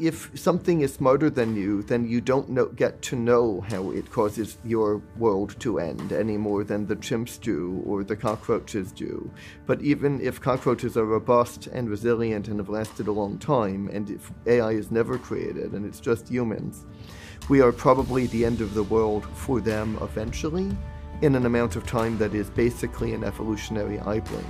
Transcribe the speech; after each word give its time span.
if 0.00 0.30
something 0.34 0.80
is 0.80 0.94
smarter 0.94 1.28
than 1.28 1.54
you, 1.54 1.82
then 1.82 2.08
you 2.08 2.22
don't 2.22 2.48
know, 2.48 2.66
get 2.66 3.02
to 3.02 3.16
know 3.16 3.60
how 3.68 3.90
it 3.90 4.10
causes 4.10 4.56
your 4.64 5.02
world 5.18 5.54
to 5.60 5.78
end 5.78 6.12
any 6.12 6.38
more 6.38 6.64
than 6.64 6.86
the 6.86 6.96
chimps 6.96 7.38
do 7.38 7.82
or 7.84 8.02
the 8.02 8.16
cockroaches 8.16 8.92
do. 8.92 9.30
But 9.66 9.82
even 9.82 10.18
if 10.22 10.40
cockroaches 10.40 10.96
are 10.96 11.04
robust 11.04 11.66
and 11.66 11.90
resilient 11.90 12.48
and 12.48 12.58
have 12.58 12.70
lasted 12.70 13.08
a 13.08 13.12
long 13.12 13.38
time, 13.38 13.88
and 13.92 14.08
if 14.10 14.32
AI 14.46 14.70
is 14.70 14.90
never 14.90 15.18
created 15.18 15.72
and 15.72 15.84
it's 15.84 16.00
just 16.00 16.30
humans, 16.30 16.86
we 17.50 17.60
are 17.60 17.72
probably 17.72 18.26
the 18.28 18.46
end 18.46 18.62
of 18.62 18.72
the 18.72 18.84
world 18.84 19.26
for 19.34 19.60
them 19.60 19.98
eventually 20.00 20.74
in 21.20 21.34
an 21.34 21.44
amount 21.44 21.76
of 21.76 21.86
time 21.86 22.16
that 22.16 22.34
is 22.34 22.48
basically 22.48 23.12
an 23.12 23.22
evolutionary 23.22 24.00
eye 24.00 24.20
blink. 24.20 24.46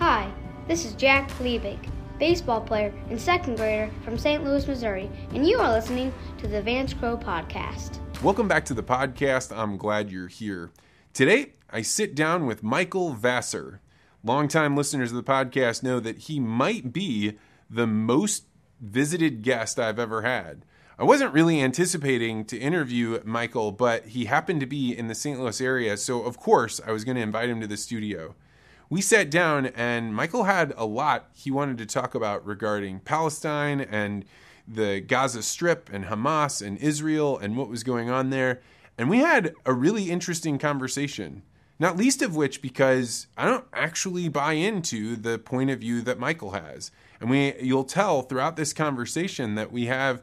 Hi, 0.00 0.32
this 0.66 0.84
is 0.84 0.94
Jack 0.94 1.30
Liebig 1.38 1.78
baseball 2.18 2.60
player 2.60 2.92
and 3.10 3.20
second 3.20 3.56
grader 3.56 3.90
from 4.04 4.16
St. 4.16 4.44
Louis, 4.44 4.66
Missouri, 4.66 5.10
and 5.30 5.46
you 5.46 5.58
are 5.58 5.72
listening 5.72 6.12
to 6.38 6.46
the 6.46 6.62
Vance 6.62 6.94
Crowe 6.94 7.16
Podcast. 7.16 7.98
Welcome 8.22 8.46
back 8.46 8.64
to 8.66 8.74
the 8.74 8.82
podcast. 8.82 9.56
I'm 9.56 9.76
glad 9.76 10.10
you're 10.10 10.28
here. 10.28 10.70
Today, 11.12 11.52
I 11.70 11.82
sit 11.82 12.14
down 12.14 12.46
with 12.46 12.62
Michael 12.62 13.14
Vassar. 13.14 13.80
Longtime 14.22 14.76
listeners 14.76 15.10
of 15.10 15.16
the 15.16 15.22
podcast 15.22 15.82
know 15.82 16.00
that 16.00 16.18
he 16.18 16.38
might 16.40 16.92
be 16.92 17.36
the 17.68 17.86
most 17.86 18.44
visited 18.80 19.42
guest 19.42 19.78
I've 19.78 19.98
ever 19.98 20.22
had. 20.22 20.64
I 20.96 21.02
wasn't 21.02 21.34
really 21.34 21.60
anticipating 21.60 22.44
to 22.44 22.56
interview 22.56 23.20
Michael, 23.24 23.72
but 23.72 24.06
he 24.06 24.26
happened 24.26 24.60
to 24.60 24.66
be 24.66 24.96
in 24.96 25.08
the 25.08 25.14
St. 25.14 25.40
Louis 25.40 25.60
area, 25.60 25.96
so 25.96 26.22
of 26.22 26.38
course 26.38 26.80
I 26.86 26.92
was 26.92 27.04
going 27.04 27.16
to 27.16 27.22
invite 27.22 27.48
him 27.48 27.60
to 27.60 27.66
the 27.66 27.76
studio 27.76 28.36
we 28.90 29.00
sat 29.00 29.30
down 29.30 29.66
and 29.66 30.14
Michael 30.14 30.44
had 30.44 30.72
a 30.76 30.84
lot 30.84 31.28
he 31.32 31.50
wanted 31.50 31.78
to 31.78 31.86
talk 31.86 32.14
about 32.14 32.44
regarding 32.46 33.00
Palestine 33.00 33.80
and 33.80 34.24
the 34.66 35.00
Gaza 35.00 35.42
Strip 35.42 35.90
and 35.92 36.06
Hamas 36.06 36.64
and 36.64 36.78
Israel 36.78 37.38
and 37.38 37.56
what 37.56 37.68
was 37.68 37.82
going 37.82 38.10
on 38.10 38.30
there. 38.30 38.60
And 38.96 39.10
we 39.10 39.18
had 39.18 39.54
a 39.66 39.72
really 39.72 40.10
interesting 40.10 40.58
conversation. 40.58 41.42
Not 41.78 41.96
least 41.96 42.22
of 42.22 42.36
which 42.36 42.62
because 42.62 43.26
I 43.36 43.46
don't 43.46 43.64
actually 43.72 44.28
buy 44.28 44.52
into 44.52 45.16
the 45.16 45.38
point 45.38 45.70
of 45.70 45.80
view 45.80 46.00
that 46.02 46.18
Michael 46.18 46.52
has. 46.52 46.92
And 47.20 47.28
we 47.28 47.54
you'll 47.60 47.84
tell 47.84 48.22
throughout 48.22 48.56
this 48.56 48.72
conversation 48.72 49.56
that 49.56 49.72
we 49.72 49.86
have 49.86 50.22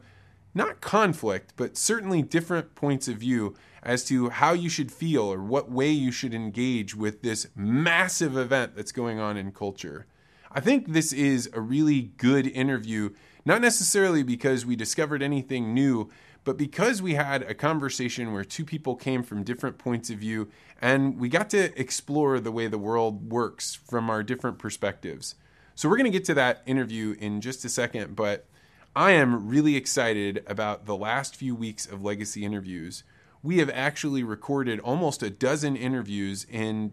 not 0.54 0.80
conflict, 0.80 1.52
but 1.56 1.76
certainly 1.76 2.22
different 2.22 2.74
points 2.74 3.08
of 3.08 3.16
view 3.16 3.54
as 3.82 4.04
to 4.04 4.30
how 4.30 4.52
you 4.52 4.68
should 4.68 4.92
feel 4.92 5.24
or 5.24 5.42
what 5.42 5.70
way 5.70 5.90
you 5.90 6.12
should 6.12 6.34
engage 6.34 6.94
with 6.94 7.22
this 7.22 7.48
massive 7.56 8.36
event 8.36 8.76
that's 8.76 8.92
going 8.92 9.18
on 9.18 9.36
in 9.36 9.50
culture. 9.52 10.06
I 10.52 10.60
think 10.60 10.92
this 10.92 11.12
is 11.12 11.50
a 11.52 11.60
really 11.60 12.12
good 12.18 12.46
interview, 12.46 13.10
not 13.44 13.60
necessarily 13.60 14.22
because 14.22 14.64
we 14.64 14.76
discovered 14.76 15.22
anything 15.22 15.74
new, 15.74 16.10
but 16.44 16.56
because 16.56 17.00
we 17.00 17.14
had 17.14 17.42
a 17.42 17.54
conversation 17.54 18.32
where 18.32 18.44
two 18.44 18.64
people 18.64 18.94
came 18.94 19.22
from 19.22 19.44
different 19.44 19.78
points 19.78 20.10
of 20.10 20.18
view 20.18 20.48
and 20.80 21.18
we 21.18 21.28
got 21.28 21.50
to 21.50 21.78
explore 21.80 22.38
the 22.40 22.52
way 22.52 22.66
the 22.66 22.78
world 22.78 23.30
works 23.30 23.74
from 23.74 24.10
our 24.10 24.22
different 24.22 24.58
perspectives. 24.58 25.36
So, 25.74 25.88
we're 25.88 25.96
going 25.96 26.10
to 26.12 26.18
get 26.18 26.26
to 26.26 26.34
that 26.34 26.62
interview 26.66 27.16
in 27.18 27.40
just 27.40 27.64
a 27.64 27.68
second, 27.68 28.14
but 28.14 28.46
I 28.94 29.12
am 29.12 29.48
really 29.48 29.74
excited 29.76 30.44
about 30.46 30.84
the 30.84 30.96
last 30.96 31.34
few 31.34 31.54
weeks 31.54 31.86
of 31.86 32.04
legacy 32.04 32.44
interviews 32.44 33.04
we 33.42 33.58
have 33.58 33.70
actually 33.70 34.22
recorded 34.22 34.78
almost 34.80 35.22
a 35.22 35.30
dozen 35.30 35.76
interviews, 35.76 36.46
and 36.50 36.92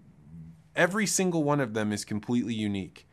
every 0.76 1.06
single 1.06 1.44
one 1.44 1.60
of 1.60 1.74
them 1.74 1.92
is 1.92 2.04
completely 2.04 2.54
unique. 2.54 3.08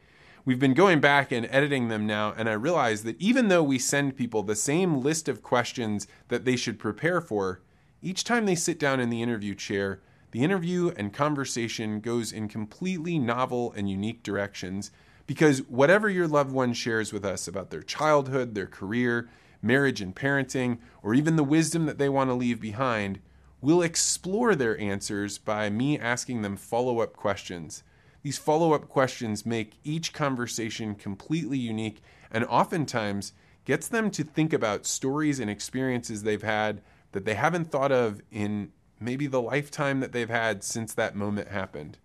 We've 0.44 0.58
been 0.58 0.74
going 0.74 1.00
back 1.00 1.32
and 1.32 1.46
editing 1.50 1.88
them 1.88 2.06
now, 2.06 2.32
and 2.36 2.48
I 2.48 2.52
realize 2.52 3.02
that 3.02 3.20
even 3.20 3.48
though 3.48 3.64
we 3.64 3.78
send 3.78 4.16
people 4.16 4.42
the 4.42 4.54
same 4.54 5.00
list 5.00 5.28
of 5.28 5.42
questions 5.42 6.06
that 6.28 6.44
they 6.44 6.56
should 6.56 6.78
prepare 6.78 7.20
for, 7.20 7.60
each 8.00 8.24
time 8.24 8.46
they 8.46 8.54
sit 8.54 8.78
down 8.78 9.00
in 9.00 9.10
the 9.10 9.22
interview 9.22 9.54
chair, 9.54 10.00
the 10.30 10.44
interview 10.44 10.92
and 10.96 11.12
conversation 11.12 12.00
goes 12.00 12.32
in 12.32 12.48
completely 12.48 13.18
novel 13.18 13.72
and 13.76 13.90
unique 13.90 14.22
directions 14.22 14.90
because 15.26 15.58
whatever 15.62 16.08
your 16.08 16.28
loved 16.28 16.52
one 16.52 16.72
shares 16.72 17.12
with 17.12 17.24
us 17.24 17.48
about 17.48 17.70
their 17.70 17.82
childhood, 17.82 18.54
their 18.54 18.66
career, 18.66 19.28
marriage 19.60 20.00
and 20.00 20.14
parenting, 20.14 20.78
or 21.02 21.14
even 21.14 21.36
the 21.36 21.44
wisdom 21.44 21.86
that 21.86 21.98
they 21.98 22.08
want 22.08 22.30
to 22.30 22.34
leave 22.34 22.60
behind, 22.60 23.18
we'll 23.66 23.82
explore 23.82 24.54
their 24.54 24.78
answers 24.78 25.38
by 25.38 25.68
me 25.68 25.98
asking 25.98 26.40
them 26.40 26.56
follow 26.56 27.00
up 27.00 27.16
questions. 27.16 27.82
These 28.22 28.38
follow 28.38 28.72
up 28.72 28.88
questions 28.88 29.44
make 29.44 29.80
each 29.82 30.12
conversation 30.12 30.94
completely 30.94 31.58
unique 31.58 32.00
and 32.30 32.44
oftentimes 32.44 33.32
gets 33.64 33.88
them 33.88 34.08
to 34.12 34.22
think 34.22 34.52
about 34.52 34.86
stories 34.86 35.40
and 35.40 35.50
experiences 35.50 36.22
they've 36.22 36.44
had 36.44 36.80
that 37.10 37.24
they 37.24 37.34
haven't 37.34 37.72
thought 37.72 37.90
of 37.90 38.22
in 38.30 38.70
maybe 39.00 39.26
the 39.26 39.42
lifetime 39.42 39.98
that 39.98 40.12
they've 40.12 40.30
had 40.30 40.62
since 40.62 40.94
that 40.94 41.16
moment 41.16 41.48
happened. 41.48 41.98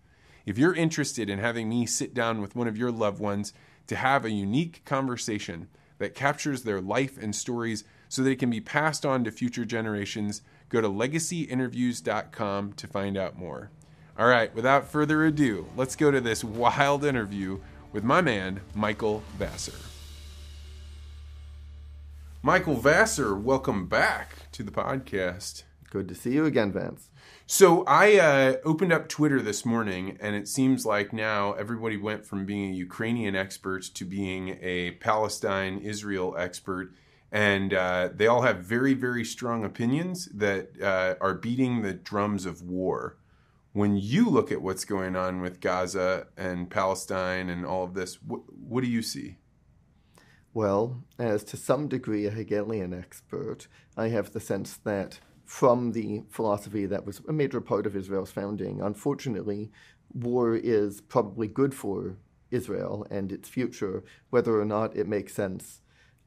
If 0.48 0.58
you're 0.58 0.74
interested 0.74 1.30
in 1.30 1.38
having 1.38 1.70
me 1.70 1.86
sit 1.86 2.16
down 2.16 2.42
with 2.42 2.56
one 2.56 2.68
of 2.68 2.76
your 2.76 2.92
loved 2.92 3.20
ones 3.20 3.54
to 3.86 3.96
have 3.96 4.26
a 4.26 4.32
unique 4.32 4.82
conversation 4.84 5.68
that 6.00 6.16
captures 6.16 6.64
their 6.64 6.82
life 6.82 7.20
and 7.22 7.36
stories 7.36 7.84
so 8.10 8.24
it 8.24 8.40
can 8.40 8.50
be 8.50 8.62
passed 8.62 9.06
on 9.06 9.24
to 9.26 9.32
future 9.32 9.64
generations, 9.64 10.42
go 10.72 10.82
to 10.82 10.88
legacyinterviews.com 10.88 12.74
to 12.74 12.88
find 12.88 13.18
out 13.18 13.38
more. 13.38 13.70
All 14.18 14.28
right, 14.28 14.54
without 14.56 14.88
further 14.88 15.26
ado, 15.26 15.68
let's 15.76 15.96
go 15.96 16.12
to 16.12 16.22
this 16.22 16.44
wild 16.44 17.04
interview 17.04 17.60
with 17.92 18.04
my 18.04 18.22
man, 18.22 18.62
Michael 18.74 19.22
Vassar. 19.38 19.78
Michael 22.42 22.76
Vassar, 22.76 23.36
welcome 23.36 23.88
back 23.88 24.50
to 24.54 24.64
the 24.64 24.72
podcast. 24.72 25.64
Good 25.90 26.08
to 26.08 26.16
see 26.16 26.32
you 26.32 26.46
again, 26.46 26.72
Vance. 26.72 27.10
So 27.46 27.84
I 27.84 28.18
uh, 28.18 28.56
opened 28.64 28.94
up 28.94 29.10
Twitter 29.10 29.42
this 29.42 29.66
morning, 29.66 30.18
and 30.22 30.38
it 30.38 30.48
seems 30.48 30.86
like 30.86 31.12
now 31.12 31.52
everybody 31.54 31.98
went 31.98 32.26
from 32.26 32.46
being 32.46 32.72
a 32.72 32.76
Ukrainian 32.76 33.36
expert 33.36 33.84
to 33.96 34.06
being 34.06 34.58
a 34.62 34.92
Palestine 34.92 35.80
Israel 35.80 36.34
expert, 36.38 36.94
and 37.32 37.74
uh, 37.74 38.10
they 38.14 38.28
all 38.28 38.42
have 38.42 38.58
very 38.58 38.94
very 38.94 39.24
strong 39.24 39.64
opinions 39.64 40.26
that 40.34 40.82
uh, 40.82 41.16
are 41.22 41.34
beating 41.34 41.82
the 41.82 41.94
drums 41.94 42.46
of 42.46 42.62
war. 42.62 43.18
When 43.74 43.96
you 43.96 44.30
look 44.30 44.52
at 44.52 44.62
what's 44.62 44.84
going 44.84 45.16
on 45.16 45.40
with 45.40 45.62
Gaza 45.62 46.28
and 46.36 46.70
Palestine 46.70 47.50
and 47.50 47.66
all 47.66 47.86
of 47.86 47.94
this, 47.94 48.22
what, 48.22 48.42
what 48.54 48.84
do 48.84 48.90
you 48.90 49.02
see? 49.02 49.38
Well, 50.54 51.04
as 51.18 51.46
to 51.46 51.58
some 51.58 51.88
degree 51.88 52.26
a 52.26 52.32
Hegelian 52.32 52.94
expert, 52.94 53.68
I 53.96 54.10
have 54.10 54.34
the 54.34 54.42
sense 54.42 54.76
that 54.84 55.22
from 55.46 55.94
the 55.94 56.24
philosophy 56.30 56.86
that 56.86 57.06
was 57.06 57.22
a 57.30 57.34
major 57.34 57.62
part 57.62 57.86
of 57.86 57.96
Israel's 57.96 58.32
founding. 58.32 58.82
Unfortunately, 58.82 59.72
war 60.14 60.56
is 60.56 61.00
probably 61.00 61.48
good 61.48 61.74
for 61.74 62.18
Israel 62.50 63.08
and 63.10 63.32
its 63.32 63.48
future, 63.48 64.04
whether 64.30 64.60
or 64.60 64.66
not 64.66 64.96
it 64.98 65.08
makes 65.08 65.34
sense 65.34 65.82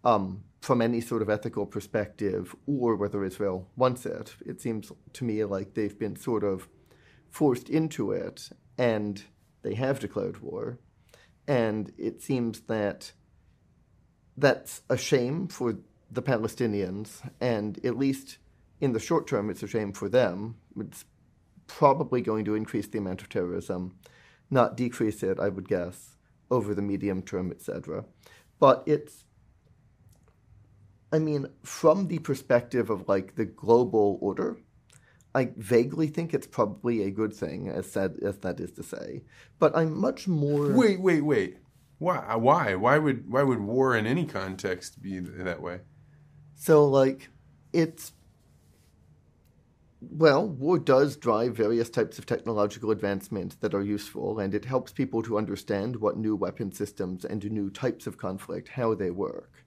um, 0.04 0.44
from 0.64 0.80
any 0.80 0.98
sort 0.98 1.20
of 1.20 1.28
ethical 1.28 1.66
perspective 1.66 2.56
or 2.66 2.96
whether 2.96 3.22
Israel 3.22 3.68
wants 3.76 4.06
it. 4.06 4.34
It 4.46 4.62
seems 4.62 4.90
to 5.12 5.24
me 5.24 5.44
like 5.44 5.74
they've 5.74 5.98
been 5.98 6.16
sort 6.16 6.42
of 6.42 6.68
forced 7.30 7.68
into 7.68 8.12
it 8.12 8.48
and 8.78 9.22
they 9.60 9.74
have 9.74 10.00
declared 10.00 10.40
war. 10.40 10.78
And 11.46 11.92
it 11.98 12.22
seems 12.22 12.60
that 12.60 13.12
that's 14.38 14.80
a 14.88 14.96
shame 14.96 15.48
for 15.48 15.80
the 16.10 16.22
Palestinians 16.22 17.20
and 17.42 17.78
at 17.84 17.98
least 17.98 18.38
in 18.80 18.92
the 18.94 19.00
short 19.00 19.26
term, 19.26 19.50
it's 19.50 19.62
a 19.62 19.68
shame 19.68 19.92
for 19.92 20.08
them. 20.08 20.56
It's 20.80 21.04
probably 21.66 22.22
going 22.22 22.46
to 22.46 22.54
increase 22.54 22.86
the 22.86 22.98
amount 22.98 23.20
of 23.20 23.28
terrorism, 23.28 23.96
not 24.50 24.78
decrease 24.78 25.22
it, 25.22 25.38
I 25.38 25.50
would 25.50 25.68
guess, 25.68 26.16
over 26.50 26.74
the 26.74 26.80
medium 26.80 27.20
term, 27.20 27.50
etc. 27.50 28.06
But 28.58 28.82
it's, 28.86 29.23
I 31.14 31.20
mean, 31.20 31.46
from 31.62 32.08
the 32.08 32.18
perspective 32.18 32.90
of 32.90 33.08
like 33.08 33.36
the 33.36 33.44
global 33.44 34.18
order, 34.20 34.58
I 35.32 35.50
vaguely 35.56 36.08
think 36.08 36.34
it's 36.34 36.48
probably 36.48 37.04
a 37.04 37.12
good 37.12 37.32
thing, 37.32 37.68
as 37.68 37.88
sad 37.88 38.16
as 38.20 38.38
that 38.38 38.58
is 38.58 38.72
to 38.72 38.82
say. 38.82 39.22
But 39.60 39.76
I'm 39.76 39.96
much 39.96 40.26
more. 40.26 40.72
Wait, 40.72 41.00
wait, 41.00 41.20
wait. 41.20 41.58
Why? 41.98 42.34
Why? 42.34 42.74
Why 42.74 42.98
would 42.98 43.30
why 43.30 43.44
would 43.44 43.60
war 43.60 43.96
in 43.96 44.08
any 44.08 44.26
context 44.26 45.00
be 45.00 45.20
that 45.20 45.62
way? 45.62 45.82
So 46.56 46.84
like, 46.84 47.30
it's 47.72 48.12
well, 50.00 50.48
war 50.48 50.80
does 50.80 51.16
drive 51.16 51.54
various 51.54 51.90
types 51.90 52.18
of 52.18 52.26
technological 52.26 52.90
advancement 52.90 53.60
that 53.60 53.72
are 53.72 53.82
useful, 53.82 54.40
and 54.40 54.52
it 54.52 54.64
helps 54.64 54.92
people 54.92 55.22
to 55.22 55.38
understand 55.38 55.94
what 55.94 56.16
new 56.16 56.34
weapon 56.34 56.72
systems 56.72 57.24
and 57.24 57.48
new 57.52 57.70
types 57.70 58.08
of 58.08 58.18
conflict, 58.18 58.68
how 58.68 58.94
they 58.96 59.12
work. 59.12 59.63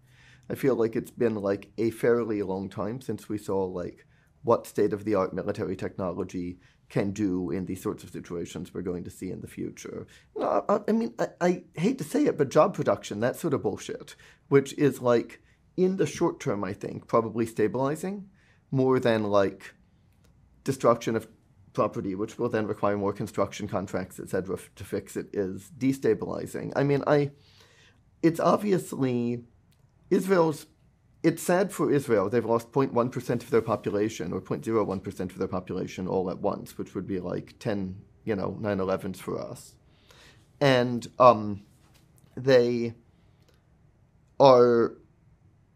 I 0.50 0.56
feel 0.56 0.76
like 0.76 0.96
it's 0.96 1.12
been 1.12 1.36
like 1.36 1.72
a 1.78 1.92
fairly 1.92 2.42
long 2.42 2.70
time 2.70 3.02
since 3.02 3.28
we 3.28 3.38
saw 3.38 3.66
like 3.66 4.06
what 4.44 4.68
state 4.68 4.94
of 4.94 5.04
the 5.04 5.16
art 5.16 5.34
military 5.34 5.76
technology 5.76 6.60
can 6.90 7.12
do 7.12 7.52
in 7.52 7.66
these 7.66 7.82
sorts 7.82 8.04
of 8.04 8.12
situations 8.12 8.74
we're 8.74 8.82
going 8.82 9.04
to 9.04 9.10
see 9.10 9.30
in 9.30 9.42
the 9.42 9.48
future. 9.48 10.08
I, 10.42 10.80
I 10.88 10.92
mean, 10.94 11.14
I, 11.20 11.28
I 11.42 11.64
hate 11.76 11.98
to 11.98 12.04
say 12.04 12.26
it, 12.26 12.38
but 12.38 12.50
job 12.50 12.74
production, 12.74 13.20
that 13.20 13.36
sort 13.36 13.54
of 13.54 13.64
bullshit, 13.64 14.16
which 14.48 14.74
is 14.78 15.02
like 15.02 15.42
in 15.76 15.98
the 15.98 16.06
short 16.06 16.40
term, 16.40 16.64
I 16.64 16.74
think, 16.74 17.08
probably 17.08 17.46
stabilizing 17.46 18.30
more 18.72 19.00
than 19.00 19.24
like 19.24 19.74
destruction 20.64 21.16
of 21.16 21.28
property, 21.74 22.16
which 22.16 22.40
will 22.40 22.50
then 22.50 22.68
require 22.68 22.98
more 22.98 23.14
construction 23.14 23.68
contracts, 23.68 24.20
etc., 24.20 24.58
to 24.76 24.84
fix 24.84 25.16
it, 25.18 25.28
is 25.34 25.70
destabilizing. 25.78 26.72
I 26.76 26.84
mean, 26.84 27.04
I 27.06 27.32
it's 28.24 28.40
obviously 28.40 29.44
Israel's. 30.10 30.68
It's 31.24 31.42
sad 31.42 31.74
for 31.74 31.92
Israel. 31.92 32.30
They've 32.30 32.46
lost 32.46 32.72
0.1% 32.72 33.30
of 33.44 33.50
their 33.50 33.62
population 33.62 34.32
or 34.32 34.40
0.01% 34.40 35.20
of 35.20 35.38
their 35.38 35.48
population 35.48 36.08
all 36.08 36.30
at 36.30 36.40
once, 36.40 36.78
which 36.78 36.94
would 36.94 37.08
be 37.08 37.20
like 37.20 37.56
10, 37.60 38.00
you 38.24 38.36
know, 38.36 38.56
9 38.60 38.78
11s 38.78 39.18
for 39.18 39.38
us. 39.40 39.74
And 40.62 41.08
um, 41.20 41.64
they 42.36 42.94
are, 44.40 44.94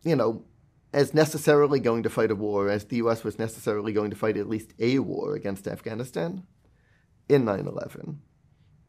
you 0.03 0.15
know, 0.15 0.45
as 0.93 1.13
necessarily 1.13 1.79
going 1.79 2.03
to 2.03 2.09
fight 2.09 2.31
a 2.31 2.35
war 2.35 2.69
as 2.69 2.85
the 2.85 2.97
US 2.97 3.23
was 3.23 3.39
necessarily 3.39 3.93
going 3.93 4.11
to 4.11 4.15
fight 4.15 4.37
at 4.37 4.49
least 4.49 4.73
a 4.79 4.99
war 4.99 5.35
against 5.35 5.67
Afghanistan 5.67 6.43
in 7.27 7.45
9 7.45 7.65
11. 7.65 8.21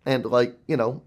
And, 0.04 0.24
like, 0.26 0.58
you 0.66 0.76
know, 0.76 1.02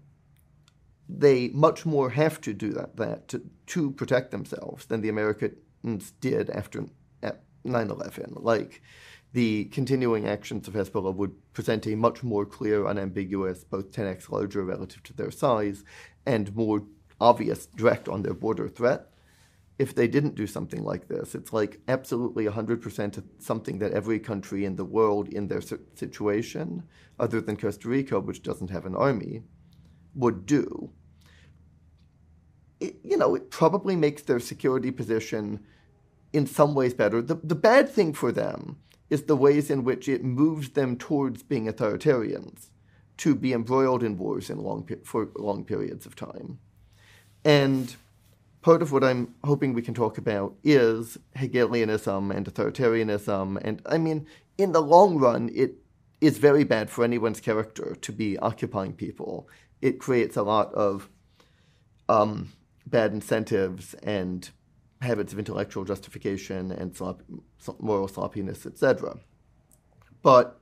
they 1.08 1.48
much 1.48 1.86
more 1.86 2.10
have 2.10 2.40
to 2.42 2.52
do 2.52 2.72
that, 2.72 2.96
that 2.96 3.28
to, 3.28 3.42
to 3.66 3.90
protect 3.92 4.30
themselves 4.30 4.86
than 4.86 5.00
the 5.00 5.08
Americans 5.08 6.12
did 6.20 6.50
after 6.50 6.86
9 7.22 7.90
11. 7.90 8.34
Like, 8.36 8.82
the 9.32 9.66
continuing 9.66 10.26
actions 10.26 10.66
of 10.66 10.74
Hezbollah 10.74 11.14
would 11.14 11.34
present 11.52 11.86
a 11.86 11.94
much 11.94 12.22
more 12.22 12.46
clear, 12.46 12.86
unambiguous, 12.86 13.64
both 13.64 13.90
10x 13.90 14.30
larger 14.30 14.64
relative 14.64 15.02
to 15.04 15.12
their 15.12 15.30
size, 15.30 15.84
and 16.24 16.54
more 16.54 16.84
obvious, 17.20 17.66
direct 17.66 18.08
on 18.08 18.22
their 18.22 18.34
border 18.34 18.68
threat 18.68 19.10
if 19.78 19.94
they 19.94 20.08
didn't 20.08 20.34
do 20.34 20.46
something 20.46 20.82
like 20.82 21.08
this. 21.08 21.34
It's 21.34 21.52
like 21.52 21.80
absolutely 21.86 22.46
100% 22.46 23.22
something 23.38 23.78
that 23.78 23.92
every 23.92 24.18
country 24.18 24.64
in 24.64 24.76
the 24.76 24.84
world 24.84 25.28
in 25.28 25.48
their 25.48 25.60
situation, 25.60 26.82
other 27.18 27.40
than 27.40 27.56
Costa 27.56 27.88
Rica, 27.88 28.18
which 28.18 28.42
doesn't 28.42 28.70
have 28.70 28.86
an 28.86 28.96
army, 28.96 29.42
would 30.16 30.46
do. 30.46 30.90
It, 32.80 32.96
you 33.04 33.16
know, 33.16 33.34
it 33.34 33.50
probably 33.50 33.96
makes 33.96 34.22
their 34.22 34.40
security 34.40 34.90
position 34.90 35.64
in 36.32 36.46
some 36.46 36.74
ways 36.74 36.94
better. 36.94 37.22
The, 37.22 37.36
the 37.36 37.54
bad 37.54 37.88
thing 37.88 38.12
for 38.12 38.32
them 38.32 38.78
is 39.08 39.22
the 39.22 39.36
ways 39.36 39.70
in 39.70 39.84
which 39.84 40.08
it 40.08 40.24
moves 40.24 40.70
them 40.70 40.96
towards 40.96 41.42
being 41.42 41.66
authoritarians, 41.66 42.70
to 43.18 43.34
be 43.34 43.52
embroiled 43.52 44.02
in 44.02 44.18
wars 44.18 44.50
in 44.50 44.58
long, 44.58 44.88
for 45.04 45.28
long 45.36 45.64
periods 45.64 46.04
of 46.04 46.16
time. 46.16 46.58
And 47.44 47.94
part 48.60 48.82
of 48.82 48.92
what 48.92 49.04
I'm 49.04 49.34
hoping 49.44 49.72
we 49.72 49.82
can 49.82 49.94
talk 49.94 50.18
about 50.18 50.56
is 50.64 51.16
Hegelianism 51.36 52.30
and 52.30 52.46
authoritarianism. 52.46 53.58
And 53.62 53.80
I 53.86 53.96
mean, 53.96 54.26
in 54.58 54.72
the 54.72 54.82
long 54.82 55.18
run, 55.18 55.50
it 55.54 55.76
is 56.20 56.38
very 56.38 56.64
bad 56.64 56.90
for 56.90 57.04
anyone's 57.04 57.40
character 57.40 57.96
to 58.00 58.12
be 58.12 58.38
occupying 58.38 58.92
people. 58.92 59.48
It 59.80 59.98
creates 59.98 60.36
a 60.36 60.42
lot 60.42 60.72
of 60.74 61.08
um, 62.08 62.52
bad 62.86 63.12
incentives 63.12 63.94
and 64.02 64.48
habits 65.00 65.32
of 65.32 65.38
intellectual 65.38 65.84
justification 65.84 66.72
and 66.72 66.96
slop- 66.96 67.22
moral 67.78 68.08
sloppiness, 68.08 68.66
etc. 68.66 69.18
But 70.22 70.60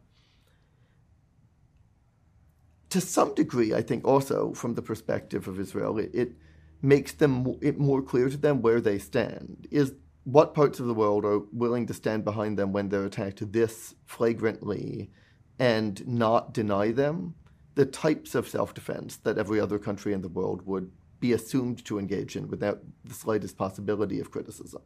to 2.90 3.00
some 3.00 3.34
degree, 3.34 3.74
I 3.74 3.82
think 3.82 4.06
also 4.06 4.52
from 4.52 4.74
the 4.74 4.82
perspective 4.82 5.48
of 5.48 5.58
Israel, 5.58 5.98
it, 5.98 6.10
it 6.14 6.32
makes 6.82 7.12
them 7.12 7.56
it 7.60 7.78
more 7.78 8.02
clear 8.02 8.28
to 8.28 8.36
them 8.36 8.62
where 8.62 8.80
they 8.80 8.98
stand. 8.98 9.66
Is 9.70 9.94
what 10.24 10.54
parts 10.54 10.80
of 10.80 10.86
the 10.86 10.94
world 10.94 11.24
are 11.24 11.40
willing 11.52 11.86
to 11.86 11.94
stand 11.94 12.24
behind 12.24 12.58
them 12.58 12.72
when 12.72 12.88
they're 12.88 13.04
attacked 13.04 13.52
this 13.52 13.94
flagrantly 14.06 15.10
and 15.58 16.06
not 16.06 16.54
deny 16.54 16.90
them 16.92 17.34
the 17.74 17.86
types 17.86 18.34
of 18.34 18.48
self-defense 18.48 19.16
that 19.18 19.38
every 19.38 19.60
other 19.60 19.78
country 19.78 20.12
in 20.12 20.22
the 20.22 20.28
world 20.28 20.62
would 20.66 20.90
be 21.20 21.32
assumed 21.32 21.84
to 21.84 21.98
engage 21.98 22.36
in 22.36 22.48
without 22.48 22.80
the 23.04 23.14
slightest 23.14 23.56
possibility 23.56 24.20
of 24.20 24.30
criticism. 24.30 24.82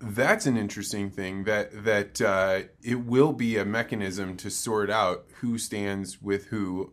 That's 0.00 0.44
an 0.44 0.56
interesting 0.56 1.10
thing. 1.10 1.44
That 1.44 1.84
that 1.84 2.20
uh, 2.20 2.62
it 2.82 3.06
will 3.06 3.32
be 3.32 3.56
a 3.56 3.64
mechanism 3.64 4.36
to 4.38 4.50
sort 4.50 4.90
out 4.90 5.26
who 5.40 5.56
stands 5.56 6.20
with 6.20 6.46
who, 6.46 6.92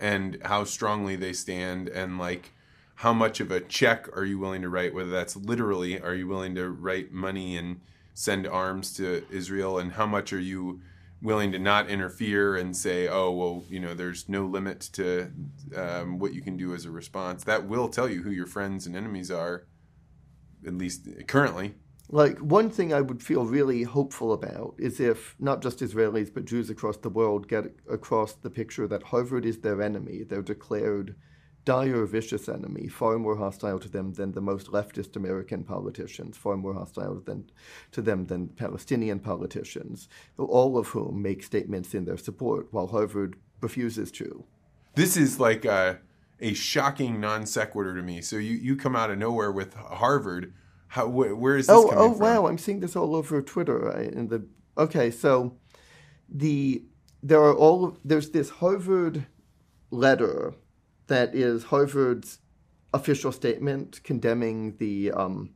and 0.00 0.38
how 0.44 0.64
strongly 0.64 1.16
they 1.16 1.32
stand, 1.32 1.88
and 1.88 2.18
like 2.18 2.52
how 2.96 3.12
much 3.12 3.40
of 3.40 3.50
a 3.50 3.60
check 3.60 4.08
are 4.16 4.24
you 4.24 4.38
willing 4.38 4.62
to 4.62 4.70
write? 4.70 4.94
Whether 4.94 5.10
that's 5.10 5.36
literally, 5.36 6.00
are 6.00 6.14
you 6.14 6.26
willing 6.26 6.54
to 6.54 6.70
write 6.70 7.12
money 7.12 7.56
and 7.56 7.80
send 8.14 8.46
arms 8.46 8.94
to 8.94 9.26
Israel, 9.30 9.78
and 9.78 9.92
how 9.92 10.06
much 10.06 10.32
are 10.32 10.40
you 10.40 10.80
willing 11.22 11.52
to 11.52 11.58
not 11.58 11.88
interfere 11.88 12.56
and 12.56 12.76
say, 12.76 13.08
oh, 13.08 13.30
well, 13.30 13.64
you 13.68 13.80
know, 13.80 13.94
there's 13.94 14.28
no 14.28 14.44
limit 14.46 14.80
to 14.92 15.30
um, 15.74 16.18
what 16.18 16.34
you 16.34 16.42
can 16.42 16.56
do 16.56 16.74
as 16.74 16.84
a 16.84 16.90
response? 16.90 17.44
That 17.44 17.66
will 17.66 17.88
tell 17.88 18.08
you 18.08 18.22
who 18.22 18.30
your 18.30 18.46
friends 18.46 18.86
and 18.86 18.94
enemies 18.94 19.30
are, 19.30 19.66
at 20.66 20.74
least 20.74 21.08
currently. 21.26 21.74
Like, 22.08 22.38
one 22.38 22.70
thing 22.70 22.92
I 22.92 23.00
would 23.00 23.22
feel 23.22 23.44
really 23.44 23.82
hopeful 23.82 24.32
about 24.32 24.76
is 24.78 25.00
if 25.00 25.34
not 25.40 25.60
just 25.60 25.80
Israelis, 25.80 26.32
but 26.32 26.44
Jews 26.44 26.70
across 26.70 26.98
the 26.98 27.08
world 27.08 27.48
get 27.48 27.64
across 27.90 28.34
the 28.34 28.50
picture 28.50 28.86
that 28.86 29.02
Harvard 29.02 29.44
is 29.44 29.58
their 29.58 29.82
enemy, 29.82 30.22
their 30.22 30.42
declared 30.42 31.16
dire, 31.66 32.06
vicious 32.06 32.48
enemy, 32.48 32.86
far 32.86 33.18
more 33.18 33.36
hostile 33.36 33.78
to 33.80 33.88
them 33.88 34.14
than 34.14 34.32
the 34.32 34.40
most 34.40 34.68
leftist 34.68 35.16
American 35.16 35.64
politicians, 35.64 36.36
far 36.36 36.56
more 36.56 36.72
hostile 36.72 37.20
than, 37.26 37.50
to 37.90 38.00
them 38.00 38.26
than 38.26 38.48
Palestinian 38.48 39.18
politicians, 39.18 40.08
all 40.38 40.78
of 40.78 40.86
whom 40.88 41.20
make 41.20 41.42
statements 41.42 41.92
in 41.92 42.04
their 42.04 42.16
support, 42.16 42.68
while 42.70 42.86
Harvard 42.86 43.36
refuses 43.60 44.12
to. 44.12 44.44
This 44.94 45.16
is 45.16 45.40
like 45.40 45.64
a, 45.64 45.98
a 46.40 46.54
shocking 46.54 47.20
non 47.20 47.44
sequitur 47.44 47.96
to 47.96 48.02
me. 48.02 48.22
So 48.22 48.36
you, 48.36 48.54
you 48.54 48.76
come 48.76 48.94
out 48.94 49.10
of 49.10 49.18
nowhere 49.18 49.50
with 49.50 49.74
Harvard. 49.74 50.54
How, 50.88 51.08
wh- 51.08 51.38
where 51.38 51.56
is 51.56 51.66
this 51.66 51.76
oh, 51.76 51.90
oh, 51.92 52.12
from? 52.12 52.20
wow! 52.20 52.46
I'm 52.46 52.58
seeing 52.58 52.78
this 52.78 52.94
all 52.94 53.16
over 53.16 53.42
Twitter. 53.42 53.78
Right? 53.78 54.12
In 54.12 54.28
the 54.28 54.46
okay, 54.78 55.10
so 55.10 55.58
the 56.28 56.84
there 57.22 57.42
are 57.42 57.54
all 57.54 57.98
there's 58.04 58.30
this 58.30 58.50
Harvard 58.50 59.26
letter 59.90 60.54
that 61.06 61.34
is 61.34 61.64
Harvard's 61.64 62.38
official 62.92 63.32
statement 63.32 64.02
condemning 64.02 64.76
the 64.78 65.12
um, 65.12 65.50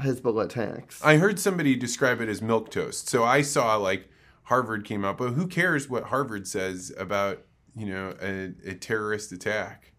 Hezbollah 0.00 0.44
attacks. 0.44 1.02
I 1.04 1.16
heard 1.16 1.38
somebody 1.38 1.76
describe 1.76 2.20
it 2.20 2.28
as 2.28 2.42
milk 2.42 2.70
toast. 2.70 3.08
So 3.08 3.24
I 3.24 3.42
saw 3.42 3.76
like 3.76 4.08
Harvard 4.44 4.84
came 4.84 5.04
up, 5.04 5.18
but 5.18 5.30
who 5.30 5.46
cares 5.46 5.88
what 5.88 6.04
Harvard 6.04 6.46
says 6.46 6.92
about 6.98 7.42
you 7.74 7.86
know 7.86 8.14
a, 8.20 8.52
a 8.70 8.74
terrorist 8.74 9.32
attack? 9.32 9.92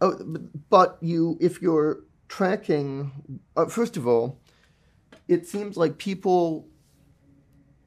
Oh, 0.00 0.18
but 0.68 0.98
you 1.00 1.36
if 1.40 1.62
you're 1.62 2.00
tracking, 2.28 3.40
uh, 3.56 3.66
first 3.66 3.96
of 3.96 4.06
all, 4.06 4.40
it 5.28 5.46
seems 5.46 5.76
like 5.76 5.98
people. 5.98 6.68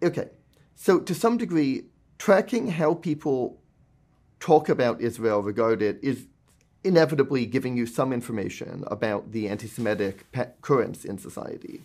Okay, 0.03 0.29
so 0.75 0.99
to 0.99 1.15
some 1.15 1.37
degree, 1.37 1.85
tracking 2.17 2.67
how 2.67 2.93
people 2.93 3.59
talk 4.39 4.69
about 4.69 5.01
Israel, 5.01 5.41
regard 5.41 5.81
it, 5.81 5.99
is 6.01 6.27
inevitably 6.83 7.45
giving 7.45 7.75
you 7.75 7.85
some 7.85 8.13
information 8.13 8.83
about 8.87 9.31
the 9.31 9.47
anti 9.49 9.67
Semitic 9.67 10.25
currents 10.61 11.03
in 11.03 11.17
society, 11.17 11.81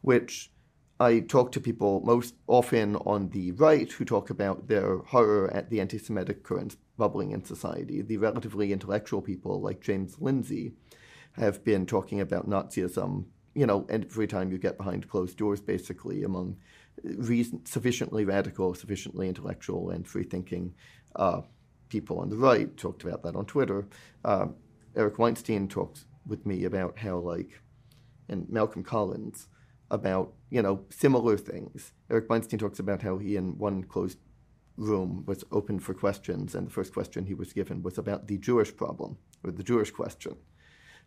which 0.00 0.50
I 0.98 1.20
talk 1.20 1.52
to 1.52 1.60
people 1.60 2.00
most 2.04 2.34
often 2.46 2.96
on 2.96 3.30
the 3.30 3.52
right 3.52 3.90
who 3.90 4.04
talk 4.04 4.30
about 4.30 4.68
their 4.68 4.98
horror 4.98 5.50
at 5.52 5.70
the 5.70 5.80
anti 5.80 5.98
Semitic 5.98 6.42
currents 6.42 6.76
bubbling 6.96 7.30
in 7.32 7.44
society. 7.44 8.02
The 8.02 8.18
relatively 8.18 8.72
intellectual 8.72 9.22
people 9.22 9.60
like 9.60 9.80
James 9.80 10.20
Lindsay 10.20 10.74
have 11.32 11.64
been 11.64 11.86
talking 11.86 12.20
about 12.20 12.48
Nazism, 12.48 13.24
you 13.54 13.66
know, 13.66 13.86
every 13.88 14.26
time 14.26 14.50
you 14.50 14.58
get 14.58 14.76
behind 14.76 15.08
closed 15.08 15.36
doors, 15.36 15.60
basically, 15.60 16.24
among 16.24 16.56
reason, 17.02 17.64
sufficiently 17.64 18.24
radical, 18.24 18.74
sufficiently 18.74 19.28
intellectual, 19.28 19.90
and 19.90 20.06
free 20.06 20.24
thinking 20.24 20.74
uh, 21.16 21.42
people 21.92 22.20
on 22.20 22.30
the 22.30 22.36
right 22.36 22.74
talked 22.78 23.04
about 23.04 23.22
that 23.22 23.36
on 23.36 23.44
Twitter. 23.44 23.86
Uh, 24.24 24.46
Eric 24.96 25.18
Weinstein 25.18 25.68
talked 25.68 26.00
with 26.26 26.46
me 26.46 26.64
about 26.64 26.98
how, 26.98 27.18
like, 27.18 27.60
and 28.30 28.48
Malcolm 28.48 28.82
Collins 28.82 29.48
about, 29.90 30.32
you 30.48 30.62
know, 30.62 30.76
similar 30.88 31.36
things. 31.36 31.92
Eric 32.10 32.30
Weinstein 32.30 32.58
talks 32.58 32.78
about 32.78 33.02
how 33.02 33.18
he, 33.18 33.36
in 33.36 33.58
one 33.58 33.82
closed 33.84 34.18
room, 34.78 35.10
was 35.26 35.44
open 35.58 35.78
for 35.78 35.92
questions, 35.92 36.54
and 36.54 36.66
the 36.66 36.76
first 36.78 36.94
question 36.94 37.26
he 37.26 37.34
was 37.34 37.52
given 37.52 37.82
was 37.82 37.98
about 37.98 38.26
the 38.26 38.38
Jewish 38.38 38.74
problem, 38.74 39.18
or 39.44 39.50
the 39.52 39.62
Jewish 39.62 39.90
question. 39.90 40.34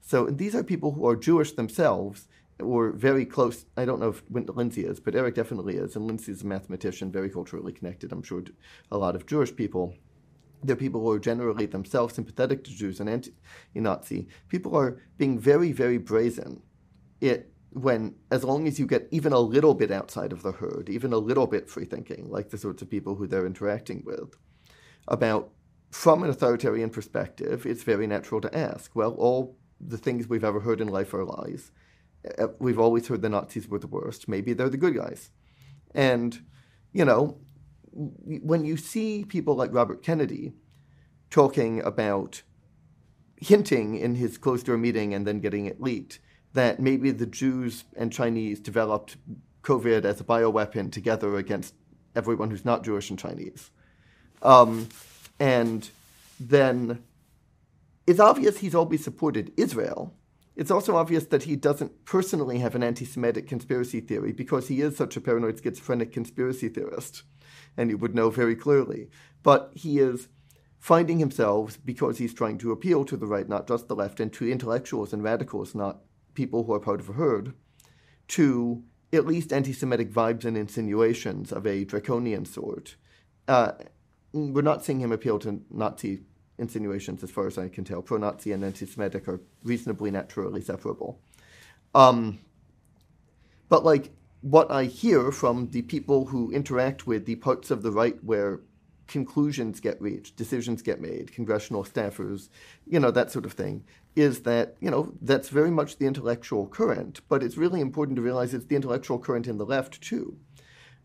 So 0.02 0.18
these 0.42 0.54
are 0.56 0.64
people 0.64 0.92
who 0.92 1.08
are 1.08 1.16
Jewish 1.16 1.54
themselves, 1.54 2.28
or 2.60 2.92
very 2.92 3.26
close. 3.26 3.66
I 3.76 3.86
don't 3.86 4.00
know 4.00 4.10
if 4.10 4.24
Lindsay 4.30 4.86
is, 4.86 5.00
but 5.00 5.16
Eric 5.16 5.34
definitely 5.36 5.78
is. 5.78 5.96
And 5.96 6.06
Lindsay's 6.06 6.44
a 6.44 6.48
mathematician, 6.48 7.12
very 7.12 7.30
culturally 7.30 7.74
connected. 7.74 8.12
I'm 8.12 8.24
sure 8.24 8.44
a 8.92 8.98
lot 8.98 9.16
of 9.16 9.26
Jewish 9.26 9.54
people 9.56 9.96
they're 10.66 10.76
people 10.76 11.02
who 11.02 11.12
are 11.12 11.20
generally 11.20 11.66
themselves 11.66 12.16
sympathetic 12.16 12.64
to 12.64 12.72
Jews 12.72 13.00
and 13.00 13.10
anti-Nazi. 13.10 14.28
People 14.50 14.76
are 14.76 15.02
being 15.18 15.40
very, 15.40 15.72
very 15.72 15.98
brazen. 15.98 16.62
It 17.22 17.52
when 17.72 18.16
as 18.32 18.44
long 18.46 18.68
as 18.68 18.80
you 18.80 18.88
get 18.88 19.08
even 19.12 19.34
a 19.34 19.40
little 19.40 19.74
bit 19.74 19.92
outside 19.92 20.32
of 20.32 20.44
the 20.44 20.54
herd, 20.54 20.90
even 20.90 21.12
a 21.12 21.18
little 21.18 21.46
bit 21.46 21.70
free 21.70 21.84
thinking, 21.84 22.30
like 22.30 22.50
the 22.50 22.58
sorts 22.58 22.82
of 22.82 22.90
people 22.90 23.16
who 23.16 23.28
they're 23.28 23.46
interacting 23.46 24.02
with, 24.06 24.38
about 25.10 25.52
from 25.92 26.24
an 26.24 26.30
authoritarian 26.30 26.90
perspective, 26.90 27.66
it's 27.66 27.84
very 27.84 28.08
natural 28.08 28.40
to 28.42 28.58
ask, 28.58 28.96
well, 28.96 29.12
all 29.14 29.58
the 29.80 29.98
things 29.98 30.28
we've 30.28 30.44
ever 30.44 30.62
heard 30.62 30.80
in 30.80 30.88
life 30.88 31.14
are 31.14 31.26
lies. 31.26 31.72
Uh, 32.40 32.48
we've 32.60 32.80
always 32.80 33.08
heard 33.08 33.22
the 33.22 33.30
Nazis 33.30 33.68
were 33.68 33.80
the 33.80 33.88
worst. 33.88 34.28
Maybe 34.28 34.54
they're 34.54 34.70
the 34.70 34.78
good 34.78 34.96
guys. 34.96 35.32
And, 35.94 36.42
you 36.94 37.06
know, 37.06 37.38
when 37.96 38.66
you 38.66 38.78
see 38.78 39.24
people 39.24 39.56
like 39.56 39.74
Robert 39.74 40.04
Kennedy 40.04 40.54
talking 41.30 41.82
about 41.82 42.44
hinting 43.38 43.98
in 43.98 44.16
his 44.16 44.38
closed 44.38 44.66
door 44.66 44.78
meeting 44.78 45.14
and 45.14 45.26
then 45.26 45.40
getting 45.40 45.66
it 45.66 45.82
leaked 45.82 46.20
that 46.54 46.80
maybe 46.80 47.12
the 47.12 47.26
Jews 47.26 47.84
and 47.96 48.12
Chinese 48.12 48.60
developed 48.60 49.18
COVID 49.64 50.06
as 50.06 50.22
a 50.22 50.24
bioweapon 50.24 50.92
together 50.92 51.36
against 51.36 51.74
everyone 52.16 52.50
who's 52.50 52.66
not 52.66 52.84
Jewish 52.84 53.10
and 53.10 53.20
Chinese. 53.20 53.72
Um, 54.42 54.88
and 55.40 55.90
then 56.40 57.04
it's 58.08 58.20
obvious 58.20 58.60
he's 58.60 58.76
always 58.76 59.04
supported 59.04 59.52
Israel. 59.58 60.14
It's 60.56 60.72
also 60.72 60.96
obvious 60.96 61.26
that 61.26 61.44
he 61.44 61.58
doesn't 61.58 62.06
personally 62.06 62.60
have 62.60 62.76
an 62.76 62.84
anti 62.84 63.04
Semitic 63.04 63.48
conspiracy 63.48 64.00
theory 64.00 64.32
because 64.32 64.70
he 64.70 64.82
is 64.82 64.96
such 64.96 65.18
a 65.18 65.22
paranoid 65.22 65.62
schizophrenic 65.62 66.14
conspiracy 66.14 66.70
theorist, 66.70 67.24
and 67.78 67.90
he 67.90 67.96
would 67.96 68.16
know 68.16 68.30
very 68.30 68.56
clearly. 68.56 69.10
But 69.44 69.72
he 69.76 70.00
is 70.00 70.28
finding 70.80 71.20
himself, 71.20 71.80
because 71.84 72.20
he's 72.20 72.34
trying 72.34 72.60
to 72.60 72.72
appeal 72.72 73.06
to 73.06 73.18
the 73.18 73.26
right, 73.26 73.50
not 73.50 73.68
just 73.68 73.88
the 73.88 73.96
left, 73.96 74.20
and 74.20 74.32
to 74.34 74.50
intellectuals 74.50 75.14
and 75.14 75.24
radicals, 75.24 75.74
not 75.74 76.02
people 76.36 76.64
who 76.64 76.74
are 76.74 76.80
part 76.80 77.00
of 77.00 77.10
a 77.10 77.14
herd, 77.14 77.54
to 78.28 78.84
at 79.12 79.26
least 79.26 79.52
anti 79.52 79.74
Semitic 79.74 80.12
vibes 80.12 80.46
and 80.46 80.56
insinuations 80.58 81.52
of 81.52 81.66
a 81.66 81.86
draconian 81.86 82.46
sort. 82.46 82.96
Uh, 83.48 83.72
we're 84.32 84.62
not 84.62 84.84
seeing 84.84 85.00
him 85.00 85.12
appeal 85.12 85.40
to 85.40 85.62
Nazi 85.72 86.22
insinuations, 86.58 87.24
as 87.24 87.32
far 87.32 87.48
as 87.48 87.58
I 87.58 87.70
can 87.70 87.84
tell. 87.84 88.02
Pro 88.02 88.18
Nazi 88.18 88.52
and 88.52 88.64
anti 88.64 88.86
Semitic 88.86 89.28
are 89.28 89.42
reasonably 89.64 90.12
naturally 90.12 90.62
separable. 90.62 91.20
Um, 91.94 92.40
but, 93.70 93.84
like, 93.84 94.12
what 94.46 94.70
I 94.70 94.84
hear 94.84 95.32
from 95.32 95.72
the 95.72 95.82
people 95.82 96.28
who 96.28 96.52
interact 96.52 97.08
with 97.08 97.26
the 97.26 97.36
parts 97.38 97.72
of 97.72 97.82
the 97.82 97.92
right 97.92 98.24
where 98.24 98.62
conclusions 99.08 99.80
get 99.80 100.00
reached, 100.00 100.36
decisions 100.36 100.84
get 100.84 101.02
made, 101.02 101.34
congressional 101.34 101.84
staffers, 101.84 102.50
you 102.86 103.00
know, 103.00 103.10
that 103.10 103.32
sort 103.32 103.48
of 103.48 103.54
thing, 103.54 103.84
is 104.16 104.42
that, 104.42 104.76
you 104.80 104.92
know, 104.92 105.12
that's 105.20 105.50
very 105.50 105.72
much 105.72 105.98
the 105.98 106.06
intellectual 106.06 106.68
current, 106.68 107.22
but 107.28 107.42
it's 107.42 107.58
really 107.58 107.82
important 107.82 108.18
to 108.18 108.22
realize 108.22 108.54
it's 108.54 108.68
the 108.68 108.76
intellectual 108.76 109.18
current 109.18 109.48
in 109.48 109.58
the 109.58 109.66
left, 109.66 110.00
too. 110.00 110.38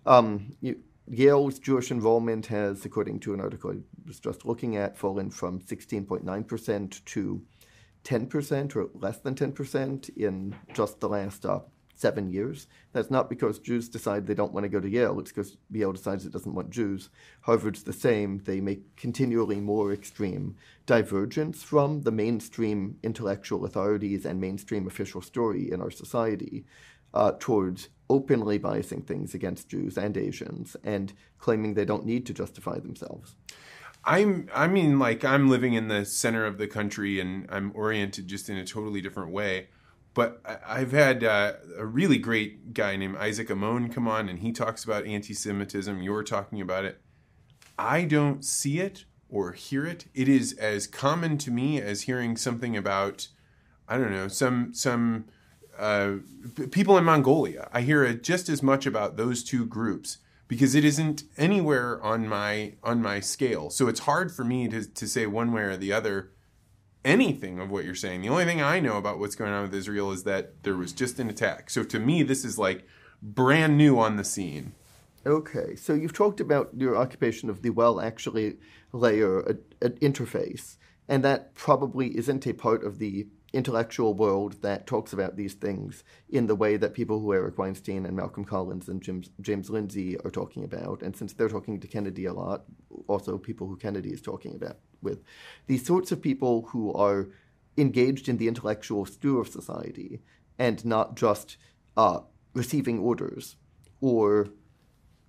Um, 0.04 0.54
you, 0.60 0.78
Yale's 1.08 1.58
Jewish 1.58 1.90
enrollment 1.90 2.44
has, 2.46 2.84
according 2.84 3.20
to 3.20 3.32
an 3.32 3.40
article 3.40 3.70
I 3.70 3.76
was 4.06 4.20
just 4.20 4.44
looking 4.44 4.76
at, 4.76 4.98
fallen 4.98 5.30
from 5.30 5.60
16.9% 5.60 7.04
to 7.06 7.42
10% 8.04 8.76
or 8.76 8.90
less 8.92 9.16
than 9.20 9.34
10% 9.34 10.10
in 10.18 10.54
just 10.74 11.00
the 11.00 11.08
last 11.08 11.46
uh, 11.46 11.60
seven 12.00 12.30
years. 12.30 12.66
That's 12.92 13.10
not 13.10 13.28
because 13.28 13.58
Jews 13.58 13.88
decide 13.88 14.26
they 14.26 14.34
don't 14.34 14.52
want 14.52 14.64
to 14.64 14.68
go 14.68 14.80
to 14.80 14.88
Yale. 14.88 15.20
It's 15.20 15.30
because 15.30 15.56
Yale 15.70 15.92
decides 15.92 16.24
it 16.24 16.32
doesn't 16.32 16.54
want 16.54 16.70
Jews. 16.70 17.10
Harvard's 17.42 17.82
the 17.82 17.92
same. 17.92 18.38
They 18.44 18.60
make 18.60 18.96
continually 18.96 19.60
more 19.60 19.92
extreme 19.92 20.56
divergence 20.86 21.62
from 21.62 22.02
the 22.02 22.10
mainstream 22.12 22.96
intellectual 23.02 23.64
authorities 23.64 24.24
and 24.24 24.40
mainstream 24.40 24.86
official 24.86 25.22
story 25.22 25.70
in 25.70 25.80
our 25.80 25.90
society 25.90 26.64
uh, 27.12 27.32
towards 27.38 27.88
openly 28.08 28.58
biasing 28.58 29.06
things 29.06 29.34
against 29.34 29.68
Jews 29.68 29.96
and 29.96 30.16
Asians 30.16 30.76
and 30.82 31.12
claiming 31.38 31.74
they 31.74 31.84
don't 31.84 32.06
need 32.06 32.26
to 32.26 32.34
justify 32.34 32.78
themselves. 32.78 33.36
I'm 34.02 34.48
I 34.54 34.66
mean 34.66 34.98
like 34.98 35.24
I'm 35.24 35.50
living 35.50 35.74
in 35.74 35.88
the 35.88 36.06
center 36.06 36.46
of 36.46 36.56
the 36.56 36.66
country 36.66 37.20
and 37.20 37.46
I'm 37.50 37.70
oriented 37.74 38.28
just 38.28 38.48
in 38.48 38.56
a 38.56 38.64
totally 38.64 39.02
different 39.02 39.30
way. 39.30 39.68
But 40.12 40.42
I've 40.66 40.92
had 40.92 41.22
uh, 41.22 41.52
a 41.78 41.86
really 41.86 42.18
great 42.18 42.74
guy 42.74 42.96
named 42.96 43.16
Isaac 43.16 43.50
Amon 43.50 43.90
come 43.90 44.08
on, 44.08 44.28
and 44.28 44.40
he 44.40 44.50
talks 44.50 44.82
about 44.84 45.06
anti-Semitism. 45.06 46.02
You're 46.02 46.24
talking 46.24 46.60
about 46.60 46.84
it. 46.84 47.00
I 47.78 48.04
don't 48.04 48.44
see 48.44 48.80
it 48.80 49.04
or 49.28 49.52
hear 49.52 49.86
it. 49.86 50.06
It 50.12 50.28
is 50.28 50.52
as 50.54 50.86
common 50.86 51.38
to 51.38 51.50
me 51.50 51.80
as 51.80 52.02
hearing 52.02 52.36
something 52.36 52.76
about, 52.76 53.28
I 53.88 53.96
don't 53.96 54.10
know, 54.10 54.28
some 54.28 54.74
some 54.74 55.26
uh, 55.78 56.16
people 56.70 56.98
in 56.98 57.04
Mongolia. 57.04 57.68
I 57.72 57.82
hear 57.82 58.04
it 58.04 58.22
just 58.22 58.48
as 58.48 58.62
much 58.62 58.86
about 58.86 59.16
those 59.16 59.44
two 59.44 59.64
groups 59.64 60.18
because 60.48 60.74
it 60.74 60.84
isn't 60.84 61.22
anywhere 61.38 62.02
on 62.02 62.28
my 62.28 62.74
on 62.82 63.00
my 63.00 63.20
scale. 63.20 63.70
So 63.70 63.86
it's 63.86 64.00
hard 64.00 64.32
for 64.32 64.44
me 64.44 64.68
to 64.68 64.84
to 64.84 65.06
say 65.06 65.26
one 65.26 65.52
way 65.52 65.62
or 65.62 65.76
the 65.76 65.92
other 65.92 66.32
anything 67.04 67.58
of 67.58 67.70
what 67.70 67.84
you're 67.84 67.94
saying. 67.94 68.22
The 68.22 68.28
only 68.28 68.44
thing 68.44 68.60
I 68.60 68.80
know 68.80 68.96
about 68.96 69.18
what's 69.18 69.34
going 69.34 69.52
on 69.52 69.62
with 69.62 69.74
Israel 69.74 70.12
is 70.12 70.24
that 70.24 70.62
there 70.62 70.76
was 70.76 70.92
just 70.92 71.18
an 71.18 71.28
attack. 71.28 71.70
So 71.70 71.82
to 71.84 71.98
me, 71.98 72.22
this 72.22 72.44
is 72.44 72.58
like 72.58 72.86
brand 73.22 73.76
new 73.76 73.98
on 73.98 74.16
the 74.16 74.24
scene. 74.24 74.72
Okay, 75.26 75.76
so 75.76 75.92
you've 75.92 76.14
talked 76.14 76.40
about 76.40 76.70
your 76.74 76.96
occupation 76.96 77.50
of 77.50 77.60
the 77.60 77.70
well 77.70 78.00
actually 78.00 78.56
layer 78.92 79.40
a, 79.40 79.56
a 79.82 79.90
interface, 79.90 80.76
and 81.08 81.22
that 81.24 81.54
probably 81.54 82.16
isn't 82.16 82.46
a 82.46 82.54
part 82.54 82.84
of 82.84 82.98
the 82.98 83.26
intellectual 83.52 84.14
world 84.14 84.62
that 84.62 84.86
talks 84.86 85.12
about 85.12 85.36
these 85.36 85.54
things 85.54 86.04
in 86.28 86.46
the 86.46 86.54
way 86.54 86.76
that 86.76 86.94
people 86.94 87.20
who 87.20 87.34
Eric 87.34 87.58
Weinstein 87.58 88.06
and 88.06 88.16
Malcolm 88.16 88.44
Collins 88.44 88.88
and 88.88 89.02
James, 89.02 89.28
James 89.40 89.68
Lindsay 89.68 90.16
are 90.20 90.30
talking 90.30 90.64
about. 90.64 91.02
And 91.02 91.16
since 91.16 91.32
they're 91.32 91.48
talking 91.48 91.80
to 91.80 91.88
Kennedy 91.88 92.26
a 92.26 92.32
lot, 92.32 92.64
also 93.08 93.36
people 93.38 93.66
who 93.66 93.76
Kennedy 93.76 94.10
is 94.10 94.22
talking 94.22 94.54
about 94.54 94.78
with. 95.02 95.22
These 95.66 95.86
sorts 95.86 96.12
of 96.12 96.22
people 96.22 96.66
who 96.70 96.92
are 96.92 97.28
engaged 97.76 98.28
in 98.28 98.36
the 98.36 98.48
intellectual 98.48 99.06
stew 99.06 99.38
of 99.38 99.48
society 99.48 100.20
and 100.58 100.84
not 100.84 101.16
just 101.16 101.56
uh, 101.96 102.20
receiving 102.54 102.98
orders 102.98 103.56
or 104.00 104.48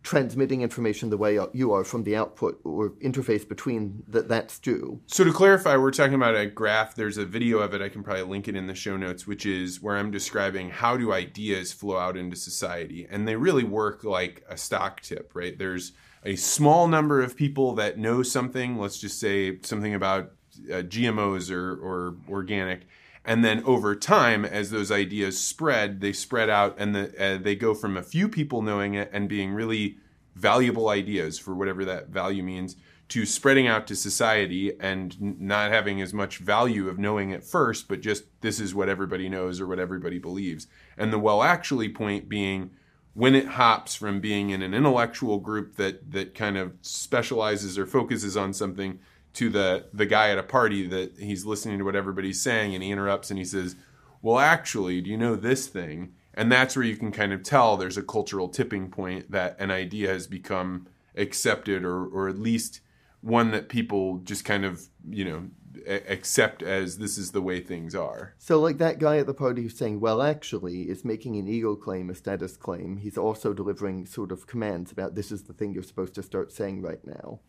transmitting 0.03 0.61
information 0.61 1.11
the 1.11 1.17
way 1.17 1.37
you 1.53 1.71
are 1.71 1.83
from 1.83 2.03
the 2.03 2.15
output 2.15 2.59
or 2.63 2.89
interface 3.01 3.47
between 3.47 4.03
the, 4.07 4.21
that 4.23 4.49
stew. 4.49 4.99
So 5.05 5.23
to 5.23 5.31
clarify, 5.31 5.77
we're 5.77 5.91
talking 5.91 6.15
about 6.15 6.35
a 6.35 6.47
graph. 6.47 6.95
There's 6.95 7.17
a 7.17 7.25
video 7.25 7.59
of 7.59 7.73
it. 7.75 7.81
I 7.81 7.89
can 7.89 8.01
probably 8.01 8.23
link 8.23 8.47
it 8.47 8.55
in 8.55 8.65
the 8.65 8.73
show 8.73 8.97
notes, 8.97 9.27
which 9.27 9.45
is 9.45 9.81
where 9.81 9.97
I'm 9.97 10.09
describing 10.09 10.71
how 10.71 10.97
do 10.97 11.13
ideas 11.13 11.71
flow 11.71 11.97
out 11.97 12.17
into 12.17 12.35
society, 12.35 13.07
and 13.09 13.27
they 13.27 13.35
really 13.35 13.63
work 13.63 14.03
like 14.03 14.43
a 14.49 14.57
stock 14.57 15.01
tip, 15.01 15.31
right? 15.35 15.57
There's 15.57 15.91
a 16.23 16.35
small 16.35 16.87
number 16.87 17.21
of 17.21 17.35
people 17.35 17.73
that 17.75 17.97
know 17.97 18.23
something, 18.23 18.77
let's 18.77 18.99
just 18.99 19.19
say 19.19 19.59
something 19.61 19.95
about 19.95 20.31
uh, 20.69 20.83
GMOs 20.83 21.51
or, 21.51 21.73
or 21.73 22.15
organic, 22.29 22.81
and 23.23 23.45
then 23.45 23.63
over 23.65 23.95
time, 23.95 24.45
as 24.45 24.71
those 24.71 24.91
ideas 24.91 25.39
spread, 25.39 26.01
they 26.01 26.11
spread 26.13 26.49
out 26.49 26.75
and 26.79 26.95
the, 26.95 27.23
uh, 27.23 27.37
they 27.37 27.55
go 27.55 27.73
from 27.73 27.95
a 27.95 28.01
few 28.01 28.27
people 28.27 28.61
knowing 28.61 28.95
it 28.95 29.09
and 29.13 29.29
being 29.29 29.51
really 29.51 29.97
valuable 30.35 30.89
ideas 30.89 31.37
for 31.37 31.53
whatever 31.53 31.85
that 31.85 32.09
value 32.09 32.41
means 32.41 32.75
to 33.09 33.25
spreading 33.25 33.67
out 33.67 33.87
to 33.87 33.95
society 33.95 34.71
and 34.79 35.39
not 35.39 35.69
having 35.69 36.01
as 36.01 36.13
much 36.13 36.37
value 36.37 36.87
of 36.87 36.97
knowing 36.97 37.29
it 37.29 37.43
first, 37.43 37.89
but 37.89 37.99
just 37.99 38.23
this 38.39 38.59
is 38.59 38.73
what 38.73 38.87
everybody 38.87 39.27
knows 39.27 39.59
or 39.59 39.67
what 39.67 39.79
everybody 39.79 40.17
believes. 40.17 40.65
And 40.97 41.11
the 41.11 41.19
well 41.19 41.43
actually 41.43 41.89
point 41.89 42.29
being 42.29 42.71
when 43.13 43.35
it 43.35 43.47
hops 43.47 43.95
from 43.95 44.21
being 44.21 44.49
in 44.49 44.61
an 44.61 44.73
intellectual 44.73 45.39
group 45.39 45.75
that 45.75 46.11
that 46.11 46.33
kind 46.33 46.57
of 46.57 46.73
specializes 46.81 47.77
or 47.77 47.85
focuses 47.85 48.37
on 48.37 48.53
something 48.53 48.99
to 49.33 49.49
the 49.49 49.85
the 49.93 50.05
guy 50.05 50.29
at 50.29 50.37
a 50.37 50.43
party 50.43 50.87
that 50.87 51.17
he's 51.17 51.45
listening 51.45 51.77
to 51.77 51.85
what 51.85 51.95
everybody's 51.95 52.41
saying 52.41 52.73
and 52.73 52.83
he 52.83 52.91
interrupts 52.91 53.29
and 53.29 53.37
he 53.37 53.45
says, 53.45 53.75
"Well, 54.21 54.39
actually, 54.39 55.01
do 55.01 55.09
you 55.09 55.17
know 55.17 55.35
this 55.35 55.67
thing?" 55.67 56.13
And 56.33 56.51
that's 56.51 56.75
where 56.75 56.85
you 56.85 56.95
can 56.95 57.11
kind 57.11 57.33
of 57.33 57.43
tell 57.43 57.75
there's 57.75 57.97
a 57.97 58.03
cultural 58.03 58.47
tipping 58.47 58.89
point 58.89 59.31
that 59.31 59.57
an 59.59 59.71
idea 59.71 60.07
has 60.07 60.27
become 60.27 60.87
accepted 61.15 61.83
or 61.83 62.05
or 62.05 62.29
at 62.29 62.39
least 62.39 62.81
one 63.21 63.51
that 63.51 63.69
people 63.69 64.17
just 64.19 64.43
kind 64.43 64.65
of, 64.65 64.87
you 65.09 65.23
know, 65.23 65.49
accept 65.87 66.63
as 66.63 66.97
this 66.97 67.17
is 67.17 67.31
the 67.31 67.41
way 67.41 67.59
things 67.59 67.95
are. 67.95 68.33
So, 68.37 68.59
like 68.59 68.77
that 68.77 68.99
guy 68.99 69.17
at 69.17 69.27
the 69.27 69.33
party 69.33 69.63
who's 69.63 69.77
saying, 69.77 69.99
well, 69.99 70.21
actually, 70.21 70.83
is 70.83 71.05
making 71.05 71.35
an 71.37 71.47
ego 71.47 71.75
claim, 71.75 72.09
a 72.09 72.15
status 72.15 72.57
claim. 72.57 72.97
He's 72.97 73.17
also 73.17 73.53
delivering 73.53 74.05
sort 74.05 74.31
of 74.31 74.47
commands 74.47 74.91
about 74.91 75.15
this 75.15 75.31
is 75.31 75.43
the 75.43 75.53
thing 75.53 75.73
you're 75.73 75.83
supposed 75.83 76.15
to 76.15 76.23
start 76.23 76.51
saying 76.51 76.81
right 76.81 77.05
now. 77.05 77.39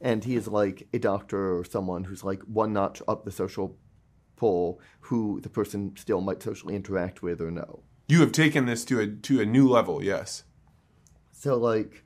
And 0.00 0.24
he 0.24 0.36
is 0.36 0.46
like 0.46 0.86
a 0.92 0.98
doctor 0.98 1.58
or 1.58 1.64
someone 1.64 2.04
who's 2.04 2.24
like 2.24 2.42
one 2.42 2.72
notch 2.72 3.02
up 3.08 3.24
the 3.24 3.32
social 3.32 3.76
pole 4.36 4.80
who 5.00 5.40
the 5.40 5.48
person 5.48 5.94
still 5.96 6.20
might 6.20 6.42
socially 6.42 6.76
interact 6.76 7.22
with 7.22 7.40
or 7.40 7.50
know. 7.50 7.82
You 8.06 8.20
have 8.20 8.32
taken 8.32 8.66
this 8.66 8.84
to 8.86 9.00
a 9.00 9.06
to 9.06 9.40
a 9.40 9.46
new 9.46 9.68
level, 9.68 10.02
yes. 10.02 10.44
So 11.32 11.56
like 11.56 12.04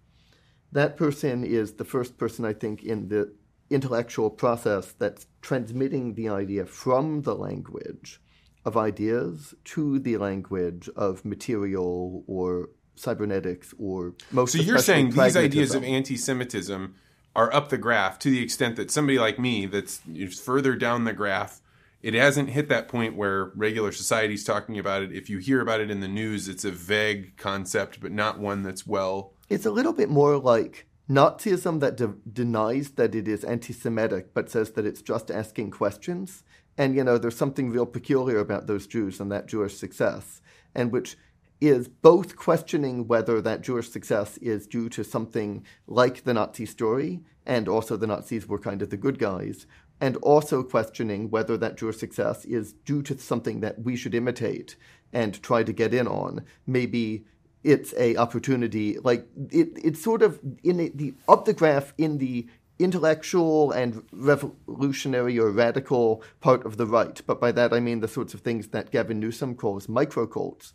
that 0.73 0.97
person 0.97 1.45
is 1.45 1.75
the 1.75 1.85
first 1.85 2.19
person 2.19 2.45
I 2.45 2.55
think 2.55 2.83
in 2.83 3.09
the 3.09 3.33
intellectual 3.75 4.31
process 4.31 4.93
that's 4.93 5.27
transmitting 5.41 6.15
the 6.15 6.29
idea 6.29 6.67
from 6.67 7.23
the 7.23 7.35
language 7.35 8.21
of 8.65 8.77
ideas 8.77 9.55
to 9.65 9.99
the 9.99 10.17
language 10.17 10.89
of 10.95 11.25
material 11.25 12.25
or 12.27 12.69
cybernetics 12.95 13.75
or 13.79 14.15
most. 14.31 14.53
So 14.53 14.59
you're 14.59 14.79
saying 14.79 15.11
these 15.11 15.37
ideas 15.37 15.75
of 15.75 15.83
anti-Semitism 15.83 16.95
are 17.35 17.53
up 17.55 17.71
the 17.71 17.79
graph 17.79 18.19
to 18.21 18.31
the 18.31 18.43
extent 18.43 18.77
that 18.77 18.91
somebody 18.91 19.19
like 19.19 19.39
me, 19.39 19.67
that's 19.67 20.01
further 20.39 20.77
down 20.77 21.05
the 21.05 21.13
graph, 21.13 21.61
it 22.03 22.15
hasn't 22.15 22.51
hit 22.51 22.69
that 22.69 22.89
point 22.89 23.17
where 23.17 23.53
regular 23.55 23.93
society's 23.93 24.45
talking 24.45 24.79
about 24.79 25.03
it. 25.03 25.13
If 25.13 25.31
you 25.31 25.39
hear 25.39 25.61
about 25.61 25.81
it 25.81 25.91
in 25.91 26.01
the 26.01 26.09
news, 26.09 26.49
it's 26.49 26.65
a 26.65 26.71
vague 26.71 27.37
concept, 27.37 28.01
but 28.01 28.13
not 28.13 28.39
one 28.39 28.63
that's 28.63 28.87
well. 28.87 29.33
It's 29.49 29.67
a 29.67 29.71
little 29.71 29.93
bit 29.93 30.11
more 30.11 30.37
like 30.37 30.87
Nazism 31.13 31.81
that 31.81 31.97
de- 31.97 32.15
denies 32.33 32.93
that 32.93 33.15
it 33.15 33.29
is 33.29 33.45
anti 33.45 33.75
Semitic, 33.75 34.33
but 34.33 34.51
says 34.51 34.71
that 34.73 34.87
it's 34.87 35.03
just 35.03 35.31
asking 35.31 35.71
questions. 35.71 36.43
And, 36.79 36.95
you 36.95 37.05
know, 37.05 37.19
there's 37.19 37.37
something 37.37 37.69
real 37.69 37.85
peculiar 37.85 38.39
about 38.39 38.67
those 38.67 38.87
Jews 38.87 39.21
and 39.21 39.31
that 39.31 39.47
Jewish 39.47 39.77
success, 39.77 40.41
and 40.75 40.91
which 40.91 41.19
is 41.61 41.87
both 41.87 42.35
questioning 42.35 43.07
whether 43.07 43.43
that 43.43 43.61
Jewish 43.61 43.91
success 43.91 44.39
is 44.39 44.67
due 44.67 44.89
to 44.89 45.05
something 45.05 45.67
like 45.87 46.25
the 46.25 46.33
Nazi 46.33 46.65
story, 46.65 47.21
and 47.45 47.69
also 47.69 47.97
the 47.97 48.07
Nazis 48.07 48.49
were 48.49 48.59
kind 48.59 48.81
of 48.81 48.89
the 48.89 48.97
good 48.97 49.19
guys, 49.19 49.67
and 50.01 50.17
also 50.17 50.63
questioning 50.63 51.29
whether 51.29 51.59
that 51.59 51.77
Jewish 51.77 51.99
success 51.99 52.47
is 52.47 52.73
due 52.73 53.03
to 53.03 53.19
something 53.19 53.61
that 53.61 53.83
we 53.83 53.97
should 53.97 54.15
imitate 54.15 54.77
and 55.13 55.43
try 55.43 55.63
to 55.63 55.73
get 55.73 55.93
in 55.93 56.09
on. 56.09 56.43
Maybe 56.67 57.27
it's 57.65 57.95
a 57.97 58.17
opportunity 58.17 58.99
like 58.99 59.27
it, 59.51 59.71
it's 59.83 60.03
sort 60.03 60.23
of 60.23 60.41
in 60.63 60.77
the, 60.79 60.93
the 60.95 61.15
up 61.29 61.45
the 61.45 61.53
graph 61.53 61.93
in 61.99 62.19
the 62.19 62.47
intellectual 62.79 63.71
and 63.71 64.03
revolutionary 64.13 65.39
or 65.39 65.51
radical 65.51 66.23
part 66.41 66.67
of 66.67 66.77
the 66.77 66.87
right. 66.87 67.21
But 67.27 67.41
by 67.41 67.53
that 67.53 67.73
i 67.73 67.81
mean 67.81 68.01
the 68.01 68.09
sorts 68.09 68.35
of 68.35 68.41
things 68.41 68.69
that 68.69 68.91
gavin 68.91 69.21
newsom 69.21 69.55
calls 69.55 69.89
micro 69.89 70.27
cults, 70.27 70.73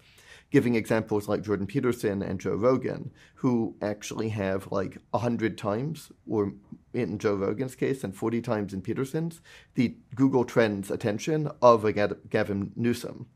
giving 0.50 0.75
examples 0.75 1.27
like 1.27 1.41
jordan 1.41 1.67
peterson 1.67 2.22
and 2.22 2.39
joe 2.39 2.56
rogan 2.56 3.12
who 3.36 3.75
actually 3.82 4.29
have 4.29 4.72
like 4.72 4.98
100 5.12 5.58
times 5.58 6.12
or 6.27 6.53
in 6.94 7.17
joe 7.17 7.36
rogan's 7.36 7.75
case 7.75 8.03
and 8.03 8.15
40 8.15 8.41
times 8.41 8.74
in 8.74 8.82
peterson's 8.82 9.41
the 9.75 9.98
google 10.15 10.46
trends 10.46 10.89
attention 10.89 11.50
of 11.62 11.84
a 11.84 11.91
gavin 11.91 12.72
newsom. 12.75 13.27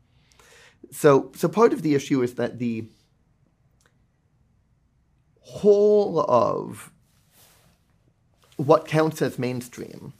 So 0.90 1.30
so 1.36 1.48
part 1.48 1.72
of 1.72 1.82
the 1.82 1.94
issue 1.94 2.22
is 2.22 2.34
that 2.34 2.58
the 2.58 2.88
whole 5.42 6.20
of 6.28 6.92
what 8.56 8.86
counts 8.86 9.20
as 9.22 9.38
mainstream 9.38 10.12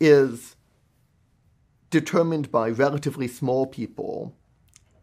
is 0.00 0.56
determined 1.90 2.50
by 2.50 2.68
relatively 2.68 3.28
small 3.28 3.66
people 3.66 4.34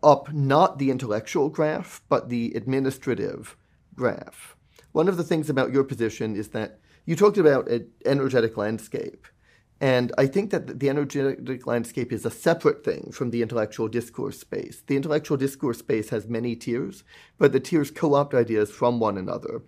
up 0.03 0.31
not 0.31 0.77
the 0.77 0.91
intellectual 0.91 1.50
graph, 1.50 2.01
but 2.09 2.29
the 2.29 2.53
administrative 2.55 3.57
graph. 3.95 4.55
One 4.91 5.07
of 5.07 5.17
the 5.17 5.24
things 5.24 5.50
about 5.50 5.74
your 5.74 5.83
position 5.83 6.35
is 6.35 6.50
that 6.50 6.79
you 7.05 7.15
talked 7.15 7.38
about 7.38 7.67
an 7.69 7.89
energetic 8.05 8.55
landscape. 8.55 9.27
And 9.82 10.13
I 10.17 10.25
think 10.27 10.51
that 10.51 10.79
the 10.79 10.89
energetic 10.89 11.67
landscape 11.67 12.13
is 12.13 12.25
a 12.25 12.32
separate 12.32 12.84
thing 12.86 13.12
from 13.12 13.32
the 13.32 13.41
intellectual 13.41 13.88
discourse 13.89 14.39
space. 14.39 14.84
The 14.88 14.96
intellectual 14.96 15.36
discourse 15.38 15.79
space 15.79 16.10
has 16.10 16.27
many 16.27 16.55
tiers, 16.55 17.03
but 17.38 17.51
the 17.51 17.60
tiers 17.60 17.91
co 17.91 18.13
opt 18.13 18.34
ideas 18.34 18.72
from 18.72 19.00
one 19.00 19.17
another. 19.17 19.63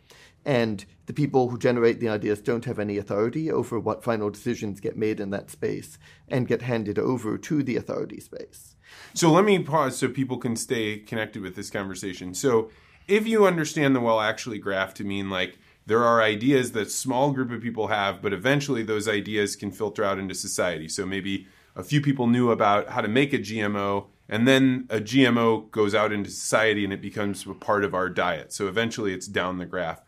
And 0.45 0.85
the 1.07 1.13
people 1.13 1.49
who 1.49 1.57
generate 1.57 1.99
the 1.99 2.07
ideas 2.07 2.39
don't 2.39 2.63
have 2.63 2.79
any 2.79 2.97
authority 2.97 3.51
over 3.51 3.77
what 3.77 4.03
final 4.03 4.29
decisions 4.29 4.79
get 4.79 4.95
made 4.95 5.19
in 5.19 5.29
that 5.31 5.51
space 5.51 5.97
and 6.29 6.47
get 6.47 6.61
handed 6.61 6.97
over 6.97 7.37
to 7.37 7.61
the 7.61 7.75
authority 7.75 8.21
space. 8.21 8.77
So 9.13 9.29
let 9.29 9.43
me 9.43 9.59
pause 9.59 9.97
so 9.97 10.07
people 10.07 10.37
can 10.37 10.55
stay 10.55 10.99
connected 10.99 11.41
with 11.41 11.57
this 11.57 11.69
conversation. 11.69 12.33
So 12.33 12.69
if 13.09 13.27
you 13.27 13.45
understand 13.45 13.93
the 13.93 13.99
well 13.99 14.21
actually 14.21 14.59
graph 14.59 14.93
to 14.95 15.03
mean 15.03 15.29
like 15.29 15.57
there 15.87 16.03
are 16.03 16.21
ideas 16.21 16.73
that 16.73 16.91
small 16.91 17.31
group 17.31 17.49
of 17.49 17.61
people 17.61 17.87
have, 17.87 18.21
but 18.21 18.33
eventually 18.33 18.83
those 18.83 19.07
ideas 19.07 19.55
can 19.55 19.71
filter 19.71 20.03
out 20.03 20.19
into 20.19 20.35
society. 20.35 20.89
So 20.89 21.05
maybe 21.05 21.47
a 21.77 21.83
few 21.83 22.01
people 22.01 22.27
knew 22.27 22.51
about 22.51 22.89
how 22.89 22.99
to 22.99 23.07
make 23.07 23.33
a 23.33 23.39
GMO, 23.39 24.07
and 24.27 24.45
then 24.45 24.85
a 24.89 24.99
GMO 24.99 25.71
goes 25.71 25.95
out 25.95 26.11
into 26.11 26.29
society 26.29 26.83
and 26.83 26.91
it 26.91 27.01
becomes 27.01 27.47
a 27.47 27.53
part 27.53 27.85
of 27.85 27.95
our 27.95 28.09
diet. 28.09 28.51
So 28.51 28.67
eventually 28.67 29.13
it's 29.13 29.27
down 29.27 29.59
the 29.59 29.65
graph. 29.65 30.01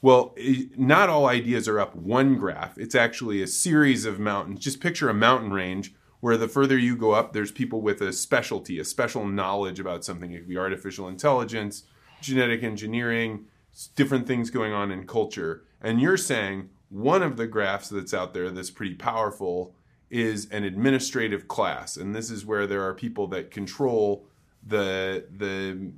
Well, 0.00 0.34
not 0.76 1.10
all 1.10 1.26
ideas 1.26 1.68
are 1.68 1.80
up 1.80 1.94
one 1.94 2.36
graph. 2.36 2.78
It's 2.78 2.94
actually 2.94 3.42
a 3.42 3.46
series 3.46 4.06
of 4.06 4.18
mountains. 4.18 4.60
Just 4.60 4.80
picture 4.80 5.10
a 5.10 5.14
mountain 5.14 5.52
range 5.52 5.94
where 6.20 6.38
the 6.38 6.48
further 6.48 6.78
you 6.78 6.96
go 6.96 7.12
up, 7.12 7.34
there's 7.34 7.52
people 7.52 7.82
with 7.82 8.00
a 8.00 8.12
specialty, 8.12 8.78
a 8.78 8.84
special 8.84 9.26
knowledge 9.26 9.78
about 9.80 10.02
something. 10.02 10.32
It 10.32 10.38
could 10.38 10.48
be 10.48 10.56
artificial 10.56 11.08
intelligence, 11.08 11.82
genetic 12.22 12.62
engineering, 12.62 13.46
different 13.94 14.26
things 14.26 14.50
going 14.50 14.72
on 14.72 14.90
in 14.90 15.06
culture. 15.06 15.64
And 15.80 16.00
you're 16.00 16.16
saying 16.16 16.70
one 16.88 17.22
of 17.22 17.36
the 17.36 17.46
graphs 17.46 17.88
that's 17.88 18.14
out 18.14 18.34
there 18.34 18.50
that's 18.50 18.70
pretty 18.70 18.94
powerful 18.94 19.74
is 20.10 20.48
an 20.50 20.64
administrative 20.64 21.48
class. 21.48 21.96
And 21.96 22.14
this 22.14 22.30
is 22.30 22.46
where 22.46 22.66
there 22.66 22.82
are 22.82 22.94
people 22.94 23.26
that 23.28 23.50
control 23.50 24.26
the 24.66 25.26
the 25.36 25.92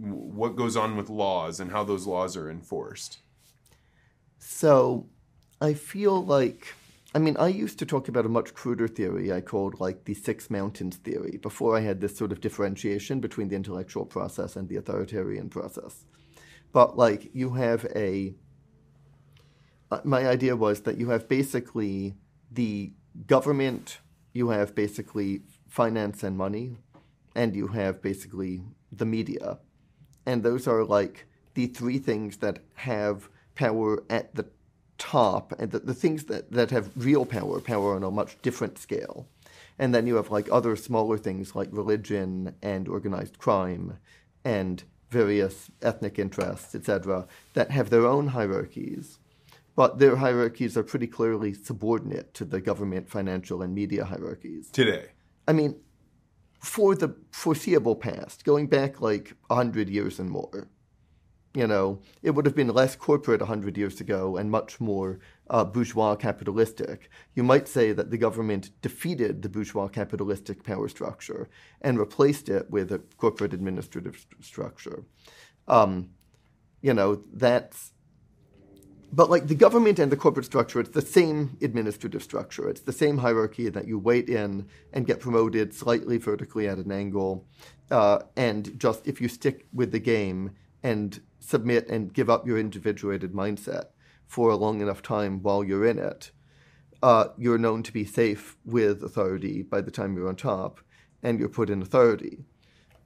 what 0.00 0.56
goes 0.56 0.76
on 0.76 0.96
with 0.96 1.10
laws 1.10 1.58
and 1.58 1.72
how 1.72 1.82
those 1.82 2.06
laws 2.06 2.36
are 2.36 2.48
enforced. 2.48 3.18
So 4.38 5.06
I 5.60 5.74
feel 5.74 6.24
like, 6.24 6.72
I 7.16 7.18
mean, 7.18 7.36
I 7.36 7.48
used 7.48 7.80
to 7.80 7.86
talk 7.86 8.06
about 8.06 8.24
a 8.24 8.28
much 8.28 8.54
cruder 8.54 8.86
theory 8.86 9.32
I 9.32 9.40
called 9.40 9.80
like 9.80 10.04
the 10.04 10.14
Six 10.14 10.50
Mountains 10.50 10.96
theory 10.96 11.38
before 11.42 11.76
I 11.76 11.80
had 11.80 12.00
this 12.00 12.16
sort 12.16 12.30
of 12.30 12.40
differentiation 12.40 13.18
between 13.18 13.48
the 13.48 13.56
intellectual 13.56 14.04
process 14.04 14.54
and 14.54 14.68
the 14.68 14.76
authoritarian 14.76 15.48
process. 15.48 16.04
But 16.72 16.96
like, 16.96 17.30
you 17.34 17.54
have 17.54 17.86
a, 17.96 18.34
uh, 19.90 20.00
my 20.04 20.26
idea 20.26 20.56
was 20.56 20.82
that 20.82 20.98
you 20.98 21.10
have 21.10 21.28
basically 21.28 22.14
the 22.50 22.92
government, 23.26 23.98
you 24.32 24.50
have 24.50 24.74
basically 24.74 25.42
finance 25.68 26.22
and 26.22 26.36
money, 26.36 26.76
and 27.34 27.54
you 27.54 27.68
have 27.68 28.02
basically 28.02 28.62
the 28.92 29.06
media. 29.06 29.58
And 30.26 30.42
those 30.42 30.66
are 30.66 30.84
like 30.84 31.26
the 31.54 31.66
three 31.66 31.98
things 31.98 32.38
that 32.38 32.58
have 32.74 33.28
power 33.54 34.04
at 34.10 34.34
the 34.34 34.46
top, 34.98 35.52
and 35.58 35.70
the, 35.70 35.78
the 35.78 35.94
things 35.94 36.24
that, 36.24 36.50
that 36.52 36.70
have 36.70 36.90
real 36.96 37.24
power, 37.24 37.60
power 37.60 37.94
on 37.94 38.02
a 38.02 38.10
much 38.10 38.40
different 38.42 38.78
scale. 38.78 39.26
And 39.78 39.94
then 39.94 40.06
you 40.06 40.16
have 40.16 40.30
like 40.30 40.48
other 40.50 40.76
smaller 40.76 41.16
things 41.16 41.54
like 41.54 41.68
religion 41.70 42.54
and 42.62 42.88
organized 42.88 43.38
crime 43.38 43.98
and 44.44 44.82
various 45.10 45.70
ethnic 45.82 46.18
interests, 46.18 46.74
etc., 46.74 47.26
that 47.54 47.70
have 47.70 47.90
their 47.90 48.06
own 48.06 48.28
hierarchies. 48.28 49.18
But 49.74 49.98
their 49.98 50.16
hierarchies 50.16 50.76
are 50.76 50.82
pretty 50.82 51.06
clearly 51.06 51.54
subordinate 51.54 52.34
to 52.34 52.44
the 52.44 52.60
government, 52.60 53.08
financial, 53.08 53.62
and 53.62 53.74
media 53.74 54.04
hierarchies. 54.04 54.70
Today. 54.70 55.06
I 55.46 55.52
mean, 55.52 55.76
for 56.60 56.94
the 56.94 57.14
foreseeable 57.30 57.96
past, 57.96 58.44
going 58.44 58.66
back 58.66 59.00
like 59.00 59.34
100 59.46 59.88
years 59.88 60.18
and 60.18 60.30
more, 60.30 60.68
you 61.54 61.66
know, 61.66 62.00
it 62.22 62.32
would 62.32 62.46
have 62.46 62.54
been 62.54 62.68
less 62.68 62.94
corporate 62.94 63.40
100 63.40 63.76
years 63.76 64.00
ago 64.00 64.36
and 64.36 64.50
much 64.50 64.80
more 64.80 65.18
uh, 65.48 65.64
bourgeois 65.64 66.14
capitalistic. 66.14 67.10
You 67.34 67.42
might 67.42 67.66
say 67.66 67.92
that 67.92 68.10
the 68.10 68.18
government 68.18 68.70
defeated 68.82 69.42
the 69.42 69.48
bourgeois 69.48 69.88
capitalistic 69.88 70.62
power 70.62 70.88
structure 70.88 71.48
and 71.80 71.98
replaced 71.98 72.48
it 72.48 72.70
with 72.70 72.92
a 72.92 72.98
corporate 73.16 73.54
administrative 73.54 74.16
st- 74.16 74.44
structure. 74.44 75.04
Um, 75.66 76.10
you 76.82 76.94
know, 76.94 77.22
that's 77.32 77.92
but 79.10 79.30
like 79.30 79.46
the 79.46 79.54
government 79.54 79.98
and 79.98 80.12
the 80.12 80.16
corporate 80.16 80.44
structure, 80.44 80.80
it's 80.80 80.90
the 80.90 81.00
same 81.00 81.56
administrative 81.62 82.22
structure. 82.22 82.68
It's 82.68 82.82
the 82.82 82.92
same 82.92 83.18
hierarchy 83.18 83.70
that 83.70 83.88
you 83.88 83.98
wait 83.98 84.28
in 84.28 84.68
and 84.92 85.06
get 85.06 85.20
promoted 85.20 85.72
slightly 85.72 86.18
vertically 86.18 86.68
at 86.68 86.76
an 86.76 86.92
angle. 86.92 87.46
Uh, 87.90 88.20
and 88.36 88.78
just 88.78 89.06
if 89.06 89.18
you 89.20 89.28
stick 89.28 89.66
with 89.72 89.92
the 89.92 89.98
game 89.98 90.50
and 90.82 91.20
submit 91.40 91.88
and 91.88 92.12
give 92.12 92.28
up 92.28 92.46
your 92.46 92.58
individuated 92.58 93.32
mindset 93.32 93.86
for 94.26 94.50
a 94.50 94.56
long 94.56 94.80
enough 94.80 95.02
time 95.02 95.42
while 95.42 95.64
you're 95.64 95.86
in 95.86 95.98
it, 95.98 96.30
uh, 97.02 97.28
you're 97.36 97.58
known 97.58 97.82
to 97.82 97.92
be 97.92 98.04
safe 98.04 98.56
with 98.64 99.02
authority 99.02 99.62
by 99.62 99.80
the 99.80 99.90
time 99.90 100.16
you're 100.16 100.28
on 100.28 100.36
top 100.36 100.80
and 101.22 101.38
you're 101.38 101.48
put 101.48 101.70
in 101.70 101.82
authority. 101.82 102.44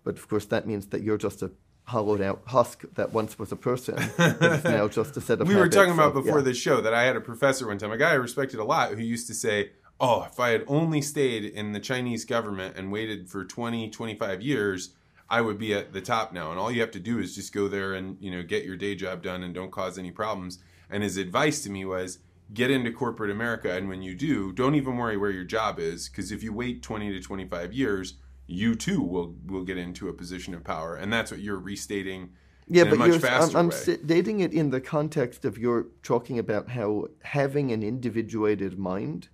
But 0.04 0.18
of 0.18 0.28
course, 0.28 0.46
that 0.46 0.66
means 0.66 0.86
that 0.88 1.02
you're 1.02 1.18
just 1.18 1.42
a 1.42 1.52
hollowed 1.84 2.20
out 2.20 2.42
husk 2.46 2.82
that 2.94 3.12
once 3.12 3.38
was 3.38 3.52
a 3.52 3.56
person. 3.56 3.96
Now 4.18 4.88
just 4.90 5.16
a 5.16 5.20
set 5.20 5.40
of 5.40 5.48
we 5.48 5.56
were 5.56 5.68
talking 5.68 5.92
about 5.92 6.16
of- 6.16 6.24
before 6.24 6.38
yeah. 6.38 6.44
this 6.44 6.56
show 6.56 6.80
that 6.80 6.94
I 6.94 7.04
had 7.04 7.16
a 7.16 7.20
professor 7.20 7.66
one 7.66 7.78
time, 7.78 7.92
a 7.92 7.98
guy 7.98 8.10
I 8.10 8.14
respected 8.14 8.60
a 8.60 8.64
lot, 8.64 8.92
who 8.92 9.02
used 9.02 9.26
to 9.28 9.34
say, 9.34 9.70
Oh, 10.00 10.24
if 10.24 10.40
I 10.40 10.50
had 10.50 10.64
only 10.66 11.00
stayed 11.00 11.44
in 11.44 11.72
the 11.72 11.78
Chinese 11.78 12.24
government 12.24 12.76
and 12.76 12.90
waited 12.90 13.28
for 13.28 13.44
20, 13.44 13.90
25 13.90 14.42
years, 14.42 14.94
I 15.28 15.40
would 15.40 15.58
be 15.58 15.74
at 15.74 15.92
the 15.92 16.00
top 16.00 16.32
now. 16.32 16.50
And 16.50 16.58
all 16.60 16.70
you 16.70 16.80
have 16.80 16.90
to 16.92 17.00
do 17.00 17.18
is 17.18 17.34
just 17.34 17.52
go 17.52 17.68
there 17.68 17.94
and, 17.94 18.16
you 18.20 18.30
know, 18.30 18.42
get 18.42 18.64
your 18.64 18.76
day 18.76 18.94
job 18.94 19.22
done 19.22 19.42
and 19.42 19.54
don't 19.54 19.72
cause 19.72 19.98
any 19.98 20.10
problems. 20.10 20.58
And 20.90 21.02
his 21.02 21.16
advice 21.16 21.62
to 21.62 21.70
me 21.70 21.84
was 21.84 22.18
get 22.52 22.70
into 22.70 22.92
corporate 22.92 23.30
America. 23.30 23.72
And 23.74 23.88
when 23.88 24.02
you 24.02 24.14
do, 24.14 24.52
don't 24.52 24.74
even 24.74 24.96
worry 24.96 25.16
where 25.16 25.30
your 25.30 25.44
job 25.44 25.78
is. 25.78 26.08
Because 26.08 26.32
if 26.32 26.42
you 26.42 26.52
wait 26.52 26.82
20 26.82 27.12
to 27.12 27.20
25 27.20 27.72
years, 27.72 28.14
you 28.46 28.74
too 28.74 29.00
will 29.00 29.34
will 29.46 29.64
get 29.64 29.78
into 29.78 30.08
a 30.08 30.12
position 30.12 30.54
of 30.54 30.64
power, 30.64 30.94
and 30.94 31.12
that's 31.12 31.30
what 31.30 31.40
you're 31.40 31.58
restating. 31.58 32.30
Yeah, 32.68 32.84
but 32.84 32.98
much 32.98 33.20
you're, 33.20 33.26
I'm, 33.26 33.56
I'm 33.56 33.70
stating 33.70 34.40
it 34.40 34.52
in 34.52 34.70
the 34.70 34.80
context 34.80 35.44
of 35.44 35.58
you're 35.58 35.88
talking 36.02 36.38
about 36.38 36.70
how 36.70 37.08
having 37.22 37.72
an 37.72 37.82
individuated 37.82 38.78
mind 38.78 39.28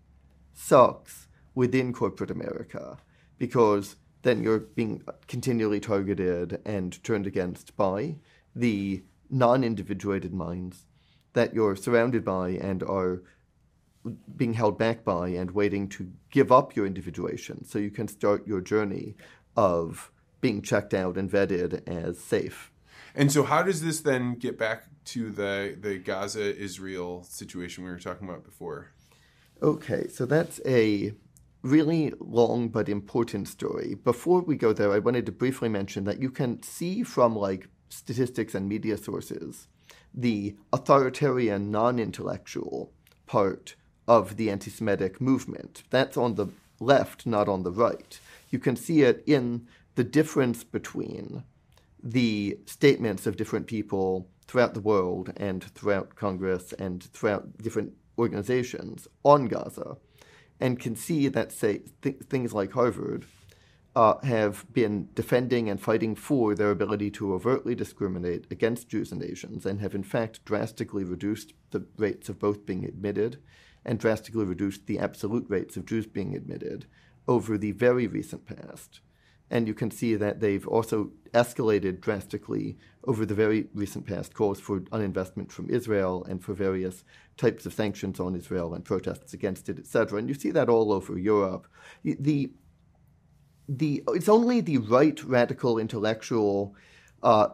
sucks 0.55 1.29
within 1.55 1.92
corporate 1.92 2.31
America 2.31 2.96
because 3.37 3.96
then 4.22 4.42
you're 4.42 4.61
being 4.61 5.02
continually 5.26 5.81
targeted 5.81 6.61
and 6.64 7.02
turned 7.04 7.26
against 7.26 7.76
by 7.76 8.16
the 8.54 9.02
non 9.31 9.62
individuated 9.64 10.33
minds 10.33 10.87
that 11.35 11.54
you're 11.54 11.76
surrounded 11.76 12.24
by 12.24 12.50
and 12.50 12.83
are 12.83 13.22
being 14.37 14.54
held 14.54 14.78
back 14.78 15.04
by 15.04 15.28
and 15.28 15.50
waiting 15.50 15.88
to 15.88 16.11
give 16.31 16.50
up 16.50 16.74
your 16.74 16.87
individuation 16.87 17.64
so 17.64 17.78
you 17.78 17.90
can 17.90 18.09
start 18.09 18.46
your 18.46 18.61
journey 18.61 19.14
of 19.57 20.11
being 20.40 20.62
checked 20.62 20.94
out 20.94 21.16
and 21.16 21.31
vetted 21.31 21.87
as 21.87 22.18
safe. 22.18 22.70
And 23.14 23.33
so, 23.33 23.42
how 23.42 23.62
does 23.62 23.83
this 23.83 24.00
then 24.00 24.35
get 24.35 24.59
back 24.59 24.85
to 25.07 25.31
the 25.31 25.76
the 25.78 25.98
Gaza 25.98 26.57
Israel 26.57 27.24
situation 27.24 27.85
we 27.85 27.90
were 27.90 27.98
talking 27.98 28.28
about 28.28 28.44
before? 28.44 28.90
Okay, 29.61 30.07
so 30.09 30.24
that's 30.24 30.61
a 30.64 31.12
really 31.62 32.12
long 32.21 32.68
but 32.68 32.88
important 32.88 33.49
story. 33.49 33.94
Before 33.94 34.40
we 34.40 34.57
go 34.57 34.73
there, 34.73 34.92
I 34.92 34.99
wanted 34.99 35.27
to 35.27 35.33
briefly 35.33 35.68
mention 35.68 36.05
that 36.05 36.21
you 36.21 36.31
can 36.31 36.62
see 36.62 37.03
from 37.03 37.35
like 37.35 37.68
statistics 37.88 38.55
and 38.55 38.68
media 38.68 38.97
sources 38.97 39.66
the 40.14 40.57
authoritarian, 40.73 41.71
non 41.71 41.99
intellectual 41.99 42.92
part 43.27 43.75
of 44.07 44.37
the 44.37 44.51
anti 44.51 44.71
Semitic 44.71 45.21
movement. 45.21 45.83
That's 45.90 46.16
on 46.16 46.35
the 46.35 46.49
left, 46.81 47.27
not 47.27 47.49
on 47.49 47.62
the 47.62 47.73
right. 47.73 48.18
You 48.51 48.59
can 48.59 48.77
see 48.77 49.03
it 49.03 49.23
in 49.27 49.66
the 49.97 50.05
difference 50.05 50.64
between 50.64 51.44
the 52.03 52.59
statements 52.66 53.27
of 53.27 53.37
different 53.37 53.66
people 53.66 54.29
throughout 54.47 54.75
the 54.75 54.81
world 54.81 55.33
and 55.37 55.62
throughout 55.75 56.14
Congress 56.14 56.73
and 56.75 57.03
throughout 57.03 57.59
different 57.59 57.92
organizations 58.18 59.07
on 59.25 59.47
Gaza, 59.47 59.97
and 60.61 60.79
can 60.79 60.97
see 60.97 61.29
that, 61.29 61.53
say, 61.53 61.83
th- 62.03 62.21
things 62.29 62.53
like 62.53 62.73
Harvard 62.73 63.27
uh, 63.94 64.18
have 64.23 64.64
been 64.73 65.09
defending 65.14 65.68
and 65.68 65.81
fighting 65.81 66.14
for 66.14 66.55
their 66.55 66.71
ability 66.71 67.11
to 67.11 67.35
overtly 67.35 67.75
discriminate 67.75 68.47
against 68.51 68.88
Jews 68.88 69.11
and 69.12 69.23
Asians, 69.23 69.66
and 69.66 69.81
have 69.81 69.94
in 69.94 70.05
fact 70.05 70.44
drastically 70.44 71.05
reduced 71.05 71.53
the 71.71 71.87
rates 71.97 72.29
of 72.29 72.38
both 72.38 72.66
being 72.66 72.85
admitted 72.85 73.38
and 73.85 73.99
drastically 73.99 74.44
reduced 74.44 74.87
the 74.87 74.99
absolute 74.99 75.47
rates 75.49 75.77
of 75.77 75.87
Jews 75.87 76.07
being 76.07 76.37
admitted 76.37 76.87
over 77.27 77.57
the 77.57 77.73
very 77.73 78.07
recent 78.07 78.47
past. 78.47 79.01
And 79.50 79.66
you 79.66 79.74
can 79.74 79.90
see 79.90 80.14
that 80.16 80.40
they've 80.40 80.66
also 80.66 81.11
escalated 81.32 82.00
drastically 82.00 82.76
over 83.04 83.24
the 83.24 83.34
very 83.34 83.68
recent 83.74 84.06
past 84.06 84.34
calls 84.34 84.61
for 84.61 84.80
uninvestment 84.80 85.50
from 85.50 85.70
Israel 85.70 86.24
and 86.24 86.42
for 86.42 86.52
various 86.54 87.04
types 87.37 87.64
of 87.64 87.72
sanctions 87.72 88.20
on 88.20 88.34
Israel 88.34 88.74
and 88.74 88.84
protests 88.84 89.32
against 89.32 89.68
it, 89.68 89.78
etc. 89.78 90.18
And 90.18 90.28
you 90.28 90.34
see 90.34 90.50
that 90.50 90.68
all 90.68 90.92
over 90.92 91.18
Europe. 91.18 91.66
The 92.04 92.50
the 93.68 94.02
it's 94.08 94.28
only 94.28 94.61
the 94.61 94.78
right 94.78 95.22
radical 95.24 95.78
intellectual 95.78 96.74
uh, 97.22 97.48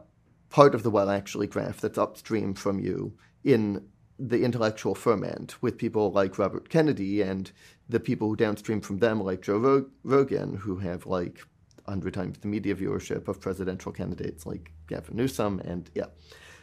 part 0.48 0.74
of 0.74 0.82
the 0.82 0.90
well 0.90 1.10
actually 1.10 1.48
graph 1.48 1.80
that's 1.80 1.98
upstream 1.98 2.54
from 2.54 2.78
you 2.78 3.12
in 3.42 3.84
the 4.18 4.44
intellectual 4.44 4.94
ferment 4.94 5.60
with 5.60 5.76
people 5.76 6.12
like 6.12 6.38
Robert 6.38 6.68
Kennedy 6.68 7.20
and 7.20 7.50
the 7.88 7.98
people 7.98 8.28
who 8.28 8.36
downstream 8.36 8.80
from 8.80 8.98
them 8.98 9.20
like 9.20 9.42
Joe 9.42 9.86
Rogan 10.04 10.56
who 10.56 10.76
have 10.76 11.06
like 11.06 11.40
100 11.84 12.14
times 12.14 12.38
the 12.38 12.48
media 12.48 12.74
viewership 12.74 13.28
of 13.28 13.40
presidential 13.40 13.92
candidates 13.92 14.46
like 14.46 14.72
Gavin 14.88 15.16
Newsom 15.16 15.60
and 15.60 15.90
yeah. 15.94 16.06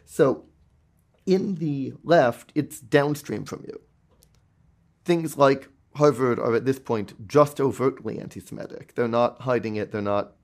So 0.05 0.45
in 1.25 1.55
the 1.55 1.93
left 2.03 2.51
it's 2.55 2.79
downstream 2.79 3.45
from 3.45 3.63
you. 3.67 3.79
Things 5.05 5.37
like 5.37 5.69
Harvard 5.95 6.39
are 6.39 6.55
at 6.55 6.65
this 6.65 6.79
point 6.79 7.27
just 7.27 7.59
overtly 7.59 8.19
anti 8.19 8.39
Semitic. 8.39 8.95
They're 8.95 9.07
not 9.07 9.41
hiding 9.41 9.75
it, 9.75 9.91
they're 9.91 10.01
not 10.01 10.35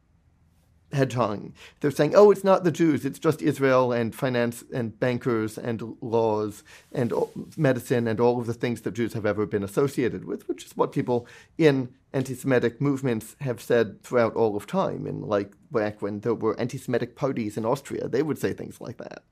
hedgehog. 0.93 1.51
They're 1.79 1.91
saying, 1.91 2.15
oh, 2.15 2.31
it's 2.31 2.43
not 2.43 2.63
the 2.63 2.71
Jews, 2.71 3.05
it's 3.05 3.19
just 3.19 3.41
Israel 3.41 3.91
and 3.91 4.15
finance 4.15 4.63
and 4.73 4.97
bankers 4.99 5.57
and 5.57 5.97
laws 6.01 6.63
and 6.91 7.13
medicine 7.57 8.07
and 8.07 8.19
all 8.19 8.39
of 8.39 8.47
the 8.47 8.53
things 8.53 8.81
that 8.81 8.93
Jews 8.93 9.13
have 9.13 9.25
ever 9.25 9.45
been 9.45 9.63
associated 9.63 10.25
with, 10.25 10.47
which 10.47 10.65
is 10.65 10.77
what 10.77 10.91
people 10.91 11.27
in 11.57 11.89
anti 12.13 12.33
Semitic 12.33 12.79
movements 12.79 13.35
have 13.41 13.61
said 13.61 14.01
throughout 14.03 14.35
all 14.35 14.55
of 14.55 14.65
time. 14.65 15.05
And 15.05 15.23
like 15.23 15.53
back 15.71 16.01
when 16.01 16.21
there 16.21 16.33
were 16.33 16.59
anti 16.59 16.77
Semitic 16.77 17.15
parties 17.15 17.57
in 17.57 17.65
Austria, 17.65 18.07
they 18.07 18.23
would 18.23 18.39
say 18.39 18.53
things 18.53 18.79
like 18.79 18.97
that. 18.97 19.23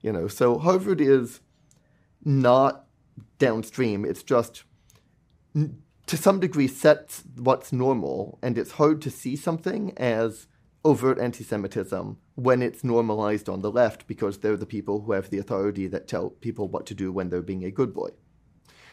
You 0.00 0.12
know, 0.12 0.28
so 0.28 0.58
Harvard 0.58 1.00
is 1.00 1.40
not 2.24 2.86
downstream, 3.38 4.04
it's 4.04 4.22
just 4.22 4.64
to 5.54 6.16
some 6.16 6.38
degree 6.38 6.68
sets 6.68 7.24
what's 7.36 7.72
normal, 7.72 8.38
and 8.42 8.56
it's 8.56 8.72
hard 8.72 9.00
to 9.02 9.10
see 9.10 9.36
something 9.36 9.92
as 9.96 10.46
overt 10.86 11.18
anti 11.18 11.42
Semitism 11.42 12.16
when 12.36 12.62
it's 12.62 12.84
normalized 12.84 13.48
on 13.48 13.60
the 13.60 13.72
left 13.72 14.06
because 14.06 14.38
they're 14.38 14.56
the 14.56 14.64
people 14.64 15.02
who 15.02 15.12
have 15.12 15.30
the 15.30 15.38
authority 15.38 15.88
that 15.88 16.06
tell 16.06 16.30
people 16.30 16.68
what 16.68 16.86
to 16.86 16.94
do 16.94 17.10
when 17.10 17.28
they're 17.28 17.42
being 17.42 17.64
a 17.64 17.70
good 17.72 17.92
boy. 17.92 18.10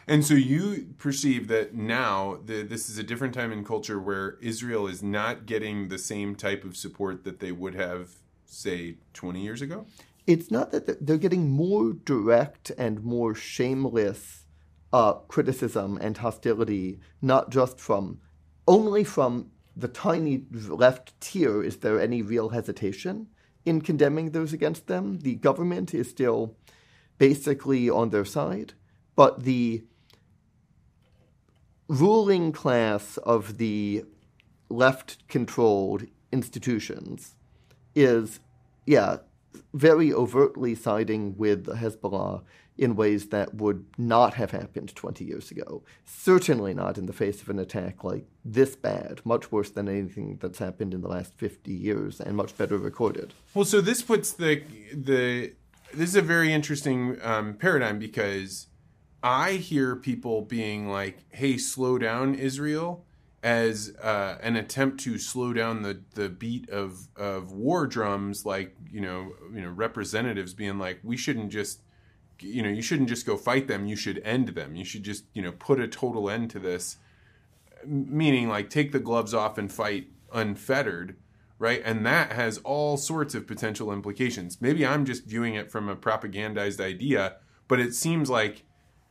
And 0.08 0.24
so 0.24 0.34
you 0.34 0.88
perceive 0.98 1.46
that 1.48 1.74
now 1.74 2.40
the, 2.44 2.62
this 2.62 2.90
is 2.90 2.98
a 2.98 3.02
different 3.04 3.32
time 3.32 3.52
in 3.52 3.64
culture 3.64 4.00
where 4.00 4.36
Israel 4.42 4.88
is 4.88 5.02
not 5.02 5.46
getting 5.46 5.88
the 5.88 5.96
same 5.96 6.34
type 6.34 6.64
of 6.64 6.76
support 6.76 7.24
that 7.24 7.38
they 7.38 7.52
would 7.52 7.76
have, 7.76 8.10
say, 8.44 8.96
20 9.14 9.40
years 9.40 9.62
ago? 9.62 9.86
It's 10.26 10.50
not 10.50 10.72
that 10.72 11.06
they're 11.06 11.16
getting 11.16 11.48
more 11.48 11.92
direct 11.92 12.72
and 12.76 13.04
more 13.04 13.34
shameless 13.34 14.44
uh, 14.92 15.14
criticism 15.28 15.96
and 16.00 16.18
hostility, 16.18 16.98
not 17.22 17.50
just 17.50 17.78
from, 17.78 18.20
only 18.66 19.04
from 19.04 19.50
the 19.76 19.88
tiny 19.88 20.44
left 20.50 21.18
tier, 21.20 21.62
is 21.62 21.78
there 21.78 22.00
any 22.00 22.22
real 22.22 22.50
hesitation 22.50 23.28
in 23.64 23.80
condemning 23.80 24.30
those 24.30 24.52
against 24.52 24.86
them? 24.86 25.18
The 25.20 25.34
government 25.34 25.94
is 25.94 26.08
still 26.08 26.56
basically 27.18 27.90
on 27.90 28.10
their 28.10 28.24
side, 28.24 28.74
but 29.16 29.44
the 29.44 29.84
ruling 31.88 32.52
class 32.52 33.16
of 33.18 33.58
the 33.58 34.04
left 34.68 35.26
controlled 35.28 36.06
institutions 36.32 37.34
is, 37.94 38.40
yeah, 38.86 39.18
very 39.72 40.12
overtly 40.12 40.74
siding 40.74 41.36
with 41.36 41.66
Hezbollah 41.66 42.42
in 42.76 42.96
ways 42.96 43.28
that 43.28 43.54
would 43.54 43.84
not 43.96 44.34
have 44.34 44.50
happened 44.50 44.94
20 44.94 45.24
years 45.24 45.50
ago. 45.50 45.82
Certainly 46.04 46.74
not 46.74 46.98
in 46.98 47.06
the 47.06 47.12
face 47.12 47.40
of 47.40 47.48
an 47.48 47.58
attack 47.58 48.02
like 48.02 48.26
this 48.44 48.74
bad, 48.74 49.20
much 49.24 49.52
worse 49.52 49.70
than 49.70 49.88
anything 49.88 50.38
that's 50.40 50.58
happened 50.58 50.92
in 50.92 51.00
the 51.00 51.08
last 51.08 51.34
50 51.34 51.72
years 51.72 52.20
and 52.20 52.36
much 52.36 52.56
better 52.56 52.76
recorded. 52.76 53.32
Well, 53.54 53.64
so 53.64 53.80
this 53.80 54.02
puts 54.02 54.32
the 54.32 54.62
the 54.92 55.52
this 55.92 56.08
is 56.10 56.16
a 56.16 56.22
very 56.22 56.52
interesting 56.52 57.18
um, 57.22 57.54
paradigm 57.54 58.00
because 58.00 58.66
I 59.22 59.52
hear 59.52 59.94
people 59.94 60.42
being 60.42 60.88
like, 60.88 61.24
"Hey, 61.30 61.56
slow 61.56 61.98
down, 61.98 62.34
Israel." 62.34 63.06
As 63.42 63.94
uh, 64.02 64.38
an 64.40 64.56
attempt 64.56 65.00
to 65.00 65.18
slow 65.18 65.52
down 65.52 65.82
the, 65.82 66.00
the 66.14 66.30
beat 66.30 66.70
of, 66.70 67.08
of 67.14 67.52
war 67.52 67.86
drums, 67.86 68.46
like 68.46 68.74
you 68.90 69.02
know, 69.02 69.34
you 69.52 69.60
know, 69.60 69.68
representatives 69.68 70.54
being 70.54 70.78
like, 70.78 71.00
we 71.02 71.18
shouldn't 71.18 71.52
just 71.52 71.80
you 72.40 72.62
know 72.62 72.68
you 72.68 72.82
shouldn't 72.82 73.08
just 73.08 73.26
go 73.26 73.36
fight 73.36 73.68
them 73.68 73.86
you 73.86 73.96
should 73.96 74.20
end 74.24 74.48
them. 74.48 74.76
You 74.76 74.84
should 74.84 75.02
just 75.02 75.24
you 75.32 75.42
know 75.42 75.52
put 75.52 75.80
a 75.80 75.88
total 75.88 76.30
end 76.30 76.50
to 76.50 76.58
this. 76.58 76.96
Meaning 77.86 78.48
like 78.48 78.70
take 78.70 78.92
the 78.92 79.00
gloves 79.00 79.34
off 79.34 79.58
and 79.58 79.72
fight 79.72 80.08
unfettered 80.32 81.16
right? 81.60 81.82
And 81.84 82.04
that 82.04 82.32
has 82.32 82.58
all 82.58 82.96
sorts 82.96 83.34
of 83.34 83.46
potential 83.46 83.92
implications. 83.92 84.60
Maybe 84.60 84.84
i'm 84.84 85.04
just 85.04 85.24
viewing 85.24 85.54
it 85.54 85.70
from 85.70 85.88
a 85.88 85.96
propagandized 85.96 86.80
idea 86.80 87.36
but 87.68 87.80
it 87.80 87.94
seems 87.94 88.30
like 88.30 88.64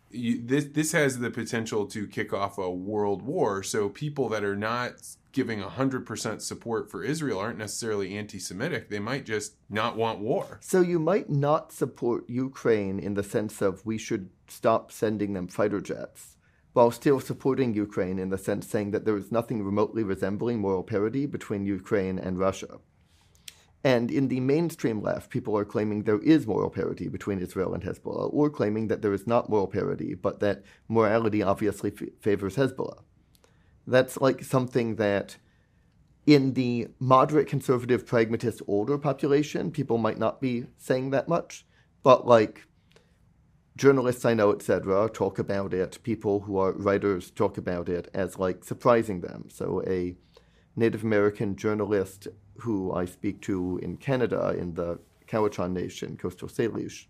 you, 0.09 0.39
this 0.43 0.65
this 0.65 0.91
has 0.91 1.19
the 1.19 1.31
potential 1.31 1.85
to 1.87 2.07
kick 2.07 2.33
off 2.33 2.57
a 2.57 2.69
world 2.69 3.21
war. 3.23 3.63
So 3.63 3.89
people 3.89 4.29
that 4.29 4.43
are 4.43 4.55
not 4.55 4.93
giving 5.33 5.59
100% 5.59 6.41
support 6.41 6.89
for 6.89 7.03
Israel 7.03 7.39
aren't 7.39 7.57
necessarily 7.57 8.15
anti 8.15 8.39
Semitic. 8.39 8.89
They 8.89 8.99
might 8.99 9.25
just 9.25 9.55
not 9.69 9.97
want 9.97 10.19
war. 10.19 10.59
So 10.61 10.79
you 10.79 10.99
might 10.99 11.29
not 11.29 11.73
support 11.73 12.29
Ukraine 12.29 12.99
in 12.99 13.15
the 13.15 13.23
sense 13.23 13.61
of 13.61 13.85
we 13.85 13.97
should 13.97 14.29
stop 14.47 14.91
sending 14.91 15.33
them 15.33 15.47
fighter 15.47 15.81
jets, 15.81 16.37
while 16.73 16.91
still 16.91 17.19
supporting 17.19 17.73
Ukraine 17.73 18.19
in 18.19 18.29
the 18.29 18.37
sense 18.37 18.67
saying 18.67 18.91
that 18.91 19.05
there 19.05 19.17
is 19.17 19.31
nothing 19.31 19.63
remotely 19.63 20.03
resembling 20.03 20.59
moral 20.59 20.83
parity 20.83 21.25
between 21.25 21.65
Ukraine 21.65 22.17
and 22.19 22.39
Russia. 22.39 22.77
And 23.83 24.09
in 24.09 24.29
the 24.29 24.39
mainstream 24.39 25.01
left, 25.01 25.29
people 25.29 25.57
are 25.57 25.65
claiming 25.65 26.03
there 26.03 26.21
is 26.21 26.47
moral 26.47 26.69
parity 26.69 27.09
between 27.09 27.39
Israel 27.39 27.73
and 27.73 27.83
Hezbollah, 27.83 28.33
or 28.33 28.49
claiming 28.49 28.87
that 28.87 29.01
there 29.01 29.13
is 29.13 29.27
not 29.27 29.49
moral 29.49 29.67
parity, 29.67 30.13
but 30.13 30.39
that 30.39 30.63
morality 30.87 31.43
obviously 31.43 31.91
f- 31.91 32.07
favors 32.21 32.55
Hezbollah. 32.55 33.01
That's 33.85 34.19
like 34.19 34.43
something 34.43 34.95
that 34.95 35.37
in 36.25 36.53
the 36.53 36.87
moderate 36.99 37.47
conservative 37.47 38.05
pragmatist 38.05 38.61
older 38.67 38.97
population, 38.97 39.71
people 39.71 39.97
might 39.97 40.17
not 40.17 40.39
be 40.39 40.65
saying 40.77 41.09
that 41.09 41.27
much, 41.27 41.65
but 42.01 42.25
like 42.25 42.65
journalists 43.75 44.23
I 44.23 44.33
know, 44.33 44.51
etc., 44.51 45.09
talk 45.09 45.39
about 45.39 45.73
it. 45.73 45.99
People 46.03 46.41
who 46.41 46.57
are 46.57 46.71
writers 46.73 47.31
talk 47.31 47.57
about 47.57 47.89
it 47.89 48.09
as 48.13 48.39
like 48.39 48.63
surprising 48.63 49.21
them. 49.21 49.47
So 49.49 49.83
a 49.85 50.15
Native 50.75 51.03
American 51.03 51.55
journalist 51.55 52.27
who 52.59 52.93
I 52.93 53.05
speak 53.05 53.41
to 53.41 53.79
in 53.81 53.97
Canada 53.97 54.55
in 54.57 54.75
the 54.75 54.99
Cowichan 55.27 55.71
Nation, 55.71 56.17
Coastal 56.17 56.47
Salish, 56.47 57.07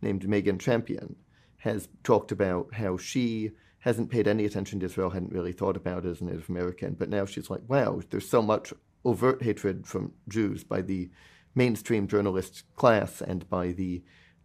named 0.00 0.28
Megan 0.28 0.58
Champion, 0.58 1.16
has 1.58 1.88
talked 2.02 2.32
about 2.32 2.74
how 2.74 2.96
she 2.96 3.50
hasn't 3.88 4.10
paid 4.10 4.28
any 4.28 4.44
attention 4.44 4.78
to 4.80 4.86
Israel, 4.86 5.08
hadn't 5.08 5.32
really 5.32 5.52
thought 5.52 5.76
about 5.76 6.04
it 6.04 6.10
as 6.10 6.20
a 6.20 6.24
Native 6.24 6.50
American, 6.50 6.92
but 6.92 7.08
now 7.08 7.24
she's 7.24 7.48
like, 7.48 7.62
wow, 7.68 8.02
there's 8.10 8.28
so 8.28 8.42
much 8.42 8.72
overt 9.02 9.42
hatred 9.42 9.86
from 9.86 10.12
Jews 10.28 10.62
by 10.62 10.82
the 10.82 11.08
mainstream 11.54 12.06
journalist 12.06 12.64
class 12.76 13.22
and 13.22 13.48
by 13.48 13.72
the 13.72 14.02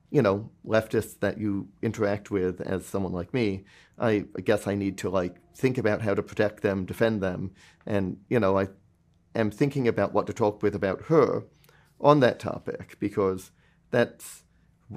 you 0.09 0.21
know 0.21 0.49
leftists 0.65 1.19
that 1.19 1.37
you 1.37 1.67
interact 1.81 2.31
with 2.31 2.61
as 2.61 2.85
someone 2.85 3.11
like 3.11 3.33
me. 3.33 3.65
I, 3.99 4.25
I 4.37 4.41
guess 4.41 4.65
i 4.65 4.73
need 4.73 4.97
to 4.99 5.09
like 5.09 5.35
think 5.53 5.77
about 5.77 6.01
how 6.01 6.15
to 6.15 6.23
protect 6.23 6.63
them 6.63 6.85
defend 6.85 7.21
them 7.21 7.51
and 7.85 8.17
you 8.27 8.39
know 8.39 8.57
i 8.57 8.69
am 9.35 9.51
thinking 9.51 9.87
about 9.87 10.13
what 10.13 10.25
to 10.27 10.33
talk 10.33 10.63
with 10.63 10.73
about 10.73 11.03
her 11.03 11.43
on 12.01 12.19
that 12.21 12.39
topic 12.39 12.97
because 12.99 13.51
that's 13.91 14.42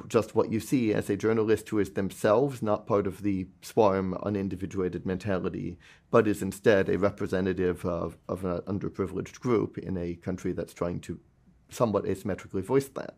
just 0.08 0.34
what 0.34 0.52
you 0.52 0.60
see 0.60 0.92
as 0.92 1.08
a 1.10 1.16
journalist 1.16 1.68
who 1.68 1.78
is 1.78 1.90
themselves 1.90 2.62
not 2.62 2.86
part 2.86 3.06
of 3.06 3.22
the 3.22 3.48
swarm, 3.62 4.14
unindividuated 4.22 5.06
mentality, 5.06 5.78
but 6.10 6.26
is 6.26 6.42
instead 6.42 6.88
a 6.88 6.98
representative 6.98 7.84
of, 7.84 8.16
of 8.28 8.44
an 8.44 8.60
underprivileged 8.62 9.40
group 9.40 9.78
in 9.78 9.96
a 9.96 10.14
country 10.14 10.52
that's 10.52 10.74
trying 10.74 11.00
to 11.00 11.20
somewhat 11.68 12.04
asymmetrically 12.04 12.62
voice 12.62 12.88
that. 12.88 13.16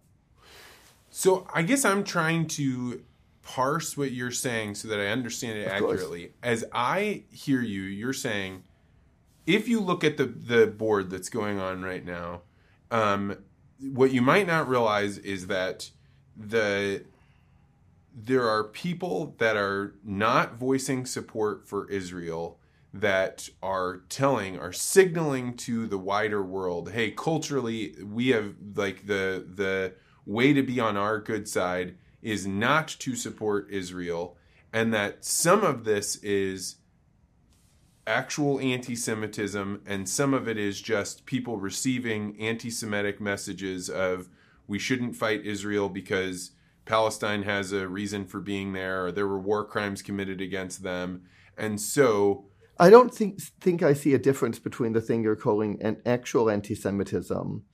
So 1.11 1.47
I 1.53 1.63
guess 1.63 1.85
I'm 1.85 2.05
trying 2.05 2.47
to 2.49 3.03
parse 3.43 3.97
what 3.97 4.13
you're 4.13 4.31
saying 4.31 4.75
so 4.75 4.89
that 4.89 5.01
I 5.01 5.07
understand 5.07 5.59
it 5.59 5.67
of 5.67 5.73
accurately. 5.73 6.27
Course. 6.27 6.35
As 6.43 6.65
I 6.73 7.25
hear 7.31 7.63
you, 7.63 7.83
you're 7.83 8.13
saying 8.13 8.65
if 9.47 9.67
you 9.67 9.81
look 9.81 10.05
at 10.05 10.19
the 10.19 10.27
the 10.27 10.67
board 10.67 11.11
that's 11.11 11.31
going 11.31 11.59
on 11.59 11.83
right 11.83 12.05
now, 12.05 12.43
um, 12.91 13.39
what 13.81 14.13
you 14.13 14.21
might 14.21 14.47
not 14.47 14.69
realize 14.69 15.19
is 15.19 15.47
that 15.47 15.91
the 16.39 17.05
there 18.15 18.49
are 18.49 18.65
people 18.65 19.35
that 19.39 19.57
are 19.57 19.95
not 20.05 20.57
voicing 20.57 21.07
support 21.07 21.69
for 21.69 21.89
Israel 21.91 22.59
that 22.95 23.49
are 23.63 24.03
telling 24.09 24.59
are 24.59 24.73
signaling 24.73 25.55
to 25.55 25.87
the 25.87 25.99
wider 25.99 26.43
world 26.43 26.93
hey 26.93 27.11
culturally 27.11 27.95
we 28.03 28.29
have 28.29 28.55
like 28.77 29.07
the 29.07 29.45
the 29.55 29.93
way 30.25 30.53
to 30.53 30.63
be 30.63 30.81
on 30.81 30.97
our 30.97 31.21
good 31.21 31.47
side 31.47 31.97
is 32.23 32.47
not 32.47 32.89
to 32.89 33.15
support 33.15 33.69
Israel 33.71 34.37
and 34.73 34.93
that 34.95 35.25
some 35.25 35.63
of 35.63 35.85
this 35.85 36.17
is 36.17 36.77
actual 38.09 38.59
anti 38.59 38.97
Semitism, 38.97 39.83
and 39.87 40.09
some 40.09 40.35
of 40.35 40.49
it 40.49 40.57
is 40.57 40.81
just 40.81 41.27
people 41.27 41.59
receiving 41.59 42.37
anti 42.41 42.71
Semitic 42.71 43.21
messages 43.21 43.89
of 43.89 44.29
we 44.69 44.79
shouldn't 44.79 45.17
fight 45.17 45.45
Israel 45.45 45.89
because 45.89 46.53
Palestine 46.85 47.43
has 47.43 47.73
a 47.73 47.89
reason 47.89 48.25
for 48.25 48.41
being 48.41 48.73
there, 48.73 49.07
or 49.07 49.13
there 49.13 49.27
were 49.27 49.41
war 49.41 49.65
crimes 49.65 50.03
committed 50.03 50.41
against 50.41 50.83
them. 50.83 51.23
And 51.57 51.81
so. 51.81 52.45
I 52.79 52.91
don't 52.91 53.13
think, 53.13 53.41
think 53.61 53.83
I 53.83 53.93
see 53.93 54.15
a 54.15 54.19
difference 54.19 54.61
between 54.61 54.93
the 54.93 55.01
thing 55.01 55.23
you're 55.23 55.35
calling 55.35 55.83
an 55.83 56.01
actual 56.07 56.49
anti 56.49 56.75
Semitism 56.75 57.65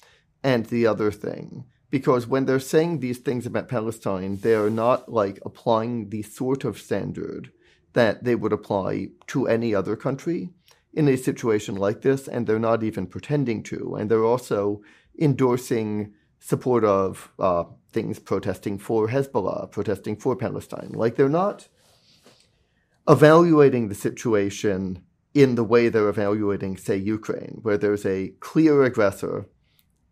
and 0.42 0.66
the 0.66 0.86
other 0.86 1.12
thing. 1.12 1.64
Because 1.90 2.26
when 2.26 2.46
they're 2.46 2.58
saying 2.58 2.98
these 2.98 3.18
things 3.18 3.46
about 3.46 3.68
Palestine, 3.68 4.38
they 4.38 4.54
are 4.54 4.70
not 4.70 5.12
like 5.12 5.38
applying 5.44 6.08
the 6.08 6.22
sort 6.22 6.64
of 6.64 6.78
standard 6.78 7.52
that 7.92 8.24
they 8.24 8.34
would 8.34 8.52
apply 8.52 9.08
to 9.28 9.46
any 9.46 9.74
other 9.74 9.94
country 9.94 10.50
in 10.92 11.08
a 11.08 11.16
situation 11.16 11.76
like 11.76 12.02
this, 12.02 12.26
and 12.26 12.46
they're 12.46 12.58
not 12.58 12.82
even 12.82 13.06
pretending 13.06 13.62
to. 13.64 13.94
And 13.94 14.10
they're 14.10 14.24
also 14.24 14.82
endorsing 15.20 16.12
support 16.44 16.84
of 16.84 17.32
uh, 17.38 17.64
things 17.90 18.18
protesting 18.18 18.78
for 18.78 19.08
Hezbollah, 19.08 19.70
protesting 19.70 20.14
for 20.14 20.36
Palestine. 20.36 20.92
Like 20.92 21.16
they're 21.16 21.28
not 21.30 21.68
evaluating 23.08 23.88
the 23.88 23.94
situation 23.94 25.02
in 25.32 25.54
the 25.54 25.64
way 25.64 25.88
they're 25.88 26.10
evaluating, 26.10 26.76
say, 26.76 26.98
Ukraine, 26.98 27.60
where 27.62 27.78
there's 27.78 28.04
a 28.04 28.34
clear 28.40 28.84
aggressor 28.84 29.48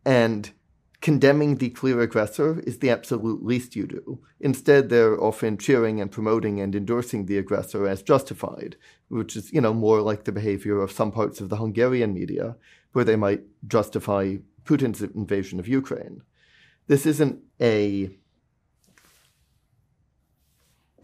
and 0.07 0.51
condemning 1.03 1.57
the 1.57 1.69
clear 1.69 2.01
aggressor 2.01 2.61
is 2.61 2.79
the 2.79 2.89
absolute 2.89 3.45
least 3.45 3.77
you 3.77 3.87
do. 3.87 4.19
Instead, 4.41 4.89
they're 4.89 5.23
often 5.23 5.59
cheering 5.59 6.01
and 6.01 6.11
promoting 6.11 6.61
and 6.61 6.75
endorsing 6.75 7.27
the 7.27 7.37
aggressor 7.37 7.87
as 7.87 8.03
justified, 8.03 8.77
which 9.09 9.37
is, 9.37 9.53
you 9.53 9.61
know, 9.61 9.75
more 9.75 10.01
like 10.01 10.25
the 10.25 10.33
behavior 10.33 10.81
of 10.81 10.93
some 10.93 11.13
parts 11.13 11.43
of 11.43 11.51
the 11.51 11.57
Hungarian 11.57 12.15
media, 12.15 12.57
where 12.93 13.05
they 13.05 13.17
might 13.17 13.43
justify 13.69 14.37
Putin's 14.65 15.03
invasion 15.03 15.59
of 15.59 15.69
Ukraine. 15.69 16.23
This 16.87 17.07
isn't 17.07 17.41
a 17.61 18.11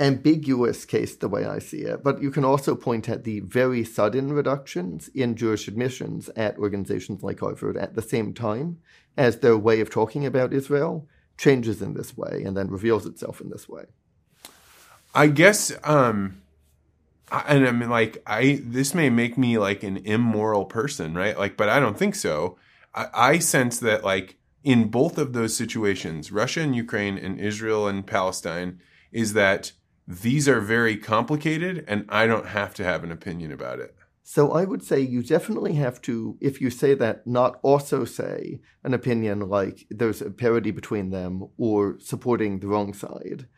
ambiguous 0.00 0.84
case 0.84 1.16
the 1.16 1.28
way 1.28 1.44
I 1.44 1.58
see 1.58 1.78
it, 1.78 2.04
but 2.04 2.22
you 2.22 2.30
can 2.30 2.44
also 2.44 2.74
point 2.74 3.08
at 3.08 3.24
the 3.24 3.40
very 3.40 3.84
sudden 3.84 4.32
reductions 4.32 5.08
in 5.08 5.34
Jewish 5.34 5.66
admissions 5.66 6.28
at 6.36 6.58
organizations 6.58 7.22
like 7.22 7.40
Harvard 7.40 7.76
at 7.76 7.94
the 7.94 8.02
same 8.02 8.32
time 8.32 8.78
as 9.16 9.38
their 9.38 9.56
way 9.56 9.80
of 9.80 9.90
talking 9.90 10.24
about 10.24 10.52
Israel 10.52 11.08
changes 11.36 11.82
in 11.82 11.94
this 11.94 12.16
way 12.16 12.42
and 12.44 12.56
then 12.56 12.68
reveals 12.68 13.06
itself 13.06 13.40
in 13.40 13.50
this 13.50 13.68
way. 13.68 13.84
I 15.14 15.28
guess 15.28 15.72
um 15.84 16.42
and 17.30 17.66
I 17.66 17.72
mean 17.72 17.90
like 17.90 18.22
I 18.26 18.60
this 18.62 18.94
may 18.94 19.10
make 19.10 19.36
me 19.36 19.58
like 19.58 19.82
an 19.82 19.98
immoral 19.98 20.64
person, 20.64 21.14
right? 21.14 21.36
Like 21.36 21.56
but 21.56 21.68
I 21.68 21.80
don't 21.80 21.98
think 21.98 22.14
so. 22.14 22.56
I, 22.94 23.08
I 23.14 23.38
sense 23.38 23.78
that 23.80 24.04
like 24.04 24.38
in 24.64 24.88
both 24.88 25.18
of 25.18 25.32
those 25.32 25.56
situations, 25.56 26.32
Russia 26.32 26.60
and 26.60 26.74
Ukraine 26.74 27.16
and 27.18 27.40
Israel 27.40 27.88
and 27.88 28.06
Palestine, 28.06 28.80
is 29.12 29.32
that 29.32 29.72
these 30.06 30.48
are 30.48 30.60
very 30.60 30.96
complicated 30.96 31.84
and 31.86 32.06
I 32.08 32.26
don't 32.26 32.46
have 32.46 32.74
to 32.74 32.84
have 32.84 33.04
an 33.04 33.12
opinion 33.12 33.52
about 33.52 33.78
it. 33.78 33.94
So 34.22 34.52
I 34.52 34.64
would 34.64 34.82
say 34.82 35.00
you 35.00 35.22
definitely 35.22 35.74
have 35.74 36.02
to, 36.02 36.36
if 36.40 36.60
you 36.60 36.68
say 36.68 36.92
that, 36.94 37.26
not 37.26 37.58
also 37.62 38.04
say 38.04 38.60
an 38.84 38.92
opinion 38.92 39.48
like 39.48 39.86
there's 39.90 40.20
a 40.20 40.30
parity 40.30 40.70
between 40.70 41.08
them 41.08 41.48
or 41.56 41.98
supporting 41.98 42.60
the 42.60 42.68
wrong 42.68 42.92
side. 42.92 43.48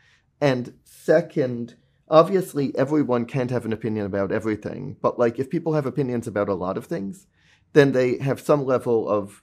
And 0.40 0.74
second, 0.84 1.74
obviously 2.08 2.76
everyone 2.76 3.24
can't 3.24 3.50
have 3.50 3.64
an 3.64 3.72
opinion 3.72 4.06
about 4.06 4.30
everything, 4.30 4.96
but 5.02 5.18
like 5.18 5.40
if 5.40 5.50
people 5.50 5.74
have 5.74 5.86
opinions 5.86 6.28
about 6.28 6.48
a 6.48 6.54
lot 6.54 6.76
of 6.76 6.86
things, 6.86 7.26
then 7.72 7.92
they 7.92 8.18
have 8.18 8.40
some 8.40 8.64
level 8.64 9.08
of, 9.08 9.42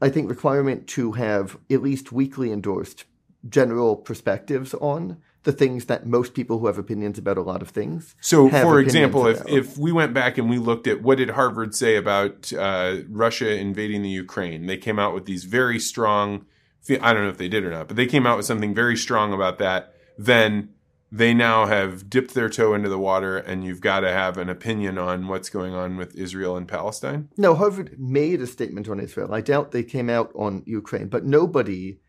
I 0.00 0.08
think, 0.08 0.28
requirement 0.28 0.86
to 0.88 1.12
have 1.12 1.56
at 1.70 1.82
least 1.82 2.12
weekly 2.12 2.52
endorsed 2.52 3.04
general 3.48 3.96
perspectives 3.96 4.74
on 4.74 5.18
the 5.44 5.52
things 5.52 5.84
that 5.86 6.06
most 6.06 6.34
people 6.34 6.58
who 6.58 6.66
have 6.66 6.78
opinions 6.78 7.18
about 7.18 7.36
a 7.36 7.42
lot 7.42 7.60
of 7.62 7.68
things. 7.68 8.14
So, 8.20 8.48
for 8.48 8.80
example, 8.80 9.26
if, 9.26 9.46
if 9.46 9.78
we 9.78 9.92
went 9.92 10.14
back 10.14 10.38
and 10.38 10.48
we 10.48 10.58
looked 10.58 10.86
at 10.86 11.02
what 11.02 11.18
did 11.18 11.30
Harvard 11.30 11.74
say 11.74 11.96
about 11.96 12.52
uh, 12.52 12.96
Russia 13.08 13.54
invading 13.54 14.02
the 14.02 14.08
Ukraine, 14.08 14.66
they 14.66 14.78
came 14.78 14.98
out 14.98 15.14
with 15.14 15.26
these 15.26 15.44
very 15.44 15.78
strong. 15.78 16.46
I 16.88 17.12
don't 17.12 17.24
know 17.24 17.30
if 17.30 17.38
they 17.38 17.48
did 17.48 17.64
or 17.64 17.70
not, 17.70 17.88
but 17.88 17.96
they 17.96 18.06
came 18.06 18.26
out 18.26 18.36
with 18.38 18.46
something 18.46 18.74
very 18.74 18.96
strong 18.96 19.32
about 19.32 19.58
that. 19.58 19.94
Then 20.16 20.70
they 21.16 21.32
now 21.32 21.66
have 21.66 22.10
dipped 22.10 22.34
their 22.34 22.48
toe 22.48 22.74
into 22.74 22.88
the 22.88 22.98
water, 22.98 23.38
and 23.38 23.64
you've 23.64 23.80
got 23.80 24.00
to 24.00 24.10
have 24.10 24.36
an 24.36 24.48
opinion 24.48 24.98
on 24.98 25.28
what's 25.28 25.48
going 25.48 25.72
on 25.72 25.96
with 25.96 26.12
Israel 26.16 26.56
and 26.56 26.66
Palestine. 26.66 27.28
No, 27.36 27.54
Harvard 27.54 27.94
made 28.00 28.40
a 28.40 28.48
statement 28.48 28.88
on 28.88 28.98
Israel. 28.98 29.32
I 29.32 29.40
doubt 29.40 29.70
they 29.70 29.84
came 29.84 30.10
out 30.10 30.32
on 30.34 30.64
Ukraine, 30.66 31.06
but 31.06 31.24
nobody 31.24 32.00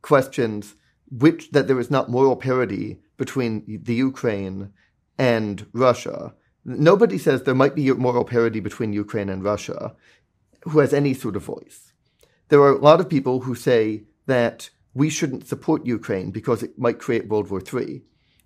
questions 0.00 0.76
which 1.10 1.50
that 1.50 1.66
there 1.66 1.80
is 1.80 1.90
not 1.90 2.08
moral 2.08 2.36
parity 2.36 3.00
between 3.16 3.80
the 3.82 3.94
Ukraine 3.96 4.72
and 5.18 5.66
Russia. 5.72 6.32
Nobody 6.64 7.18
says 7.18 7.42
there 7.42 7.56
might 7.56 7.74
be 7.74 7.92
moral 7.92 8.24
parity 8.24 8.60
between 8.60 8.92
Ukraine 8.92 9.28
and 9.28 9.42
Russia 9.42 9.96
who 10.66 10.78
has 10.78 10.94
any 10.94 11.14
sort 11.14 11.34
of 11.34 11.42
voice. 11.42 11.92
There 12.48 12.60
are 12.60 12.76
a 12.76 12.78
lot 12.78 13.00
of 13.00 13.08
people 13.08 13.40
who 13.40 13.56
say 13.56 14.04
that 14.26 14.70
we 14.94 15.10
shouldn't 15.10 15.48
support 15.48 15.84
Ukraine 15.84 16.30
because 16.30 16.62
it 16.62 16.78
might 16.78 17.00
create 17.00 17.26
World 17.26 17.50
War 17.50 17.60
III. 17.60 18.02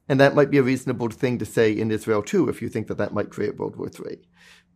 And 0.08 0.20
that 0.20 0.34
might 0.34 0.50
be 0.50 0.58
a 0.58 0.62
reasonable 0.62 1.10
thing 1.10 1.38
to 1.38 1.44
say 1.44 1.72
in 1.72 1.90
Israel 1.90 2.22
too, 2.22 2.48
if 2.48 2.62
you 2.62 2.68
think 2.68 2.86
that 2.88 2.98
that 2.98 3.14
might 3.14 3.30
create 3.30 3.56
World 3.56 3.76
War 3.76 3.88
III. 3.88 4.18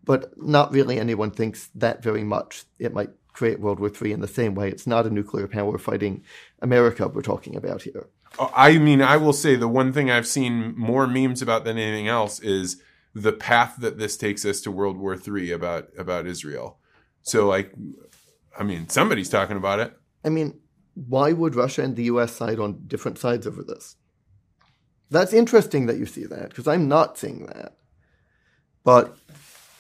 But 0.05 0.37
not 0.37 0.73
really 0.73 0.99
anyone 0.99 1.31
thinks 1.31 1.69
that 1.75 2.03
very 2.03 2.25
much. 2.25 2.65
It 2.79 2.93
might 2.93 3.11
create 3.33 3.61
World 3.61 3.81
War 3.81 3.91
III 3.91 4.13
in 4.13 4.21
the 4.21 4.29
same 4.29 4.55
way. 4.55 4.69
It's 4.69 4.87
not 4.87 5.07
a 5.07 5.11
nuclear 5.11 5.47
power 5.47 5.79
fighting 5.79 6.25
America 6.61 7.07
we're 7.07 7.23
talking 7.23 7.55
about 7.55 7.83
here. 7.83 8.09
Oh, 8.39 8.53
I 8.55 8.79
mean, 8.79 9.03
I 9.03 9.17
will 9.17 9.33
say 9.33 9.57
the 9.57 9.69
one 9.69 9.93
thing 9.93 10.11
I've 10.11 10.27
seen 10.27 10.75
more 10.77 11.07
memes 11.07 11.43
about 11.43 11.65
than 11.65 11.79
anything 11.79 12.09
else 12.09 12.41
is 12.41 12.81
the 13.15 13.33
path 13.33 13.77
that 13.79 13.99
this 13.99 14.17
takes 14.17 14.45
us 14.45 14.61
to 14.63 14.71
World 14.71 14.97
War 14.97 15.17
III 15.17 15.53
about 15.53 15.89
about 15.99 16.27
Israel. 16.27 16.79
So, 17.23 17.49
like, 17.49 17.73
I 18.59 18.63
mean, 18.63 18.89
somebody's 18.89 19.29
talking 19.29 19.57
about 19.57 19.81
it. 19.81 19.97
I 20.25 20.29
mean, 20.29 20.61
why 20.95 21.33
would 21.33 21.55
Russia 21.55 21.83
and 21.83 21.97
the 21.97 22.05
US 22.05 22.35
side 22.35 22.59
on 22.59 22.85
different 22.87 23.19
sides 23.19 23.47
over 23.47 23.63
this? 23.63 23.97
That's 25.11 25.33
interesting 25.33 25.87
that 25.87 25.99
you 25.99 26.07
see 26.07 26.25
that, 26.27 26.51
because 26.51 26.69
I'm 26.69 26.89
not 26.89 27.19
seeing 27.19 27.47
that. 27.47 27.77
But 28.85 29.17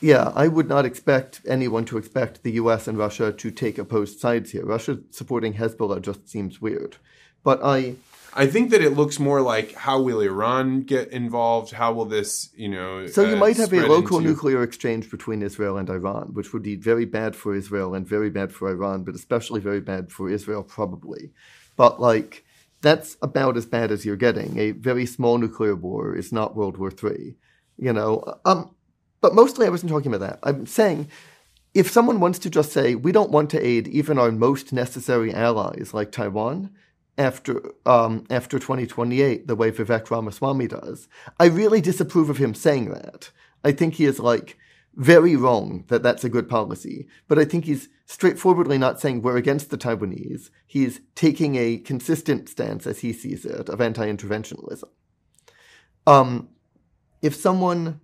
yeah, 0.00 0.32
I 0.34 0.48
would 0.48 0.68
not 0.68 0.84
expect 0.84 1.40
anyone 1.46 1.84
to 1.86 1.98
expect 1.98 2.42
the 2.42 2.52
US 2.52 2.88
and 2.88 2.98
Russia 2.98 3.32
to 3.32 3.50
take 3.50 3.78
opposed 3.78 4.18
sides 4.18 4.50
here. 4.50 4.64
Russia 4.64 4.98
supporting 5.10 5.54
Hezbollah 5.54 6.02
just 6.02 6.28
seems 6.28 6.60
weird. 6.60 6.96
But 7.42 7.60
I 7.62 7.96
I 8.32 8.46
think 8.46 8.70
that 8.70 8.80
it 8.80 8.90
looks 8.90 9.18
more 9.18 9.40
like 9.40 9.74
how 9.74 10.00
will 10.00 10.20
Iran 10.20 10.82
get 10.82 11.10
involved? 11.10 11.72
How 11.72 11.92
will 11.92 12.04
this, 12.04 12.50
you 12.54 12.68
know? 12.68 13.06
So 13.08 13.22
you 13.22 13.34
uh, 13.34 13.38
might 13.38 13.56
have 13.56 13.72
a 13.72 13.86
local 13.86 14.18
into- 14.18 14.30
nuclear 14.30 14.62
exchange 14.62 15.10
between 15.10 15.42
Israel 15.42 15.76
and 15.76 15.90
Iran, 15.90 16.30
which 16.34 16.52
would 16.52 16.62
be 16.62 16.76
very 16.76 17.06
bad 17.06 17.34
for 17.34 17.54
Israel 17.54 17.94
and 17.94 18.06
very 18.06 18.30
bad 18.30 18.52
for 18.52 18.68
Iran, 18.68 19.02
but 19.02 19.14
especially 19.14 19.60
very 19.60 19.80
bad 19.80 20.12
for 20.12 20.30
Israel, 20.30 20.62
probably. 20.62 21.32
But 21.76 22.00
like, 22.00 22.44
that's 22.82 23.16
about 23.22 23.56
as 23.56 23.66
bad 23.66 23.90
as 23.90 24.04
you're 24.04 24.16
getting. 24.16 24.58
A 24.58 24.70
very 24.72 25.06
small 25.06 25.38
nuclear 25.38 25.74
war 25.74 26.16
is 26.16 26.32
not 26.32 26.56
World 26.56 26.76
War 26.76 26.90
III, 26.90 27.36
you 27.78 27.92
know. 27.92 28.38
Um, 28.44 28.74
but 29.20 29.34
mostly, 29.34 29.66
I 29.66 29.70
wasn't 29.70 29.90
talking 29.90 30.12
about 30.14 30.28
that. 30.28 30.38
I'm 30.42 30.66
saying 30.66 31.08
if 31.74 31.90
someone 31.90 32.20
wants 32.20 32.38
to 32.40 32.50
just 32.50 32.72
say 32.72 32.94
we 32.94 33.12
don't 33.12 33.30
want 33.30 33.50
to 33.50 33.64
aid 33.64 33.86
even 33.88 34.18
our 34.18 34.32
most 34.32 34.72
necessary 34.72 35.32
allies 35.32 35.92
like 35.92 36.10
Taiwan 36.10 36.70
after 37.18 37.72
um, 37.86 38.24
after 38.30 38.58
2028, 38.58 39.46
the 39.46 39.56
way 39.56 39.70
Vivek 39.70 40.10
Ramaswamy 40.10 40.68
does, 40.68 41.06
I 41.38 41.46
really 41.46 41.80
disapprove 41.80 42.30
of 42.30 42.38
him 42.38 42.54
saying 42.54 42.90
that. 42.90 43.30
I 43.62 43.72
think 43.72 43.94
he 43.94 44.06
is 44.06 44.18
like 44.18 44.56
very 44.94 45.36
wrong 45.36 45.84
that 45.88 46.02
that's 46.02 46.24
a 46.24 46.28
good 46.28 46.48
policy, 46.48 47.06
but 47.28 47.38
I 47.38 47.44
think 47.44 47.64
he's 47.64 47.88
straightforwardly 48.06 48.76
not 48.76 49.00
saying 49.00 49.22
we're 49.22 49.36
against 49.36 49.70
the 49.70 49.78
Taiwanese. 49.78 50.50
He's 50.66 51.00
taking 51.14 51.56
a 51.56 51.78
consistent 51.78 52.48
stance, 52.48 52.86
as 52.86 53.00
he 53.00 53.12
sees 53.12 53.44
it, 53.44 53.68
of 53.68 53.80
anti-interventionism. 53.80 54.88
Um, 56.06 56.48
if 57.22 57.34
someone 57.34 58.00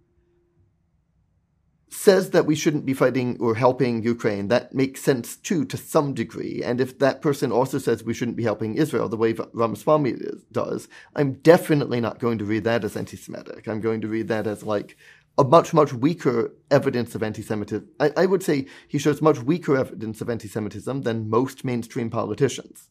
says 1.89 2.31
that 2.31 2.47
we 2.47 2.55
shouldn't 2.55 2.85
be 2.85 2.93
fighting 2.93 3.37
or 3.41 3.55
helping 3.55 4.03
Ukraine, 4.03 4.49
that 4.49 4.75
makes 4.75 5.01
sense 5.01 5.37
too 5.37 5.65
to 5.65 5.77
some 5.77 6.15
degree. 6.15 6.63
And 6.63 6.81
if 6.81 6.99
that 6.99 7.23
person 7.23 7.51
also 7.51 7.79
says 7.79 8.05
we 8.05 8.15
shouldn't 8.15 8.37
be 8.37 8.43
helping 8.43 8.75
Israel 8.75 9.09
the 9.09 9.17
way 9.17 9.35
Ramaswamy 9.53 10.15
does, 10.53 10.89
I'm 11.15 11.35
definitely 11.35 12.01
not 12.01 12.19
going 12.19 12.39
to 12.39 12.45
read 12.45 12.65
that 12.65 12.85
as 12.85 12.97
anti 12.97 13.17
Semitic. 13.17 13.67
I'm 13.67 13.81
going 13.81 14.03
to 14.03 14.09
read 14.09 14.29
that 14.29 14.47
as 14.47 14.63
like 14.63 14.97
a 15.39 15.45
much, 15.45 15.75
much 15.75 15.93
weaker 15.93 16.53
evidence 16.71 17.15
of 17.15 17.23
anti 17.23 17.43
Semitism. 17.43 17.89
I, 18.01 18.13
I 18.17 18.27
would 18.27 18.43
say 18.43 18.67
he 18.89 18.99
shows 18.99 19.21
much 19.21 19.39
weaker 19.41 19.77
evidence 19.77 20.21
of 20.21 20.31
anti 20.31 20.49
Semitism 20.49 21.03
than 21.03 21.31
most 21.31 21.65
mainstream 21.65 22.11
politicians. 22.11 22.89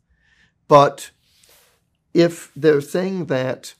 But 0.67 1.11
if 2.13 2.51
they're 2.55 2.81
saying 2.81 3.25
that 3.25 3.73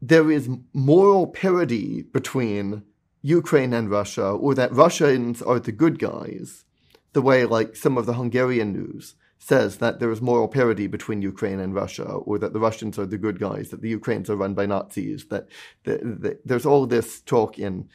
there 0.00 0.30
is 0.30 0.48
moral 0.72 1.26
parity 1.26 2.02
between 2.02 2.82
Ukraine 3.22 3.72
and 3.72 3.90
Russia, 3.90 4.30
or 4.30 4.54
that 4.54 4.72
Russians 4.72 5.42
are 5.42 5.58
the 5.58 5.72
good 5.72 5.98
guys, 5.98 6.64
the 7.12 7.22
way 7.22 7.44
like 7.44 7.76
some 7.76 7.98
of 7.98 8.06
the 8.06 8.14
Hungarian 8.14 8.72
news 8.72 9.14
says 9.38 9.78
that 9.78 10.00
there 10.00 10.10
is 10.10 10.20
moral 10.20 10.48
parity 10.48 10.86
between 10.86 11.22
Ukraine 11.22 11.60
and 11.60 11.74
Russia, 11.74 12.04
or 12.04 12.38
that 12.38 12.52
the 12.52 12.60
Russians 12.60 12.98
are 12.98 13.06
the 13.06 13.18
good 13.18 13.38
guys, 13.38 13.70
that 13.70 13.82
the 13.82 13.88
Ukrainians 13.88 14.30
are 14.30 14.36
run 14.36 14.54
by 14.54 14.66
Nazis, 14.66 15.26
that 15.26 15.48
the, 15.84 15.98
the, 15.98 16.38
there's 16.44 16.66
all 16.66 16.86
this 16.86 17.20
talk 17.20 17.58
in 17.58 17.88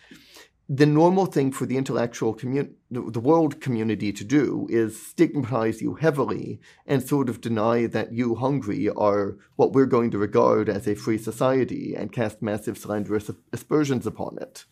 the 0.70 0.86
normal 0.86 1.26
thing 1.26 1.52
for 1.52 1.66
the 1.66 1.76
intellectual 1.76 2.34
community, 2.34 2.74
the 2.90 3.20
world 3.20 3.60
community 3.60 4.14
to 4.14 4.24
do 4.24 4.66
is 4.70 5.08
stigmatize 5.08 5.82
you 5.82 5.96
heavily 5.96 6.62
and 6.88 7.04
sort 7.04 7.28
of 7.28 7.42
deny 7.42 7.86
that 7.86 8.14
you, 8.14 8.36
Hungary, 8.36 8.88
are 8.90 9.36
what 9.58 9.74
we're 9.74 9.86
going 9.86 10.10
to 10.12 10.18
regard 10.18 10.70
as 10.70 10.88
a 10.88 10.96
free 10.96 11.18
society 11.18 11.96
and 11.96 12.14
cast 12.14 12.42
massive 12.42 12.78
slanderous 12.78 13.30
aspersions 13.52 14.08
upon 14.08 14.38
it. 14.40 14.64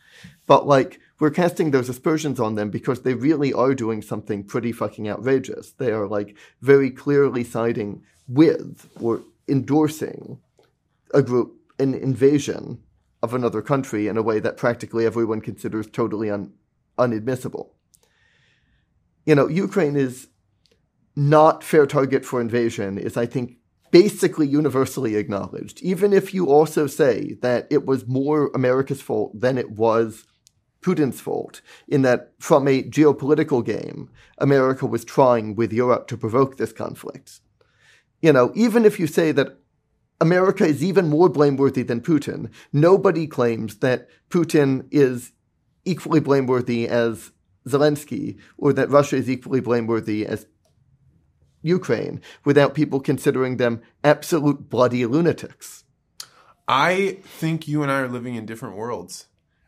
But 0.47 0.65
like, 0.65 0.99
we're 1.21 1.29
casting 1.29 1.69
those 1.69 1.87
aspersions 1.87 2.39
on 2.39 2.55
them 2.55 2.71
because 2.71 3.03
they 3.03 3.13
really 3.13 3.53
are 3.53 3.75
doing 3.75 4.01
something 4.01 4.43
pretty 4.43 4.71
fucking 4.71 5.07
outrageous. 5.07 5.71
They 5.71 5.91
are 5.91 6.07
like 6.07 6.35
very 6.61 6.89
clearly 6.89 7.43
siding 7.43 8.01
with 8.27 8.89
or 8.99 9.21
endorsing 9.47 10.39
a 11.13 11.21
group, 11.21 11.53
an 11.77 11.93
invasion 11.93 12.81
of 13.21 13.35
another 13.35 13.61
country 13.61 14.07
in 14.07 14.17
a 14.17 14.23
way 14.23 14.39
that 14.39 14.57
practically 14.57 15.05
everyone 15.05 15.41
considers 15.41 15.85
totally 15.85 16.31
un- 16.31 16.53
unadmissible. 16.97 17.69
You 19.23 19.35
know, 19.35 19.47
Ukraine 19.47 19.97
is 19.97 20.27
not 21.15 21.63
fair 21.63 21.85
target 21.85 22.25
for 22.25 22.41
invasion 22.41 22.97
is, 22.97 23.15
I 23.15 23.27
think, 23.27 23.57
basically 23.91 24.47
universally 24.47 25.17
acknowledged. 25.17 25.83
Even 25.83 26.13
if 26.13 26.33
you 26.33 26.47
also 26.49 26.87
say 26.87 27.35
that 27.43 27.67
it 27.69 27.85
was 27.85 28.07
more 28.07 28.49
America's 28.55 29.03
fault 29.03 29.39
than 29.39 29.59
it 29.59 29.69
was 29.69 30.25
Putin's 30.81 31.21
fault, 31.21 31.61
in 31.87 32.01
that 32.01 32.31
from 32.39 32.67
a 32.67 32.83
geopolitical 32.83 33.63
game, 33.63 34.09
America 34.37 34.85
was 34.85 35.05
trying 35.05 35.55
with 35.55 35.71
Europe 35.71 36.07
to 36.07 36.17
provoke 36.17 36.57
this 36.57 36.73
conflict. 36.73 37.39
You 38.21 38.33
know, 38.33 38.51
even 38.55 38.85
if 38.85 38.99
you 38.99 39.07
say 39.07 39.31
that 39.31 39.57
America 40.21 40.63
is 40.63 40.83
even 40.83 41.09
more 41.09 41.29
blameworthy 41.29 41.81
than 41.81 41.99
Putin. 41.99 42.51
Nobody 42.71 43.25
claims 43.25 43.79
that 43.79 44.07
Putin 44.29 44.87
is 44.91 45.31
equally 45.83 46.19
blameworthy 46.19 46.87
as 46.87 47.31
Zelensky 47.67 48.37
or 48.55 48.71
that 48.73 48.91
Russia 48.91 49.15
is 49.15 49.27
equally 49.27 49.61
blameworthy 49.61 50.25
as 50.27 50.45
Ukraine 51.63 52.21
without 52.45 52.75
people 52.75 52.99
considering 52.99 53.57
them 53.57 53.81
absolute 54.03 54.69
bloody 54.69 55.07
lunatics. 55.07 55.85
I 56.67 57.17
think 57.23 57.67
you 57.67 57.81
and 57.81 57.91
I 57.91 58.01
are 58.01 58.07
living 58.07 58.35
in 58.35 58.45
different 58.45 58.77
worlds. 58.77 59.25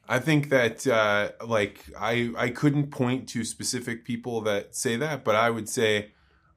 I 0.08 0.20
think 0.20 0.50
that 0.50 0.86
uh, 0.86 1.32
like 1.46 1.80
I 2.00 2.32
I 2.38 2.50
couldn't 2.50 2.88
point 2.92 3.30
to 3.30 3.44
specific 3.46 4.04
people 4.04 4.42
that 4.42 4.76
say 4.76 4.96
that, 4.98 5.24
but 5.24 5.36
I 5.36 5.50
would 5.50 5.70
say 5.70 6.12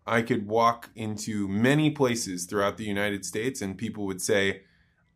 I 0.06 0.22
could 0.22 0.46
walk 0.46 0.90
into 0.94 1.48
many 1.48 1.90
places 1.90 2.46
throughout 2.46 2.76
the 2.76 2.84
United 2.84 3.24
States 3.24 3.60
and 3.60 3.76
people 3.76 4.06
would 4.06 4.22
say, 4.22 4.62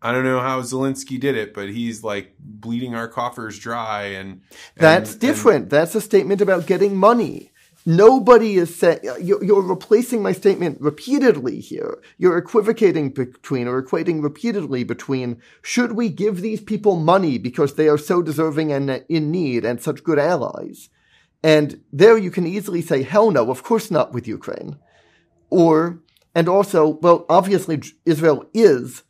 I 0.03 0.12
don't 0.12 0.25
know 0.25 0.40
how 0.40 0.61
Zelensky 0.62 1.21
did 1.21 1.37
it, 1.37 1.55
but 1.55 1.69
he's 1.69 2.03
like 2.03 2.35
bleeding 2.38 2.95
our 2.95 3.07
coffers 3.07 3.59
dry 3.59 4.05
and, 4.05 4.31
and 4.31 4.40
That's 4.77 5.12
and- 5.12 5.21
different. 5.21 5.71
That's 5.71 5.95
a 5.95 6.01
statement 6.01 6.40
about 6.40 6.66
getting 6.66 6.97
money. 6.97 7.49
Nobody 7.87 8.57
is 8.57 8.75
saying, 8.75 9.01
uh, 9.09 9.16
you're, 9.16 9.43
you're 9.43 9.62
replacing 9.62 10.23
my 10.23 10.33
statement 10.33 10.81
repeatedly 10.81 11.61
here. 11.61 11.99
You're 12.19 12.37
equivocating 12.37 13.11
between 13.11 13.66
or 13.66 13.83
equating 13.83 14.23
repeatedly 14.23 14.85
between 14.85 15.40
should 15.62 15.93
we 15.93 16.11
give 16.11 16.40
these 16.40 16.61
people 16.61 16.97
money 16.97 17.38
because 17.38 17.75
they 17.75 17.88
are 17.88 17.97
so 17.99 18.21
deserving 18.21 18.71
and 18.71 18.90
uh, 18.90 18.99
in 19.09 19.31
need 19.31 19.64
and 19.64 19.81
such 19.81 20.05
good 20.05 20.19
allies? 20.19 20.90
And 21.43 21.81
there 21.90 22.19
you 22.19 22.31
can 22.31 22.47
easily 22.47 22.83
say, 22.83 23.03
hell 23.03 23.31
no, 23.31 23.51
of 23.51 23.62
course 23.62 23.90
not 23.90 24.12
with 24.12 24.29
Ukraine. 24.29 24.79
Or, 25.49 26.01
and 26.35 26.49
also, 26.49 26.99
well, 27.01 27.25
obviously 27.31 27.81
Israel 28.05 28.45
is 28.53 29.05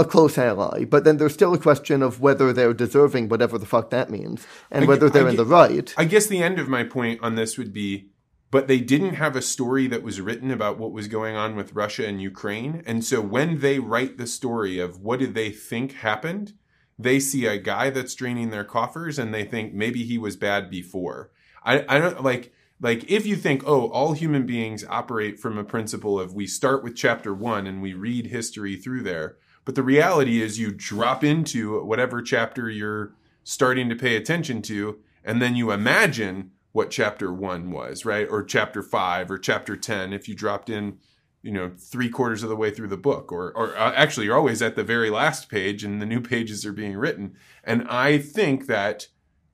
a 0.00 0.04
close 0.04 0.38
ally, 0.38 0.84
but 0.84 1.04
then 1.04 1.18
there's 1.18 1.34
still 1.34 1.54
a 1.54 1.58
question 1.58 2.02
of 2.02 2.20
whether 2.20 2.52
they're 2.52 2.74
deserving 2.74 3.28
whatever 3.28 3.58
the 3.58 3.66
fuck 3.66 3.90
that 3.90 4.10
means 4.10 4.46
and 4.70 4.84
I 4.84 4.88
whether 4.88 5.10
they're 5.10 5.26
I 5.26 5.30
in 5.30 5.36
the 5.36 5.44
right. 5.44 5.94
I 5.96 6.04
guess 6.04 6.26
the 6.26 6.42
end 6.42 6.58
of 6.58 6.68
my 6.68 6.84
point 6.84 7.20
on 7.22 7.34
this 7.34 7.56
would 7.58 7.72
be, 7.72 8.10
but 8.50 8.66
they 8.66 8.80
didn't 8.80 9.14
have 9.14 9.36
a 9.36 9.42
story 9.42 9.86
that 9.86 10.02
was 10.02 10.20
written 10.20 10.50
about 10.50 10.78
what 10.78 10.92
was 10.92 11.06
going 11.06 11.36
on 11.36 11.54
with 11.54 11.74
Russia 11.74 12.06
and 12.06 12.20
Ukraine. 12.20 12.82
And 12.86 13.04
so 13.04 13.20
when 13.20 13.60
they 13.60 13.78
write 13.78 14.18
the 14.18 14.26
story 14.26 14.80
of 14.80 15.00
what 15.00 15.20
did 15.20 15.34
they 15.34 15.50
think 15.50 15.92
happened, 15.92 16.54
they 16.98 17.20
see 17.20 17.46
a 17.46 17.58
guy 17.58 17.90
that's 17.90 18.14
draining 18.14 18.50
their 18.50 18.64
coffers 18.64 19.18
and 19.18 19.32
they 19.32 19.44
think 19.44 19.72
maybe 19.72 20.04
he 20.04 20.18
was 20.18 20.36
bad 20.36 20.68
before. 20.68 21.30
I, 21.64 21.84
I 21.88 21.98
don't 21.98 22.22
like, 22.22 22.52
like 22.80 23.10
if 23.10 23.26
you 23.26 23.36
think, 23.36 23.62
oh, 23.66 23.88
all 23.90 24.12
human 24.12 24.46
beings 24.46 24.84
operate 24.88 25.38
from 25.38 25.58
a 25.58 25.64
principle 25.64 26.18
of 26.18 26.34
we 26.34 26.46
start 26.46 26.82
with 26.82 26.96
chapter 26.96 27.32
one 27.34 27.66
and 27.66 27.80
we 27.80 27.94
read 27.94 28.26
history 28.26 28.76
through 28.76 29.02
there. 29.02 29.36
But 29.64 29.74
the 29.74 29.82
reality 29.82 30.42
is 30.42 30.58
you 30.58 30.72
drop 30.72 31.22
into 31.22 31.82
whatever 31.84 32.22
chapter 32.22 32.70
you're 32.70 33.12
starting 33.44 33.88
to 33.88 33.96
pay 33.96 34.16
attention 34.16 34.62
to, 34.62 34.98
and 35.24 35.40
then 35.40 35.54
you 35.56 35.70
imagine 35.70 36.50
what 36.72 36.90
chapter 36.90 37.32
one 37.32 37.70
was, 37.70 38.04
right? 38.04 38.28
Or 38.28 38.42
chapter 38.42 38.82
five 38.82 39.30
or 39.30 39.38
chapter 39.38 39.76
10 39.76 40.12
if 40.12 40.28
you 40.28 40.34
dropped 40.34 40.70
in, 40.70 40.98
you 41.42 41.50
know, 41.50 41.72
three 41.76 42.08
quarters 42.08 42.42
of 42.42 42.48
the 42.48 42.56
way 42.56 42.70
through 42.70 42.88
the 42.88 42.96
book. 42.96 43.32
Or, 43.32 43.52
or 43.56 43.76
uh, 43.76 43.92
actually, 43.94 44.26
you're 44.26 44.36
always 44.36 44.62
at 44.62 44.76
the 44.76 44.84
very 44.84 45.10
last 45.10 45.48
page 45.48 45.82
and 45.84 46.00
the 46.00 46.06
new 46.06 46.20
pages 46.20 46.64
are 46.64 46.72
being 46.72 46.96
written. 46.96 47.34
And 47.64 47.86
I 47.88 48.18
think 48.18 48.66
that 48.66 49.08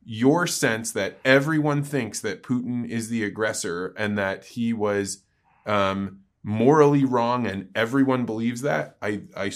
your 0.04 0.46
sense 0.46 0.92
that 0.92 1.18
everyone 1.24 1.82
thinks 1.82 2.20
that 2.20 2.42
Putin 2.42 2.88
is 2.88 3.08
the 3.08 3.24
aggressor 3.24 3.94
and 3.96 4.16
that 4.18 4.44
he 4.44 4.72
was 4.72 5.22
um, 5.64 6.20
morally 6.44 7.04
wrong 7.04 7.46
and 7.46 7.70
everyone 7.74 8.24
believes 8.24 8.60
that, 8.60 8.96
I, 9.02 9.22
I, 9.36 9.50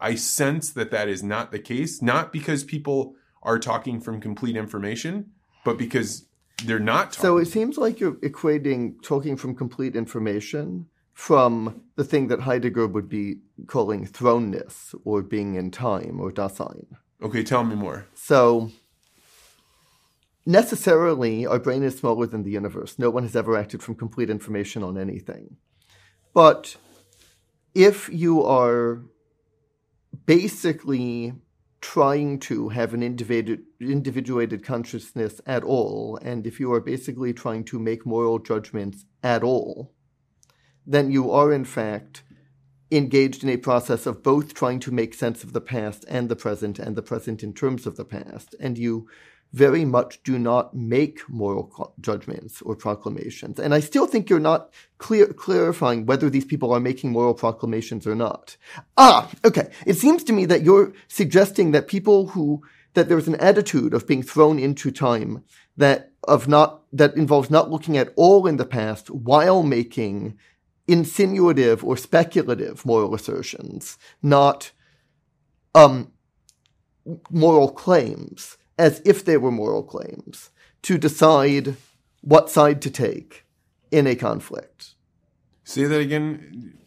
I 0.00 0.14
sense 0.14 0.70
that 0.72 0.90
that 0.90 1.08
is 1.08 1.22
not 1.22 1.52
the 1.52 1.58
case. 1.58 2.02
Not 2.02 2.32
because 2.32 2.64
people 2.64 3.14
are 3.42 3.58
talking 3.58 4.00
from 4.00 4.20
complete 4.20 4.56
information, 4.56 5.30
but 5.64 5.78
because 5.78 6.26
they're 6.64 6.78
not 6.78 7.12
talking. 7.12 7.22
So 7.22 7.38
it 7.38 7.46
seems 7.46 7.78
like 7.78 8.00
you're 8.00 8.14
equating 8.16 9.02
talking 9.02 9.36
from 9.36 9.54
complete 9.54 9.94
information 9.96 10.86
from 11.12 11.82
the 11.96 12.04
thing 12.04 12.28
that 12.28 12.40
Heidegger 12.40 12.86
would 12.86 13.08
be 13.08 13.38
calling 13.66 14.06
thrownness 14.06 14.94
or 15.04 15.22
being 15.22 15.54
in 15.54 15.70
time 15.70 16.20
or 16.20 16.30
Dasein. 16.30 16.86
okay, 17.22 17.42
tell 17.42 17.64
me 17.64 17.74
more. 17.74 18.06
So 18.14 18.70
necessarily 20.44 21.46
our 21.46 21.58
brain 21.58 21.82
is 21.82 21.98
smaller 21.98 22.26
than 22.26 22.42
the 22.42 22.50
universe. 22.50 22.98
No 22.98 23.10
one 23.10 23.22
has 23.22 23.34
ever 23.34 23.56
acted 23.56 23.82
from 23.82 23.94
complete 23.94 24.28
information 24.28 24.82
on 24.82 24.98
anything. 24.98 25.56
But 26.34 26.76
if 27.74 28.10
you 28.10 28.44
are 28.44 29.02
basically 30.26 31.32
trying 31.80 32.38
to 32.40 32.68
have 32.70 32.94
an 32.94 33.00
individu- 33.00 33.62
individuated 33.80 34.64
consciousness 34.64 35.40
at 35.46 35.62
all, 35.62 36.18
and 36.20 36.46
if 36.46 36.58
you 36.58 36.72
are 36.72 36.80
basically 36.80 37.32
trying 37.32 37.64
to 37.64 37.78
make 37.78 38.04
moral 38.04 38.38
judgments 38.38 39.04
at 39.22 39.42
all, 39.42 39.94
then 40.86 41.10
you 41.10 41.30
are 41.30 41.52
in 41.52 41.64
fact 41.64 42.22
engaged 42.90 43.42
in 43.42 43.50
a 43.50 43.56
process 43.56 44.06
of 44.06 44.22
both 44.22 44.54
trying 44.54 44.78
to 44.78 44.92
make 44.92 45.12
sense 45.12 45.42
of 45.42 45.52
the 45.52 45.60
past 45.60 46.04
and 46.08 46.28
the 46.28 46.36
present 46.36 46.78
and 46.78 46.94
the 46.94 47.02
present 47.02 47.42
in 47.42 47.52
terms 47.52 47.86
of 47.86 47.96
the 47.96 48.04
past. 48.04 48.54
And 48.60 48.78
you 48.78 49.08
very 49.52 49.84
much 49.84 50.22
do 50.22 50.38
not 50.38 50.74
make 50.74 51.28
moral 51.28 51.94
judgments 52.00 52.60
or 52.62 52.76
proclamations. 52.76 53.58
And 53.58 53.72
I 53.72 53.80
still 53.80 54.06
think 54.06 54.28
you're 54.28 54.38
not 54.38 54.72
clear, 54.98 55.28
clarifying 55.28 56.04
whether 56.04 56.28
these 56.28 56.44
people 56.44 56.72
are 56.72 56.80
making 56.80 57.10
moral 57.12 57.34
proclamations 57.34 58.06
or 58.06 58.14
not. 58.14 58.56
Ah, 58.96 59.30
okay. 59.44 59.70
It 59.86 59.94
seems 59.94 60.22
to 60.24 60.32
me 60.32 60.44
that 60.46 60.62
you're 60.62 60.92
suggesting 61.08 61.70
that 61.70 61.88
people 61.88 62.28
who, 62.28 62.62
that 62.94 63.08
there's 63.08 63.28
an 63.28 63.36
attitude 63.36 63.94
of 63.94 64.06
being 64.06 64.22
thrown 64.22 64.58
into 64.58 64.90
time 64.90 65.42
that 65.76 66.12
of 66.24 66.48
not, 66.48 66.82
that 66.92 67.14
involves 67.14 67.50
not 67.50 67.70
looking 67.70 67.96
at 67.96 68.12
all 68.16 68.46
in 68.46 68.56
the 68.56 68.66
past 68.66 69.10
while 69.10 69.62
making 69.62 70.36
insinuative 70.88 71.82
or 71.84 71.96
speculative 71.96 72.84
moral 72.84 73.14
assertions, 73.14 73.96
not, 74.22 74.72
um, 75.74 76.12
moral 77.30 77.70
claims 77.70 78.56
as 78.78 79.00
if 79.04 79.24
they 79.24 79.36
were 79.36 79.50
moral 79.50 79.82
claims 79.82 80.50
to 80.82 80.98
decide 80.98 81.76
what 82.20 82.50
side 82.50 82.82
to 82.82 82.90
take 82.90 83.44
in 83.90 84.06
a 84.06 84.14
conflict. 84.14 84.94
Say 85.64 85.84
that 85.84 86.00
again. 86.00 86.78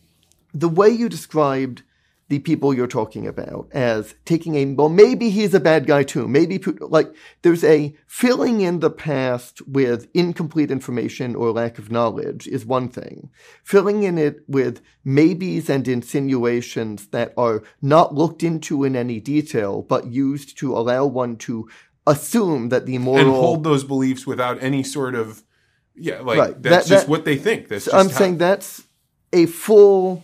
The 0.54 0.70
way 0.70 0.90
you 0.90 1.10
described 1.10 1.84
the 2.30 2.40
people 2.40 2.74
you're 2.74 2.88
talking 2.88 3.26
about 3.28 3.68
as 3.72 4.14
taking 4.24 4.56
a, 4.56 4.66
well, 4.76 4.88
maybe 4.88 5.32
he's 5.32 5.54
a 5.56 5.60
bad 5.60 5.88
guy 5.88 6.04
too. 6.04 6.28
Maybe, 6.28 6.60
like, 6.80 7.12
there's 7.42 7.64
a 7.64 7.96
filling 8.06 8.62
in 8.62 8.80
the 8.82 8.92
past 8.92 9.68
with 9.68 10.08
incomplete 10.14 10.70
information 10.70 11.36
or 11.36 11.52
lack 11.52 11.80
of 11.80 11.92
knowledge 11.92 12.48
is 12.48 12.66
one 12.68 12.88
thing. 12.88 13.32
Filling 13.64 14.04
in 14.04 14.18
it 14.20 14.42
with 14.48 14.80
maybes 15.04 15.70
and 15.72 15.88
insinuations 15.88 17.08
that 17.08 17.34
are 17.36 17.64
not 17.82 18.14
looked 18.14 18.44
into 18.44 18.84
in 18.84 18.96
any 18.96 19.20
detail, 19.20 19.82
but 19.82 20.12
used 20.12 20.58
to 20.60 20.78
allow 20.78 21.06
one 21.08 21.36
to 21.38 21.68
assume 22.06 22.70
that 22.70 22.86
the 22.86 22.98
moral. 23.00 23.26
And 23.26 23.30
hold 23.36 23.64
those 23.64 23.84
beliefs 23.84 24.28
without 24.28 24.62
any 24.62 24.84
sort 24.84 25.16
of, 25.16 25.44
yeah, 25.96 26.20
like, 26.22 26.38
Right. 26.38 26.62
that's 26.62 26.88
That- 26.88 26.94
just 26.94 27.06
that- 27.08 27.12
what 27.12 27.26
they 27.26 27.38
think. 27.38 27.70
That's 27.70 27.86
just 27.86 27.96
I'm 27.96 28.10
how- 28.10 28.18
saying 28.18 28.38
that's 28.38 28.84
a 29.34 29.48
full 29.48 30.24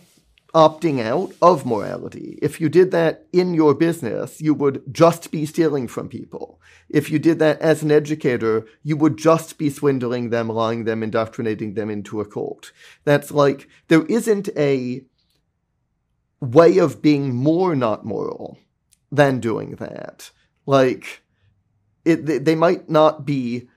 opting 0.56 1.02
out 1.02 1.30
of 1.42 1.66
morality. 1.66 2.38
If 2.40 2.62
you 2.62 2.70
did 2.70 2.90
that 2.90 3.26
in 3.30 3.52
your 3.52 3.74
business, 3.74 4.40
you 4.40 4.54
would 4.54 4.82
just 4.90 5.30
be 5.30 5.44
stealing 5.44 5.86
from 5.86 6.08
people. 6.08 6.58
If 6.88 7.10
you 7.10 7.18
did 7.18 7.38
that 7.40 7.60
as 7.60 7.82
an 7.82 7.90
educator, 7.90 8.66
you 8.82 8.96
would 8.96 9.18
just 9.18 9.58
be 9.58 9.68
swindling 9.68 10.30
them, 10.30 10.48
lying 10.48 10.84
them, 10.84 11.02
indoctrinating 11.02 11.74
them 11.74 11.90
into 11.90 12.22
a 12.22 12.24
cult. 12.24 12.72
That's 13.04 13.30
like, 13.30 13.68
there 13.88 14.06
isn't 14.06 14.48
a 14.56 15.04
way 16.40 16.78
of 16.78 17.02
being 17.02 17.34
more 17.34 17.76
not 17.76 18.06
moral 18.06 18.58
than 19.12 19.40
doing 19.40 19.72
that. 19.76 20.30
Like, 20.64 21.22
it, 22.06 22.24
they, 22.24 22.38
they 22.38 22.54
might 22.54 22.88
not 22.88 23.26
be 23.26 23.68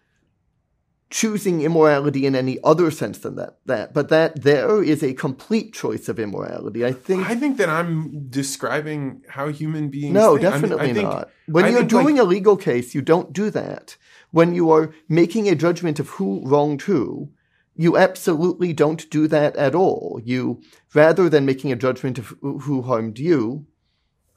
choosing 1.10 1.62
immorality 1.62 2.26
in 2.26 2.36
any 2.36 2.60
other 2.64 2.91
sense 2.91 3.18
than 3.20 3.36
that, 3.36 3.57
that. 3.66 3.93
But 3.93 4.10
that 4.10 4.43
there 4.43 4.84
is 4.84 5.03
a 5.03 5.14
complete 5.14 5.74
choice 5.74 6.07
of 6.07 6.20
immorality. 6.20 6.86
I 6.86 6.91
think 6.91 7.28
I 7.28 7.36
think 7.36 7.57
that 7.57 7.70
I'm 7.70 8.28
describing 8.30 9.24
how 9.28 9.47
human 9.47 9.89
beings. 9.89 10.14
no, 10.14 10.38
think. 10.38 10.45
I 10.45 10.51
mean, 10.51 10.62
definitely 10.62 10.89
I 10.89 10.93
think- 10.93 11.10
not. 11.10 11.30
When 11.47 11.66
I 11.66 11.70
you're 11.70 11.80
think, 11.80 11.93
like, 11.93 12.03
doing 12.05 12.20
a 12.20 12.24
legal 12.24 12.57
case, 12.57 12.93
you 12.93 13.01
don't 13.01 13.34
do 13.34 13.49
that. 13.49 13.97
When 14.32 14.53
you 14.53 14.70
are 14.70 14.93
making 15.07 15.49
a 15.49 15.55
judgment 15.55 15.99
of 15.99 16.10
who 16.10 16.43
wronged 16.45 16.84
who, 16.84 17.30
you 17.76 17.97
absolutely 17.97 18.72
don't 18.74 19.10
do 19.10 19.28
that 19.28 19.55
at 19.55 19.74
all. 19.74 20.22
You, 20.24 20.62
rather 20.93 21.28
than 21.30 21.45
making 21.47 21.72
a 21.72 21.76
judgment 21.76 22.20
of 22.20 22.36
who 22.41 22.84
harmed 22.84 23.18
you, 23.18 23.66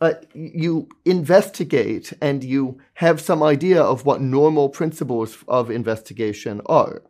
uh, 0.03 0.15
you 0.35 0.89
investigate 1.05 2.13
and 2.21 2.43
you 2.43 2.77
have 2.95 3.21
some 3.21 3.41
idea 3.41 3.81
of 3.81 4.05
what 4.05 4.21
normal 4.21 4.69
principles 4.69 5.39
of 5.47 5.71
investigation 5.71 6.61
are. 6.67 7.03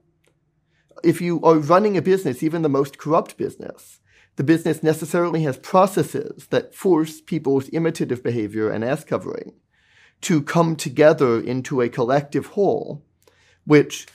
If 1.02 1.18
you 1.18 1.40
are 1.42 1.54
running 1.54 1.96
a 1.96 2.02
business, 2.02 2.42
even 2.42 2.60
the 2.60 2.68
most 2.68 2.98
corrupt 2.98 3.38
business, 3.38 4.00
the 4.36 4.44
business 4.44 4.82
necessarily 4.82 5.42
has 5.44 5.56
processes 5.56 6.48
that 6.48 6.74
force 6.74 7.22
people's 7.22 7.70
imitative 7.70 8.22
behavior 8.22 8.68
and 8.68 8.84
ass 8.84 9.04
covering 9.04 9.54
to 10.20 10.42
come 10.42 10.76
together 10.76 11.40
into 11.40 11.80
a 11.80 11.88
collective 11.88 12.48
whole, 12.48 13.02
which 13.64 14.06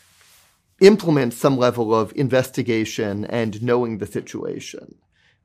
implements 0.82 1.36
some 1.36 1.58
level 1.58 1.96
of 1.96 2.14
investigation 2.16 3.26
and 3.26 3.64
knowing 3.64 3.98
the 3.98 4.06
situation. 4.06 4.94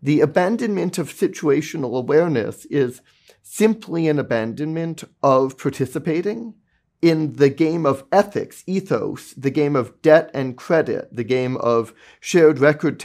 The 0.02 0.20
abandonment 0.20 0.98
of 0.98 1.10
situational 1.10 1.96
awareness 1.96 2.66
is 2.66 3.00
simply 3.42 4.08
an 4.08 4.18
abandonment 4.18 5.04
of 5.22 5.58
participating 5.58 6.54
in 7.00 7.34
the 7.34 7.50
game 7.50 7.84
of 7.84 8.04
ethics, 8.12 8.62
ethos, 8.66 9.32
the 9.34 9.50
game 9.50 9.74
of 9.74 10.00
debt 10.02 10.30
and 10.32 10.56
credit, 10.56 11.08
the 11.10 11.24
game 11.24 11.56
of 11.56 11.92
shared 12.20 12.60
record 12.60 13.02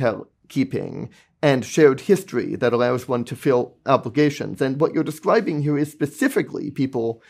keeping 0.48 1.10
and 1.42 1.66
shared 1.66 2.02
history 2.02 2.56
that 2.56 2.74
allows 2.74 3.08
one 3.08 3.24
to 3.26 3.36
fill 3.36 3.76
obligations. 3.86 4.62
And 4.62 4.80
what 4.80 4.94
you're 4.94 5.04
describing 5.04 5.62
here 5.62 5.78
is 5.78 5.92
specifically 5.92 6.72
people 6.72 7.22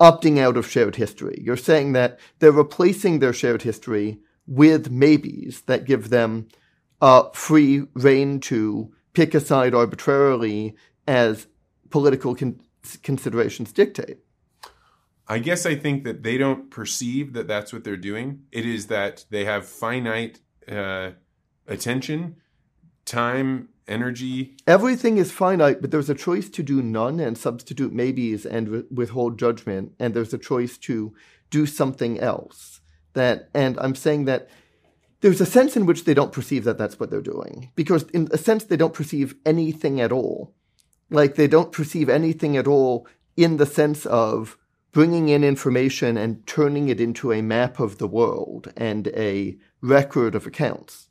opting 0.00 0.38
out 0.38 0.56
of 0.56 0.68
shared 0.68 0.96
history. 0.96 1.40
You're 1.42 1.56
saying 1.56 1.92
that 1.92 2.18
they're 2.38 2.52
replacing 2.52 3.18
their 3.18 3.32
shared 3.32 3.62
history 3.62 4.18
with 4.46 4.90
maybes 4.90 5.62
that 5.62 5.84
give 5.84 6.10
them 6.10 6.48
uh, 7.00 7.30
free 7.30 7.86
reign 7.94 8.40
to 8.40 8.92
pick 9.12 9.34
a 9.34 9.40
side 9.40 9.74
arbitrarily 9.74 10.74
as 11.06 11.46
political 11.94 12.34
con- 12.34 12.60
considerations 13.04 13.72
dictate. 13.72 14.18
I 15.28 15.38
guess 15.38 15.64
I 15.64 15.76
think 15.76 16.02
that 16.02 16.24
they 16.24 16.36
don't 16.36 16.68
perceive 16.68 17.34
that 17.34 17.46
that's 17.46 17.72
what 17.72 17.84
they're 17.84 17.96
doing. 17.96 18.40
It 18.50 18.66
is 18.66 18.88
that 18.88 19.24
they 19.30 19.44
have 19.44 19.64
finite 19.64 20.40
uh, 20.68 21.10
attention, 21.68 22.34
time, 23.04 23.68
energy. 23.86 24.56
Everything 24.66 25.18
is 25.18 25.30
finite, 25.30 25.80
but 25.80 25.92
there's 25.92 26.10
a 26.10 26.16
choice 26.16 26.48
to 26.50 26.64
do 26.64 26.82
none 26.82 27.20
and 27.20 27.38
substitute 27.38 27.92
maybes 27.92 28.44
and 28.44 28.66
wi- 28.66 28.86
withhold 28.90 29.38
judgment, 29.38 29.92
and 30.00 30.14
there's 30.14 30.34
a 30.34 30.46
choice 30.52 30.76
to 30.78 31.14
do 31.48 31.64
something 31.64 32.18
else. 32.18 32.80
That, 33.12 33.50
and 33.54 33.78
I'm 33.78 33.94
saying 33.94 34.24
that 34.24 34.48
there's 35.20 35.40
a 35.40 35.46
sense 35.46 35.76
in 35.76 35.86
which 35.86 36.02
they 36.02 36.14
don't 36.14 36.32
perceive 36.32 36.64
that 36.64 36.76
that's 36.76 36.98
what 36.98 37.10
they're 37.12 37.20
doing, 37.20 37.70
because 37.76 38.02
in 38.12 38.26
a 38.32 38.36
sense 38.36 38.64
they 38.64 38.76
don't 38.76 38.92
perceive 39.00 39.36
anything 39.46 40.00
at 40.00 40.10
all. 40.10 40.56
Like 41.14 41.36
they 41.36 41.46
don't 41.46 41.70
perceive 41.70 42.08
anything 42.08 42.56
at 42.56 42.66
all 42.66 43.06
in 43.36 43.56
the 43.56 43.66
sense 43.66 44.04
of 44.04 44.58
bringing 44.90 45.28
in 45.28 45.44
information 45.44 46.16
and 46.16 46.44
turning 46.44 46.88
it 46.88 47.00
into 47.00 47.32
a 47.32 47.40
map 47.40 47.78
of 47.78 47.98
the 47.98 48.08
world 48.08 48.72
and 48.76 49.06
a 49.08 49.56
record 49.80 50.34
of 50.34 50.44
accounts. 50.44 51.08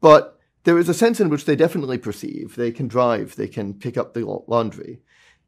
But 0.00 0.38
there 0.62 0.78
is 0.78 0.88
a 0.88 0.94
sense 0.94 1.18
in 1.20 1.28
which 1.28 1.44
they 1.44 1.56
definitely 1.56 1.98
perceive. 1.98 2.54
They 2.54 2.70
can 2.70 2.86
drive, 2.86 3.34
they 3.34 3.48
can 3.48 3.74
pick 3.74 3.96
up 3.98 4.14
the 4.14 4.24
laundry, 4.46 5.00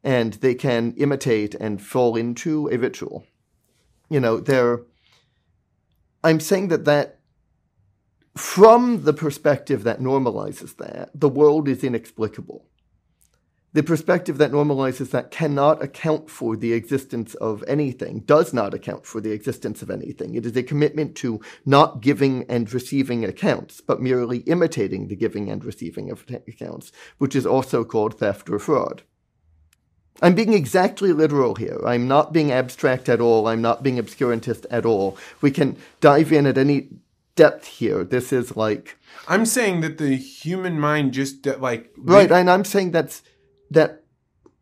and 0.03 0.33
they 0.33 0.55
can 0.55 0.93
imitate 0.97 1.55
and 1.55 1.81
fall 1.81 2.17
into 2.17 2.67
a 2.69 2.77
ritual. 2.77 3.25
You 4.09 4.19
know, 4.19 4.41
they're. 4.41 4.81
I'm 6.21 6.41
saying 6.41 6.67
that 6.69 6.83
that, 6.85 7.19
from 8.35 9.03
the 9.03 9.13
perspective 9.13 9.83
that 9.83 10.01
normalizes 10.01 10.75
that, 10.77 11.11
the 11.13 11.29
world 11.29 11.69
is 11.69 11.83
inexplicable. 11.83 12.65
The 13.73 13.81
perspective 13.81 14.37
that 14.37 14.51
normalizes 14.51 15.09
that 15.11 15.31
cannot 15.31 15.81
account 15.81 16.29
for 16.29 16.55
the 16.55 16.73
existence 16.73 17.33
of 17.35 17.63
anything, 17.67 18.19
does 18.19 18.53
not 18.53 18.73
account 18.73 19.07
for 19.07 19.19
the 19.19 19.31
existence 19.31 19.81
of 19.81 19.89
anything. 19.89 20.35
It 20.35 20.45
is 20.45 20.55
a 20.55 20.61
commitment 20.61 21.15
to 21.17 21.41
not 21.65 22.01
giving 22.01 22.45
and 22.47 22.71
receiving 22.71 23.25
accounts, 23.25 23.81
but 23.81 23.99
merely 23.99 24.39
imitating 24.39 25.07
the 25.07 25.15
giving 25.15 25.49
and 25.49 25.65
receiving 25.65 26.11
of 26.11 26.23
accounts, 26.47 26.91
which 27.17 27.35
is 27.35 27.47
also 27.47 27.83
called 27.83 28.19
theft 28.19 28.47
or 28.49 28.59
fraud. 28.59 29.01
I'm 30.21 30.35
being 30.35 30.53
exactly 30.53 31.11
literal 31.11 31.55
here. 31.55 31.79
I'm 31.83 32.07
not 32.07 32.31
being 32.31 32.51
abstract 32.51 33.09
at 33.09 33.19
all. 33.19 33.47
I'm 33.47 33.61
not 33.61 33.81
being 33.81 33.97
obscurantist 33.97 34.67
at 34.69 34.85
all. 34.85 35.17
We 35.41 35.49
can 35.49 35.77
dive 35.99 36.31
in 36.31 36.45
at 36.45 36.59
any 36.59 36.89
depth 37.35 37.65
here. 37.65 38.03
This 38.03 38.31
is 38.31 38.55
like 38.55 38.97
I'm 39.27 39.45
saying 39.47 39.81
that 39.81 39.97
the 39.97 40.15
human 40.15 40.79
mind 40.79 41.13
just 41.13 41.45
like 41.45 41.91
right, 41.97 42.31
and 42.31 42.49
I'm 42.49 42.63
saying 42.63 42.91
that's 42.91 43.23
that 43.73 44.03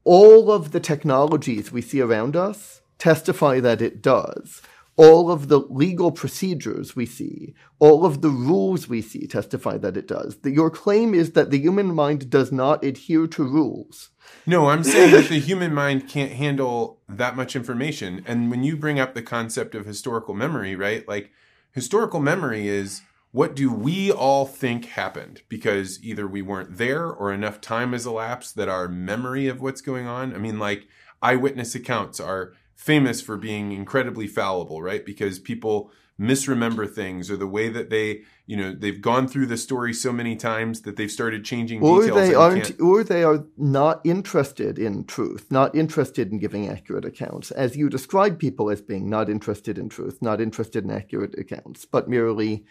all 0.04 0.52
of 0.52 0.72
the 0.72 0.80
technologies 0.80 1.72
we 1.72 1.82
see 1.82 2.02
around 2.02 2.36
us 2.36 2.82
testify 2.98 3.60
that 3.60 3.82
it 3.82 4.02
does. 4.02 4.62
All 4.98 5.32
of 5.32 5.48
the 5.48 5.60
legal 5.60 6.12
procedures 6.12 6.96
we 6.96 7.06
see, 7.06 7.56
all 7.80 8.06
of 8.06 8.22
the 8.22 8.30
rules 8.30 8.88
we 8.88 9.02
see 9.02 9.26
testify 9.26 9.78
that 9.78 9.98
it 9.98 10.08
does. 10.08 10.38
The, 10.38 10.52
your 10.52 10.70
claim 10.70 11.14
is 11.14 11.32
that 11.32 11.50
the 11.50 11.60
human 11.60 11.96
mind 11.96 12.30
does 12.30 12.52
not 12.52 12.84
adhere 12.84 13.26
to 13.28 13.44
rules. 13.44 14.10
No, 14.46 14.68
I'm 14.68 14.84
saying 14.84 15.12
that 15.12 15.30
the 15.30 15.40
human 15.40 15.74
mind 15.74 16.08
can't 16.08 16.34
handle 16.34 17.00
that 17.08 17.36
much 17.36 17.56
information. 17.56 18.24
And 18.28 18.52
when 18.52 18.64
you 18.64 18.76
bring 18.76 19.00
up 19.00 19.14
the 19.16 19.24
concept 19.24 19.76
of 19.76 19.86
historical 19.86 20.34
memory, 20.34 20.76
right? 20.76 21.08
Like 21.08 21.32
historical 21.72 22.20
memory 22.20 22.68
is 22.68 23.02
what 23.32 23.56
do 23.56 23.72
we 23.72 24.12
all 24.12 24.46
think 24.46 24.86
happened? 24.86 25.42
Because 25.48 26.04
either 26.04 26.28
we 26.28 26.42
weren't 26.42 26.78
there 26.78 27.08
or 27.08 27.32
enough 27.32 27.62
time 27.62 27.94
has 27.94 28.06
elapsed 28.06 28.56
that 28.56 28.70
our 28.70 28.88
memory 28.88 29.48
of 29.48 29.62
what's 29.62 29.82
going 29.82 30.06
on. 30.06 30.36
I 30.36 30.38
mean, 30.38 30.60
like 30.60 30.88
eyewitness 31.22 31.74
accounts 31.74 32.20
are 32.20 32.54
famous 32.76 33.22
for 33.22 33.38
being 33.38 33.72
incredibly 33.72 34.28
fallible, 34.28 34.82
right? 34.82 35.06
Because 35.06 35.40
people 35.40 35.92
misremember 36.22 36.86
things 36.86 37.32
or 37.32 37.38
the 37.38 37.48
way 37.48 37.68
that 37.68 37.90
they 37.90 38.22
you 38.46 38.56
know 38.56 38.76
they've 38.76 39.02
gone 39.02 39.28
through 39.28 39.48
the 39.48 39.58
story 39.58 39.92
so 39.92 40.12
many 40.14 40.36
times 40.36 40.82
that 40.82 40.96
they've 40.96 41.10
started 41.10 41.44
changing 41.44 41.82
or 41.82 42.02
details 42.02 42.20
they 42.20 42.36
aren't 42.36 42.66
can't... 42.66 42.82
or 42.82 43.04
they 43.04 43.24
are 43.24 43.44
not 43.58 44.00
interested 44.04 44.78
in 44.78 45.04
truth 45.06 45.48
not 45.50 45.74
interested 45.74 46.32
in 46.32 46.38
giving 46.38 46.70
accurate 46.70 47.06
accounts 47.06 47.50
as 47.50 47.76
you 47.76 47.90
describe 47.90 48.38
people 48.38 48.70
as 48.70 48.84
being 48.84 49.10
not 49.10 49.32
interested 49.32 49.80
in 49.80 49.90
truth 49.90 50.22
not 50.22 50.40
interested 50.40 50.84
in 50.84 50.92
accurate 50.92 51.34
accounts 51.40 51.86
but 51.86 52.08
merely 52.08 52.64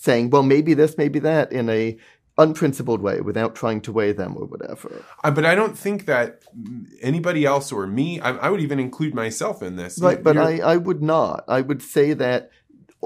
saying 0.00 0.30
well 0.30 0.42
maybe 0.42 0.74
this 0.74 0.96
maybe 0.96 1.18
that 1.18 1.52
in 1.52 1.68
a 1.68 1.96
unprincipled 2.38 3.02
way 3.02 3.20
without 3.20 3.56
trying 3.56 3.80
to 3.80 3.92
weigh 3.92 4.12
them 4.12 4.36
or 4.36 4.46
whatever. 4.46 5.04
Uh, 5.24 5.30
but 5.30 5.44
I 5.44 5.56
don't 5.56 5.76
think 5.76 6.06
that 6.06 6.44
anybody 7.02 7.44
else 7.44 7.72
or 7.72 7.84
me, 7.86 8.20
I, 8.20 8.30
I 8.30 8.48
would 8.48 8.60
even 8.60 8.78
include 8.78 9.12
myself 9.12 9.60
in 9.60 9.74
this. 9.74 10.00
Right, 10.00 10.22
but 10.22 10.38
I, 10.38 10.58
I 10.58 10.76
would 10.76 11.02
not. 11.02 11.44
I 11.48 11.60
would 11.60 11.82
say 11.82 12.12
that 12.14 12.50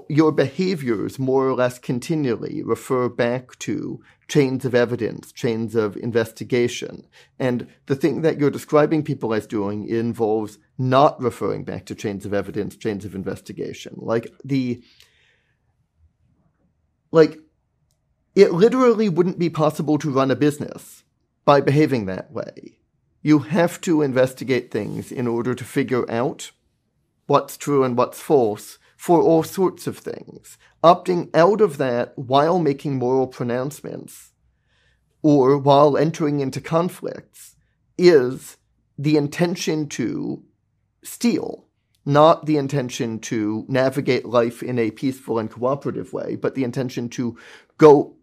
your 0.09 0.32
behaviors 0.32 1.18
more 1.18 1.47
or 1.47 1.55
less 1.55 1.78
continually 1.78 2.62
refer 2.62 3.09
back 3.09 3.59
to 3.61 4.03
chains 4.28 4.64
of 4.64 4.74
evidence, 4.74 5.32
chains 5.32 5.74
of 5.74 5.97
investigation. 5.97 7.07
And 7.38 7.66
the 7.86 7.97
thing 7.97 8.22
that 8.22 8.38
you're 8.38 8.51
describing 8.51 9.03
people 9.03 9.34
as 9.34 9.47
doing 9.47 9.86
involves 9.86 10.59
not 10.78 11.20
referring 11.20 11.64
back 11.64 11.84
to 11.86 11.95
chains 11.95 12.24
of 12.24 12.32
evidence, 12.32 12.76
chains 12.76 13.05
of 13.05 13.14
investigation. 13.14 13.95
Like 13.99 14.32
the, 14.43 14.82
like, 17.13 17.39
it 18.35 18.53
literally 18.53 19.09
wouldn't 19.09 19.39
be 19.39 19.51
possible 19.51 19.99
to 19.99 20.11
run 20.11 20.31
a 20.31 20.37
business 20.37 21.05
by 21.45 21.61
behaving 21.61 22.07
that 22.07 22.33
way. 22.33 22.79
You 23.23 23.41
have 23.41 23.81
to 23.83 24.03
investigate 24.03 24.71
things 24.71 25.13
in 25.13 25.29
order 25.29 25.55
to 25.55 25.65
figure 25.65 26.11
out 26.11 26.51
what's 27.27 27.57
true 27.57 27.85
and 27.85 27.97
what's 27.97 28.21
false 28.21 28.79
for 28.97 29.21
all 29.21 29.43
sorts 29.43 29.87
of 29.87 29.99
things. 29.99 30.59
Opting 30.83 31.31
out 31.35 31.61
of 31.61 31.77
that 31.77 32.19
while 32.19 32.59
making 32.59 32.97
moral 32.97 33.27
pronouncements 33.27 34.33
or 35.23 35.57
while 35.59 35.97
entering 35.97 36.41
into 36.41 36.61
conflicts 36.61 37.55
is 37.97 38.57
the 38.99 39.17
intention 39.17 39.89
to 39.89 40.43
steal, 41.05 41.67
not 42.05 42.46
the 42.46 42.57
intention 42.57 43.18
to 43.20 43.64
navigate 43.68 44.24
life 44.24 44.62
in 44.62 44.78
a 44.78 44.90
peaceful 44.90 45.38
and 45.38 45.50
cooperative 45.50 46.12
way, 46.12 46.36
but 46.36 46.55
the 46.55 46.64
intention 46.64 47.09
to 47.11 47.38
go 47.78 48.16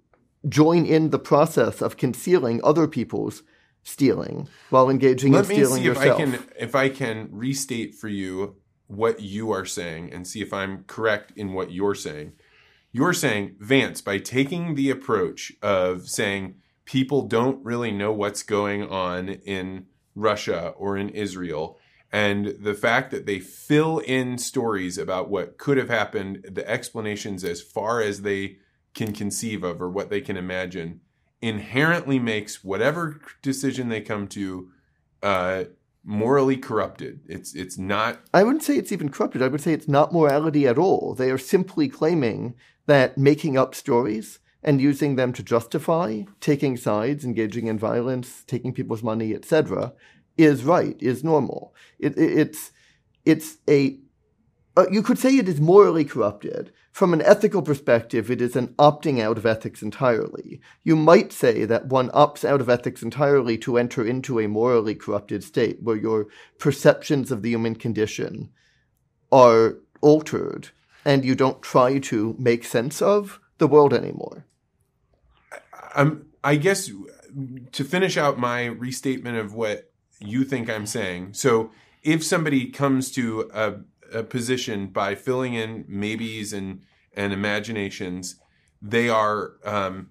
join 0.48 0.86
in 0.86 1.10
the 1.10 1.20
process 1.20 1.82
of 1.82 1.98
concealing 1.98 2.62
other 2.64 2.88
people's 2.88 3.44
stealing 3.84 4.48
while 4.70 4.90
engaging 4.90 5.32
Let 5.32 5.50
in 5.50 5.56
stealing 5.56 5.84
yourself. 5.84 6.20
Let 6.20 6.28
me 6.28 6.32
see 6.32 6.38
if 6.38 6.44
I 6.44 6.48
can 6.48 6.64
if 6.64 6.76
I 6.76 6.90
can 6.90 7.30
restate 7.32 7.96
for 7.96 8.08
you 8.08 8.56
what 8.88 9.20
you 9.22 9.52
are 9.52 9.66
saying 9.66 10.12
and 10.12 10.28
see 10.28 10.42
if 10.42 10.52
I'm 10.52 10.84
correct 10.86 11.32
in 11.36 11.54
what 11.54 11.72
you're 11.72 11.96
saying. 11.96 12.34
You're 12.92 13.14
saying, 13.14 13.56
Vance, 13.60 14.02
by 14.02 14.18
taking 14.18 14.76
the 14.76 14.90
approach 14.90 15.54
of 15.62 16.10
saying 16.10 16.56
people 16.86 17.28
don't 17.28 17.64
really 17.64 17.92
know 17.92 18.12
what's 18.12 18.42
going 18.42 18.84
on 18.84 19.30
in 19.30 19.86
Russia 20.16 20.74
or 20.76 20.98
in 20.98 21.10
Israel, 21.10 21.79
and 22.12 22.56
the 22.60 22.74
fact 22.74 23.12
that 23.12 23.26
they 23.26 23.40
fill 23.40 24.00
in 24.00 24.38
stories 24.38 24.98
about 24.98 25.30
what 25.30 25.58
could 25.58 25.78
have 25.78 25.90
happened, 25.90 26.44
the 26.50 26.68
explanations 26.68 27.44
as 27.44 27.62
far 27.62 28.02
as 28.02 28.22
they 28.22 28.58
can 28.96 29.14
conceive 29.14 29.64
of 29.64 29.82
or 29.82 29.90
what 29.90 30.10
they 30.10 30.22
can 30.22 30.36
imagine, 30.36 31.02
inherently 31.42 32.20
makes 32.20 32.64
whatever 32.64 33.22
decision 33.42 33.90
they 33.90 34.02
come 34.02 34.28
to 34.28 34.72
uh, 35.22 35.66
morally 36.04 36.58
corrupted. 36.58 37.22
It's 37.28 37.54
it's 37.54 37.78
not. 37.78 38.20
I 38.34 38.44
wouldn't 38.44 38.64
say 38.64 38.76
it's 38.76 38.92
even 38.92 39.10
corrupted. 39.10 39.42
I 39.42 39.48
would 39.48 39.62
say 39.62 39.74
it's 39.74 39.88
not 39.88 40.14
morality 40.14 40.68
at 40.68 40.80
all. 40.80 41.14
They 41.14 41.30
are 41.30 41.38
simply 41.38 41.88
claiming 41.88 42.56
that 42.88 43.18
making 43.18 43.58
up 43.58 43.76
stories 43.76 44.40
and 44.64 44.82
using 44.82 45.16
them 45.16 45.32
to 45.34 45.44
justify 45.44 46.24
taking 46.42 46.76
sides, 46.76 47.24
engaging 47.24 47.68
in 47.68 47.78
violence, 47.78 48.44
taking 48.48 48.74
people's 48.74 49.04
money, 49.04 49.34
etc., 49.34 49.94
is 50.40 50.64
right, 50.64 50.96
is 51.00 51.24
normal. 51.24 51.76
It, 52.00 52.18
it, 52.18 52.38
it's 52.40 52.72
it's 53.26 53.58
a 53.70 54.00
uh, 54.78 54.86
you 54.90 55.04
could 55.04 55.20
say 55.20 55.36
it 55.36 55.50
is 55.50 55.60
morally 55.60 56.06
corrupted. 56.06 56.72
From 56.92 57.14
an 57.14 57.22
ethical 57.22 57.62
perspective, 57.62 58.32
it 58.32 58.42
is 58.42 58.56
an 58.56 58.70
opting 58.80 59.22
out 59.22 59.38
of 59.38 59.46
ethics 59.46 59.82
entirely. 59.82 60.60
You 60.84 60.96
might 60.96 61.32
say 61.32 61.66
that 61.66 61.88
one 61.88 62.10
opts 62.10 62.44
out 62.44 62.62
of 62.62 62.70
ethics 62.70 63.04
entirely 63.04 63.58
to 63.60 63.78
enter 63.78 64.06
into 64.06 64.40
a 64.40 64.48
morally 64.48 64.96
corrupted 64.96 65.44
state 65.44 65.82
where 65.82 65.96
your 65.96 66.28
perceptions 66.58 67.32
of 67.32 67.42
the 67.42 67.50
human 67.50 67.76
condition 67.76 68.50
are 69.32 69.78
altered 70.02 70.70
and 71.06 71.24
you 71.24 71.36
don't 71.36 71.62
try 71.62 72.00
to 72.00 72.36
make 72.40 72.64
sense 72.64 73.02
of 73.02 73.40
the 73.60 73.68
world 73.68 73.94
anymore. 73.94 74.46
Um, 75.96 76.26
I 76.44 76.56
guess 76.56 76.90
to 77.72 77.84
finish 77.84 78.18
out 78.18 78.40
my 78.40 78.66
restatement 78.66 79.38
of 79.38 79.54
what 79.54 79.89
you 80.20 80.44
think 80.44 80.70
I'm 80.70 80.86
saying. 80.86 81.34
So 81.34 81.72
if 82.04 82.24
somebody 82.24 82.70
comes 82.70 83.12
to 83.12 83.50
a 83.54 83.76
a 84.12 84.24
position 84.24 84.88
by 84.88 85.16
filling 85.16 85.54
in 85.54 85.86
maybes 85.88 86.54
and 86.54 86.82
and 87.14 87.34
imaginations, 87.34 88.36
they 88.82 89.10
are 89.10 89.54
um, 89.66 90.10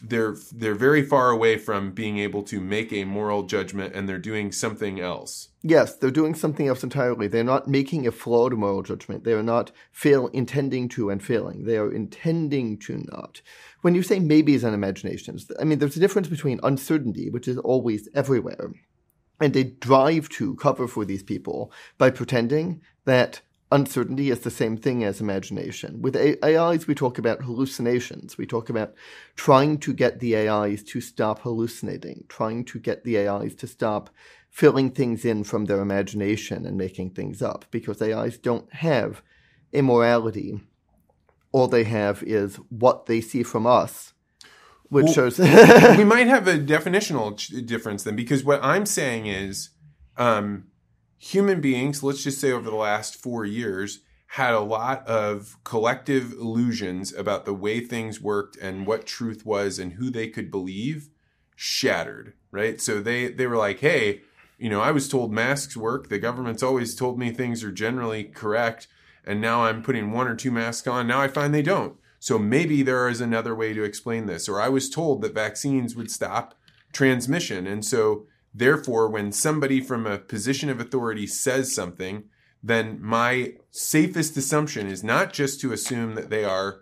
they're 0.00 0.34
they're 0.52 0.74
very 0.74 1.02
far 1.02 1.30
away 1.30 1.56
from 1.56 1.92
being 1.92 2.18
able 2.18 2.42
to 2.42 2.60
make 2.60 2.92
a 2.92 3.04
moral 3.04 3.44
judgment, 3.44 3.94
and 3.94 4.08
they're 4.08 4.18
doing 4.18 4.50
something 4.50 4.98
else. 4.98 5.48
Yes, 5.62 5.96
they're 5.96 6.10
doing 6.10 6.34
something 6.34 6.66
else 6.66 6.82
entirely. 6.82 7.28
They're 7.28 7.44
not 7.44 7.68
making 7.68 8.06
a 8.06 8.12
flawed 8.12 8.54
moral 8.54 8.82
judgment. 8.82 9.22
They 9.22 9.32
are 9.32 9.42
not 9.42 9.70
fail 9.92 10.26
intending 10.28 10.88
to 10.90 11.10
and 11.10 11.22
failing. 11.22 11.64
They 11.64 11.76
are 11.76 11.92
intending 11.92 12.78
to 12.78 13.04
not. 13.12 13.42
When 13.82 13.94
you 13.94 14.02
say 14.02 14.18
maybes 14.18 14.64
and 14.64 14.74
imaginations, 14.74 15.50
I 15.60 15.64
mean 15.64 15.78
there's 15.78 15.96
a 15.96 16.00
difference 16.00 16.28
between 16.28 16.58
uncertainty, 16.62 17.30
which 17.30 17.46
is 17.46 17.58
always 17.58 18.08
everywhere, 18.14 18.72
and 19.42 19.52
they 19.52 19.64
drive 19.64 20.28
to 20.30 20.54
cover 20.54 20.86
for 20.86 21.04
these 21.04 21.22
people 21.22 21.72
by 21.98 22.10
pretending 22.10 22.80
that 23.04 23.40
uncertainty 23.72 24.30
is 24.30 24.40
the 24.40 24.50
same 24.50 24.76
thing 24.76 25.02
as 25.02 25.20
imagination. 25.20 26.00
With 26.02 26.16
AIs, 26.16 26.86
we 26.86 26.94
talk 26.94 27.18
about 27.18 27.42
hallucinations. 27.42 28.36
We 28.38 28.46
talk 28.46 28.68
about 28.68 28.94
trying 29.34 29.78
to 29.78 29.94
get 29.94 30.20
the 30.20 30.36
AIs 30.36 30.82
to 30.84 31.00
stop 31.00 31.40
hallucinating, 31.40 32.24
trying 32.28 32.64
to 32.66 32.78
get 32.78 33.02
the 33.02 33.26
AIs 33.26 33.54
to 33.56 33.66
stop 33.66 34.10
filling 34.50 34.90
things 34.90 35.24
in 35.24 35.42
from 35.42 35.64
their 35.64 35.80
imagination 35.80 36.66
and 36.66 36.76
making 36.76 37.10
things 37.10 37.40
up, 37.40 37.64
because 37.70 38.02
AIs 38.02 38.36
don't 38.36 38.70
have 38.74 39.22
immorality. 39.72 40.60
All 41.50 41.66
they 41.66 41.84
have 41.84 42.22
is 42.22 42.56
what 42.68 43.06
they 43.06 43.22
see 43.22 43.42
from 43.42 43.66
us, 43.66 44.11
which 44.92 45.04
well, 45.04 45.14
shows. 45.14 45.38
we 45.96 46.04
might 46.04 46.26
have 46.26 46.46
a 46.46 46.58
definitional 46.58 47.66
difference 47.66 48.04
then, 48.04 48.16
because 48.16 48.44
what 48.44 48.62
I'm 48.62 48.86
saying 48.86 49.26
is. 49.26 49.70
Um, 50.16 50.66
human 51.22 51.60
beings, 51.60 52.02
let's 52.02 52.24
just 52.24 52.40
say 52.40 52.50
over 52.50 52.68
the 52.68 52.76
last 52.76 53.14
four 53.14 53.44
years, 53.44 54.00
had 54.32 54.54
a 54.54 54.60
lot 54.60 55.06
of 55.06 55.56
collective 55.62 56.32
illusions 56.32 57.14
about 57.14 57.44
the 57.44 57.54
way 57.54 57.78
things 57.78 58.20
worked 58.20 58.56
and 58.56 58.86
what 58.86 59.06
truth 59.06 59.46
was 59.46 59.78
and 59.78 59.92
who 59.92 60.10
they 60.10 60.26
could 60.26 60.50
believe 60.50 61.10
shattered, 61.54 62.32
right? 62.50 62.80
So 62.80 63.00
they, 63.00 63.28
they 63.28 63.46
were 63.46 63.56
like, 63.56 63.78
hey, 63.78 64.22
you 64.58 64.68
know, 64.68 64.80
I 64.80 64.90
was 64.90 65.08
told 65.08 65.32
masks 65.32 65.76
work. 65.76 66.08
The 66.08 66.18
government's 66.18 66.62
always 66.62 66.96
told 66.96 67.20
me 67.20 67.30
things 67.30 67.62
are 67.62 67.70
generally 67.70 68.24
correct. 68.24 68.88
And 69.24 69.40
now 69.40 69.64
I'm 69.64 69.82
putting 69.82 70.10
one 70.10 70.26
or 70.26 70.34
two 70.34 70.50
masks 70.50 70.88
on. 70.88 71.06
Now 71.06 71.20
I 71.20 71.28
find 71.28 71.54
they 71.54 71.62
don't. 71.62 71.96
So 72.22 72.38
maybe 72.38 72.82
there 72.82 73.08
is 73.08 73.20
another 73.20 73.54
way 73.54 73.72
to 73.72 73.82
explain 73.82 74.26
this. 74.26 74.48
Or 74.48 74.60
I 74.60 74.68
was 74.68 74.88
told 74.88 75.22
that 75.22 75.34
vaccines 75.34 75.96
would 75.96 76.10
stop 76.10 76.54
transmission. 76.92 77.66
And 77.66 77.84
so 77.84 78.26
Therefore, 78.54 79.08
when 79.08 79.32
somebody 79.32 79.80
from 79.80 80.06
a 80.06 80.18
position 80.18 80.68
of 80.68 80.80
authority 80.80 81.26
says 81.26 81.74
something, 81.74 82.24
then 82.62 82.98
my 83.00 83.54
safest 83.70 84.36
assumption 84.36 84.86
is 84.86 85.02
not 85.02 85.32
just 85.32 85.60
to 85.60 85.72
assume 85.72 86.14
that 86.14 86.30
they 86.30 86.44
are 86.44 86.80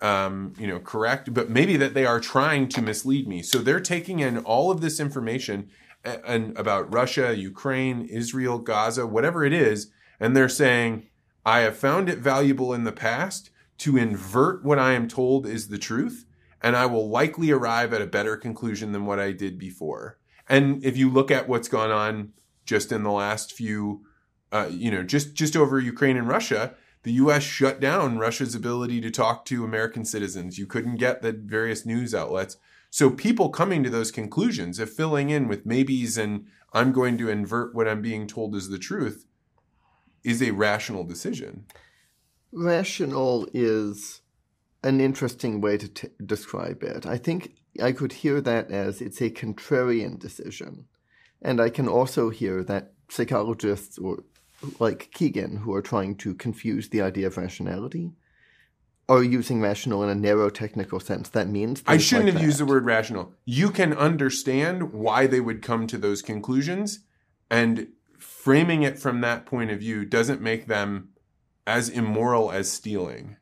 um, 0.00 0.52
you 0.56 0.68
know, 0.68 0.78
correct, 0.78 1.34
but 1.34 1.50
maybe 1.50 1.76
that 1.76 1.92
they 1.92 2.06
are 2.06 2.20
trying 2.20 2.68
to 2.68 2.80
mislead 2.80 3.26
me. 3.26 3.42
So 3.42 3.58
they're 3.58 3.80
taking 3.80 4.20
in 4.20 4.38
all 4.38 4.70
of 4.70 4.80
this 4.80 5.00
information 5.00 5.70
and, 6.04 6.22
and 6.24 6.58
about 6.58 6.92
Russia, 6.92 7.36
Ukraine, 7.36 8.06
Israel, 8.06 8.58
Gaza, 8.58 9.08
whatever 9.08 9.44
it 9.44 9.52
is, 9.52 9.90
and 10.20 10.36
they're 10.36 10.48
saying, 10.48 11.08
I 11.44 11.60
have 11.60 11.76
found 11.76 12.08
it 12.08 12.18
valuable 12.18 12.72
in 12.72 12.84
the 12.84 12.92
past 12.92 13.50
to 13.78 13.96
invert 13.96 14.64
what 14.64 14.78
I 14.78 14.92
am 14.92 15.08
told 15.08 15.46
is 15.46 15.68
the 15.68 15.78
truth, 15.78 16.26
and 16.60 16.76
I 16.76 16.86
will 16.86 17.08
likely 17.08 17.50
arrive 17.50 17.92
at 17.92 18.02
a 18.02 18.06
better 18.06 18.36
conclusion 18.36 18.92
than 18.92 19.06
what 19.06 19.20
I 19.20 19.32
did 19.32 19.58
before. 19.58 20.18
And 20.48 20.84
if 20.84 20.96
you 20.96 21.10
look 21.10 21.30
at 21.30 21.48
what's 21.48 21.68
gone 21.68 21.90
on 21.90 22.32
just 22.64 22.90
in 22.90 23.02
the 23.02 23.12
last 23.12 23.52
few, 23.52 24.04
uh, 24.50 24.68
you 24.70 24.90
know, 24.90 25.02
just 25.02 25.34
just 25.34 25.56
over 25.56 25.78
Ukraine 25.78 26.16
and 26.16 26.28
Russia, 26.28 26.74
the 27.02 27.12
U.S. 27.12 27.42
shut 27.42 27.80
down 27.80 28.18
Russia's 28.18 28.54
ability 28.54 29.00
to 29.02 29.10
talk 29.10 29.44
to 29.46 29.64
American 29.64 30.04
citizens. 30.04 30.58
You 30.58 30.66
couldn't 30.66 30.96
get 30.96 31.22
the 31.22 31.32
various 31.32 31.86
news 31.86 32.14
outlets. 32.14 32.56
So 32.90 33.10
people 33.10 33.50
coming 33.50 33.84
to 33.84 33.90
those 33.90 34.10
conclusions 34.10 34.78
of 34.78 34.90
filling 34.90 35.30
in 35.30 35.46
with 35.46 35.66
maybes 35.66 36.16
and 36.16 36.46
I'm 36.72 36.92
going 36.92 37.18
to 37.18 37.28
invert 37.28 37.74
what 37.74 37.88
I'm 37.88 38.02
being 38.02 38.26
told 38.26 38.54
is 38.54 38.68
the 38.68 38.78
truth 38.78 39.26
is 40.24 40.42
a 40.42 40.50
rational 40.50 41.04
decision. 41.04 41.66
Rational 42.52 43.48
is 43.52 44.20
an 44.82 45.00
interesting 45.00 45.60
way 45.60 45.76
to 45.76 45.88
t- 45.88 46.08
describe 46.24 46.82
it. 46.82 47.06
I 47.06 47.18
think 47.18 47.56
I 47.82 47.92
could 47.92 48.12
hear 48.12 48.40
that 48.40 48.70
as 48.70 49.00
it's 49.00 49.20
a 49.20 49.30
contrarian 49.30 50.18
decision. 50.18 50.86
And 51.42 51.60
I 51.60 51.70
can 51.70 51.88
also 51.88 52.30
hear 52.30 52.64
that 52.64 52.92
psychologists 53.08 53.98
or 53.98 54.24
like 54.80 55.10
Kegan, 55.14 55.58
who 55.58 55.74
are 55.74 55.82
trying 55.82 56.16
to 56.16 56.34
confuse 56.34 56.88
the 56.88 57.00
idea 57.00 57.28
of 57.28 57.36
rationality, 57.36 58.12
are 59.08 59.22
using 59.22 59.60
rational 59.60 60.02
in 60.02 60.10
a 60.10 60.14
narrow 60.14 60.50
technical 60.50 61.00
sense. 61.00 61.28
That 61.30 61.48
means 61.48 61.82
I 61.86 61.96
shouldn't 61.96 62.26
like 62.26 62.34
have 62.34 62.42
that. 62.42 62.46
used 62.46 62.58
the 62.58 62.66
word 62.66 62.84
rational. 62.84 63.32
You 63.44 63.70
can 63.70 63.92
understand 63.94 64.92
why 64.92 65.26
they 65.26 65.40
would 65.40 65.62
come 65.62 65.86
to 65.86 65.96
those 65.96 66.22
conclusions, 66.22 67.00
and 67.50 67.88
framing 68.18 68.82
it 68.82 68.98
from 68.98 69.20
that 69.22 69.46
point 69.46 69.70
of 69.70 69.78
view 69.78 70.04
doesn't 70.04 70.42
make 70.42 70.66
them 70.66 71.10
as 71.68 71.90
immoral 71.90 72.50
as 72.50 72.72
stealing. 72.72 73.36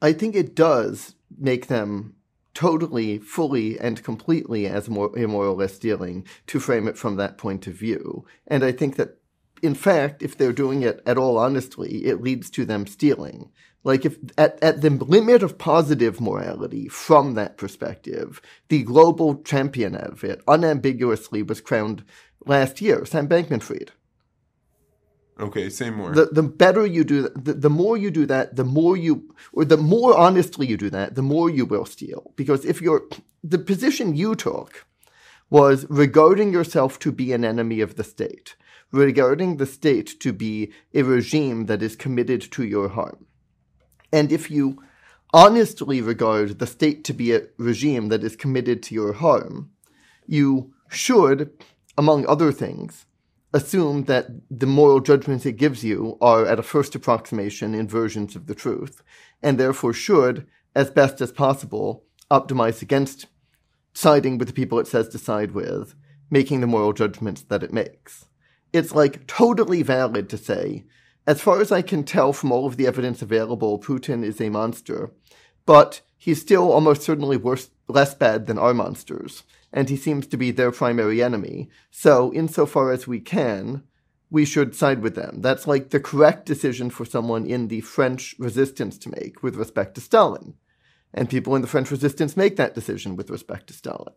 I 0.00 0.14
think 0.14 0.34
it 0.34 0.54
does 0.54 1.14
make 1.36 1.66
them 1.66 2.14
totally, 2.54 3.18
fully, 3.18 3.78
and 3.78 4.02
completely 4.02 4.66
as 4.66 4.88
more 4.88 5.16
immoral 5.16 5.60
as 5.60 5.74
stealing 5.74 6.26
to 6.46 6.58
frame 6.58 6.88
it 6.88 6.96
from 6.96 7.16
that 7.16 7.36
point 7.36 7.66
of 7.66 7.74
view. 7.74 8.24
And 8.46 8.64
I 8.64 8.72
think 8.72 8.96
that, 8.96 9.18
in 9.62 9.74
fact, 9.74 10.22
if 10.22 10.36
they're 10.38 10.54
doing 10.54 10.82
it 10.82 11.02
at 11.04 11.18
all 11.18 11.36
honestly, 11.36 12.06
it 12.06 12.22
leads 12.22 12.48
to 12.50 12.64
them 12.64 12.86
stealing. 12.86 13.50
Like 13.84 14.06
if 14.06 14.16
at, 14.38 14.58
at 14.62 14.80
the 14.80 14.90
limit 14.90 15.42
of 15.42 15.58
positive 15.58 16.20
morality 16.20 16.88
from 16.88 17.34
that 17.34 17.58
perspective, 17.58 18.40
the 18.68 18.82
global 18.82 19.42
champion 19.42 19.94
of 19.94 20.24
it 20.24 20.40
unambiguously 20.48 21.42
was 21.42 21.60
crowned 21.60 22.04
last 22.46 22.80
year, 22.80 23.04
Sam 23.04 23.28
Bankman-Fried. 23.28 23.92
Okay, 25.40 25.70
say 25.70 25.90
more. 25.90 26.12
The 26.12 26.26
the 26.26 26.42
better 26.42 26.84
you 26.84 27.04
do 27.04 27.28
the, 27.28 27.54
the 27.54 27.70
more 27.70 27.96
you 27.96 28.10
do 28.10 28.26
that, 28.26 28.56
the 28.56 28.64
more 28.64 28.96
you 28.96 29.34
or 29.52 29.64
the 29.64 29.76
more 29.76 30.16
honestly 30.16 30.66
you 30.66 30.76
do 30.76 30.90
that, 30.90 31.14
the 31.14 31.22
more 31.22 31.48
you 31.48 31.64
will 31.64 31.84
steal. 31.84 32.32
Because 32.34 32.64
if 32.64 32.82
you're 32.82 33.04
the 33.44 33.58
position 33.58 34.16
you 34.16 34.34
took 34.34 34.84
was 35.50 35.86
regarding 35.88 36.52
yourself 36.52 36.98
to 36.98 37.12
be 37.12 37.32
an 37.32 37.44
enemy 37.44 37.80
of 37.80 37.94
the 37.94 38.04
state, 38.04 38.56
regarding 38.90 39.56
the 39.56 39.66
state 39.66 40.20
to 40.20 40.32
be 40.32 40.72
a 40.92 41.02
regime 41.02 41.66
that 41.66 41.82
is 41.82 41.96
committed 41.96 42.40
to 42.52 42.64
your 42.64 42.88
harm. 42.88 43.26
And 44.12 44.32
if 44.32 44.50
you 44.50 44.82
honestly 45.32 46.00
regard 46.00 46.58
the 46.58 46.66
state 46.66 47.04
to 47.04 47.12
be 47.12 47.32
a 47.32 47.42
regime 47.58 48.08
that 48.08 48.24
is 48.24 48.36
committed 48.36 48.82
to 48.82 48.94
your 48.94 49.12
harm, 49.12 49.70
you 50.26 50.72
should, 50.90 51.50
among 51.96 52.26
other 52.26 52.50
things, 52.52 53.06
assume 53.52 54.04
that 54.04 54.28
the 54.50 54.66
moral 54.66 55.00
judgments 55.00 55.46
it 55.46 55.52
gives 55.52 55.82
you 55.82 56.18
are 56.20 56.44
at 56.46 56.58
a 56.58 56.62
first 56.62 56.94
approximation 56.94 57.74
inversions 57.74 58.36
of 58.36 58.46
the 58.46 58.54
truth, 58.54 59.02
and 59.42 59.58
therefore 59.58 59.92
should, 59.92 60.46
as 60.74 60.90
best 60.90 61.20
as 61.20 61.32
possible, 61.32 62.04
optimize 62.30 62.82
against 62.82 63.26
siding 63.94 64.38
with 64.38 64.48
the 64.48 64.54
people 64.54 64.78
it 64.78 64.86
says 64.86 65.08
to 65.08 65.18
side 65.18 65.52
with, 65.52 65.94
making 66.30 66.60
the 66.60 66.66
moral 66.66 66.92
judgments 66.92 67.42
that 67.42 67.62
it 67.62 67.72
makes. 67.72 68.26
It's 68.72 68.94
like 68.94 69.26
totally 69.26 69.82
valid 69.82 70.28
to 70.28 70.36
say, 70.38 70.84
as 71.26 71.40
far 71.40 71.60
as 71.60 71.72
I 71.72 71.82
can 71.82 72.04
tell 72.04 72.32
from 72.32 72.52
all 72.52 72.66
of 72.66 72.76
the 72.76 72.86
evidence 72.86 73.22
available, 73.22 73.78
Putin 73.78 74.24
is 74.24 74.40
a 74.40 74.50
monster, 74.50 75.10
but 75.66 76.00
he's 76.16 76.40
still 76.40 76.70
almost 76.70 77.02
certainly 77.02 77.36
worse, 77.36 77.70
less 77.86 78.14
bad 78.14 78.46
than 78.46 78.58
our 78.58 78.74
monsters 78.74 79.42
and 79.72 79.88
he 79.88 79.96
seems 79.96 80.26
to 80.26 80.36
be 80.36 80.50
their 80.50 80.72
primary 80.72 81.22
enemy. 81.22 81.68
So, 81.90 82.32
insofar 82.32 82.90
as 82.90 83.06
we 83.06 83.20
can, 83.20 83.82
we 84.30 84.44
should 84.44 84.74
side 84.74 85.00
with 85.00 85.14
them. 85.14 85.40
That's 85.40 85.66
like 85.66 85.90
the 85.90 86.00
correct 86.00 86.46
decision 86.46 86.90
for 86.90 87.04
someone 87.04 87.46
in 87.46 87.68
the 87.68 87.80
French 87.80 88.34
resistance 88.38 88.98
to 88.98 89.10
make 89.10 89.42
with 89.42 89.56
respect 89.56 89.94
to 89.94 90.00
Stalin. 90.00 90.54
And 91.14 91.30
people 91.30 91.56
in 91.56 91.62
the 91.62 91.68
French 91.68 91.90
resistance 91.90 92.36
make 92.36 92.56
that 92.56 92.74
decision 92.74 93.16
with 93.16 93.30
respect 93.30 93.68
to 93.68 93.72
Stalin. 93.74 94.12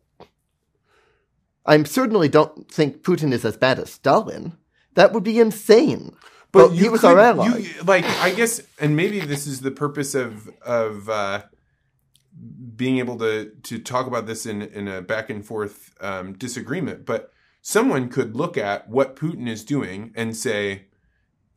I 1.65 1.81
certainly 1.83 2.27
don't 2.27 2.69
think 2.69 3.03
Putin 3.03 3.31
is 3.31 3.45
as 3.45 3.55
bad 3.55 3.79
as 3.79 3.91
Stalin. 3.91 4.57
That 4.95 5.13
would 5.13 5.23
be 5.23 5.39
insane. 5.39 6.15
But, 6.51 6.71
he 6.73 6.89
was 6.89 7.01
could- 7.01 7.11
our 7.11 7.19
ally. 7.19 7.57
you- 7.59 7.83
like, 7.83 8.03
I 8.03 8.31
guess, 8.31 8.61
and 8.79 8.95
maybe 8.97 9.21
this 9.21 9.47
is 9.47 9.61
the 9.61 9.71
purpose 9.71 10.15
of 10.15 10.49
of 10.65 11.07
uh, 11.07 11.43
being 12.75 12.97
able 12.97 13.17
to 13.17 13.51
to 13.63 13.79
talk 13.79 14.07
about 14.07 14.25
this 14.25 14.45
in 14.45 14.61
in 14.61 14.87
a 14.87 15.01
back 15.01 15.29
and 15.29 15.45
forth 15.45 15.93
um, 16.01 16.33
disagreement. 16.33 17.05
But 17.05 17.31
someone 17.61 18.09
could 18.09 18.35
look 18.35 18.57
at 18.57 18.89
what 18.89 19.15
Putin 19.15 19.47
is 19.47 19.63
doing 19.63 20.11
and 20.15 20.35
say, 20.35 20.85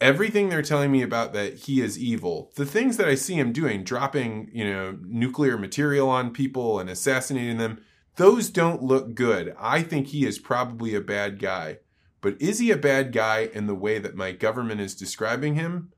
everything 0.00 0.48
they're 0.48 0.62
telling 0.62 0.92
me 0.92 1.02
about 1.02 1.32
that 1.32 1.54
he 1.60 1.80
is 1.80 1.98
evil, 1.98 2.52
the 2.56 2.66
things 2.66 2.96
that 2.96 3.08
I 3.08 3.14
see 3.14 3.34
him 3.34 3.52
doing, 3.52 3.84
dropping 3.84 4.50
you 4.52 4.64
know 4.64 4.98
nuclear 5.02 5.56
material 5.56 6.08
on 6.08 6.32
people 6.32 6.78
and 6.78 6.90
assassinating 6.90 7.58
them, 7.58 7.80
those 8.16 8.50
don't 8.50 8.82
look 8.82 9.14
good. 9.14 9.54
I 9.58 9.82
think 9.82 10.08
he 10.08 10.26
is 10.26 10.38
probably 10.38 10.94
a 10.94 11.00
bad 11.00 11.38
guy. 11.38 11.78
But 12.20 12.40
is 12.40 12.58
he 12.58 12.70
a 12.70 12.76
bad 12.78 13.12
guy 13.12 13.50
in 13.52 13.66
the 13.66 13.74
way 13.74 13.98
that 13.98 14.16
my 14.16 14.32
government 14.32 14.80
is 14.80 14.94
describing 14.94 15.56
him? 15.56 15.92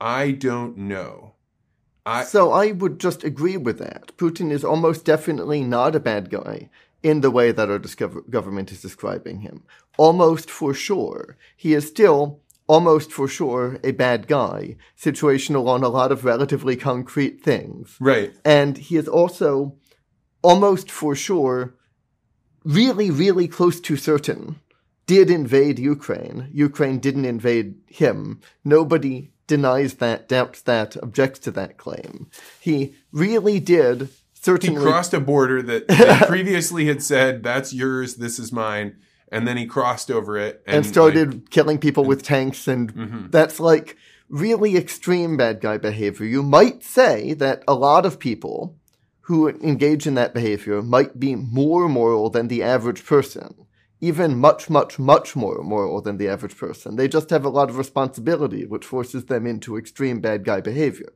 I 0.00 0.32
don't 0.32 0.76
know. 0.76 1.34
I 2.08 2.24
so 2.24 2.52
I 2.52 2.72
would 2.72 2.98
just 2.98 3.22
agree 3.22 3.58
with 3.58 3.78
that. 3.78 4.16
Putin 4.16 4.50
is 4.50 4.64
almost 4.64 5.04
definitely 5.04 5.62
not 5.62 5.94
a 5.94 6.00
bad 6.00 6.30
guy 6.30 6.70
in 7.02 7.20
the 7.20 7.30
way 7.30 7.52
that 7.52 7.70
our 7.70 7.78
discover- 7.78 8.22
government 8.22 8.72
is 8.72 8.80
describing 8.80 9.40
him. 9.40 9.64
Almost 9.98 10.50
for 10.50 10.72
sure. 10.72 11.36
He 11.56 11.74
is 11.74 11.86
still 11.86 12.40
almost 12.66 13.12
for 13.12 13.28
sure 13.28 13.78
a 13.84 13.92
bad 13.92 14.26
guy, 14.26 14.76
situational 14.98 15.68
on 15.68 15.82
a 15.82 15.88
lot 15.88 16.10
of 16.10 16.24
relatively 16.24 16.76
concrete 16.76 17.42
things. 17.42 17.96
right. 18.00 18.32
And 18.44 18.78
he 18.78 18.96
is 18.96 19.08
also 19.08 19.76
almost 20.42 20.90
for 20.90 21.14
sure 21.14 21.74
really, 22.64 23.10
really 23.10 23.48
close 23.48 23.80
to 23.80 23.96
certain 23.96 24.60
did 25.08 25.30
invade 25.30 25.78
Ukraine. 25.78 26.50
Ukraine 26.52 26.98
didn't 26.98 27.24
invade 27.24 27.74
him. 27.86 28.40
Nobody 28.62 29.32
denies 29.48 29.94
that, 29.94 30.28
doubts 30.28 30.62
that, 30.62 30.96
objects 31.02 31.40
to 31.40 31.50
that 31.50 31.76
claim. 31.76 32.30
He 32.60 32.94
really 33.10 33.58
did 33.58 34.10
certainly. 34.34 34.80
He 34.80 34.86
crossed 34.86 35.12
a 35.12 35.18
border 35.20 35.60
that 35.62 35.88
they 35.88 36.26
previously 36.26 36.86
had 36.86 37.02
said, 37.02 37.42
"That's 37.42 37.74
yours. 37.74 38.16
This 38.16 38.38
is 38.38 38.52
mine," 38.52 38.96
and 39.32 39.48
then 39.48 39.56
he 39.56 39.66
crossed 39.66 40.10
over 40.10 40.36
it 40.38 40.62
and, 40.66 40.76
and 40.76 40.86
started 40.86 41.34
like, 41.34 41.50
killing 41.50 41.78
people 41.78 42.04
with 42.04 42.22
tanks 42.22 42.68
and 42.68 42.94
Mhm. 42.94 43.32
that's 43.32 43.58
like 43.58 43.96
really 44.28 44.76
extreme 44.76 45.36
bad 45.36 45.60
guy 45.60 45.78
behavior. 45.78 46.26
You 46.26 46.42
might 46.42 46.84
say 46.84 47.32
that 47.34 47.64
a 47.66 47.74
lot 47.74 48.06
of 48.06 48.18
people 48.18 48.76
who 49.22 49.48
engage 49.48 50.06
in 50.06 50.14
that 50.14 50.34
behavior 50.34 50.80
might 50.82 51.18
be 51.18 51.34
more 51.34 51.88
moral 51.88 52.30
than 52.30 52.48
the 52.48 52.62
average 52.62 53.04
person. 53.04 53.54
Even 54.00 54.38
much, 54.38 54.70
much, 54.70 54.98
much 54.98 55.34
more 55.34 55.62
moral 55.62 56.00
than 56.00 56.18
the 56.18 56.28
average 56.28 56.56
person. 56.56 56.96
They 56.96 57.08
just 57.08 57.30
have 57.30 57.44
a 57.44 57.48
lot 57.50 57.68
of 57.68 57.78
responsibility, 57.78 58.64
which 58.64 58.84
forces 58.84 59.24
them 59.24 59.46
into 59.46 59.76
extreme 59.76 60.20
bad 60.20 60.44
guy 60.44 60.60
behavior. 60.60 61.12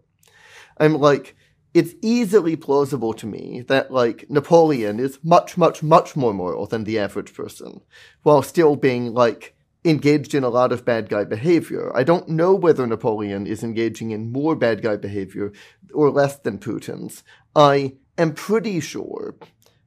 I'm 0.78 0.94
like, 0.94 1.36
it's 1.74 1.94
easily 2.02 2.56
plausible 2.56 3.14
to 3.14 3.26
me 3.26 3.62
that 3.68 3.90
like 3.90 4.28
Napoleon 4.28 5.00
is 5.00 5.18
much, 5.22 5.56
much, 5.56 5.82
much 5.82 6.16
more 6.16 6.34
moral 6.34 6.66
than 6.66 6.84
the 6.84 6.98
average 6.98 7.32
person, 7.32 7.80
while 8.22 8.42
still 8.42 8.76
being 8.76 9.14
like 9.14 9.54
engaged 9.84 10.34
in 10.34 10.44
a 10.44 10.48
lot 10.48 10.70
of 10.72 10.84
bad 10.84 11.08
guy 11.08 11.24
behavior. 11.24 11.90
I 11.94 12.04
don't 12.04 12.28
know 12.28 12.54
whether 12.54 12.86
Napoleon 12.86 13.46
is 13.46 13.62
engaging 13.62 14.10
in 14.10 14.30
more 14.30 14.54
bad 14.54 14.82
guy 14.82 14.96
behavior 14.96 15.52
or 15.94 16.10
less 16.10 16.36
than 16.36 16.58
Putin's. 16.58 17.22
I 17.56 17.94
am 18.18 18.34
pretty 18.34 18.80
sure 18.80 19.36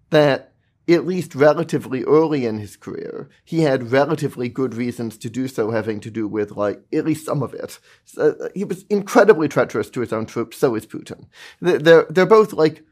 that 0.10 0.54
at 0.88 1.06
least 1.06 1.34
relatively 1.34 2.04
early 2.04 2.46
in 2.46 2.60
his 2.60 2.78
career, 2.78 3.30
he 3.44 3.62
had 3.62 3.92
relatively 3.92 4.50
good 4.50 4.76
reasons 4.76 5.18
to 5.18 5.30
do 5.30 5.48
so, 5.48 5.72
having 5.72 6.00
to 6.02 6.12
do 6.12 6.28
with, 6.28 6.52
like, 6.52 6.84
at 6.94 7.06
least 7.06 7.26
some 7.26 7.42
of 7.42 7.54
it. 7.54 7.80
So, 8.04 8.36
uh, 8.40 8.50
he 8.54 8.64
was 8.64 8.84
incredibly 8.90 9.48
treacherous 9.48 9.90
to 9.92 10.02
his 10.02 10.14
own 10.14 10.26
troops, 10.26 10.58
so 10.58 10.76
is 10.76 10.86
Putin. 10.86 11.26
They're, 11.60 12.06
they're 12.10 12.26
both, 12.26 12.54
like, 12.54 12.84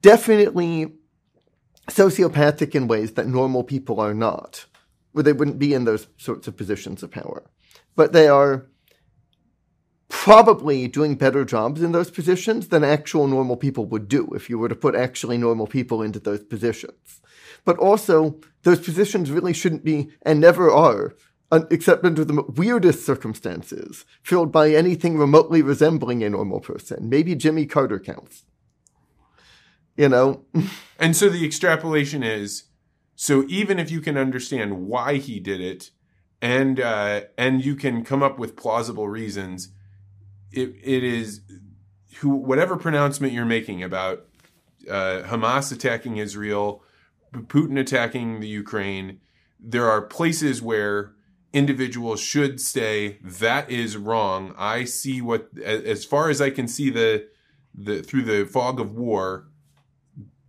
definitely 0.00 0.94
sociopathic 1.88 2.74
in 2.74 2.88
ways 2.88 3.12
that 3.12 3.26
normal 3.26 3.64
people 3.64 4.00
are 4.00 4.14
not, 4.14 4.64
where 5.12 5.24
they 5.24 5.32
wouldn't 5.34 5.58
be 5.58 5.74
in 5.74 5.84
those 5.84 6.06
sorts 6.16 6.48
of 6.48 6.56
positions 6.56 7.02
of 7.02 7.10
power. 7.10 7.50
But 7.96 8.12
they 8.12 8.28
are 8.28 8.66
probably 10.10 10.86
doing 10.88 11.14
better 11.14 11.44
jobs 11.44 11.80
in 11.80 11.92
those 11.92 12.10
positions 12.10 12.68
than 12.68 12.84
actual 12.84 13.26
normal 13.26 13.56
people 13.56 13.86
would 13.86 14.08
do 14.08 14.28
if 14.34 14.50
you 14.50 14.58
were 14.58 14.68
to 14.68 14.74
put 14.74 14.94
actually 14.94 15.38
normal 15.38 15.66
people 15.66 16.02
into 16.02 16.18
those 16.18 16.44
positions. 16.44 17.22
But 17.64 17.78
also, 17.78 18.38
those 18.64 18.80
positions 18.80 19.30
really 19.30 19.54
shouldn't 19.54 19.84
be, 19.84 20.10
and 20.22 20.40
never 20.40 20.70
are, 20.70 21.14
except 21.70 22.04
under 22.04 22.24
the 22.24 22.42
weirdest 22.42 23.06
circumstances, 23.06 24.04
filled 24.22 24.52
by 24.52 24.70
anything 24.70 25.16
remotely 25.16 25.62
resembling 25.62 26.22
a 26.22 26.30
normal 26.30 26.60
person. 26.60 27.08
Maybe 27.08 27.34
Jimmy 27.34 27.64
Carter 27.64 27.98
counts. 27.98 28.44
You 29.96 30.08
know? 30.08 30.44
and 30.98 31.16
so 31.16 31.28
the 31.28 31.44
extrapolation 31.44 32.22
is 32.22 32.64
so 33.14 33.44
even 33.48 33.78
if 33.78 33.90
you 33.90 34.00
can 34.00 34.16
understand 34.16 34.86
why 34.86 35.16
he 35.16 35.40
did 35.40 35.60
it, 35.60 35.90
and 36.40 36.80
uh, 36.80 37.22
and 37.36 37.62
you 37.62 37.76
can 37.76 38.02
come 38.02 38.22
up 38.22 38.38
with 38.38 38.56
plausible 38.56 39.08
reasons, 39.08 39.68
it, 40.52 40.74
it 40.82 41.04
is 41.04 41.40
who 42.18 42.30
whatever 42.30 42.76
pronouncement 42.76 43.32
you're 43.32 43.44
making 43.44 43.82
about 43.82 44.26
uh, 44.88 45.22
Hamas 45.26 45.72
attacking 45.72 46.16
Israel, 46.16 46.82
Putin 47.32 47.78
attacking 47.78 48.40
the 48.40 48.48
Ukraine, 48.48 49.20
there 49.58 49.88
are 49.88 50.02
places 50.02 50.60
where 50.62 51.12
individuals 51.52 52.20
should 52.20 52.60
say 52.60 53.18
that 53.22 53.70
is 53.70 53.96
wrong. 53.96 54.54
I 54.56 54.84
see 54.84 55.20
what 55.20 55.48
as 55.64 56.04
far 56.04 56.30
as 56.30 56.40
I 56.40 56.50
can 56.50 56.68
see 56.68 56.90
the 56.90 57.28
the 57.74 58.02
through 58.02 58.22
the 58.22 58.44
fog 58.44 58.80
of 58.80 58.96
war 58.96 59.46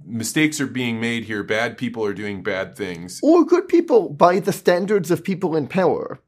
mistakes 0.04 0.60
are 0.60 0.68
being 0.68 1.00
made 1.00 1.26
here 1.26 1.44
bad 1.44 1.78
people 1.78 2.04
are 2.04 2.14
doing 2.14 2.42
bad 2.42 2.76
things 2.76 3.20
or 3.22 3.46
good 3.46 3.68
people 3.68 4.10
by 4.10 4.40
the 4.40 4.52
standards 4.52 5.12
of 5.12 5.24
people 5.24 5.56
in 5.56 5.68
power 5.68 6.20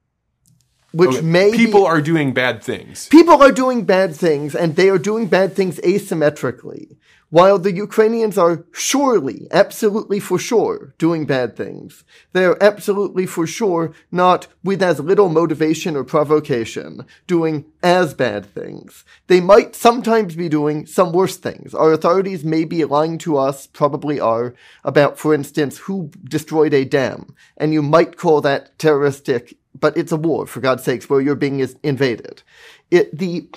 which 0.93 1.17
okay. 1.17 1.21
may 1.21 1.51
people 1.51 1.81
be, 1.81 1.87
are 1.87 2.01
doing 2.01 2.33
bad 2.33 2.63
things. 2.63 3.07
People 3.07 3.41
are 3.41 3.51
doing 3.51 3.83
bad 3.83 4.15
things, 4.15 4.55
and 4.55 4.75
they 4.75 4.89
are 4.89 4.99
doing 4.99 5.27
bad 5.27 5.55
things 5.55 5.79
asymmetrically. 5.79 6.97
While 7.33 7.57
the 7.57 7.73
Ukrainians 7.73 8.37
are 8.37 8.63
surely, 8.71 9.47
absolutely 9.49 10.19
for 10.19 10.37
sure, 10.37 10.93
doing 10.99 11.25
bad 11.25 11.57
things, 11.57 12.03
they 12.33 12.45
are 12.45 12.59
absolutely 12.61 13.25
for 13.25 13.47
sure 13.47 13.91
not 14.11 14.45
with 14.63 14.83
as 14.83 14.99
little 14.99 15.29
motivation 15.29 15.95
or 15.95 16.03
provocation 16.03 17.07
doing 17.25 17.65
as 17.81 18.13
bad 18.13 18.45
things. 18.45 19.03
They 19.25 19.41
might 19.41 19.73
sometimes 19.73 20.35
be 20.35 20.47
doing 20.47 20.85
some 20.85 21.11
worse 21.11 21.37
things. 21.37 21.73
Our 21.73 21.91
authorities 21.91 22.45
may 22.45 22.65
be 22.65 22.85
lying 22.85 23.17
to 23.25 23.37
us, 23.37 23.65
probably 23.65 24.19
are, 24.19 24.53
about, 24.83 25.17
for 25.17 25.33
instance, 25.33 25.79
who 25.79 26.11
destroyed 26.23 26.75
a 26.75 26.85
dam, 26.85 27.33
and 27.57 27.73
you 27.73 27.81
might 27.81 28.15
call 28.15 28.41
that 28.41 28.77
terroristic 28.77 29.57
but 29.79 29.97
it's 29.97 30.11
a 30.11 30.17
war, 30.17 30.45
for 30.45 30.59
God's 30.59 30.83
sakes, 30.83 31.09
where 31.09 31.21
you're 31.21 31.35
being 31.35 31.67
invaded. 31.83 32.43
It, 32.91 33.17
the, 33.17 33.49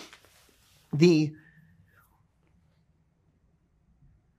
the, 0.93 1.33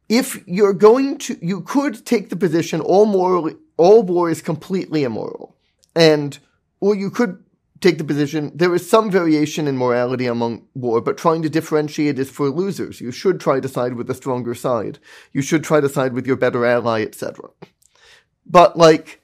if 0.09 0.45
you're 0.47 0.73
going 0.73 1.17
to, 1.19 1.37
you 1.41 1.61
could 1.61 2.05
take 2.05 2.29
the 2.29 2.35
position 2.35 2.81
all 2.81 3.05
moral, 3.05 3.51
all 3.77 4.03
war 4.03 4.29
is 4.29 4.41
completely 4.41 5.03
immoral. 5.03 5.55
And, 5.95 6.37
or 6.79 6.95
you 6.95 7.09
could 7.09 7.43
take 7.79 7.97
the 7.97 8.03
position 8.03 8.51
there 8.55 8.73
is 8.73 8.89
some 8.89 9.11
variation 9.11 9.67
in 9.67 9.77
morality 9.77 10.25
among 10.25 10.67
war, 10.73 11.01
but 11.01 11.17
trying 11.17 11.41
to 11.43 11.49
differentiate 11.49 12.17
is 12.17 12.29
for 12.29 12.49
losers. 12.49 13.01
You 13.01 13.11
should 13.11 13.39
try 13.39 13.59
to 13.59 13.67
side 13.67 13.93
with 13.93 14.07
the 14.07 14.15
stronger 14.15 14.55
side. 14.55 14.99
You 15.33 15.41
should 15.41 15.63
try 15.63 15.81
to 15.81 15.89
side 15.89 16.13
with 16.13 16.25
your 16.25 16.37
better 16.37 16.65
ally, 16.65 17.03
etc. 17.03 17.49
But 18.45 18.77
like, 18.77 19.21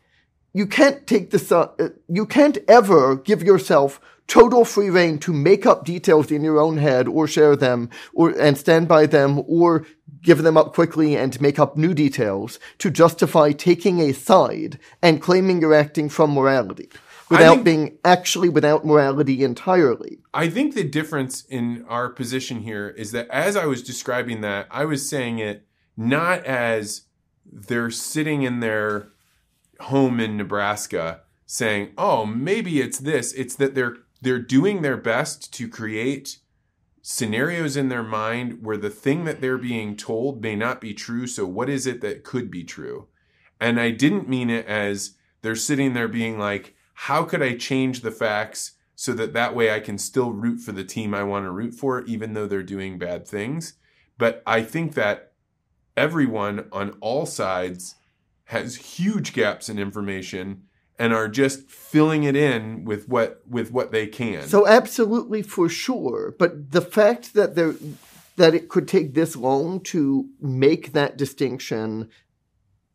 you 0.53 0.67
can't 0.67 1.05
take 1.07 1.31
this, 1.31 1.51
uh, 1.51 1.89
you 2.07 2.25
can't 2.25 2.59
ever 2.67 3.15
give 3.15 3.43
yourself 3.43 3.99
total 4.27 4.63
free 4.63 4.89
reign 4.89 5.17
to 5.19 5.33
make 5.33 5.65
up 5.65 5.83
details 5.83 6.31
in 6.31 6.43
your 6.43 6.59
own 6.59 6.77
head 6.77 7.07
or 7.07 7.27
share 7.27 7.55
them 7.55 7.89
or, 8.13 8.29
and 8.39 8.57
stand 8.57 8.87
by 8.87 9.05
them 9.05 9.43
or 9.47 9.85
give 10.21 10.43
them 10.43 10.55
up 10.57 10.73
quickly 10.73 11.17
and 11.17 11.41
make 11.41 11.59
up 11.59 11.75
new 11.75 11.93
details 11.93 12.59
to 12.77 12.89
justify 12.89 13.51
taking 13.51 13.99
a 13.99 14.13
side 14.13 14.79
and 15.01 15.21
claiming 15.21 15.59
you're 15.59 15.73
acting 15.73 16.07
from 16.07 16.31
morality 16.31 16.89
without 17.29 17.55
think, 17.55 17.65
being 17.65 17.97
actually 18.05 18.49
without 18.49 18.85
morality 18.85 19.43
entirely. 19.43 20.19
I 20.33 20.49
think 20.49 20.73
the 20.73 20.83
difference 20.83 21.43
in 21.45 21.83
our 21.89 22.09
position 22.09 22.61
here 22.61 22.89
is 22.89 23.11
that 23.11 23.27
as 23.29 23.55
I 23.55 23.65
was 23.65 23.83
describing 23.83 24.41
that, 24.41 24.67
I 24.71 24.85
was 24.85 25.09
saying 25.09 25.39
it 25.39 25.65
not 25.97 26.45
as 26.45 27.03
they're 27.45 27.91
sitting 27.91 28.43
in 28.43 28.61
their 28.61 29.09
home 29.83 30.19
in 30.19 30.37
Nebraska 30.37 31.21
saying, 31.45 31.91
"Oh, 31.97 32.25
maybe 32.25 32.81
it's 32.81 32.99
this." 32.99 33.33
It's 33.33 33.55
that 33.55 33.75
they're 33.75 33.97
they're 34.21 34.39
doing 34.39 34.81
their 34.81 34.97
best 34.97 35.53
to 35.53 35.67
create 35.67 36.39
scenarios 37.01 37.75
in 37.75 37.89
their 37.89 38.03
mind 38.03 38.63
where 38.63 38.77
the 38.77 38.89
thing 38.89 39.25
that 39.25 39.41
they're 39.41 39.57
being 39.57 39.97
told 39.97 40.41
may 40.41 40.55
not 40.55 40.79
be 40.79 40.93
true. 40.93 41.27
So 41.27 41.45
what 41.45 41.69
is 41.69 41.85
it 41.85 41.99
that 42.01 42.23
could 42.23 42.49
be 42.49 42.63
true? 42.63 43.07
And 43.59 43.79
I 43.79 43.91
didn't 43.91 44.29
mean 44.29 44.49
it 44.49 44.65
as 44.65 45.17
they're 45.41 45.55
sitting 45.55 45.93
there 45.93 46.07
being 46.07 46.39
like, 46.39 46.75
"How 46.93 47.23
could 47.23 47.41
I 47.41 47.55
change 47.57 48.01
the 48.01 48.11
facts?" 48.11 48.71
So 48.95 49.13
that 49.13 49.33
that 49.33 49.55
way 49.55 49.73
I 49.73 49.79
can 49.79 49.97
still 49.97 50.31
root 50.31 50.59
for 50.59 50.71
the 50.71 50.85
team 50.85 51.13
I 51.13 51.23
want 51.23 51.45
to 51.45 51.51
root 51.51 51.73
for, 51.73 52.03
even 52.05 52.33
though 52.33 52.47
they're 52.47 52.63
doing 52.63 52.97
bad 52.97 53.27
things. 53.27 53.73
But 54.17 54.41
I 54.45 54.61
think 54.61 54.93
that 54.93 55.33
everyone 55.97 56.67
on 56.71 56.91
all 57.01 57.25
sides 57.25 57.95
has 58.53 58.75
huge 58.75 59.33
gaps 59.33 59.67
in 59.67 59.77
information 59.77 60.63
and 60.97 61.11
are 61.11 61.27
just 61.27 61.69
filling 61.69 62.23
it 62.23 62.35
in 62.35 62.85
with 62.85 63.09
what 63.09 63.41
with 63.49 63.71
what 63.71 63.91
they 63.91 64.07
can. 64.07 64.43
So 64.47 64.67
absolutely 64.67 65.41
for 65.41 65.67
sure, 65.67 66.35
but 66.37 66.71
the 66.71 66.81
fact 66.81 67.33
that 67.33 67.55
there 67.55 67.73
that 68.37 68.53
it 68.55 68.69
could 68.69 68.87
take 68.87 69.13
this 69.13 69.35
long 69.35 69.79
to 69.81 70.29
make 70.39 70.93
that 70.93 71.17
distinction 71.17 72.09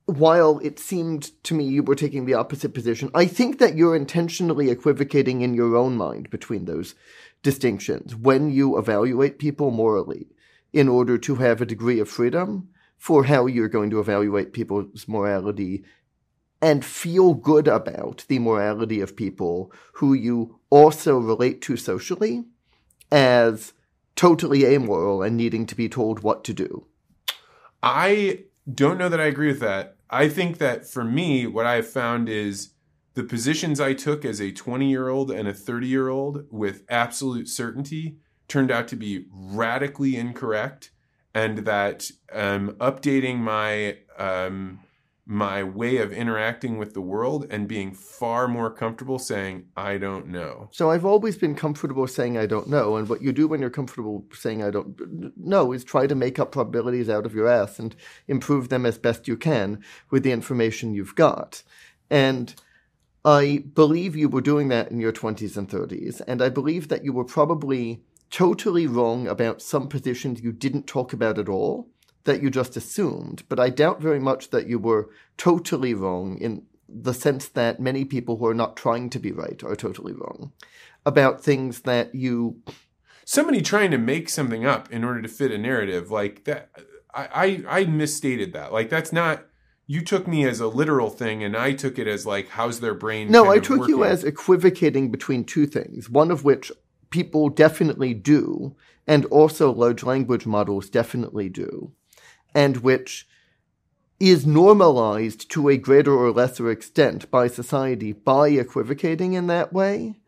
while 0.06 0.58
it 0.60 0.78
seemed 0.78 1.30
to 1.44 1.54
me 1.54 1.64
you 1.64 1.82
were 1.82 1.94
taking 1.94 2.24
the 2.24 2.34
opposite 2.34 2.72
position, 2.72 3.10
I 3.12 3.26
think 3.26 3.58
that 3.58 3.76
you're 3.76 3.94
intentionally 3.94 4.70
equivocating 4.70 5.42
in 5.42 5.52
your 5.52 5.76
own 5.76 5.96
mind 5.96 6.30
between 6.30 6.64
those 6.64 6.94
distinctions 7.42 8.16
when 8.16 8.50
you 8.50 8.78
evaluate 8.78 9.38
people 9.38 9.70
morally 9.70 10.28
in 10.72 10.88
order 10.88 11.18
to 11.18 11.34
have 11.36 11.60
a 11.60 11.66
degree 11.66 12.00
of 12.00 12.08
freedom 12.08 12.68
for 12.98 13.24
how 13.24 13.46
you're 13.46 13.68
going 13.68 13.90
to 13.90 14.00
evaluate 14.00 14.52
people's 14.52 15.06
morality 15.08 15.84
and 16.60 16.84
feel 16.84 17.34
good 17.34 17.68
about 17.68 18.24
the 18.28 18.40
morality 18.40 19.00
of 19.00 19.16
people 19.16 19.72
who 19.94 20.12
you 20.12 20.58
also 20.70 21.16
relate 21.16 21.62
to 21.62 21.76
socially 21.76 22.44
as 23.12 23.72
totally 24.16 24.66
amoral 24.66 25.22
and 25.22 25.36
needing 25.36 25.64
to 25.64 25.76
be 25.76 25.88
told 25.88 26.20
what 26.20 26.42
to 26.42 26.52
do. 26.52 26.86
I 27.82 28.44
don't 28.72 28.98
know 28.98 29.08
that 29.08 29.20
I 29.20 29.26
agree 29.26 29.46
with 29.46 29.60
that. 29.60 29.96
I 30.10 30.28
think 30.28 30.58
that 30.58 30.86
for 30.86 31.04
me, 31.04 31.46
what 31.46 31.66
I 31.66 31.76
have 31.76 31.88
found 31.88 32.28
is 32.28 32.70
the 33.14 33.22
positions 33.22 33.80
I 33.80 33.94
took 33.94 34.24
as 34.24 34.40
a 34.40 34.50
20 34.50 34.88
year 34.88 35.08
old 35.08 35.30
and 35.30 35.46
a 35.46 35.54
30 35.54 35.86
year 35.86 36.08
old 36.08 36.46
with 36.50 36.82
absolute 36.88 37.48
certainty 37.48 38.16
turned 38.48 38.70
out 38.70 38.88
to 38.88 38.96
be 38.96 39.26
radically 39.30 40.16
incorrect 40.16 40.90
and 41.34 41.58
that 41.58 42.10
um, 42.32 42.70
updating 42.80 43.38
my 43.38 43.98
um, 44.18 44.80
my 45.30 45.62
way 45.62 45.98
of 45.98 46.10
interacting 46.10 46.78
with 46.78 46.94
the 46.94 47.02
world 47.02 47.46
and 47.50 47.68
being 47.68 47.92
far 47.92 48.48
more 48.48 48.70
comfortable 48.70 49.18
saying 49.18 49.66
I 49.76 49.98
don't 49.98 50.28
know. 50.28 50.70
So 50.72 50.90
I've 50.90 51.04
always 51.04 51.36
been 51.36 51.54
comfortable 51.54 52.06
saying 52.06 52.38
I 52.38 52.46
don't 52.46 52.68
know, 52.68 52.96
and 52.96 53.08
what 53.08 53.20
you 53.20 53.32
do 53.32 53.46
when 53.46 53.60
you're 53.60 53.68
comfortable 53.68 54.24
saying 54.32 54.62
I 54.62 54.70
don't 54.70 55.36
know 55.36 55.72
is 55.72 55.84
try 55.84 56.06
to 56.06 56.14
make 56.14 56.38
up 56.38 56.50
probabilities 56.50 57.10
out 57.10 57.26
of 57.26 57.34
your 57.34 57.46
ass 57.46 57.78
and 57.78 57.94
improve 58.26 58.70
them 58.70 58.86
as 58.86 58.96
best 58.96 59.28
you 59.28 59.36
can 59.36 59.84
with 60.10 60.22
the 60.22 60.32
information 60.32 60.94
you've 60.94 61.14
got. 61.14 61.62
And 62.10 62.54
I 63.22 63.64
believe 63.74 64.16
you 64.16 64.30
were 64.30 64.40
doing 64.40 64.68
that 64.68 64.90
in 64.90 64.98
your 64.98 65.12
20s 65.12 65.58
and 65.58 65.68
30s, 65.68 66.22
and 66.26 66.40
I 66.40 66.48
believe 66.48 66.88
that 66.88 67.04
you 67.04 67.12
were 67.12 67.24
probably 67.24 68.02
totally 68.30 68.86
wrong 68.86 69.26
about 69.26 69.62
some 69.62 69.88
positions 69.88 70.42
you 70.42 70.52
didn't 70.52 70.86
talk 70.86 71.12
about 71.12 71.38
at 71.38 71.48
all 71.48 71.88
that 72.24 72.42
you 72.42 72.50
just 72.50 72.76
assumed, 72.76 73.42
but 73.48 73.58
I 73.58 73.70
doubt 73.70 74.02
very 74.02 74.20
much 74.20 74.50
that 74.50 74.66
you 74.66 74.78
were 74.78 75.08
totally 75.36 75.94
wrong 75.94 76.38
in 76.38 76.66
the 76.88 77.14
sense 77.14 77.48
that 77.48 77.80
many 77.80 78.04
people 78.04 78.36
who 78.36 78.46
are 78.46 78.54
not 78.54 78.76
trying 78.76 79.10
to 79.10 79.18
be 79.18 79.32
right 79.32 79.62
are 79.62 79.76
totally 79.76 80.12
wrong 80.12 80.52
about 81.04 81.42
things 81.42 81.80
that 81.80 82.14
you 82.14 82.62
somebody 83.24 83.60
trying 83.60 83.90
to 83.90 83.98
make 83.98 84.28
something 84.28 84.64
up 84.64 84.90
in 84.90 85.04
order 85.04 85.20
to 85.20 85.28
fit 85.28 85.52
a 85.52 85.58
narrative 85.58 86.10
like 86.10 86.44
that 86.44 86.70
I, 87.14 87.28
I 87.68 87.80
I 87.80 87.84
misstated 87.84 88.52
that. 88.54 88.72
Like 88.72 88.88
that's 88.88 89.12
not 89.12 89.44
you 89.86 90.02
took 90.02 90.26
me 90.26 90.46
as 90.46 90.60
a 90.60 90.66
literal 90.66 91.10
thing 91.10 91.42
and 91.42 91.56
I 91.56 91.72
took 91.72 91.98
it 91.98 92.06
as 92.06 92.26
like 92.26 92.48
how's 92.48 92.80
their 92.80 92.94
brain 92.94 93.30
No, 93.30 93.50
I 93.50 93.58
took 93.58 93.88
you 93.88 94.04
as 94.04 94.24
equivocating 94.24 95.10
between 95.10 95.44
two 95.44 95.66
things, 95.66 96.08
one 96.08 96.30
of 96.30 96.44
which 96.44 96.72
people 97.10 97.48
definitely 97.48 98.14
do, 98.14 98.76
and 99.06 99.24
also 99.26 99.72
large 99.72 100.02
language 100.02 100.46
models 100.46 100.88
definitely 100.88 101.48
do, 101.48 101.92
and 102.54 102.78
which 102.78 103.26
is 104.20 104.46
normalized 104.46 105.50
to 105.50 105.68
a 105.68 105.76
greater 105.76 106.12
or 106.12 106.32
lesser 106.32 106.70
extent 106.70 107.30
by 107.30 107.46
society 107.46 108.12
by 108.12 108.48
equivocating 108.48 109.34
in 109.34 109.46
that 109.46 109.72
way, 109.72 110.20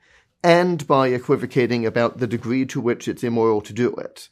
and 0.43 0.87
by 0.87 1.09
equivocating 1.09 1.85
about 1.85 2.18
the 2.18 2.26
degree 2.26 2.64
to 2.64 2.81
which 2.81 3.09
it's 3.09 3.24
immoral 3.24 3.61
to 3.61 3.72
do 3.72 3.95
it. 3.97 4.28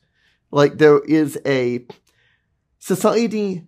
Like 0.50 0.78
there 0.78 1.00
is 1.00 1.38
a 1.44 1.86
society 2.78 3.66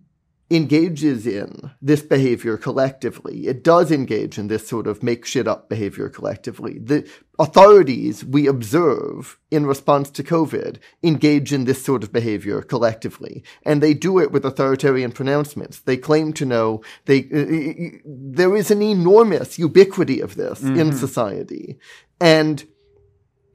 engages 0.50 1.28
in 1.28 1.70
this 1.80 2.02
behavior 2.02 2.56
collectively. 2.56 3.46
It 3.46 3.62
does 3.62 3.92
engage 3.92 4.36
in 4.36 4.48
this 4.48 4.66
sort 4.66 4.88
of 4.88 5.02
make 5.02 5.24
shit 5.24 5.46
up 5.46 5.68
behavior 5.68 6.08
collectively. 6.08 6.78
The 6.78 7.08
authorities 7.38 8.24
we 8.24 8.48
observe 8.48 9.38
in 9.52 9.64
response 9.64 10.10
to 10.10 10.24
COVID 10.24 10.78
engage 11.04 11.52
in 11.52 11.64
this 11.64 11.84
sort 11.84 12.02
of 12.02 12.12
behavior 12.12 12.62
collectively. 12.62 13.44
And 13.64 13.80
they 13.80 13.94
do 13.94 14.18
it 14.18 14.32
with 14.32 14.44
authoritarian 14.44 15.12
pronouncements. 15.12 15.78
They 15.78 15.96
claim 15.96 16.32
to 16.34 16.44
know 16.44 16.82
they, 17.04 17.20
uh, 17.20 18.00
there 18.04 18.56
is 18.56 18.72
an 18.72 18.82
enormous 18.82 19.56
ubiquity 19.56 20.20
of 20.20 20.34
this 20.34 20.62
in 20.62 20.92
society. 20.92 21.78
And, 22.20 22.66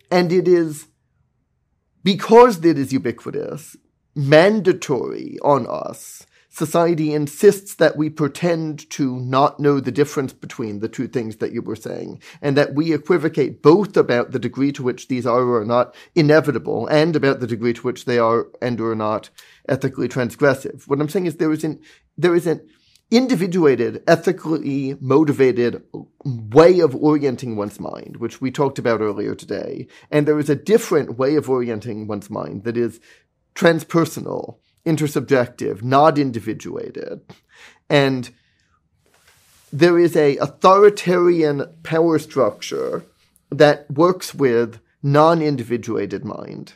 and 0.10 0.32
it 0.32 0.48
is, 0.48 0.88
because 2.04 2.64
it 2.64 2.78
is 2.78 2.94
ubiquitous, 2.94 3.76
mandatory 4.16 5.38
on 5.42 5.68
us 5.68 6.26
society 6.56 7.14
insists 7.14 7.76
that 7.76 7.98
we 7.98 8.10
pretend 8.10 8.90
to 8.90 9.20
not 9.20 9.60
know 9.60 9.82
the 9.82 9.92
difference 9.92 10.32
between 10.32 10.80
the 10.80 10.88
two 10.88 11.06
things 11.06 11.36
that 11.38 11.52
you 11.52 11.62
were 11.62 11.76
saying, 11.76 12.22
and 12.42 12.56
that 12.56 12.74
we 12.74 12.94
equivocate 12.94 13.62
both 13.62 13.98
about 13.98 14.32
the 14.32 14.40
degree 14.40 14.72
to 14.72 14.82
which 14.82 15.10
these 15.10 15.26
are 15.26 15.42
or 15.42 15.62
are 15.62 15.66
not 15.66 15.94
inevitable, 16.16 16.88
and 16.88 17.14
about 17.14 17.42
the 17.42 17.48
degree 17.48 17.74
to 17.74 17.82
which 17.82 18.06
they 18.06 18.18
are 18.18 18.48
and 18.62 18.80
or 18.80 18.96
not 18.96 19.30
ethically 19.68 20.08
transgressive. 20.08 20.88
What 20.88 21.02
I'm 21.02 21.10
saying 21.10 21.26
is 21.26 21.36
there 21.36 21.52
is 21.52 21.66
an 21.66 21.82
there 22.18 22.36
is 22.36 22.48
an 22.48 22.66
individuated, 23.12 24.02
ethically 24.08 24.96
motivated 25.02 25.84
way 26.24 26.80
of 26.80 26.96
orienting 26.96 27.58
one's 27.58 27.82
mind, 27.82 28.18
which 28.18 28.40
we 28.40 28.50
talked 28.50 28.80
about 28.80 29.02
earlier 29.02 29.36
today, 29.36 29.88
and 30.10 30.26
there 30.26 30.40
is 30.40 30.50
a 30.50 30.56
different 30.56 31.18
way 31.18 31.36
of 31.36 31.50
orienting 31.50 32.08
one's 32.08 32.30
mind 32.30 32.64
that 32.64 32.78
is 32.78 33.02
transpersonal 33.56 34.58
intersubjective, 34.86 35.82
not 35.84 36.18
individuated. 36.18 37.22
And 37.90 38.30
there 39.72 40.00
is 40.00 40.16
a 40.16 40.38
authoritarian 40.38 41.66
power 41.84 42.20
structure 42.20 43.04
that 43.50 43.90
works 43.92 44.34
with 44.34 44.80
non-individuated 45.04 46.24
mind. 46.24 46.74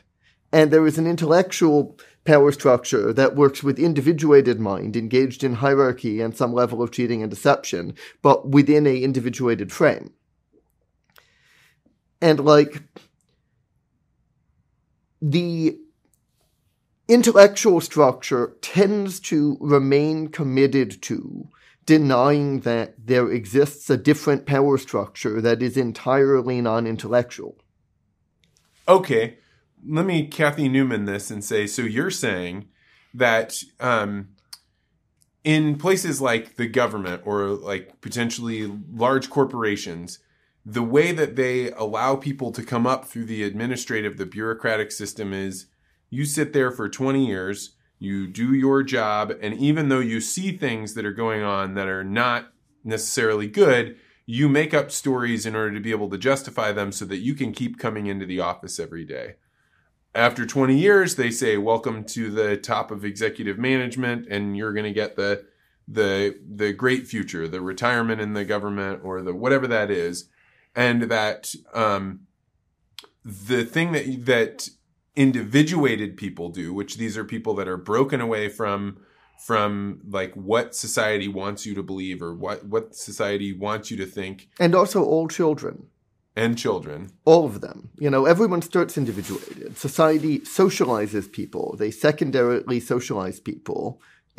And 0.52 0.72
there 0.72 0.86
is 0.86 0.98
an 0.98 1.08
intellectual 1.08 1.98
power 2.26 2.52
structure 2.52 3.14
that 3.14 3.36
works 3.36 3.64
with 3.64 3.80
individuated 3.80 4.60
mind, 4.60 4.96
engaged 4.96 5.44
in 5.44 5.56
hierarchy 5.56 6.22
and 6.22 6.36
some 6.36 6.54
level 6.54 6.82
of 6.82 6.92
cheating 6.92 7.24
and 7.24 7.30
deception, 7.30 7.96
but 8.22 8.50
within 8.50 8.86
a 8.86 9.02
individuated 9.02 9.72
frame. 9.72 10.14
And 12.22 12.40
like 12.40 12.84
the 15.22 15.80
intellectual 17.10 17.82
structure 17.82 18.56
tends 18.62 19.20
to 19.20 19.58
remain 19.60 20.28
committed 20.30 21.02
to 21.02 21.50
denying 21.86 22.60
that 22.60 22.94
there 23.04 23.32
exists 23.32 23.90
a 23.90 23.98
different 23.98 24.46
power 24.46 24.78
structure 24.78 25.42
that 25.42 25.64
is 25.64 25.76
entirely 25.76 26.62
non-intellectual. 26.62 27.58
Okay, 28.88 29.40
let 29.86 30.06
me 30.06 30.28
Cathy 30.28 30.70
Newman 30.70 31.06
this 31.06 31.32
and 31.32 31.44
say 31.44 31.66
so 31.66 31.82
you're 31.82 32.12
saying 32.12 32.68
that 33.14 33.64
um, 33.80 34.30
in 35.44 35.78
places 35.78 36.22
like 36.22 36.58
the 36.58 36.68
government 36.68 37.24
or 37.26 37.48
like 37.48 38.02
potentially 38.02 38.72
large 38.94 39.32
corporations, 39.32 40.20
the 40.64 40.84
way 40.84 41.12
that 41.12 41.36
they 41.36 41.72
allow 41.72 42.16
people 42.16 42.52
to 42.52 42.62
come 42.62 42.86
up 42.86 43.06
through 43.06 43.26
the 43.26 43.42
administrative, 43.42 44.18
the 44.18 44.28
bureaucratic 44.28 44.92
system 44.92 45.34
is 45.34 45.66
you 46.10 46.26
sit 46.26 46.54
there 46.54 46.72
for 46.72 46.90
20 46.90 47.26
years, 47.26 47.76
you 48.00 48.28
do 48.28 48.54
your 48.54 48.82
job, 48.84 49.34
and 49.42 49.54
even 49.56 49.90
though 49.90 50.00
you 50.00 50.22
see 50.22 50.56
things 50.56 50.94
that 50.94 51.06
are 51.06 51.14
going 51.14 51.44
on 51.44 51.74
that 51.76 51.88
are 51.88 52.04
not 52.04 52.54
necessarily 52.84 53.48
good, 53.48 53.98
you 54.26 54.48
make 54.48 54.74
up 54.74 54.92
stories 54.92 55.46
in 55.46 55.56
order 55.56 55.74
to 55.74 55.80
be 55.80 55.92
able 55.92 56.10
to 56.10 56.18
justify 56.18 56.72
them 56.72 56.92
so 56.92 57.04
that 57.06 57.18
you 57.18 57.34
can 57.34 57.52
keep 57.52 57.80
coming 57.80 58.08
into 58.08 58.26
the 58.26 58.40
office 58.40 58.80
every 58.80 59.04
day. 59.04 59.36
After 60.16 60.46
20 60.46 60.78
years, 60.78 61.16
they 61.16 61.30
say, 61.32 61.58
"Welcome 61.58 62.04
to 62.06 62.32
the 62.32 62.56
top 62.56 62.92
of 62.92 63.04
executive 63.04 63.58
management 63.58 64.28
and 64.30 64.56
you're 64.56 64.74
going 64.74 64.86
to 64.86 64.94
get 64.94 65.16
the 65.16 65.46
the 65.88 66.40
the 66.48 66.72
great 66.74 67.08
future, 67.08 67.48
the 67.48 67.62
retirement 67.62 68.22
in 68.22 68.34
the 68.34 68.46
government 68.46 69.02
or 69.04 69.22
the 69.22 69.34
whatever 69.34 69.68
that 69.68 69.92
is." 69.92 70.30
And 70.76 71.04
that 71.04 71.54
um 71.74 72.22
the 73.26 73.66
thing 73.66 73.92
that 73.92 74.26
that 74.26 74.70
individuated 75.20 76.18
people 76.18 76.50
do, 76.50 76.74
which 76.74 76.98
these 76.98 77.18
are 77.18 77.26
people 77.36 77.54
that 77.56 77.68
are 77.68 77.78
broken 77.78 78.20
away 78.22 78.50
from 78.50 78.98
from 79.48 80.02
like 80.20 80.34
what 80.34 80.76
society 80.76 81.28
wants 81.42 81.66
you 81.66 81.74
to 81.76 81.84
believe 81.92 82.22
or 82.22 82.34
what 82.46 82.66
what 82.66 82.86
society 82.96 83.52
wants 83.54 83.90
you 83.92 83.98
to 83.98 84.06
think 84.06 84.36
And 84.60 84.74
also 84.76 85.00
all 85.04 85.28
children. 85.40 85.76
and 86.36 86.58
children. 86.58 87.00
All 87.26 87.46
of 87.52 87.56
them. 87.66 87.90
You 88.04 88.10
know, 88.14 88.24
everyone 88.34 88.62
starts 88.62 88.98
individuated. 88.98 89.78
Society 89.78 90.40
socializes 90.62 91.26
people. 91.40 91.66
They 91.82 91.92
secondarily 91.92 92.80
socialize 92.80 93.40
people 93.52 93.84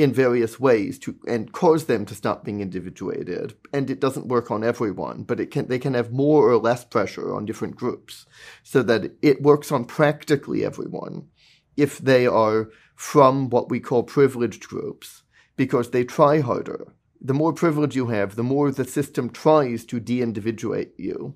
in 0.00 0.14
various 0.14 0.58
ways 0.58 0.98
to 0.98 1.14
and 1.28 1.52
cause 1.52 1.84
them 1.84 2.06
to 2.06 2.14
stop 2.14 2.42
being 2.42 2.62
individuated. 2.62 3.52
And 3.70 3.90
it 3.90 4.00
doesn't 4.00 4.28
work 4.28 4.50
on 4.50 4.64
everyone, 4.64 5.24
but 5.24 5.38
it 5.38 5.50
can 5.50 5.68
they 5.68 5.78
can 5.78 5.92
have 5.92 6.10
more 6.10 6.50
or 6.50 6.56
less 6.56 6.86
pressure 6.86 7.34
on 7.34 7.44
different 7.44 7.76
groups 7.76 8.24
so 8.62 8.82
that 8.84 9.12
it 9.20 9.42
works 9.42 9.70
on 9.70 9.84
practically 9.84 10.64
everyone 10.64 11.28
if 11.76 11.98
they 11.98 12.26
are 12.26 12.70
from 12.96 13.50
what 13.50 13.68
we 13.68 13.78
call 13.78 14.02
privileged 14.02 14.66
groups 14.66 15.22
because 15.56 15.90
they 15.90 16.04
try 16.04 16.40
harder. 16.40 16.94
The 17.20 17.34
more 17.34 17.52
privilege 17.52 17.94
you 17.94 18.06
have, 18.06 18.36
the 18.36 18.42
more 18.42 18.70
the 18.70 18.86
system 18.86 19.28
tries 19.28 19.84
to 19.84 20.00
de-individuate 20.00 20.94
you 20.96 21.34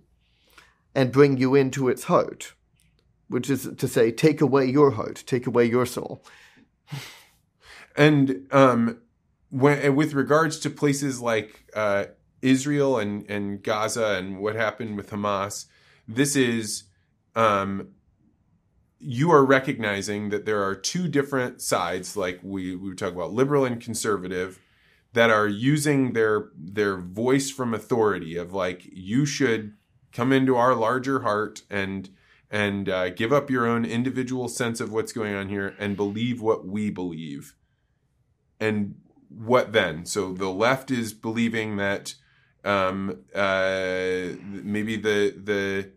and 0.94 1.12
bring 1.12 1.36
you 1.36 1.54
into 1.54 1.90
its 1.90 2.04
heart, 2.04 2.54
which 3.28 3.50
is 3.50 3.68
to 3.76 3.86
say, 3.86 4.10
take 4.10 4.40
away 4.40 4.64
your 4.64 4.92
heart, 4.92 5.22
take 5.26 5.46
away 5.46 5.66
your 5.66 5.84
soul. 5.84 6.24
And 7.94 8.46
um, 8.50 8.98
when, 9.50 9.94
with 9.94 10.14
regards 10.14 10.58
to 10.60 10.70
places 10.70 11.20
like 11.20 11.70
uh, 11.74 12.06
Israel 12.42 12.98
and, 12.98 13.28
and 13.30 13.62
Gaza 13.62 14.16
and 14.16 14.38
what 14.38 14.56
happened 14.56 14.96
with 14.96 15.10
Hamas, 15.10 15.66
this 16.08 16.36
is 16.36 16.84
um, 17.34 17.88
you 18.98 19.30
are 19.30 19.44
recognizing 19.44 20.30
that 20.30 20.46
there 20.46 20.62
are 20.62 20.74
two 20.74 21.08
different 21.08 21.60
sides, 21.60 22.16
like 22.16 22.40
we 22.42 22.74
we 22.74 22.94
talk 22.94 23.12
about 23.12 23.32
liberal 23.32 23.64
and 23.64 23.80
conservative, 23.80 24.60
that 25.12 25.30
are 25.30 25.48
using 25.48 26.12
their 26.12 26.48
their 26.56 26.96
voice 26.96 27.50
from 27.50 27.74
authority 27.74 28.36
of 28.36 28.52
like 28.52 28.88
you 28.92 29.26
should 29.26 29.74
come 30.12 30.32
into 30.32 30.56
our 30.56 30.74
larger 30.74 31.20
heart 31.20 31.62
and 31.70 32.10
and 32.50 32.88
uh, 32.88 33.10
give 33.10 33.32
up 33.32 33.50
your 33.50 33.66
own 33.66 33.84
individual 33.84 34.48
sense 34.48 34.80
of 34.80 34.92
what's 34.92 35.12
going 35.12 35.34
on 35.34 35.48
here 35.48 35.74
and 35.78 35.96
believe 35.96 36.40
what 36.40 36.66
we 36.66 36.90
believe 36.90 37.54
and 38.60 38.94
what 39.28 39.72
then? 39.72 40.06
So 40.06 40.32
the 40.32 40.50
left 40.50 40.90
is 40.90 41.12
believing 41.12 41.76
that 41.76 42.14
um, 42.64 43.24
uh, 43.34 44.36
maybe 44.42 44.96
the 44.96 45.34
the 45.42 45.90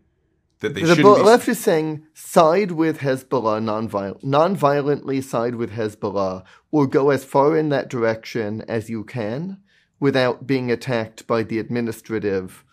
that 0.60 0.74
they 0.74 0.82
the 0.82 0.96
shouldn't 0.96 1.16
bu- 1.16 1.22
be 1.22 1.22
left 1.22 1.48
is 1.48 1.58
saying 1.58 2.04
side 2.14 2.72
with 2.72 2.98
Hezbollah 2.98 3.62
non-viol- 3.62 4.18
non-violently 4.22 5.20
side 5.20 5.54
with 5.54 5.72
Hezbollah 5.72 6.44
or 6.70 6.86
go 6.86 7.10
as 7.10 7.24
far 7.24 7.56
in 7.56 7.68
that 7.68 7.88
direction 7.88 8.62
as 8.62 8.90
you 8.90 9.04
can 9.04 9.58
without 10.00 10.46
being 10.46 10.70
attacked 10.70 11.26
by 11.26 11.42
the 11.42 11.58
administrative 11.58 12.64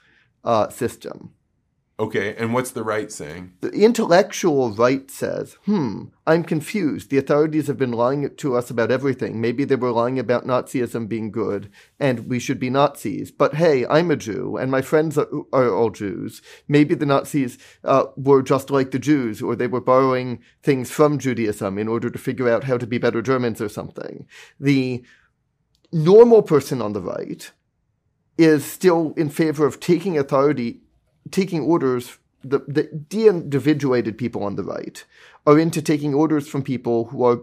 uh, 0.44 0.70
system. 0.70 1.35
Okay, 1.98 2.36
and 2.36 2.54
what's 2.54 2.72
the 2.72 2.84
right 2.84 3.10
saying? 3.10 3.54
The 3.62 3.70
intellectual 3.70 4.72
right 4.72 5.10
says, 5.10 5.54
hmm, 5.64 6.06
I'm 6.28 6.43
confused. 6.43 7.10
The 7.10 7.18
authorities 7.18 7.68
have 7.68 7.78
been 7.78 7.93
lying 7.93 8.36
to 8.36 8.58
us 8.58 8.70
about 8.70 8.91
everything. 8.91 9.39
Maybe 9.39 9.64
they 9.64 9.78
were 9.78 9.91
lying 9.91 10.20
about 10.20 10.46
Nazism 10.46 11.08
being 11.08 11.32
good 11.32 11.72
and 11.98 12.28
we 12.28 12.38
should 12.38 12.60
be 12.60 12.70
Nazis. 12.70 13.32
But 13.32 13.54
hey, 13.54 13.86
I'm 13.88 14.12
a 14.12 14.18
Jew 14.18 14.58
and 14.58 14.70
my 14.70 14.82
friends 14.82 15.18
are, 15.18 15.30
are 15.54 15.74
all 15.74 15.89
Jews. 15.89 16.41
Maybe 16.68 16.96
the 16.96 17.06
Nazis 17.06 17.58
uh, 17.86 18.08
were 18.18 18.41
just 18.41 18.70
like 18.70 18.91
the 18.91 19.00
Jews 19.00 19.41
or 19.41 19.56
they 19.56 19.68
were 19.68 19.80
borrowing 19.80 20.41
things 20.64 20.91
from 20.91 21.18
Judaism 21.18 21.78
in 21.78 21.88
order 21.88 22.10
to 22.10 22.20
figure 22.20 22.50
out 22.50 22.66
how 22.66 22.78
to 22.78 22.86
be 22.86 22.98
better 22.98 23.22
Germans 23.22 23.62
or 23.62 23.70
something. 23.70 24.28
The 24.60 25.02
normal 25.93 26.41
person 26.41 26.82
on 26.82 26.91
the 26.91 27.02
right 27.02 27.50
is 28.38 28.66
still 28.66 29.14
in 29.16 29.30
favor 29.30 29.66
of 29.66 29.80
taking 29.80 30.18
authority 30.18 30.82
taking 31.32 31.61
orders, 31.61 32.17
the, 32.43 32.59
the 32.67 32.84
de-individuated 32.84 34.17
people 34.17 34.43
on 34.43 34.55
the 34.55 34.63
right 34.63 35.03
are 35.47 35.59
into 35.59 35.82
taking 35.82 36.13
orders 36.13 36.47
from 36.47 36.63
people 36.63 37.05
who 37.05 37.23
are 37.23 37.41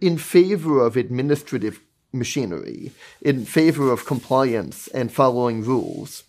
in 0.00 0.18
favor 0.18 0.84
of 0.84 0.96
administrative 0.96 1.80
machinery, 2.12 2.92
in 3.20 3.44
favor 3.44 3.92
of 3.92 4.06
compliance 4.06 4.88
and 4.88 5.12
following 5.12 5.62
rules. 5.62 6.24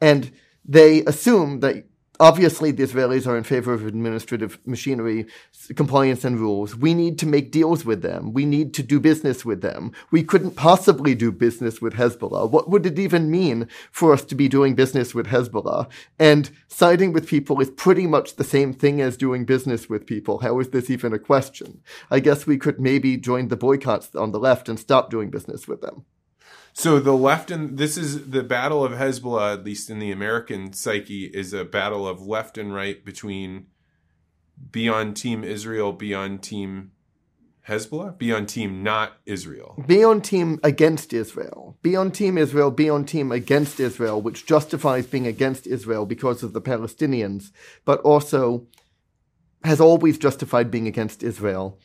And 0.00 0.32
they 0.64 1.04
assume 1.04 1.60
that 1.60 1.84
obviously 2.20 2.70
the 2.70 2.84
Israelis 2.84 3.26
are 3.26 3.36
in 3.36 3.44
favor 3.44 3.72
of 3.72 3.86
administrative 3.86 4.58
machinery, 4.64 5.26
compliance 5.74 6.24
and 6.24 6.38
rules. 6.38 6.76
We 6.76 6.94
need 6.94 7.18
to 7.20 7.26
make 7.26 7.50
deals 7.50 7.84
with 7.84 8.02
them. 8.02 8.32
We 8.32 8.44
need 8.44 8.74
to 8.74 8.82
do 8.82 9.00
business 9.00 9.44
with 9.44 9.60
them. 9.62 9.92
We 10.10 10.22
couldn't 10.22 10.52
possibly 10.52 11.14
do 11.14 11.32
business 11.32 11.80
with 11.80 11.94
Hezbollah. 11.94 12.50
What 12.50 12.70
would 12.70 12.86
it 12.86 12.98
even 12.98 13.30
mean 13.30 13.68
for 13.90 14.12
us 14.12 14.24
to 14.26 14.34
be 14.34 14.48
doing 14.48 14.74
business 14.74 15.14
with 15.14 15.26
Hezbollah? 15.26 15.88
And 16.18 16.50
siding 16.68 17.12
with 17.12 17.28
people 17.28 17.60
is 17.60 17.70
pretty 17.70 18.06
much 18.06 18.36
the 18.36 18.44
same 18.44 18.72
thing 18.72 19.00
as 19.00 19.16
doing 19.16 19.44
business 19.44 19.88
with 19.88 20.06
people. 20.06 20.38
How 20.38 20.58
is 20.60 20.70
this 20.70 20.90
even 20.90 21.12
a 21.12 21.18
question? 21.18 21.80
I 22.10 22.20
guess 22.20 22.46
we 22.46 22.58
could 22.58 22.80
maybe 22.80 23.16
join 23.16 23.48
the 23.48 23.56
boycotts 23.56 24.14
on 24.14 24.32
the 24.32 24.38
left 24.38 24.68
and 24.68 24.78
stop 24.78 25.10
doing 25.10 25.30
business 25.30 25.66
with 25.66 25.80
them. 25.80 26.04
So 26.76 26.98
the 26.98 27.12
left 27.12 27.52
and 27.52 27.78
this 27.78 27.96
is 27.96 28.30
the 28.30 28.42
battle 28.42 28.84
of 28.84 28.92
Hezbollah, 28.92 29.54
at 29.54 29.64
least 29.64 29.88
in 29.88 30.00
the 30.00 30.10
American 30.10 30.72
psyche, 30.72 31.26
is 31.26 31.52
a 31.52 31.64
battle 31.64 32.06
of 32.06 32.26
left 32.26 32.58
and 32.58 32.74
right 32.74 33.02
between 33.04 33.68
be 34.72 34.88
on 34.88 35.14
team 35.14 35.44
Israel, 35.44 35.92
be 35.92 36.12
on 36.12 36.38
team 36.38 36.90
Hezbollah, 37.68 38.18
be 38.18 38.32
on 38.32 38.46
team 38.46 38.82
not 38.82 39.12
Israel. 39.24 39.82
Be 39.86 40.02
on 40.02 40.20
team 40.20 40.58
against 40.64 41.12
Israel. 41.12 41.78
Be 41.80 41.94
on 41.94 42.10
team 42.10 42.36
Israel, 42.36 42.72
be 42.72 42.90
on 42.90 43.04
team 43.04 43.30
against 43.30 43.78
Israel, 43.78 44.20
which 44.20 44.44
justifies 44.44 45.06
being 45.06 45.28
against 45.28 45.68
Israel 45.68 46.04
because 46.06 46.42
of 46.42 46.54
the 46.54 46.60
Palestinians, 46.60 47.52
but 47.84 48.00
also 48.00 48.66
has 49.62 49.80
always 49.80 50.18
justified 50.18 50.72
being 50.72 50.88
against 50.88 51.22
Israel. 51.22 51.78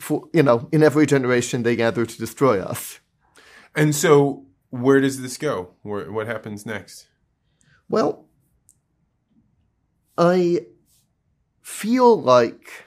For 0.00 0.28
you 0.32 0.42
know, 0.42 0.68
in 0.72 0.82
every 0.82 1.06
generation 1.06 1.62
they 1.62 1.76
gather 1.76 2.04
to 2.04 2.18
destroy 2.18 2.60
us. 2.60 2.98
And 3.74 3.94
so, 3.94 4.46
where 4.70 5.00
does 5.00 5.20
this 5.20 5.36
go? 5.36 5.70
Where, 5.82 6.10
what 6.10 6.26
happens 6.26 6.64
next? 6.64 7.08
Well, 7.88 8.26
I 10.16 10.66
feel 11.60 12.20
like 12.20 12.86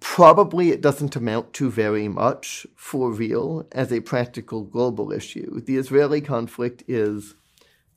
probably 0.00 0.70
it 0.70 0.80
doesn't 0.80 1.16
amount 1.16 1.52
to 1.52 1.70
very 1.70 2.08
much 2.08 2.66
for 2.74 3.12
real 3.12 3.68
as 3.72 3.92
a 3.92 4.00
practical 4.00 4.62
global 4.64 5.12
issue. 5.12 5.60
The 5.60 5.76
Israeli 5.76 6.20
conflict 6.20 6.82
is 6.88 7.34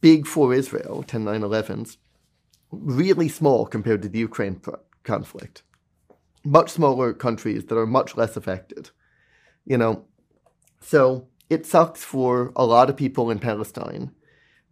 big 0.01 0.27
for 0.27 0.53
Israel, 0.53 1.03
10 1.03 1.23
9 1.23 1.41
11s, 1.41 1.97
really 2.71 3.29
small 3.29 3.65
compared 3.65 4.01
to 4.01 4.09
the 4.09 4.19
Ukraine 4.19 4.61
conflict. 5.03 5.63
Much 6.43 6.71
smaller 6.71 7.13
countries 7.13 7.65
that 7.65 7.77
are 7.77 7.88
much 7.88 8.17
less 8.17 8.36
affected 8.36 8.89
you 9.72 9.78
know. 9.78 10.03
So 10.82 11.30
it 11.49 11.65
sucks 11.65 12.03
for 12.03 12.51
a 12.57 12.65
lot 12.65 12.89
of 12.89 12.97
people 12.97 13.32
in 13.32 13.39
Palestine. 13.39 14.11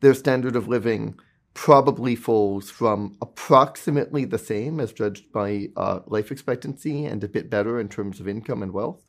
Their 0.01 0.13
standard 0.13 0.57
of 0.57 0.67
living 0.67 1.15
probably 1.53 2.15
falls 2.17 2.69
from 2.69 3.15
approximately 3.21 4.25
the 4.25 4.37
same 4.37 4.77
as 4.81 4.91
judged 4.91 5.31
by 5.31 5.69
uh, 5.77 6.01
life 6.05 6.31
expectancy 6.33 7.05
and 7.05 7.23
a 7.23 7.29
bit 7.29 7.49
better 7.49 7.79
in 7.79 7.87
terms 7.87 8.19
of 8.19 8.27
income 8.27 8.61
and 8.61 8.73
wealth 8.73 9.01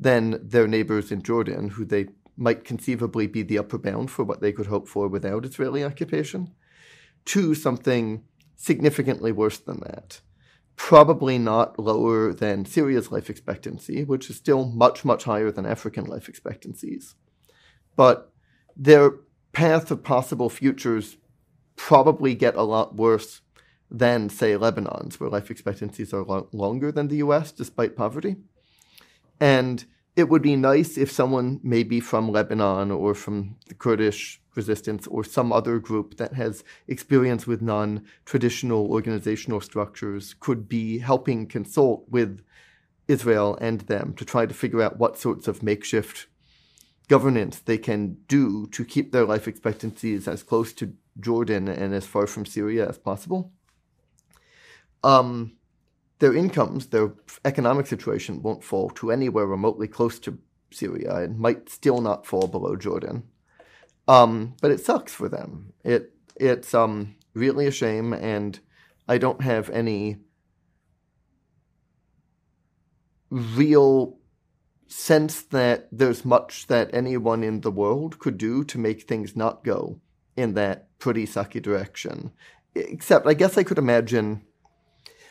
than 0.00 0.40
their 0.42 0.66
neighbors 0.66 1.12
in 1.12 1.22
Jordan, 1.22 1.68
who 1.68 1.84
they 1.84 2.06
might 2.36 2.64
conceivably 2.64 3.28
be 3.28 3.42
the 3.42 3.58
upper 3.58 3.78
bound 3.78 4.10
for 4.10 4.24
what 4.24 4.40
they 4.40 4.50
could 4.50 4.66
hope 4.66 4.88
for 4.88 5.06
without 5.06 5.44
Israeli 5.44 5.84
occupation, 5.84 6.52
to 7.26 7.54
something 7.54 8.24
significantly 8.56 9.30
worse 9.30 9.58
than 9.58 9.78
that 9.80 10.20
probably 10.80 11.36
not 11.36 11.78
lower 11.78 12.32
than 12.32 12.64
Syria's 12.64 13.12
life 13.12 13.28
expectancy, 13.28 14.02
which 14.02 14.30
is 14.30 14.36
still 14.36 14.64
much, 14.64 15.04
much 15.04 15.24
higher 15.24 15.52
than 15.52 15.66
African 15.66 16.06
life 16.06 16.26
expectancies. 16.26 17.16
But 17.96 18.32
their 18.74 19.10
path 19.52 19.90
of 19.90 20.02
possible 20.02 20.48
futures 20.48 21.18
probably 21.76 22.34
get 22.34 22.56
a 22.56 22.62
lot 22.62 22.96
worse 22.96 23.42
than, 23.90 24.30
say, 24.30 24.56
Lebanon's, 24.56 25.20
where 25.20 25.28
life 25.28 25.50
expectancies 25.50 26.14
are 26.14 26.24
lo- 26.24 26.48
longer 26.50 26.90
than 26.90 27.08
the 27.08 27.16
US 27.16 27.52
despite 27.52 27.94
poverty. 27.94 28.36
And 29.38 29.84
it 30.16 30.28
would 30.28 30.42
be 30.42 30.56
nice 30.56 30.98
if 30.98 31.10
someone, 31.10 31.60
maybe 31.62 32.00
from 32.00 32.30
Lebanon 32.30 32.90
or 32.90 33.14
from 33.14 33.56
the 33.68 33.74
Kurdish 33.74 34.40
resistance 34.54 35.06
or 35.06 35.22
some 35.22 35.52
other 35.52 35.78
group 35.78 36.16
that 36.16 36.34
has 36.34 36.64
experience 36.88 37.46
with 37.46 37.62
non 37.62 38.04
traditional 38.24 38.90
organizational 38.90 39.60
structures 39.60 40.34
could 40.40 40.68
be 40.68 40.98
helping 40.98 41.46
consult 41.46 42.04
with 42.08 42.42
Israel 43.08 43.56
and 43.60 43.82
them 43.82 44.14
to 44.14 44.24
try 44.24 44.46
to 44.46 44.54
figure 44.54 44.82
out 44.82 44.98
what 44.98 45.18
sorts 45.18 45.48
of 45.48 45.62
makeshift 45.62 46.26
governance 47.08 47.58
they 47.58 47.78
can 47.78 48.16
do 48.28 48.68
to 48.68 48.84
keep 48.84 49.10
their 49.10 49.24
life 49.24 49.48
expectancies 49.48 50.28
as 50.28 50.42
close 50.42 50.72
to 50.72 50.94
Jordan 51.18 51.68
and 51.68 51.92
as 51.92 52.06
far 52.06 52.26
from 52.26 52.46
Syria 52.46 52.88
as 52.88 52.98
possible. 52.98 53.52
Um, 55.02 55.56
their 56.20 56.34
incomes, 56.34 56.86
their 56.86 57.12
economic 57.44 57.86
situation 57.86 58.42
won't 58.42 58.64
fall 58.64 58.90
to 58.90 59.10
anywhere 59.10 59.46
remotely 59.46 59.88
close 59.88 60.18
to 60.20 60.38
Syria 60.70 61.16
and 61.16 61.38
might 61.38 61.68
still 61.68 62.00
not 62.00 62.26
fall 62.26 62.46
below 62.46 62.76
Jordan. 62.76 63.24
Um, 64.06 64.54
but 64.60 64.70
it 64.70 64.80
sucks 64.80 65.12
for 65.12 65.28
them. 65.28 65.72
It 65.84 66.12
it's 66.36 66.74
um, 66.74 67.16
really 67.34 67.66
a 67.66 67.70
shame, 67.70 68.12
and 68.12 68.58
I 69.08 69.18
don't 69.18 69.42
have 69.42 69.68
any 69.70 70.18
real 73.30 74.18
sense 74.88 75.42
that 75.42 75.88
there's 75.92 76.24
much 76.24 76.66
that 76.66 76.92
anyone 76.92 77.44
in 77.44 77.60
the 77.60 77.70
world 77.70 78.18
could 78.18 78.36
do 78.38 78.64
to 78.64 78.78
make 78.78 79.02
things 79.02 79.36
not 79.36 79.64
go 79.64 80.00
in 80.36 80.54
that 80.54 80.88
pretty 80.98 81.26
sucky 81.26 81.62
direction. 81.62 82.32
Except, 82.74 83.26
I 83.26 83.34
guess 83.34 83.56
I 83.56 83.62
could 83.62 83.78
imagine. 83.78 84.42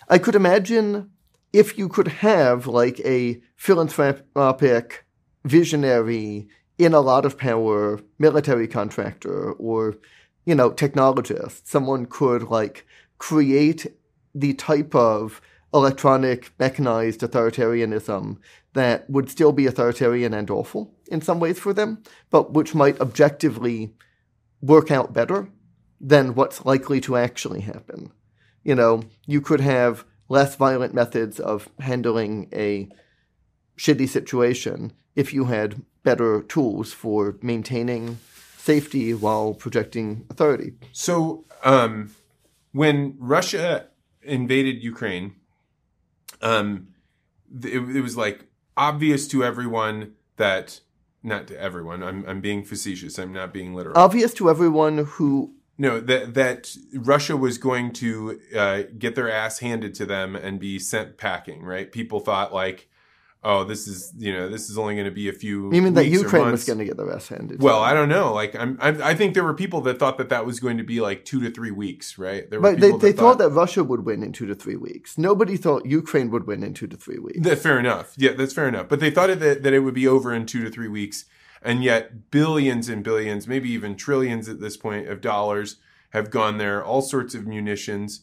I 0.10 0.18
could 0.18 0.36
imagine 0.36 1.12
if 1.54 1.78
you 1.78 1.88
could 1.88 2.08
have 2.08 2.66
like 2.68 3.00
a 3.02 3.42
philanthropic, 3.56 5.06
visionary, 5.44 6.48
in 6.80 6.94
a 6.94 7.02
lot 7.02 7.26
of 7.26 7.38
power 7.38 8.00
military 8.18 8.68
contractor 8.68 9.52
or 9.52 9.98
you 10.46 10.56
know 10.56 10.72
technologist 10.72 11.68
someone 11.68 12.06
could 12.06 12.44
like 12.44 12.88
create 13.20 13.86
the 14.34 14.54
type 14.54 14.96
of 14.96 15.42
electronic 15.74 16.52
mechanized 16.58 17.20
authoritarianism 17.20 18.38
that 18.74 19.08
would 19.10 19.30
still 19.30 19.52
be 19.52 19.68
authoritarian 19.68 20.34
and 20.34 20.50
awful 20.50 20.96
in 21.12 21.22
some 21.22 21.40
ways 21.40 21.60
for 21.60 21.74
them 21.74 22.02
but 22.30 22.54
which 22.54 22.74
might 22.74 23.00
objectively 23.02 23.94
work 24.62 24.90
out 24.90 25.14
better 25.14 25.50
than 26.00 26.34
what's 26.34 26.66
likely 26.66 27.02
to 27.02 27.18
actually 27.18 27.60
happen 27.60 28.10
you 28.70 28.76
know 28.76 29.02
you 29.26 29.42
could 29.42 29.62
have 29.62 30.06
less 30.30 30.56
violent 30.56 30.94
methods 30.94 31.40
of 31.40 31.68
handling 31.80 32.48
a 32.54 32.88
shitty 33.78 34.08
situation 34.08 34.94
if 35.16 35.34
you 35.34 35.46
had 35.46 35.82
better 36.04 36.44
tools 36.44 36.94
for 36.94 37.36
maintaining 37.42 38.20
safety 38.58 39.12
while 39.12 39.56
projecting 39.56 40.24
authority. 40.30 40.74
So, 40.92 41.46
um, 41.64 42.14
when 42.72 43.16
Russia 43.18 43.88
invaded 44.22 44.84
Ukraine, 44.84 45.36
um, 46.44 46.90
it, 47.64 47.82
it, 47.98 48.02
was 48.02 48.16
like 48.16 48.46
obvious 48.78 49.28
to 49.30 49.44
everyone 49.44 50.14
that 50.36 50.82
not 51.24 51.48
to 51.48 51.60
everyone. 51.60 52.04
I'm 52.04 52.24
I'm 52.28 52.40
being 52.40 52.64
facetious. 52.64 53.18
I'm 53.18 53.34
not 53.34 53.52
being 53.52 53.74
literal. 53.74 53.98
Obvious 53.98 54.32
to 54.36 54.48
everyone 54.48 55.00
who. 55.00 55.56
No, 55.80 56.00
that 56.00 56.36
that 56.36 56.76
Russia 56.94 57.36
was 57.36 57.58
going 57.58 57.94
to 57.94 58.40
uh, 58.56 58.84
get 58.98 59.16
their 59.16 59.32
ass 59.32 59.60
handed 59.60 59.96
to 59.96 60.06
them 60.06 60.36
and 60.36 60.60
be 60.60 60.78
sent 60.78 61.18
packing. 61.18 61.64
Right? 61.64 61.92
People 61.92 62.20
thought 62.20 62.54
like 62.54 62.90
oh, 63.44 63.64
this 63.64 63.88
is 63.88 64.14
you 64.18 64.34
know 64.34 64.50
this 64.50 64.70
is 64.70 64.78
only 64.78 64.96
going 64.96 65.06
to 65.06 65.12
be 65.12 65.30
a 65.30 65.34
few. 65.34 65.74
You 65.74 65.82
mean 65.82 65.94
that 65.94 66.08
Ukraine 66.08 66.52
was 66.52 66.66
going 66.66 66.80
to 66.80 66.86
get 66.86 66.98
their 66.98 67.12
ass 67.12 67.28
handed? 67.28 67.62
Well, 67.62 67.82
I 67.82 67.94
don't 67.94 68.10
know. 68.10 68.34
Like, 68.34 68.56
I'm, 68.56 68.78
I'm, 68.82 69.02
I 69.02 69.16
think 69.16 69.34
there 69.34 69.44
were 69.44 69.54
people 69.54 69.82
that 69.82 70.00
thought 70.00 70.18
that 70.18 70.30
that 70.30 70.46
was 70.46 70.60
going 70.60 70.78
to 70.78 70.84
be 70.84 71.02
like 71.02 71.26
two 71.26 71.42
to 71.42 71.52
three 71.52 71.72
weeks, 71.72 72.18
right? 72.18 72.50
There 72.50 72.60
were 72.60 72.72
But 72.72 72.82
they, 72.82 72.92
they 72.92 73.12
thought 73.12 73.38
that 73.38 73.50
Russia 73.50 73.84
would 73.84 74.06
win 74.06 74.24
in 74.24 74.32
two 74.32 74.46
to 74.48 74.56
three 74.56 74.76
weeks. 74.76 75.18
Nobody 75.18 75.58
thought 75.58 75.86
Ukraine 75.86 76.32
would 76.32 76.48
win 76.48 76.64
in 76.64 76.74
two 76.74 76.88
to 76.88 76.98
three 76.98 77.20
weeks. 77.20 77.40
That, 77.42 77.60
fair 77.60 77.80
enough. 77.80 78.14
Yeah, 78.18 78.34
that's 78.34 78.54
fair 78.54 78.68
enough. 78.68 78.90
But 78.90 79.00
they 79.00 79.12
thought 79.12 79.28
that, 79.28 79.64
that 79.64 79.74
it 79.74 79.80
would 79.80 79.94
be 79.94 80.08
over 80.08 80.34
in 80.34 80.46
two 80.46 80.64
to 80.64 80.70
three 80.70 80.88
weeks. 80.88 81.26
And 81.62 81.84
yet, 81.84 82.32
billions 82.32 82.88
and 82.90 83.04
billions, 83.04 83.48
maybe 83.48 83.70
even 83.72 83.96
trillions 83.96 84.48
at 84.48 84.60
this 84.60 84.78
point 84.78 85.08
of 85.08 85.22
dollars 85.22 85.78
have 86.12 86.32
gone 86.32 86.58
there, 86.58 86.84
all 86.84 87.02
sorts 87.02 87.36
of 87.36 87.46
munitions. 87.46 88.22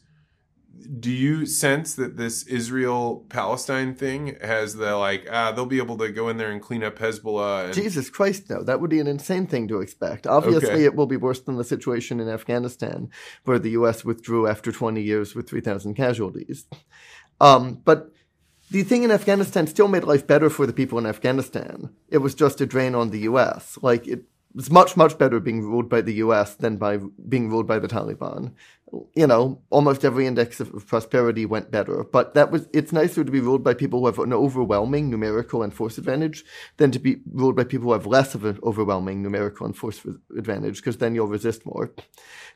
Do 1.00 1.10
you 1.10 1.46
sense 1.46 1.94
that 1.94 2.18
this 2.18 2.46
Israel 2.46 3.24
Palestine 3.30 3.94
thing 3.94 4.36
has 4.42 4.74
the 4.74 4.94
like, 4.96 5.26
ah, 5.30 5.50
they'll 5.52 5.64
be 5.64 5.78
able 5.78 5.96
to 5.98 6.10
go 6.10 6.28
in 6.28 6.36
there 6.36 6.50
and 6.50 6.60
clean 6.60 6.84
up 6.84 6.98
Hezbollah? 6.98 7.66
And, 7.66 7.74
Jesus 7.74 8.10
Christ, 8.10 8.50
no. 8.50 8.62
That 8.62 8.80
would 8.80 8.90
be 8.90 9.00
an 9.00 9.06
insane 9.06 9.46
thing 9.46 9.68
to 9.68 9.80
expect. 9.80 10.26
Obviously, 10.26 10.68
Okay. 10.68 10.84
it 10.84 10.94
will 10.94 11.06
be 11.06 11.16
worse 11.16 11.40
than 11.40 11.56
the 11.56 11.64
situation 11.64 12.20
in 12.20 12.28
Afghanistan, 12.28 13.08
where 13.44 13.58
the 13.58 13.70
U.S. 13.70 14.04
withdrew 14.04 14.46
after 14.46 14.70
20 14.70 15.00
years 15.00 15.34
with 15.34 15.48
3,000 15.48 15.94
casualties. 15.94 16.66
Um, 17.40 17.80
but 17.84 18.12
the 18.70 18.82
thing 18.82 19.02
in 19.02 19.10
Afghanistan 19.10 19.66
still 19.66 19.88
made 19.88 20.04
life 20.04 20.26
better 20.26 20.50
for 20.50 20.66
the 20.66 20.72
people 20.72 20.98
in 20.98 21.06
Afghanistan. 21.06 21.90
It 22.08 22.18
was 22.18 22.34
just 22.34 22.60
a 22.60 22.66
drain 22.66 22.94
on 22.94 23.10
the 23.10 23.20
U.S. 23.20 23.78
Like, 23.82 24.06
it 24.08 24.24
was 24.54 24.70
much, 24.70 24.96
much 24.96 25.18
better 25.18 25.38
being 25.38 25.62
ruled 25.62 25.88
by 25.88 26.00
the 26.00 26.14
U.S. 26.14 26.54
than 26.54 26.76
by 26.76 26.98
being 27.28 27.48
ruled 27.48 27.66
by 27.66 27.78
the 27.78 27.88
Taliban. 27.88 28.52
You 29.14 29.26
know, 29.26 29.60
almost 29.70 30.04
every 30.04 30.26
index 30.26 30.60
of, 30.60 30.86
prosperity 30.86 31.44
went 31.44 31.72
better. 31.72 32.04
But 32.04 32.34
that 32.34 32.52
was, 32.52 32.68
it's 32.72 32.92
nicer 32.92 33.24
to 33.24 33.30
be 33.32 33.40
ruled 33.40 33.64
by 33.64 33.74
people 33.74 33.98
who 34.00 34.06
have 34.06 34.18
an 34.20 34.32
overwhelming 34.32 35.10
numerical 35.10 35.62
and 35.64 35.74
force 35.74 35.98
advantage 35.98 36.44
than 36.76 36.92
to 36.92 37.00
be 37.00 37.16
ruled 37.32 37.56
by 37.56 37.64
people 37.64 37.86
who 37.86 37.92
have 37.94 38.06
less 38.06 38.36
of 38.36 38.44
an 38.44 38.60
overwhelming 38.62 39.22
numerical 39.22 39.66
and 39.66 39.76
force 39.76 40.06
advantage, 40.36 40.76
because 40.76 40.98
then 40.98 41.16
you'll 41.16 41.26
resist 41.26 41.66
more. 41.66 41.90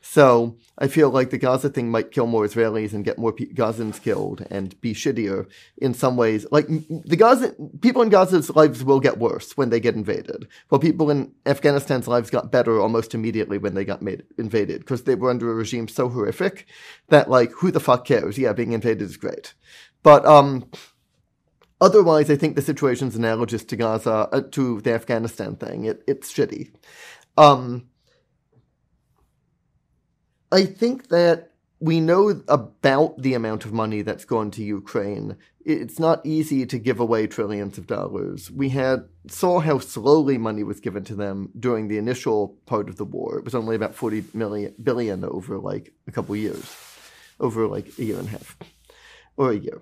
So 0.01 0.57
I 0.78 0.87
feel 0.87 1.11
like 1.11 1.31
the 1.31 1.39
Gaza 1.39 1.68
thing 1.68 1.91
might 1.91 2.12
kill 2.12 2.26
more 2.26 2.47
Israelis 2.47 2.93
and 2.93 3.05
get 3.05 3.18
more 3.18 3.33
Gazans 3.33 4.01
killed 4.01 4.47
and 4.51 4.81
be 4.81 4.95
shittier 4.95 5.47
in 5.78 5.95
some 5.95 6.16
ways. 6.16 6.47
Like 6.51 6.68
the 6.68 7.16
Gaza 7.16 7.55
people 7.83 8.03
in 8.03 8.09
Gaza's 8.09 8.51
lives 8.51 8.83
will 8.85 9.01
get 9.01 9.18
worse 9.18 9.57
when 9.57 9.70
they 9.70 9.81
get 9.81 9.95
invaded, 9.95 10.49
while 10.68 10.78
people 10.78 11.11
in 11.11 11.33
Afghanistan's 11.45 12.09
lives 12.09 12.31
got 12.31 12.53
better 12.53 12.81
almost 12.81 13.14
immediately 13.14 13.59
when 13.59 13.74
they 13.74 13.85
got 13.85 14.01
made 14.01 14.22
invaded 14.39 14.81
because 14.81 15.03
they 15.03 15.14
were 15.16 15.31
under 15.31 15.51
a 15.51 15.55
regime 15.55 15.89
so 15.89 16.09
horrific 16.21 16.66
that 17.09 17.29
like 17.29 17.51
who 17.53 17.71
the 17.71 17.81
fuck 17.81 18.05
cares? 18.05 18.39
Yeah, 18.39 18.53
being 18.53 18.73
invaded 18.73 19.03
is 19.03 19.16
great, 19.16 19.55
but 20.03 20.25
um. 20.25 20.71
Otherwise, 21.83 22.31
I 22.31 22.37
think 22.37 22.57
the 22.57 22.62
situation's 22.62 23.16
analogous 23.16 23.64
to 23.64 23.75
Gaza, 23.75 24.29
uh, 24.33 24.43
to 24.51 24.83
the 24.83 24.93
Afghanistan 24.93 25.57
thing. 25.57 25.87
It, 25.87 26.05
it's 26.07 26.31
shitty. 26.31 26.73
Um, 27.39 27.89
I 30.53 30.66
think 30.66 31.09
that 31.09 31.50
we 31.81 31.99
know 31.99 32.43
about 32.47 33.20
the 33.20 33.35
amount 33.35 33.64
of 33.64 33.72
money 33.72 34.03
that's 34.03 34.26
gone 34.26 34.51
to 34.53 34.62
Ukraine. 34.62 35.37
It's 35.64 35.99
not 35.99 36.24
easy 36.24 36.66
to 36.66 36.78
give 36.78 37.01
away 37.01 37.26
trillions 37.26 37.78
of 37.78 37.87
dollars. 37.87 38.51
We 38.51 38.68
had 38.68 39.09
saw 39.28 39.61
how 39.61 39.78
slowly 39.78 40.37
money 40.37 40.62
was 40.62 40.81
given 40.81 41.05
to 41.05 41.14
them 41.14 41.51
during 41.59 41.89
the 41.89 41.97
initial 41.99 42.59
part 42.66 42.89
of 42.91 42.97
the 42.97 43.05
war. 43.05 43.39
It 43.39 43.45
was 43.45 43.55
only 43.55 43.76
about 43.76 43.95
40 43.95 44.24
million 44.35 44.74
billion 44.83 45.24
over 45.24 45.59
like 45.59 45.93
a 46.07 46.12
couple 46.12 46.37
years, 46.37 46.64
over 47.39 47.66
like 47.66 47.91
a 47.99 48.05
year 48.05 48.18
and 48.18 48.28
a 48.28 48.31
half 48.33 48.59
or 49.37 49.51
a 49.51 49.57
year. 49.57 49.81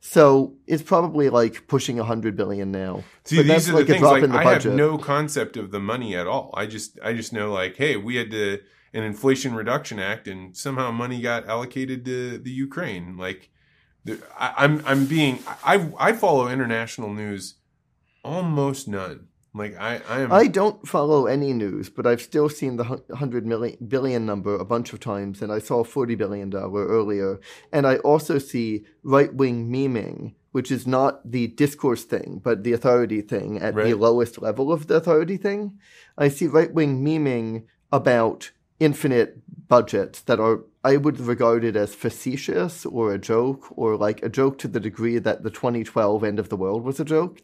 So 0.00 0.54
it's 0.66 0.82
probably 0.82 1.28
like 1.30 1.66
pushing 1.66 1.96
100 1.96 2.36
billion 2.36 2.70
now. 2.70 3.02
See, 3.24 3.36
but 3.36 3.42
these 3.42 3.66
that's 3.66 3.68
are 3.68 3.72
like 3.74 3.86
the 3.86 3.92
things. 3.94 4.00
drop 4.02 4.12
Like, 4.14 4.22
in 4.22 4.30
the 4.30 4.38
I 4.38 4.44
budget. 4.44 4.62
have 4.64 4.74
no 4.74 4.98
concept 4.98 5.56
of 5.56 5.72
the 5.72 5.80
money 5.80 6.16
at 6.16 6.26
all. 6.26 6.54
I 6.56 6.66
just, 6.66 6.98
I 7.04 7.12
just 7.12 7.32
know, 7.32 7.52
like, 7.52 7.76
hey, 7.76 7.96
we 7.96 8.16
had 8.16 8.30
to 8.30 8.60
an 8.92 9.02
Inflation 9.02 9.54
Reduction 9.54 9.98
Act, 9.98 10.28
and 10.28 10.56
somehow 10.56 10.90
money 10.90 11.20
got 11.20 11.46
allocated 11.46 12.04
to 12.04 12.38
the 12.38 12.50
Ukraine. 12.50 13.16
Like, 13.16 13.50
I, 14.38 14.54
I'm, 14.56 14.82
I'm 14.86 15.06
being, 15.06 15.38
I, 15.64 15.88
I 15.98 16.12
follow 16.12 16.48
international 16.48 17.12
news 17.12 17.54
almost 18.24 18.88
none. 18.88 19.28
Like, 19.52 19.76
I, 19.78 20.00
I 20.08 20.20
am. 20.20 20.32
I 20.32 20.46
don't 20.46 20.86
follow 20.86 21.26
any 21.26 21.52
news, 21.52 21.90
but 21.90 22.06
I've 22.06 22.22
still 22.22 22.48
seen 22.48 22.76
the 22.76 22.84
hun- 22.84 23.02
hundred 23.14 23.46
million 23.46 23.76
billion 23.88 24.24
number 24.24 24.54
a 24.54 24.64
bunch 24.64 24.92
of 24.92 25.00
times, 25.00 25.42
and 25.42 25.50
I 25.52 25.58
saw 25.58 25.82
forty 25.82 26.14
billion 26.14 26.50
dollar 26.50 26.86
earlier, 26.86 27.40
and 27.72 27.84
I 27.84 27.96
also 27.96 28.38
see 28.38 28.84
right 29.02 29.34
wing 29.34 29.68
memeing, 29.68 30.34
which 30.52 30.70
is 30.70 30.86
not 30.86 31.28
the 31.28 31.48
discourse 31.48 32.04
thing, 32.04 32.40
but 32.44 32.62
the 32.62 32.72
authority 32.72 33.22
thing 33.22 33.58
at 33.58 33.74
the 33.74 33.94
lowest 33.94 34.40
level 34.40 34.72
of 34.72 34.86
the 34.86 34.94
authority 34.94 35.36
thing. 35.36 35.80
I 36.16 36.28
see 36.28 36.46
right 36.46 36.72
wing 36.72 37.04
memeing 37.04 37.64
about 37.90 38.52
infinite 38.80 39.38
budgets 39.68 40.20
that 40.22 40.40
are 40.40 40.64
I 40.82 40.96
would 40.96 41.20
regard 41.20 41.62
it 41.62 41.76
as 41.76 41.94
facetious 41.94 42.86
or 42.86 43.12
a 43.12 43.18
joke 43.18 43.66
or 43.76 43.96
like 43.96 44.22
a 44.22 44.30
joke 44.30 44.58
to 44.58 44.68
the 44.68 44.80
degree 44.80 45.18
that 45.18 45.42
the 45.42 45.50
2012 45.50 46.24
end 46.24 46.38
of 46.38 46.48
the 46.48 46.56
world 46.56 46.82
was 46.84 46.98
a 46.98 47.04
joke, 47.04 47.42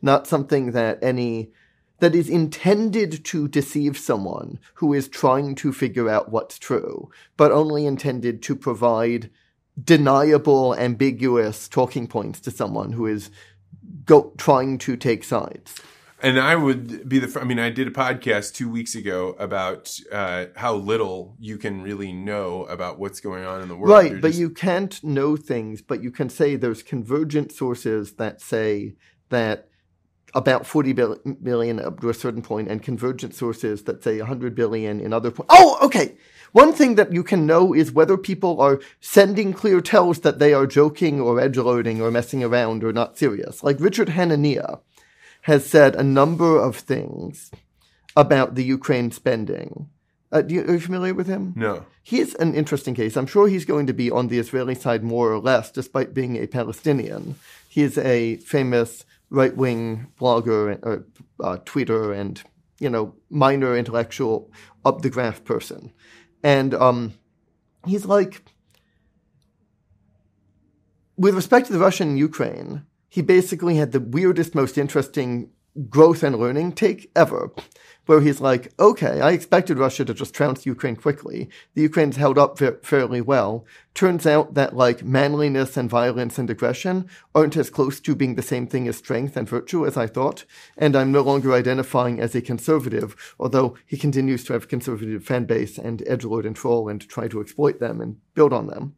not 0.00 0.28
something 0.28 0.70
that 0.72 1.02
any 1.02 1.50
that 1.98 2.14
is 2.14 2.28
intended 2.28 3.24
to 3.24 3.48
deceive 3.48 3.98
someone 3.98 4.60
who 4.74 4.94
is 4.94 5.08
trying 5.08 5.56
to 5.56 5.72
figure 5.72 6.08
out 6.08 6.30
what's 6.30 6.56
true, 6.56 7.10
but 7.36 7.50
only 7.50 7.86
intended 7.86 8.40
to 8.42 8.54
provide 8.54 9.28
deniable, 9.82 10.76
ambiguous 10.76 11.68
talking 11.68 12.06
points 12.06 12.38
to 12.38 12.52
someone 12.52 12.92
who 12.92 13.06
is 13.06 13.30
go 14.04 14.32
trying 14.36 14.78
to 14.78 14.96
take 14.96 15.24
sides. 15.24 15.80
And 16.20 16.40
I 16.40 16.56
would 16.56 17.08
be 17.08 17.20
the. 17.20 17.40
I 17.40 17.44
mean, 17.44 17.60
I 17.60 17.70
did 17.70 17.86
a 17.86 17.92
podcast 17.92 18.54
two 18.54 18.68
weeks 18.68 18.94
ago 18.96 19.36
about 19.38 19.96
uh, 20.10 20.46
how 20.56 20.74
little 20.74 21.36
you 21.38 21.58
can 21.58 21.80
really 21.82 22.12
know 22.12 22.64
about 22.64 22.98
what's 22.98 23.20
going 23.20 23.44
on 23.44 23.62
in 23.62 23.68
the 23.68 23.76
world. 23.76 23.90
Right, 23.90 24.10
You're 24.10 24.20
but 24.20 24.28
just- 24.28 24.40
you 24.40 24.50
can't 24.50 25.02
know 25.04 25.36
things, 25.36 25.80
but 25.80 26.02
you 26.02 26.10
can 26.10 26.28
say 26.28 26.56
there's 26.56 26.82
convergent 26.82 27.52
sources 27.52 28.14
that 28.14 28.40
say 28.40 28.96
that 29.28 29.68
about 30.34 30.66
40 30.66 30.92
bil- 30.92 31.12
up 31.12 32.00
to 32.00 32.08
a 32.10 32.14
certain 32.14 32.42
point, 32.42 32.68
and 32.68 32.82
convergent 32.82 33.34
sources 33.34 33.84
that 33.84 34.02
say 34.02 34.18
100 34.18 34.54
billion 34.54 35.00
in 35.00 35.12
other 35.12 35.30
points. 35.30 35.54
Oh, 35.56 35.78
okay. 35.82 36.16
One 36.52 36.72
thing 36.72 36.96
that 36.96 37.12
you 37.12 37.22
can 37.22 37.46
know 37.46 37.74
is 37.74 37.92
whether 37.92 38.16
people 38.16 38.60
are 38.60 38.80
sending 39.00 39.52
clear 39.52 39.80
tells 39.80 40.20
that 40.20 40.38
they 40.38 40.52
are 40.52 40.66
joking 40.66 41.20
or 41.20 41.36
edgelording 41.36 42.00
or 42.00 42.10
messing 42.10 42.42
around 42.42 42.82
or 42.82 42.92
not 42.92 43.18
serious. 43.18 43.62
Like 43.62 43.78
Richard 43.80 44.08
Hanania 44.08 44.80
has 45.42 45.66
said 45.66 45.94
a 45.94 46.02
number 46.02 46.58
of 46.60 46.76
things 46.76 47.50
about 48.16 48.54
the 48.54 48.64
Ukraine 48.64 49.10
spending. 49.10 49.88
Uh, 50.30 50.42
do 50.42 50.54
you, 50.54 50.62
are 50.62 50.72
you 50.74 50.80
familiar 50.80 51.14
with 51.14 51.26
him? 51.26 51.54
no. 51.56 51.84
He's 52.02 52.34
an 52.36 52.54
interesting 52.54 52.94
case. 52.94 53.18
I'm 53.18 53.26
sure 53.26 53.48
he's 53.48 53.66
going 53.66 53.86
to 53.86 53.92
be 53.92 54.10
on 54.10 54.28
the 54.28 54.38
Israeli 54.38 54.74
side 54.74 55.04
more 55.04 55.30
or 55.30 55.40
less, 55.40 55.70
despite 55.70 56.14
being 56.14 56.36
a 56.36 56.46
Palestinian. 56.46 57.34
He 57.68 57.82
is 57.82 57.98
a 57.98 58.36
famous 58.36 59.04
right 59.28 59.54
wing 59.54 60.06
blogger, 60.18 60.78
or 60.82 61.04
uh, 61.44 61.58
tweeter, 61.66 62.18
and 62.18 62.42
you 62.80 62.88
know, 62.88 63.14
minor 63.28 63.76
intellectual, 63.76 64.50
up 64.86 65.02
the 65.02 65.10
graph 65.10 65.44
person. 65.44 65.92
And 66.42 66.72
um, 66.72 67.12
he's 67.86 68.06
like, 68.06 68.42
with 71.18 71.34
respect 71.34 71.66
to 71.66 71.74
the 71.74 71.78
Russian 71.78 72.16
Ukraine, 72.16 72.86
he 73.18 73.22
basically 73.22 73.74
had 73.74 73.90
the 73.90 73.98
weirdest, 73.98 74.54
most 74.54 74.78
interesting 74.78 75.50
growth 75.90 76.22
and 76.22 76.38
learning 76.38 76.70
take 76.70 77.10
ever, 77.16 77.50
where 78.06 78.20
he's 78.20 78.40
like, 78.40 78.72
okay, 78.78 79.20
I 79.20 79.32
expected 79.32 79.76
Russia 79.76 80.04
to 80.04 80.14
just 80.14 80.32
trounce 80.32 80.64
Ukraine 80.64 80.94
quickly. 80.94 81.50
The 81.74 81.82
Ukraine's 81.82 82.14
held 82.14 82.38
up 82.38 82.58
fa- 82.58 82.78
fairly 82.84 83.20
well. 83.20 83.66
Turns 83.92 84.24
out 84.24 84.54
that 84.54 84.76
like 84.76 85.02
manliness 85.02 85.76
and 85.76 85.90
violence 85.90 86.38
and 86.38 86.48
aggression 86.48 87.08
aren't 87.34 87.56
as 87.56 87.70
close 87.70 87.98
to 88.02 88.14
being 88.14 88.36
the 88.36 88.40
same 88.40 88.68
thing 88.68 88.86
as 88.86 88.98
strength 88.98 89.36
and 89.36 89.48
virtue 89.48 89.84
as 89.84 89.96
I 89.96 90.06
thought, 90.06 90.44
and 90.76 90.94
I'm 90.94 91.10
no 91.10 91.22
longer 91.22 91.52
identifying 91.52 92.20
as 92.20 92.36
a 92.36 92.40
conservative, 92.40 93.34
although 93.40 93.76
he 93.84 93.96
continues 93.96 94.44
to 94.44 94.52
have 94.52 94.62
a 94.62 94.68
conservative 94.68 95.24
fan 95.24 95.44
base 95.44 95.76
and 95.76 96.04
edgelord 96.04 96.46
and 96.46 96.54
troll 96.54 96.88
and 96.88 97.00
try 97.00 97.26
to 97.26 97.40
exploit 97.40 97.80
them 97.80 98.00
and 98.00 98.18
build 98.36 98.52
on 98.52 98.68
them. 98.68 98.94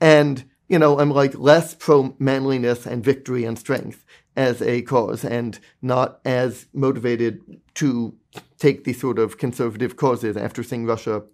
And, 0.00 0.44
you 0.68 0.78
know, 0.78 0.98
I'm 0.98 1.10
like 1.10 1.38
less 1.38 1.74
pro 1.74 2.14
manliness 2.18 2.86
and 2.86 3.02
victory 3.02 3.44
and 3.44 3.58
strength 3.58 4.04
as 4.36 4.62
a 4.62 4.82
cause 4.82 5.24
and 5.24 5.58
not 5.82 6.20
as 6.24 6.66
motivated 6.72 7.40
to 7.74 8.14
take 8.58 8.84
these 8.84 9.00
sort 9.00 9.18
of 9.18 9.38
conservative 9.38 9.96
causes 9.96 10.36
after 10.36 10.62
seeing 10.62 10.86
Russia 10.86 11.24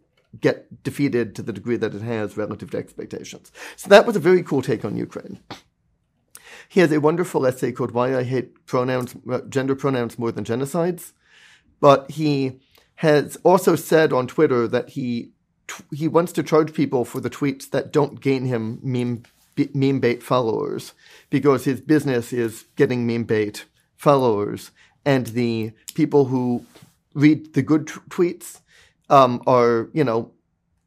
get 0.40 0.82
defeated 0.82 1.34
to 1.34 1.42
the 1.42 1.52
degree 1.52 1.76
that 1.76 1.94
it 1.94 2.02
has 2.02 2.36
relative 2.36 2.70
to 2.70 2.78
expectations. 2.78 3.52
So 3.76 3.88
that 3.88 4.06
was 4.06 4.16
a 4.16 4.20
very 4.20 4.42
cool 4.42 4.62
take 4.62 4.84
on 4.84 4.96
Ukraine. 4.96 5.40
He 6.68 6.80
has 6.80 6.90
a 6.90 7.00
wonderful 7.00 7.46
essay 7.46 7.72
called 7.72 7.92
Why 7.92 8.16
I 8.16 8.22
Hate 8.24 8.66
Pronouns, 8.66 9.14
uh, 9.30 9.40
Gender 9.48 9.76
Pronouns 9.76 10.18
More 10.18 10.32
Than 10.32 10.44
Genocides. 10.44 11.12
But 11.80 12.10
he 12.12 12.60
has 12.96 13.36
also 13.44 13.76
said 13.76 14.12
on 14.12 14.26
Twitter 14.26 14.66
that 14.68 14.90
he 14.90 15.33
he 15.92 16.08
wants 16.08 16.32
to 16.32 16.42
charge 16.42 16.74
people 16.74 17.04
for 17.04 17.20
the 17.20 17.30
tweets 17.30 17.70
that 17.70 17.92
don't 17.92 18.20
gain 18.20 18.44
him 18.46 18.78
meme 18.82 19.22
b- 19.54 19.70
meme 19.74 20.00
bait 20.00 20.22
followers 20.22 20.92
because 21.30 21.64
his 21.64 21.80
business 21.80 22.32
is 22.32 22.64
getting 22.76 23.06
meme 23.06 23.24
bait 23.24 23.64
followers, 23.96 24.70
and 25.04 25.28
the 25.28 25.72
people 25.94 26.26
who 26.26 26.64
read 27.14 27.54
the 27.54 27.62
good 27.62 27.86
t- 27.86 27.94
tweets 28.08 28.60
um, 29.08 29.42
are, 29.46 29.88
you 29.92 30.04
know, 30.04 30.32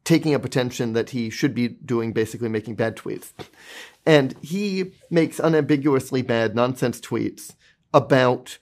taking 0.04 0.34
up 0.34 0.44
attention 0.44 0.92
that 0.94 1.10
he 1.10 1.30
should 1.30 1.54
be 1.54 1.68
doing, 1.68 2.12
basically 2.12 2.48
making 2.48 2.74
bad 2.74 2.96
tweets. 2.96 3.32
And 4.06 4.34
he 4.40 4.92
makes 5.10 5.38
unambiguously 5.38 6.22
bad 6.22 6.54
nonsense 6.54 7.00
tweets 7.00 7.54
about 7.92 8.58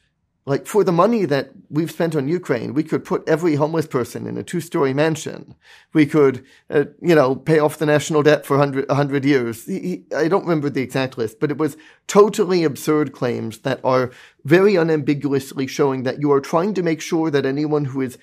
like 0.47 0.67
for 0.67 0.85
the 0.85 0.93
money 0.93 1.25
that 1.25 1.51
we've 1.69 1.91
spent 1.91 2.15
on 2.15 2.29
Ukraine, 2.29 2.73
we 2.73 2.85
could 2.85 3.05
put 3.05 3.29
every 3.29 3.57
homeless 3.57 3.89
person 3.89 4.29
in 4.29 4.39
a 4.39 4.45
two-story 4.45 4.95
mansion. 4.95 5.57
We 5.93 6.07
could, 6.07 6.45
uh, 6.71 6.85
you 7.03 7.17
know, 7.17 7.35
pay 7.35 7.59
off 7.59 7.79
the 7.79 7.87
national 7.87 8.23
debt 8.23 8.47
for 8.47 8.57
100, 8.57 8.89
100 8.89 9.25
years. 9.25 9.67
He, 9.67 9.81
he, 9.81 10.05
I 10.17 10.29
don't 10.29 10.45
remember 10.45 10.71
the 10.71 10.83
exact 10.83 11.19
list, 11.19 11.41
but 11.41 11.51
it 11.51 11.59
was 11.59 11.77
totally 12.07 12.63
absurd 12.63 13.13
claims 13.13 13.59
that 13.59 13.81
are 13.83 14.13
very 14.45 14.77
unambiguously 14.77 15.67
showing 15.67 16.05
that 16.05 16.21
you 16.21 16.31
are 16.31 16.41
trying 16.41 16.75
to 16.75 16.83
make 16.83 17.01
sure 17.01 17.29
that 17.29 17.45
anyone 17.45 17.87
who 17.87 18.01
is 18.01 18.17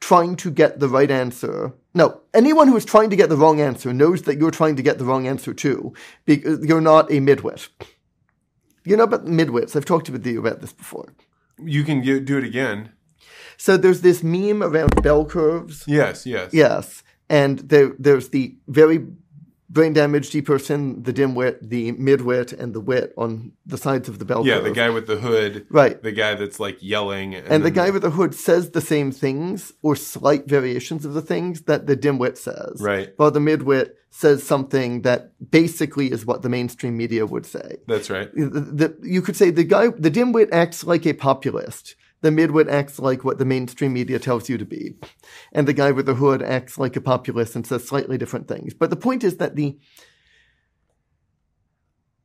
trying 0.00 0.34
to 0.36 0.50
get 0.50 0.80
the 0.80 0.88
right 0.88 1.12
answer. 1.12 1.72
No, 1.94 2.20
anyone 2.34 2.66
who 2.66 2.76
is 2.76 2.84
trying 2.84 3.08
to 3.10 3.16
get 3.16 3.28
the 3.28 3.36
wrong 3.36 3.60
answer 3.60 3.92
knows 3.92 4.22
that 4.22 4.36
you're 4.36 4.50
trying 4.50 4.74
to 4.76 4.82
get 4.82 4.98
the 4.98 5.04
wrong 5.04 5.28
answer 5.28 5.54
too, 5.54 5.94
because 6.26 6.64
you're 6.66 6.80
not 6.80 7.10
a 7.10 7.20
midwit. 7.20 7.68
You 8.84 8.96
know 8.96 9.04
about 9.04 9.24
midwits. 9.24 9.74
I've 9.74 9.84
talked 9.84 10.10
with 10.10 10.26
you 10.26 10.38
about 10.38 10.60
this 10.60 10.72
before. 10.72 11.14
You 11.58 11.84
can 11.84 12.02
get, 12.02 12.24
do 12.24 12.38
it 12.38 12.44
again. 12.44 12.90
So 13.56 13.76
there's 13.76 14.02
this 14.02 14.22
meme 14.22 14.62
around 14.62 15.02
bell 15.02 15.24
curves. 15.24 15.84
Yes, 15.86 16.26
yes. 16.26 16.52
Yes. 16.52 17.02
And 17.28 17.60
there, 17.60 17.92
there's 17.98 18.28
the 18.28 18.56
very 18.68 19.06
brain 19.74 19.92
damaged 19.92 20.42
person, 20.46 21.02
the 21.02 21.12
dimwit, 21.12 21.58
the 21.60 21.92
midwit, 21.92 22.58
and 22.58 22.72
the 22.72 22.80
wit 22.80 23.12
on 23.18 23.52
the 23.66 23.76
sides 23.76 24.08
of 24.08 24.18
the 24.20 24.24
bell 24.24 24.46
Yeah, 24.46 24.54
curve. 24.54 24.64
the 24.64 24.70
guy 24.70 24.90
with 24.90 25.06
the 25.06 25.16
hood. 25.16 25.66
Right. 25.68 26.00
The 26.02 26.12
guy 26.12 26.34
that's 26.36 26.58
like 26.60 26.78
yelling. 26.80 27.34
And, 27.34 27.46
and 27.48 27.64
the 27.64 27.70
guy 27.70 27.90
with 27.90 28.02
the 28.02 28.10
hood 28.10 28.34
says 28.34 28.70
the 28.70 28.80
same 28.80 29.10
things 29.12 29.72
or 29.82 29.96
slight 29.96 30.46
variations 30.48 31.04
of 31.04 31.12
the 31.12 31.20
things 31.22 31.62
that 31.62 31.86
the 31.86 31.96
dimwit 31.96 32.38
says. 32.38 32.80
Right. 32.80 33.12
While 33.16 33.32
the 33.32 33.40
midwit 33.40 33.90
says 34.10 34.44
something 34.44 35.02
that 35.02 35.32
basically 35.50 36.12
is 36.12 36.24
what 36.24 36.42
the 36.42 36.48
mainstream 36.48 36.96
media 36.96 37.26
would 37.26 37.44
say. 37.44 37.78
That's 37.88 38.08
right. 38.08 38.32
The, 38.32 38.60
the, 38.60 38.96
you 39.02 39.20
could 39.22 39.34
say 39.36 39.50
the 39.50 39.64
guy, 39.64 39.88
the 39.88 40.10
dimwit 40.10 40.50
acts 40.52 40.84
like 40.84 41.04
a 41.04 41.14
populist. 41.14 41.96
The 42.24 42.30
midwit 42.30 42.70
acts 42.70 42.98
like 42.98 43.22
what 43.22 43.36
the 43.36 43.44
mainstream 43.44 43.92
media 43.92 44.18
tells 44.18 44.48
you 44.48 44.56
to 44.56 44.64
be. 44.64 44.94
And 45.52 45.68
the 45.68 45.74
guy 45.74 45.90
with 45.90 46.06
the 46.06 46.14
hood 46.14 46.42
acts 46.42 46.78
like 46.78 46.96
a 46.96 47.00
populist 47.02 47.54
and 47.54 47.66
says 47.66 47.86
slightly 47.86 48.16
different 48.16 48.48
things. 48.48 48.72
But 48.72 48.88
the 48.88 48.96
point 48.96 49.22
is 49.22 49.36
that 49.36 49.56
the, 49.56 49.76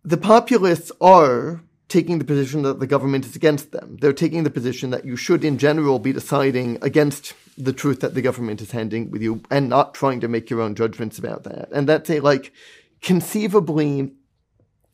the 0.06 0.16
populists 0.16 0.90
are 1.02 1.64
taking 1.90 2.18
the 2.18 2.24
position 2.24 2.62
that 2.62 2.80
the 2.80 2.88
government 2.88 3.26
is 3.26 3.36
against 3.36 3.74
them. 3.74 3.98
They're 4.00 4.14
taking 4.14 4.44
the 4.44 4.50
position 4.50 4.92
that 4.92 5.04
you 5.04 5.18
should, 5.18 5.44
in 5.44 5.58
general, 5.58 6.00
be 6.00 6.14
deciding 6.14 6.78
against 6.82 7.34
the 7.58 7.74
truth 7.74 8.00
that 8.00 8.14
the 8.14 8.22
government 8.22 8.62
is 8.62 8.72
handing 8.72 9.12
with 9.12 9.22
you 9.22 9.42
and 9.52 9.68
not 9.68 9.94
trying 9.94 10.22
to 10.22 10.30
make 10.30 10.50
your 10.50 10.62
own 10.62 10.76
judgments 10.76 11.20
about 11.20 11.44
that. 11.44 11.68
And 11.74 11.90
that's 11.90 12.10
a, 12.10 12.22
like, 12.22 12.54
conceivably 13.02 14.14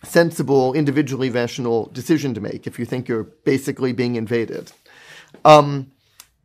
sensible, 0.03 0.73
individually 0.73 1.29
rational 1.29 1.85
decision 1.87 2.33
to 2.33 2.41
make 2.41 2.65
if 2.65 2.79
you 2.79 2.85
think 2.85 3.07
you're 3.07 3.23
basically 3.23 3.93
being 3.93 4.15
invaded. 4.15 4.71
Um, 5.43 5.91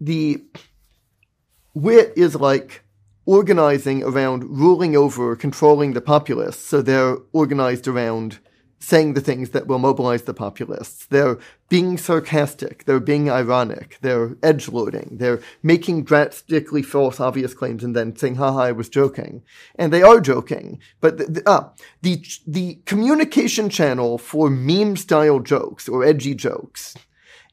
the 0.01 0.43
wit 1.75 2.13
is 2.17 2.35
like 2.35 2.83
organizing 3.27 4.03
around 4.03 4.45
ruling 4.45 4.97
over, 4.97 5.31
or 5.31 5.37
controlling 5.37 5.93
the 5.93 6.01
populace. 6.01 6.59
So 6.59 6.83
they're 6.83 7.19
organized 7.33 7.87
around 7.87 8.41
saying 8.83 9.13
the 9.13 9.21
things 9.21 9.51
that 9.51 9.67
will 9.67 9.79
mobilize 9.79 10.23
the 10.23 10.33
populists. 10.33 11.05
They're 11.07 11.39
being 11.69 11.99
sarcastic. 11.99 12.87
They're 12.87 12.99
being 12.99 13.31
ironic. 13.31 13.99
They're 14.01 14.31
edgelording. 14.37 15.19
They're 15.19 15.41
making 15.63 16.05
drastically 16.05 16.83
false, 16.83 17.21
obvious 17.21 17.53
claims 17.53 17.85
and 17.85 17.95
then 17.95 18.17
saying, 18.17 18.37
haha, 18.37 18.59
I 18.63 18.73
was 18.73 18.89
joking. 18.89 19.43
And 19.75 19.93
they 19.93 20.03
are 20.03 20.21
joking. 20.21 20.81
But 21.03 21.19
the, 21.19 21.25
the, 21.25 21.43
ah, 21.47 21.73
the, 22.01 22.25
the 22.47 22.81
communication 22.87 23.69
channel 23.69 24.17
for 24.17 24.49
meme 24.49 24.97
style 24.97 25.41
jokes 25.41 25.87
or 25.87 26.03
edgy 26.03 26.35
jokes 26.35 26.97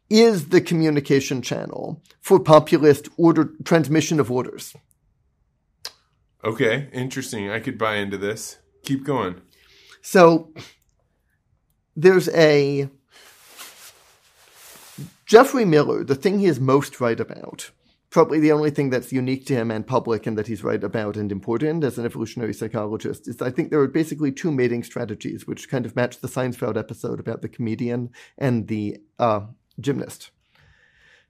is 0.10 0.50
the 0.50 0.62
communication 0.62 1.42
channel 1.42 2.02
for 2.22 2.40
populist 2.40 3.10
order 3.18 3.52
transmission 3.64 4.20
of 4.20 4.32
orders. 4.32 4.74
Okay, 6.44 6.88
interesting. 6.94 7.50
I 7.50 7.60
could 7.60 7.78
buy 7.78 7.96
into 7.96 8.18
this. 8.18 8.58
Keep 8.84 9.04
going. 9.04 9.42
So 10.02 10.54
there's 11.96 12.30
a 12.30 12.90
Geoffrey 15.26 15.66
Miller, 15.66 16.06
the 16.06 16.16
thing 16.16 16.40
he 16.40 16.46
is 16.46 16.60
most 16.60 17.02
right 17.02 17.20
about, 17.20 17.72
probably 18.10 18.40
the 18.40 18.54
only 18.54 18.70
thing 18.70 18.90
that's 18.90 19.12
unique 19.12 19.46
to 19.48 19.54
him 19.54 19.70
and 19.70 19.86
public 19.86 20.26
and 20.26 20.38
that 20.38 20.48
he's 20.48 20.64
right 20.64 20.82
about 20.82 21.18
and 21.18 21.32
important 21.32 21.84
as 21.84 21.98
an 21.98 22.06
evolutionary 22.06 22.54
psychologist 22.54 23.28
is 23.28 23.42
I 23.42 23.52
think 23.52 23.70
there 23.70 23.82
are 23.82 23.88
basically 23.88 24.32
two 24.32 24.52
mating 24.52 24.84
strategies 24.84 25.46
which 25.46 25.70
kind 25.70 25.86
of 25.86 25.98
match 25.98 26.20
the 26.20 26.30
Seinfeld 26.30 26.78
episode 26.78 27.20
about 27.20 27.42
the 27.42 27.50
comedian 27.50 28.12
and 28.38 28.68
the 28.68 29.00
uh, 29.20 29.42
gymnast. 29.80 30.32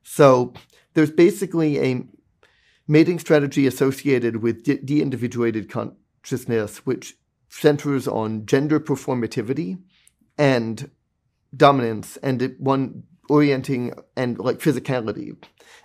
So 0.03 0.53
there's 0.93 1.11
basically 1.11 1.79
a 1.79 2.03
mating 2.87 3.19
strategy 3.19 3.67
associated 3.67 4.37
with 4.37 4.63
de- 4.63 4.77
de-individuated 4.77 5.69
consciousness, 5.69 6.85
which 6.85 7.15
centers 7.49 8.07
on 8.07 8.45
gender 8.45 8.79
performativity 8.79 9.79
and 10.37 10.89
dominance, 11.55 12.17
and 12.17 12.55
one 12.59 13.03
orienting 13.29 13.93
and 14.15 14.37
like 14.39 14.59
physicality, 14.59 15.35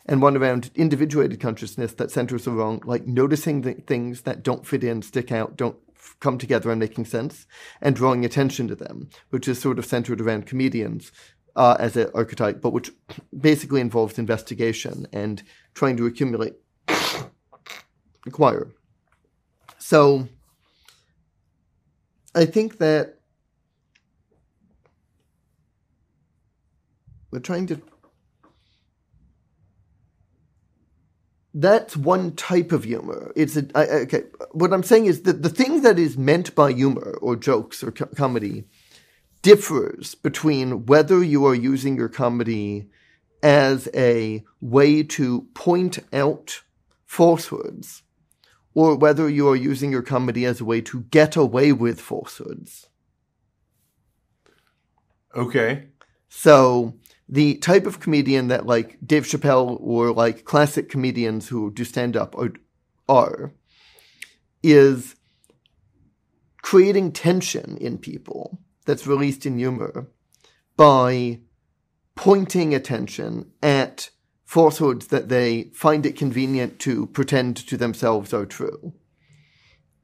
and 0.06 0.22
one 0.22 0.36
around 0.36 0.70
individuated 0.74 1.40
consciousness 1.40 1.92
that 1.94 2.10
centers 2.10 2.46
around 2.46 2.84
like 2.84 3.06
noticing 3.06 3.62
the 3.62 3.74
things 3.74 4.22
that 4.22 4.42
don't 4.42 4.66
fit 4.66 4.84
in, 4.84 5.02
stick 5.02 5.32
out, 5.32 5.56
don't 5.56 5.76
come 6.20 6.38
together 6.38 6.70
and 6.70 6.80
making 6.80 7.04
sense, 7.04 7.46
and 7.80 7.96
drawing 7.96 8.24
attention 8.24 8.68
to 8.68 8.74
them, 8.74 9.08
which 9.30 9.48
is 9.48 9.60
sort 9.60 9.78
of 9.78 9.86
centered 9.86 10.20
around 10.20 10.46
comedians 10.46 11.12
uh, 11.56 11.76
as 11.78 11.96
an 11.96 12.10
archetype, 12.14 12.60
but 12.60 12.72
which 12.72 12.90
basically 13.38 13.80
involves 13.80 14.18
investigation 14.18 15.06
and 15.12 15.42
trying 15.74 15.96
to 15.96 16.06
accumulate, 16.06 16.54
acquire. 18.26 18.68
So 19.78 20.28
I 22.34 22.46
think 22.46 22.78
that 22.78 23.18
we're 27.30 27.40
trying 27.40 27.66
to. 27.66 27.80
That's 31.54 31.94
one 31.94 32.34
type 32.34 32.72
of 32.72 32.84
humor. 32.84 33.30
It's 33.36 33.58
a, 33.58 33.66
I, 33.74 33.86
okay. 34.04 34.22
What 34.52 34.72
I'm 34.72 34.82
saying 34.82 35.04
is 35.04 35.22
that 35.22 35.42
the 35.42 35.50
thing 35.50 35.82
that 35.82 35.98
is 35.98 36.16
meant 36.16 36.54
by 36.54 36.72
humor 36.72 37.18
or 37.20 37.36
jokes 37.36 37.84
or 37.84 37.90
co- 37.90 38.06
comedy 38.06 38.64
differs 39.42 40.14
between 40.14 40.86
whether 40.86 41.22
you 41.22 41.44
are 41.46 41.54
using 41.54 41.96
your 41.96 42.08
comedy 42.08 42.88
as 43.42 43.88
a 43.94 44.44
way 44.60 45.02
to 45.02 45.42
point 45.54 45.98
out 46.12 46.62
falsehoods 47.04 48.02
or 48.74 48.96
whether 48.96 49.28
you 49.28 49.48
are 49.48 49.56
using 49.56 49.90
your 49.90 50.02
comedy 50.02 50.46
as 50.46 50.60
a 50.60 50.64
way 50.64 50.80
to 50.80 51.02
get 51.10 51.36
away 51.36 51.72
with 51.72 52.00
falsehoods. 52.00 52.88
Okay. 55.34 55.88
So 56.28 56.94
the 57.28 57.56
type 57.56 57.86
of 57.86 58.00
comedian 58.00 58.48
that 58.48 58.66
like 58.66 58.98
Dave 59.04 59.24
Chappelle 59.24 59.78
or 59.80 60.12
like 60.12 60.44
classic 60.44 60.88
comedians 60.88 61.48
who 61.48 61.70
do 61.70 61.84
stand 61.84 62.16
up 62.16 62.36
are, 62.38 62.52
are 63.08 63.52
is 64.62 65.16
creating 66.62 67.12
tension 67.12 67.76
in 67.78 67.98
people 67.98 68.58
that's 68.84 69.06
released 69.06 69.46
in 69.46 69.58
humor 69.58 70.08
by 70.76 71.40
pointing 72.14 72.74
attention 72.74 73.50
at 73.62 74.10
falsehoods 74.44 75.06
that 75.08 75.28
they 75.28 75.64
find 75.74 76.04
it 76.04 76.16
convenient 76.16 76.78
to 76.78 77.06
pretend 77.06 77.56
to 77.56 77.76
themselves 77.76 78.34
are 78.34 78.46
true 78.46 78.92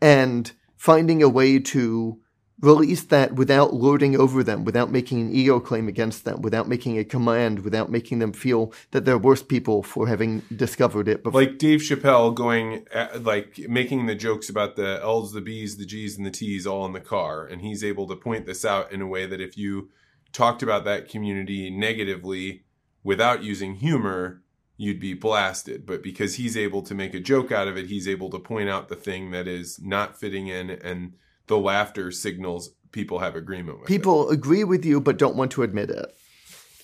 and 0.01 0.53
finding 0.77 1.23
a 1.23 1.29
way 1.29 1.59
to 1.59 2.19
release 2.61 3.05
that 3.05 3.35
without 3.35 3.73
lording 3.73 4.19
over 4.19 4.43
them, 4.43 4.65
without 4.65 4.91
making 4.91 5.21
an 5.21 5.33
ego 5.33 5.61
claim 5.61 5.87
against 5.87 6.25
them, 6.25 6.43
without 6.43 6.69
making 6.69 6.99
a 6.99 7.05
command, 7.05 7.61
without 7.61 7.91
making 7.91 8.19
them 8.19 8.33
feel 8.33 8.73
that 8.91 9.05
they're 9.05 9.19
worse 9.19 9.43
people 9.43 9.83
for 9.83 10.09
having 10.09 10.43
discovered 10.55 11.07
it 11.07 11.23
before. 11.23 11.41
Like 11.41 11.59
Dave 11.59 11.81
Chappelle 11.81 12.35
going, 12.35 12.87
at, 12.93 13.23
like 13.23 13.59
making 13.69 14.07
the 14.07 14.17
jokes 14.17 14.49
about 14.49 14.77
the 14.77 15.01
L's, 15.03 15.33
the 15.33 15.41
B's, 15.41 15.77
the 15.77 15.87
G's, 15.87 16.17
and 16.17 16.27
the 16.27 16.31
T's 16.31 16.67
all 16.67 16.85
in 16.85 16.93
the 16.93 17.01
car. 17.01 17.47
And 17.47 17.61
he's 17.61 17.85
able 17.85 18.09
to 18.09 18.17
point 18.17 18.47
this 18.47 18.65
out 18.65 18.91
in 18.91 19.01
a 19.01 19.07
way 19.07 19.27
that 19.27 19.41
if 19.41 19.57
you 19.57 19.91
talked 20.33 20.63
about 20.63 20.85
that 20.85 21.09
community 21.09 21.71
negatively 21.71 22.65
without 23.05 23.45
using 23.45 23.77
humor, 23.77 24.43
you'd 24.77 25.01
be 25.01 25.15
blasted. 25.15 25.87
But 25.87 26.03
because 26.03 26.35
he's 26.35 26.57
able 26.57 26.83
to 26.83 26.95
make 26.95 27.15
a 27.15 27.21
joke 27.21 27.53
out 27.53 27.69
of 27.69 27.77
it, 27.77 27.87
he's 27.87 28.09
able 28.09 28.31
to 28.31 28.39
point 28.39 28.69
out 28.69 28.89
the 28.89 28.97
thing 28.97 29.31
that 29.31 29.47
is 29.47 29.81
not 29.81 30.19
fitting 30.19 30.49
in 30.49 30.71
and 30.71 31.15
the 31.49 31.59
laughter 31.59 32.11
signals 32.11 32.71
people 32.93 33.19
have 33.19 33.37
agreement 33.37 33.81
with 33.81 33.89
people 33.89 34.31
it. 34.31 34.35
agree 34.35 34.65
with 34.65 34.85
you 34.85 35.01
but 35.01 35.19
don't 35.19 35.37
want 35.37 35.51
to 35.53 35.63
admit 35.63 35.91
it. 35.91 36.15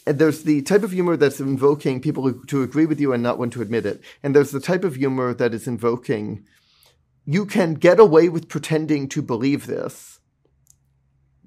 And 0.06 0.18
there's 0.18 0.42
the 0.42 0.60
type 0.60 0.82
of 0.82 0.92
humor 0.92 1.16
that's 1.16 1.40
invoking 1.40 2.00
people 2.00 2.30
to 2.32 2.62
agree 2.62 2.84
with 2.84 3.00
you 3.00 3.14
and 3.14 3.22
not 3.22 3.38
want 3.38 3.54
to 3.54 3.62
admit 3.62 3.86
it. 3.86 4.02
And 4.22 4.36
there's 4.36 4.50
the 4.50 4.60
type 4.60 4.84
of 4.84 4.96
humor 4.96 5.32
that 5.32 5.54
is 5.54 5.66
invoking 5.66 6.44
you 7.26 7.46
can 7.46 7.74
get 7.74 7.98
away 7.98 8.28
with 8.28 8.48
pretending 8.48 9.08
to 9.08 9.22
believe 9.22 9.66
this 9.66 10.20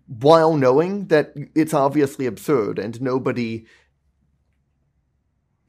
while 0.08 0.56
knowing 0.56 1.08
that 1.08 1.34
it's 1.54 1.74
obviously 1.74 2.26
absurd 2.26 2.80
and 2.80 3.02
nobody 3.02 3.66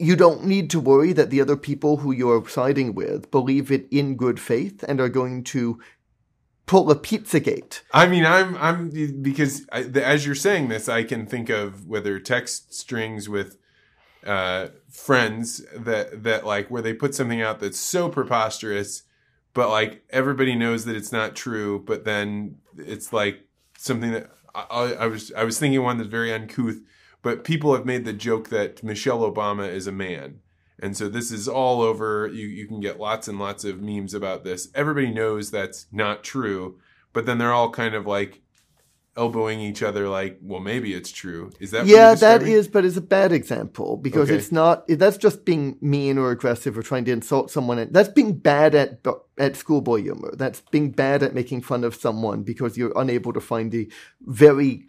you 0.01 0.15
don't 0.15 0.45
need 0.45 0.71
to 0.71 0.79
worry 0.79 1.13
that 1.13 1.31
the 1.31 1.41
other 1.41 1.57
people 1.57 1.99
who 1.99 2.13
you're 2.13 2.49
siding 2.49 2.95
with 2.95 3.31
believe 3.33 3.73
it 3.73 3.87
in 3.91 4.17
good 4.17 4.39
faith 4.39 4.85
and 4.85 5.01
are 5.01 5.09
going 5.09 5.43
to 5.43 5.81
pull 6.69 6.91
a 6.91 6.97
Pizzagate. 6.97 7.81
I 7.93 8.07
mean, 8.07 8.25
I'm 8.25 8.57
I'm 8.57 8.91
because 9.23 9.67
I, 9.73 9.83
the, 9.83 10.07
as 10.07 10.25
you're 10.25 10.37
saying 10.37 10.69
this, 10.69 10.89
I 10.89 11.03
can 11.03 11.27
think 11.27 11.49
of 11.49 11.89
whether 11.89 12.21
text 12.21 12.73
strings 12.73 13.29
with 13.29 13.57
uh, 14.25 14.69
friends 14.89 15.65
that 15.75 16.23
that 16.23 16.47
like 16.47 16.71
where 16.71 16.83
they 16.83 16.95
put 16.95 17.15
something 17.15 17.43
out 17.43 17.59
that's 17.59 17.79
so 17.79 18.09
preposterous, 18.09 19.03
but 19.55 19.71
like 19.71 20.05
everybody 20.11 20.55
knows 20.55 20.85
that 20.85 20.95
it's 20.95 21.13
not 21.13 21.35
true, 21.35 21.83
but 21.85 22.05
then 22.05 22.59
it's 22.77 23.13
like 23.13 23.41
something 23.77 24.13
that 24.13 24.31
I, 24.55 24.95
I 24.95 25.07
was 25.07 25.33
I 25.33 25.45
was 25.45 25.59
thinking 25.59 25.83
one 25.83 25.99
that's 25.99 26.11
very 26.11 26.33
uncouth, 26.33 26.81
but 27.23 27.45
people 27.45 27.75
have 27.75 27.87
made 27.87 28.05
the 28.05 28.13
joke 28.13 28.51
that 28.51 28.85
Michelle 28.85 29.21
Obama 29.21 29.69
is 29.69 29.87
a 29.87 29.93
man. 29.93 30.41
And 30.81 30.97
so 30.97 31.09
this 31.09 31.33
is 31.33 31.49
all 31.49 31.83
over. 31.83 32.29
You 32.29 32.47
you 32.47 32.67
can 32.67 32.81
get 32.81 33.01
lots 33.01 33.29
and 33.29 33.39
lots 33.39 33.65
of 33.65 33.83
memes 33.83 34.15
about 34.15 34.45
this. 34.45 34.69
Everybody 34.75 35.11
knows 35.11 35.51
that's 35.51 35.87
not 35.93 36.23
true, 36.25 36.79
but 37.13 37.27
then 37.27 37.39
they're 37.39 37.53
all 37.53 37.71
kind 37.71 37.95
of 37.95 38.07
like 38.07 38.43
elbowing 39.17 39.59
each 39.61 39.83
other 39.83 40.09
like, 40.09 40.39
well, 40.41 40.61
maybe 40.61 40.95
it's 40.95 41.11
true. 41.11 41.51
Is 41.59 41.73
that 41.73 41.81
what 41.81 41.89
yeah, 41.89 42.15
that 42.15 42.71
but 42.73 42.85
it's 42.85 42.97
a 42.97 43.01
bad 43.01 43.33
example 43.33 43.97
because 43.97 44.29
Okay. 44.31 44.39
it's 44.39 44.53
not. 44.53 44.85
That's 44.87 45.17
just 45.17 45.45
being 45.45 45.77
mean 45.81 46.17
or 46.19 46.31
aggressive 46.31 46.79
or 46.79 46.83
trying 46.83 47.05
to 47.07 47.13
insult 47.13 47.51
someone. 47.51 47.89
That's 47.91 48.09
being 48.09 48.35
bad 48.39 48.75
at 48.77 49.05
at 49.37 49.57
schoolboy 49.57 50.03
humor. 50.03 50.33
That's 50.37 50.61
being 50.71 50.93
bad 50.93 51.23
at 51.25 51.35
making 51.35 51.63
fun 51.63 51.83
of 51.83 51.97
someone 51.97 52.45
because 52.45 52.79
you're 52.79 52.93
unable 52.97 53.33
to 53.33 53.41
find 53.41 53.73
the 53.73 53.91
very 54.23 54.87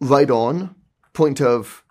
right 0.00 0.30
on 0.30 0.74
point 1.14 1.40
of. 1.40 1.82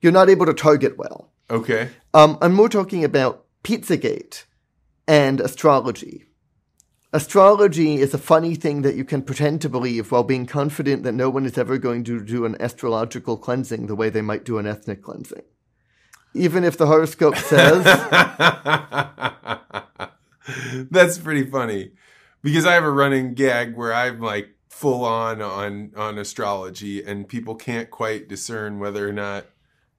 You're 0.00 0.12
not 0.12 0.28
able 0.30 0.46
to 0.46 0.54
target 0.54 0.96
well. 0.96 1.32
Okay. 1.50 1.90
Um, 2.14 2.38
I'm 2.40 2.52
more 2.52 2.68
talking 2.68 3.04
about 3.04 3.44
Pizzagate 3.62 4.44
and 5.06 5.40
astrology. 5.40 6.24
Astrology 7.12 8.00
is 8.00 8.12
a 8.12 8.18
funny 8.18 8.54
thing 8.54 8.82
that 8.82 8.96
you 8.96 9.04
can 9.04 9.22
pretend 9.22 9.62
to 9.62 9.68
believe 9.68 10.10
while 10.10 10.24
being 10.24 10.44
confident 10.44 11.02
that 11.04 11.12
no 11.12 11.30
one 11.30 11.46
is 11.46 11.56
ever 11.56 11.78
going 11.78 12.04
to 12.04 12.20
do 12.20 12.44
an 12.44 12.60
astrological 12.60 13.36
cleansing 13.36 13.86
the 13.86 13.94
way 13.94 14.10
they 14.10 14.22
might 14.22 14.44
do 14.44 14.58
an 14.58 14.66
ethnic 14.66 15.02
cleansing. 15.02 15.42
Even 16.34 16.64
if 16.64 16.76
the 16.76 16.86
horoscope 16.86 17.36
says, 17.36 17.84
That's 20.90 21.18
pretty 21.18 21.48
funny 21.48 21.92
because 22.42 22.66
I 22.66 22.74
have 22.74 22.84
a 22.84 22.90
running 22.90 23.34
gag 23.34 23.76
where 23.76 23.92
I'm 23.92 24.20
like 24.20 24.50
full 24.68 25.04
on 25.04 25.40
on 25.40 25.92
on 25.96 26.18
astrology 26.18 27.02
and 27.02 27.28
people 27.28 27.54
can't 27.54 27.90
quite 27.90 28.28
discern 28.28 28.78
whether 28.78 29.08
or 29.08 29.12
not 29.12 29.46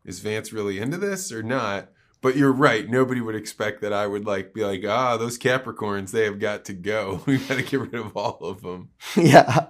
is 0.08 0.20
Vance 0.22 0.52
really 0.52 0.80
into 0.80 0.98
this 0.98 1.32
or 1.32 1.44
not. 1.44 1.90
But 2.20 2.36
you're 2.36 2.52
right. 2.52 2.90
Nobody 2.90 3.22
would 3.22 3.36
expect 3.36 3.82
that 3.82 3.94
I 3.94 4.08
would 4.08 4.26
like 4.26 4.52
be 4.54 4.66
like, 4.66 4.84
ah, 4.88 5.18
those 5.18 5.38
Capricorns, 5.38 6.10
they 6.10 6.24
have 6.24 6.40
got 6.40 6.66
to 6.66 6.74
go. 6.74 7.22
We 7.28 7.38
got 7.38 7.58
to 7.58 7.62
get 7.62 7.80
rid 7.80 7.94
of 7.94 8.18
all 8.18 8.40
of 8.42 8.64
them. 8.64 8.90
yeah. 9.16 9.68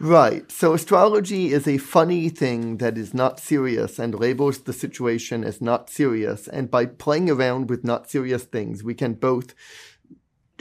Right. 0.00 0.50
So 0.50 0.72
astrology 0.72 1.52
is 1.52 1.68
a 1.68 1.76
funny 1.76 2.30
thing 2.30 2.78
that 2.78 2.96
is 2.96 3.12
not 3.12 3.38
serious 3.38 3.98
and 3.98 4.14
labels 4.14 4.60
the 4.60 4.72
situation 4.72 5.44
as 5.44 5.60
not 5.60 5.90
serious. 5.90 6.48
And 6.48 6.70
by 6.70 6.86
playing 6.86 7.28
around 7.28 7.68
with 7.68 7.84
not 7.84 8.10
serious 8.10 8.44
things, 8.44 8.82
we 8.82 8.94
can 8.94 9.12
both 9.12 9.54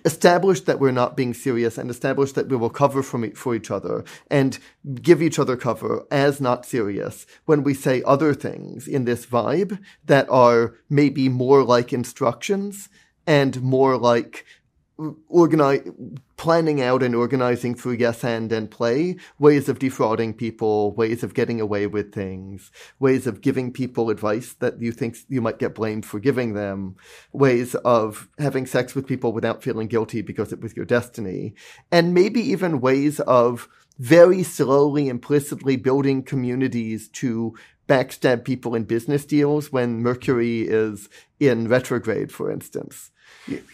establish 0.05 0.61
that 0.61 0.79
we're 0.79 0.91
not 0.91 1.17
being 1.17 1.33
serious 1.33 1.77
and 1.77 1.89
establish 1.89 2.31
that 2.33 2.49
we 2.49 2.57
will 2.57 2.69
cover 2.69 3.03
for 3.03 3.55
each 3.55 3.71
other 3.71 4.03
and 4.29 4.59
give 5.01 5.21
each 5.21 5.39
other 5.39 5.57
cover 5.57 6.05
as 6.11 6.39
not 6.39 6.65
serious 6.65 7.25
when 7.45 7.63
we 7.63 7.73
say 7.73 8.01
other 8.05 8.33
things 8.33 8.87
in 8.87 9.05
this 9.05 9.25
vibe 9.25 9.79
that 10.05 10.29
are 10.29 10.75
maybe 10.89 11.29
more 11.29 11.63
like 11.63 11.93
instructions 11.93 12.89
and 13.27 13.61
more 13.61 13.97
like 13.97 14.45
organize 15.29 15.81
planning 16.35 16.81
out 16.81 17.01
and 17.03 17.15
organizing 17.15 17.73
through 17.73 17.93
yes 17.93 18.23
and 18.23 18.51
and 18.51 18.69
play 18.69 19.15
ways 19.39 19.69
of 19.69 19.79
defrauding 19.79 20.33
people 20.33 20.91
ways 20.93 21.23
of 21.23 21.33
getting 21.33 21.61
away 21.61 21.87
with 21.87 22.13
things 22.13 22.71
ways 22.99 23.25
of 23.25 23.41
giving 23.41 23.71
people 23.71 24.09
advice 24.09 24.53
that 24.53 24.81
you 24.81 24.91
think 24.91 25.17
you 25.29 25.41
might 25.41 25.59
get 25.59 25.75
blamed 25.75 26.05
for 26.05 26.19
giving 26.19 26.53
them 26.53 26.95
ways 27.31 27.75
of 27.75 28.27
having 28.39 28.65
sex 28.65 28.93
with 28.93 29.07
people 29.07 29.31
without 29.31 29.63
feeling 29.63 29.87
guilty 29.87 30.21
because 30.21 30.51
it 30.51 30.61
was 30.61 30.75
your 30.75 30.85
destiny 30.85 31.53
and 31.91 32.13
maybe 32.13 32.41
even 32.41 32.81
ways 32.81 33.19
of 33.21 33.69
very 33.97 34.43
slowly 34.43 35.07
implicitly 35.07 35.75
building 35.75 36.23
communities 36.23 37.07
to 37.09 37.55
backstab 37.87 38.43
people 38.43 38.75
in 38.75 38.83
business 38.83 39.25
deals 39.25 39.71
when 39.71 40.01
mercury 40.01 40.61
is 40.61 41.09
in 41.39 41.67
retrograde 41.67 42.31
for 42.31 42.51
instance 42.51 43.11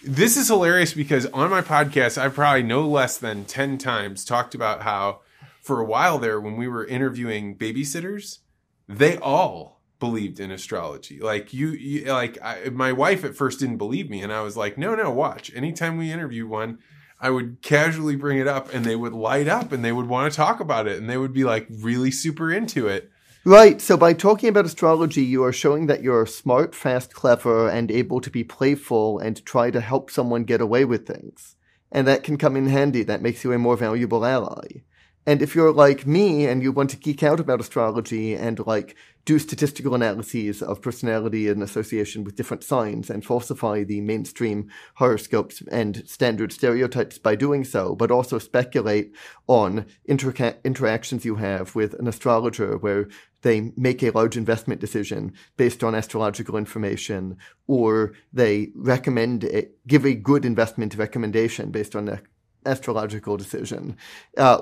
This 0.04 0.38
is 0.38 0.48
hilarious 0.48 0.94
because 0.94 1.26
on 1.28 1.50
my 1.50 1.62
podcast, 1.62 2.18
I've 2.18 2.36
probably 2.36 2.64
no 2.64 2.88
less 2.88 3.18
than 3.18 3.46
10 3.46 3.78
times 3.78 4.24
talked 4.24 4.56
about 4.56 4.84
how, 4.84 5.22
for 5.62 5.80
a 5.80 5.86
while 5.86 6.18
there, 6.18 6.40
when 6.40 6.58
we 6.58 6.68
were 6.68 6.86
interviewing 6.86 7.58
babysitters, 7.58 8.40
they 8.88 9.18
all 9.18 9.82
believed 10.00 10.40
in 10.40 10.52
astrology. 10.52 11.20
Like, 11.20 11.54
you, 11.54 11.70
you 11.70 12.06
like, 12.06 12.38
I, 12.42 12.70
my 12.70 12.92
wife 12.92 13.24
at 13.26 13.36
first 13.36 13.60
didn't 13.60 13.78
believe 13.78 14.10
me, 14.10 14.22
and 14.22 14.32
I 14.32 14.42
was 14.42 14.56
like, 14.56 14.78
no, 14.78 14.96
no, 14.96 15.12
watch. 15.12 15.52
Anytime 15.56 15.98
we 15.98 16.12
interview 16.12 16.48
one, 16.48 16.80
I 17.20 17.30
would 17.30 17.62
casually 17.62 18.16
bring 18.16 18.38
it 18.38 18.48
up, 18.48 18.74
and 18.74 18.86
they 18.86 18.96
would 18.96 19.14
light 19.14 19.48
up 19.48 19.72
and 19.72 19.84
they 19.84 19.92
would 19.92 20.08
want 20.08 20.32
to 20.32 20.36
talk 20.36 20.60
about 20.60 20.88
it, 20.88 20.98
and 20.98 21.10
they 21.10 21.18
would 21.18 21.34
be 21.34 21.44
like 21.44 21.68
really 21.70 22.12
super 22.12 22.52
into 22.52 22.88
it. 22.88 23.10
Right. 23.48 23.80
So 23.80 23.96
by 23.96 24.14
talking 24.14 24.50
about 24.50 24.66
astrology, 24.66 25.22
you 25.22 25.44
are 25.44 25.54
showing 25.54 25.86
that 25.86 26.02
you're 26.02 26.26
smart, 26.26 26.74
fast, 26.74 27.14
clever, 27.14 27.70
and 27.70 27.92
able 27.92 28.20
to 28.22 28.32
be 28.32 28.44
playful 28.44 29.20
and 29.20 29.46
try 29.46 29.70
to 29.70 29.82
help 29.82 30.10
someone 30.10 30.46
get 30.46 30.62
away 30.62 30.84
with 30.84 31.06
things. 31.06 31.56
And 31.92 32.08
that 32.08 32.24
can 32.24 32.38
come 32.38 32.56
in 32.56 32.66
handy. 32.66 33.04
That 33.04 33.22
makes 33.22 33.44
you 33.44 33.54
a 33.54 33.60
more 33.60 33.78
valuable 33.78 34.26
ally. 34.26 34.82
And 35.28 35.42
if 35.42 35.56
you're 35.56 35.72
like 35.72 36.06
me 36.06 36.46
and 36.46 36.62
you 36.62 36.72
want 36.72 36.92
to 36.92 36.98
geek 36.98 37.24
out 37.24 37.40
about 37.40 37.60
astrology 37.60 38.36
and 38.36 38.66
like 38.68 38.96
do 39.26 39.40
statistical 39.40 39.96
analyses 39.96 40.62
of 40.62 40.84
personality 40.84 41.48
in 41.48 41.64
association 41.64 42.24
with 42.24 42.36
different 42.36 42.64
signs 42.64 43.10
and 43.10 43.26
falsify 43.26 43.84
the 43.84 44.02
mainstream 44.02 44.70
horoscopes 44.96 45.64
and 45.72 46.08
standard 46.08 46.54
stereotypes 46.54 47.18
by 47.18 47.34
doing 47.34 47.64
so, 47.64 47.96
but 47.96 48.12
also 48.12 48.38
speculate 48.38 49.14
on 49.48 49.88
interca- 50.08 50.64
interactions 50.64 51.26
you 51.26 51.38
have 51.38 51.74
with 51.74 51.96
an 51.96 52.08
astrologer 52.08 52.78
where 52.78 53.08
they 53.46 53.72
make 53.78 54.02
a 54.02 54.10
large 54.10 54.36
investment 54.36 54.82
decision 54.82 55.32
based 55.56 55.84
on 55.84 55.94
astrological 55.94 56.58
information 56.58 57.38
or 57.68 58.14
they 58.34 58.72
recommend 58.74 59.44
a, 59.44 59.70
give 59.86 60.04
a 60.04 60.16
good 60.16 60.44
investment 60.46 60.96
recommendation 60.96 61.70
based 61.70 61.96
on 61.96 62.10
an 62.10 62.20
astrological 62.66 63.38
decision. 63.38 63.96
Uh, 64.36 64.62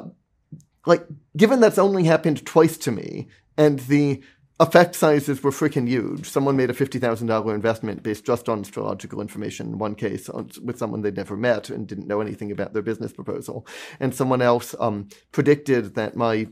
like, 0.85 1.07
given 1.37 1.61
that's 1.61 1.77
only 1.77 2.03
happened 2.03 2.45
twice 2.45 2.77
to 2.77 2.91
me, 2.91 3.29
and 3.57 3.79
the 3.79 4.21
effect 4.59 4.95
sizes 4.95 5.41
were 5.41 5.51
freaking 5.51 5.87
huge. 5.87 6.29
Someone 6.29 6.57
made 6.57 6.69
a 6.69 6.73
fifty 6.73 6.99
thousand 6.99 7.27
dollar 7.27 7.55
investment 7.55 8.03
based 8.03 8.25
just 8.25 8.49
on 8.49 8.59
astrological 8.59 9.21
information. 9.21 9.67
In 9.67 9.77
one 9.77 9.95
case, 9.95 10.27
on, 10.27 10.49
with 10.61 10.77
someone 10.77 11.01
they'd 11.01 11.15
never 11.15 11.37
met 11.37 11.69
and 11.69 11.87
didn't 11.87 12.07
know 12.07 12.19
anything 12.19 12.51
about 12.51 12.73
their 12.73 12.83
business 12.83 13.13
proposal, 13.13 13.65
and 14.01 14.13
someone 14.13 14.41
else 14.41 14.75
um, 14.77 15.07
predicted 15.31 15.95
that 15.95 16.17
my 16.17 16.47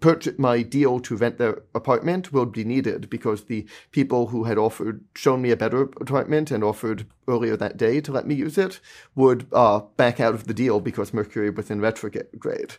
purchase 0.00 0.38
my 0.38 0.62
deal 0.62 0.98
to 1.00 1.16
rent 1.16 1.38
their 1.38 1.62
apartment 1.74 2.32
will 2.32 2.46
be 2.46 2.64
needed 2.64 3.08
because 3.10 3.44
the 3.44 3.66
people 3.92 4.28
who 4.28 4.44
had 4.44 4.58
offered 4.58 5.04
shown 5.14 5.42
me 5.42 5.50
a 5.50 5.56
better 5.56 5.82
apartment 5.82 6.50
and 6.50 6.64
offered 6.64 7.06
earlier 7.28 7.56
that 7.56 7.76
day 7.76 8.00
to 8.00 8.12
let 8.12 8.26
me 8.26 8.34
use 8.34 8.58
it 8.58 8.80
would 9.14 9.46
uh, 9.52 9.80
back 9.96 10.18
out 10.18 10.34
of 10.34 10.46
the 10.46 10.54
deal 10.54 10.80
because 10.80 11.14
Mercury 11.14 11.50
was 11.50 11.70
in 11.70 11.80
retrograde. 11.80 12.76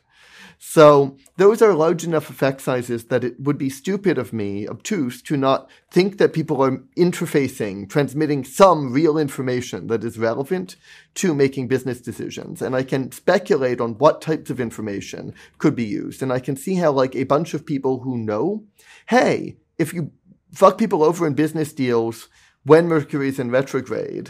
So 0.64 1.18
those 1.38 1.64
are 1.64 1.74
large 1.74 2.04
enough 2.04 2.30
effect 2.30 2.62
sizes 2.62 3.06
that 3.06 3.24
it 3.24 3.40
would 3.40 3.58
be 3.58 3.68
stupid 3.68 4.20
of 4.20 4.32
me, 4.32 4.68
obtuse, 4.68 5.20
to 5.24 5.36
not 5.36 5.68
think 5.90 6.20
that 6.20 6.34
people 6.34 6.62
are 6.62 6.78
interfacing, 6.96 7.90
transmitting 7.90 8.44
some 8.44 8.94
real 8.94 9.18
information 9.18 9.88
that 9.88 10.04
is 10.04 10.20
relevant 10.20 10.76
to 11.16 11.34
making 11.34 11.68
business 11.68 12.00
decisions. 12.00 12.62
And 12.62 12.76
I 12.76 12.84
can 12.84 13.12
speculate 13.12 13.82
on 13.82 13.98
what 13.98 14.22
types 14.22 14.52
of 14.52 14.60
information 14.60 15.34
could 15.58 15.76
be 15.76 15.84
used. 15.84 16.22
And 16.22 16.32
I 16.32 16.40
can 16.40 16.56
see 16.56 16.76
how 16.76 16.92
like 16.92 17.16
a 17.16 17.24
bunch 17.24 17.56
of 17.56 17.66
people 17.66 18.02
who 18.02 18.16
know, 18.16 18.64
hey, 19.08 19.58
if 19.80 19.96
you 19.96 20.12
fuck 20.54 20.78
people 20.78 21.02
over 21.02 21.26
in 21.26 21.34
business 21.34 21.74
deals 21.74 22.30
when 22.66 22.88
Mercury 22.88 23.30
is 23.30 23.40
in 23.40 23.50
retrograde, 23.50 24.30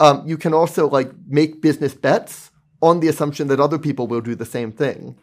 um, 0.00 0.26
you 0.26 0.38
can 0.38 0.54
also 0.54 0.88
like 0.88 1.12
make 1.28 1.60
business 1.60 1.92
bets 1.92 2.50
on 2.80 3.00
the 3.00 3.08
assumption 3.08 3.48
that 3.48 3.60
other 3.60 3.78
people 3.78 4.06
will 4.06 4.22
do 4.22 4.34
the 4.34 4.46
same 4.46 4.72
thing. 4.72 5.18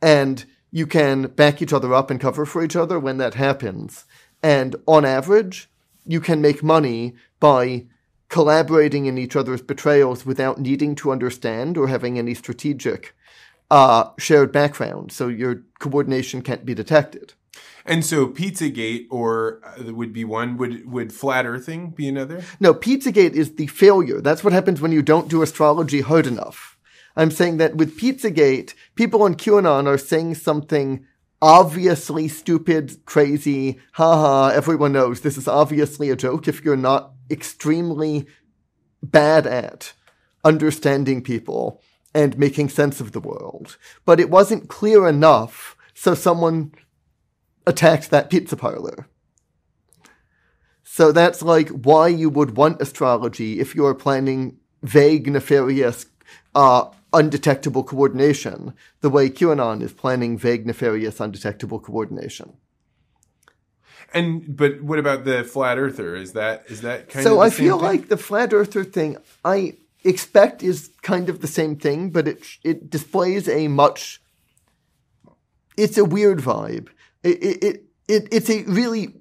And 0.00 0.44
you 0.70 0.86
can 0.86 1.28
back 1.28 1.62
each 1.62 1.72
other 1.72 1.94
up 1.94 2.10
and 2.10 2.20
cover 2.20 2.44
for 2.44 2.62
each 2.62 2.76
other 2.76 2.98
when 2.98 3.18
that 3.18 3.34
happens. 3.34 4.04
And 4.42 4.76
on 4.86 5.04
average, 5.04 5.68
you 6.04 6.20
can 6.20 6.40
make 6.40 6.62
money 6.62 7.14
by 7.40 7.86
collaborating 8.28 9.06
in 9.06 9.18
each 9.18 9.34
other's 9.36 9.62
betrayals 9.62 10.26
without 10.26 10.60
needing 10.60 10.94
to 10.96 11.10
understand 11.10 11.78
or 11.78 11.88
having 11.88 12.18
any 12.18 12.34
strategic 12.34 13.14
uh, 13.70 14.10
shared 14.18 14.52
background. 14.52 15.12
So 15.12 15.28
your 15.28 15.62
coordination 15.78 16.42
can't 16.42 16.64
be 16.64 16.74
detected. 16.74 17.34
And 17.84 18.04
so 18.04 18.28
Pizzagate 18.28 19.06
or 19.10 19.60
uh, 19.64 19.94
would 19.94 20.12
be 20.12 20.24
one 20.24 20.58
would 20.58 20.90
would 20.90 21.12
flat 21.12 21.46
earthing 21.46 21.90
be 21.90 22.06
another? 22.06 22.44
No, 22.60 22.74
Pizzagate 22.74 23.32
is 23.32 23.54
the 23.54 23.66
failure. 23.66 24.20
That's 24.20 24.44
what 24.44 24.52
happens 24.52 24.80
when 24.80 24.92
you 24.92 25.00
don't 25.00 25.28
do 25.28 25.42
astrology 25.42 26.02
hard 26.02 26.26
enough. 26.26 26.77
I'm 27.18 27.32
saying 27.32 27.56
that 27.56 27.74
with 27.74 27.98
Pizzagate, 27.98 28.74
people 28.94 29.24
on 29.24 29.34
QAnon 29.34 29.86
are 29.86 29.98
saying 29.98 30.36
something 30.36 31.04
obviously 31.42 32.28
stupid, 32.28 33.04
crazy, 33.06 33.80
haha, 33.94 34.54
everyone 34.54 34.92
knows 34.92 35.20
this 35.20 35.36
is 35.36 35.48
obviously 35.48 36.10
a 36.10 36.16
joke 36.16 36.46
if 36.46 36.64
you're 36.64 36.76
not 36.76 37.12
extremely 37.28 38.26
bad 39.02 39.48
at 39.48 39.94
understanding 40.44 41.20
people 41.20 41.82
and 42.14 42.38
making 42.38 42.68
sense 42.68 43.00
of 43.00 43.10
the 43.10 43.20
world. 43.20 43.76
But 44.04 44.20
it 44.20 44.30
wasn't 44.30 44.68
clear 44.68 45.08
enough, 45.08 45.76
so 45.94 46.14
someone 46.14 46.72
attacked 47.66 48.10
that 48.10 48.30
pizza 48.30 48.56
parlor. 48.56 49.08
So 50.84 51.10
that's 51.10 51.42
like 51.42 51.68
why 51.70 52.08
you 52.08 52.30
would 52.30 52.56
want 52.56 52.80
astrology 52.80 53.58
if 53.58 53.74
you're 53.74 53.94
planning 53.94 54.58
vague, 54.82 55.26
nefarious, 55.26 56.06
uh, 56.54 56.86
undetectable 57.12 57.84
coordination, 57.84 58.74
the 59.00 59.10
way 59.10 59.30
QAnon 59.30 59.82
is 59.82 59.92
planning 59.92 60.36
vague, 60.38 60.66
nefarious, 60.66 61.20
undetectable 61.20 61.80
coordination. 61.80 62.54
And 64.14 64.56
but 64.56 64.82
what 64.82 64.98
about 64.98 65.24
the 65.24 65.44
flat 65.44 65.78
earther? 65.78 66.16
Is 66.16 66.32
that 66.32 66.64
is 66.68 66.80
that 66.80 67.10
kind 67.10 67.22
so 67.22 67.32
of 67.32 67.38
the 67.38 67.44
I 67.44 67.50
feel 67.50 67.78
thing? 67.78 67.86
like 67.86 68.08
the 68.08 68.16
flat 68.16 68.52
earther 68.54 68.84
thing 68.84 69.18
I 69.44 69.74
expect 70.04 70.62
is 70.62 70.90
kind 71.02 71.28
of 71.28 71.40
the 71.40 71.46
same 71.46 71.76
thing, 71.76 72.10
but 72.10 72.26
it 72.26 72.42
it 72.64 72.88
displays 72.88 73.48
a 73.48 73.68
much. 73.68 74.22
It's 75.76 75.98
a 75.98 76.04
weird 76.04 76.38
vibe. 76.38 76.88
It 77.22 77.42
it 77.42 77.62
it, 77.62 77.84
it 78.08 78.28
it's 78.32 78.48
a 78.50 78.62
really 78.64 79.17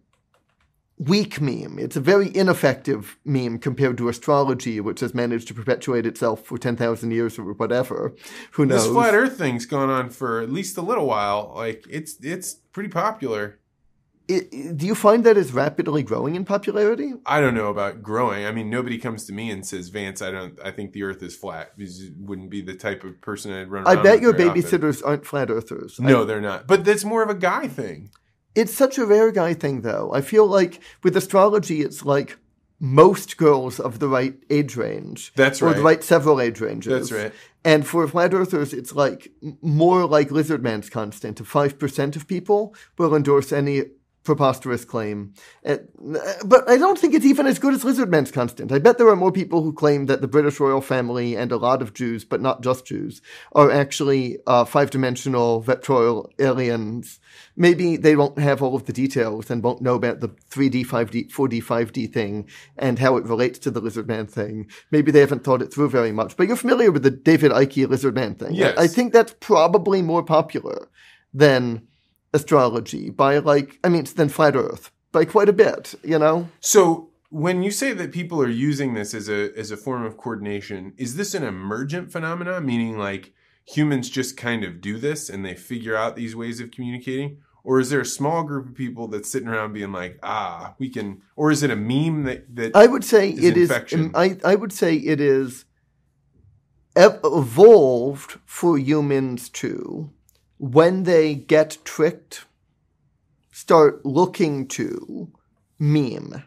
weak 0.99 1.39
meme. 1.39 1.77
It's 1.79 1.95
a 1.95 1.99
very 2.01 2.35
ineffective 2.35 3.17
meme 3.23 3.59
compared 3.59 3.97
to 3.99 4.09
astrology, 4.09 4.79
which 4.79 4.99
has 5.01 5.13
managed 5.13 5.47
to 5.49 5.53
perpetuate 5.53 6.05
itself 6.05 6.43
for 6.43 6.57
ten 6.57 6.75
thousand 6.75 7.11
years 7.11 7.37
or 7.37 7.53
whatever. 7.53 8.15
Who 8.53 8.65
knows? 8.65 8.83
this 8.83 8.91
flat 8.91 9.13
Earth 9.13 9.37
thing's 9.37 9.65
gone 9.65 9.89
on 9.89 10.09
for 10.09 10.41
at 10.41 10.51
least 10.51 10.77
a 10.77 10.81
little 10.81 11.05
while. 11.05 11.53
Like 11.55 11.85
it's 11.89 12.17
it's 12.23 12.55
pretty 12.73 12.89
popular. 12.89 13.59
It- 14.27 14.49
it- 14.51 14.75
do 14.75 14.85
you 14.85 14.93
find 14.95 15.23
that 15.23 15.37
it's 15.37 15.51
rapidly 15.51 16.03
growing 16.03 16.35
in 16.35 16.43
popularity? 16.43 17.13
I 17.25 17.39
don't 17.39 17.53
know 17.53 17.67
about 17.69 18.03
growing. 18.03 18.45
I 18.45 18.51
mean, 18.51 18.69
nobody 18.69 18.97
comes 18.97 19.25
to 19.27 19.33
me 19.33 19.49
and 19.51 19.65
says, 19.65 19.87
"Vance, 19.87 20.21
I 20.21 20.31
don't. 20.31 20.59
I 20.61 20.71
think 20.71 20.91
the 20.91 21.03
Earth 21.03 21.23
is 21.23 21.33
flat." 21.37 21.71
It 21.77 22.11
wouldn't 22.19 22.49
be 22.49 22.59
the 22.61 22.73
type 22.75 23.05
of 23.05 23.21
person 23.21 23.53
I'd 23.53 23.69
run. 23.71 23.87
I 23.87 23.95
bet 23.95 24.19
your 24.19 24.33
very 24.33 24.49
often. 24.49 24.61
babysitters 24.63 25.01
aren't 25.05 25.25
flat 25.25 25.49
earthers. 25.49 25.97
I- 26.01 26.07
No, 26.07 26.25
they're 26.25 26.41
not. 26.41 26.67
But 26.67 26.83
that's 26.83 27.05
more 27.05 27.23
of 27.23 27.29
a 27.29 27.35
guy 27.35 27.67
thing. 27.69 28.09
It's 28.57 28.73
such 28.73 28.97
a 28.97 29.05
rare 29.05 29.31
guy 29.31 29.53
thing, 29.53 29.81
though. 29.81 30.11
I 30.13 30.21
feel 30.21 30.47
like 30.47 30.81
with 31.03 31.15
astrology, 31.15 31.81
it's 31.81 32.03
like 32.03 32.37
most 32.79 33.37
girls 33.37 33.79
of 33.79 33.99
the 33.99 34.07
right 34.07 34.35
age 34.49 34.75
range. 34.75 35.31
That's 35.35 35.61
Or 35.61 35.73
the 35.73 35.83
right 35.83 36.03
several 36.03 36.41
age 36.41 36.59
ranges. 36.59 37.09
That's 37.09 37.23
right. 37.23 37.33
And 37.63 37.85
for 37.85 38.07
flat 38.07 38.33
earthers, 38.33 38.73
it's 38.73 38.93
like 38.93 39.31
more 39.61 40.05
like 40.05 40.29
Lizardman's 40.29 40.89
constant 40.89 41.39
of 41.39 41.51
5% 41.51 42.15
of 42.15 42.27
people 42.27 42.73
will 42.97 43.15
endorse 43.15 43.51
any 43.51 43.83
preposterous 44.27 44.83
claim. 44.83 45.33
Uh, 45.65 45.77
but 46.45 46.69
I 46.69 46.77
don't 46.77 46.99
think 46.99 47.13
it's 47.13 47.25
even 47.25 47.47
as 47.47 47.59
good 47.59 47.73
as 47.73 47.85
Lizardman's 47.85 48.29
constant. 48.29 48.73
I 48.73 48.77
bet 48.77 48.97
there 48.97 49.07
are 49.07 49.15
more 49.15 49.31
people 49.31 49.63
who 49.63 49.71
claim 49.71 50.07
that 50.07 50.19
the 50.19 50.27
British 50.27 50.59
royal 50.59 50.81
family 50.81 51.37
and 51.37 51.49
a 51.49 51.55
lot 51.55 51.81
of 51.81 51.93
Jews, 51.93 52.25
but 52.25 52.41
not 52.41 52.61
just 52.61 52.85
Jews, 52.85 53.21
are 53.53 53.71
actually 53.71 54.37
uh, 54.45 54.65
five 54.65 54.89
dimensional 54.89 55.63
vectorial 55.63 56.29
aliens. 56.39 57.21
Maybe 57.55 57.95
they 57.95 58.17
won't 58.17 58.37
have 58.37 58.61
all 58.61 58.75
of 58.75 58.85
the 58.85 58.91
details 58.91 59.49
and 59.49 59.63
won't 59.63 59.81
know 59.81 59.95
about 59.95 60.19
the 60.19 60.27
3D, 60.27 60.85
5D, 60.85 61.31
4D, 61.31 61.63
5D 61.63 62.11
thing 62.11 62.49
and 62.77 62.99
how 62.99 63.15
it 63.15 63.23
relates 63.23 63.57
to 63.59 63.71
the 63.71 63.81
Lizardman 63.81 64.29
thing. 64.29 64.69
Maybe 64.91 65.09
they 65.09 65.21
haven't 65.21 65.45
thought 65.45 65.61
it 65.61 65.73
through 65.73 65.89
very 65.89 66.11
much. 66.11 66.35
But 66.35 66.47
you're 66.47 66.57
familiar 66.57 66.91
with 66.91 67.03
the 67.03 67.11
David 67.11 67.53
Icke 67.53 67.87
Lizardman 67.87 68.37
thing. 68.37 68.53
Yes. 68.53 68.77
I, 68.77 68.83
I 68.83 68.87
think 68.87 69.13
that's 69.13 69.35
probably 69.39 70.01
more 70.01 70.23
popular 70.23 70.89
than 71.33 71.87
astrology 72.33 73.09
by 73.09 73.39
like, 73.39 73.79
I 73.83 73.89
mean, 73.89 74.01
it's 74.01 74.13
than 74.13 74.29
flat 74.29 74.55
Earth 74.55 74.91
by 75.11 75.25
quite 75.25 75.49
a 75.49 75.53
bit, 75.53 75.95
you 76.03 76.19
know? 76.19 76.49
So 76.59 77.09
when 77.29 77.63
you 77.63 77.71
say 77.71 77.93
that 77.93 78.11
people 78.11 78.41
are 78.41 78.49
using 78.49 78.93
this 78.93 79.13
as 79.13 79.29
a 79.29 79.57
as 79.57 79.71
a 79.71 79.77
form 79.77 80.03
of 80.03 80.17
coordination, 80.17 80.93
is 80.97 81.15
this 81.15 81.33
an 81.33 81.43
emergent 81.43 82.11
phenomena? 82.11 82.61
Meaning 82.61 82.97
like 82.97 83.33
humans 83.65 84.09
just 84.09 84.37
kind 84.37 84.63
of 84.63 84.81
do 84.81 84.97
this 84.97 85.29
and 85.29 85.45
they 85.45 85.53
figure 85.55 85.95
out 85.95 86.15
these 86.15 86.35
ways 86.35 86.59
of 86.59 86.71
communicating? 86.71 87.39
Or 87.63 87.81
is 87.81 87.89
there 87.89 87.99
a 87.99 88.05
small 88.05 88.43
group 88.43 88.67
of 88.69 88.75
people 88.75 89.09
that's 89.09 89.29
sitting 89.29 89.49
around 89.49 89.73
being 89.73 89.91
like, 89.91 90.19
ah, 90.23 90.75
we 90.79 90.89
can 90.89 91.21
or 91.35 91.51
is 91.51 91.63
it 91.63 91.71
a 91.71 91.75
meme 91.75 92.23
that, 92.23 92.55
that 92.55 92.75
I 92.75 92.87
would 92.87 93.03
say 93.03 93.31
Is 93.31 93.43
it 93.43 93.57
is. 93.57 93.69
infection. 93.69 94.11
I 94.15 94.37
I 94.45 94.55
would 94.55 94.71
say 94.71 94.95
it 94.95 95.19
is 95.19 95.65
evolved 96.95 98.39
for 98.45 98.77
humans 98.77 99.49
to, 99.49 100.09
when 100.57 101.03
they 101.03 101.35
get 101.35 101.77
tricked, 101.83 102.45
start 103.51 104.05
looking 104.05 104.67
to 104.67 105.31
meme. 105.79 106.43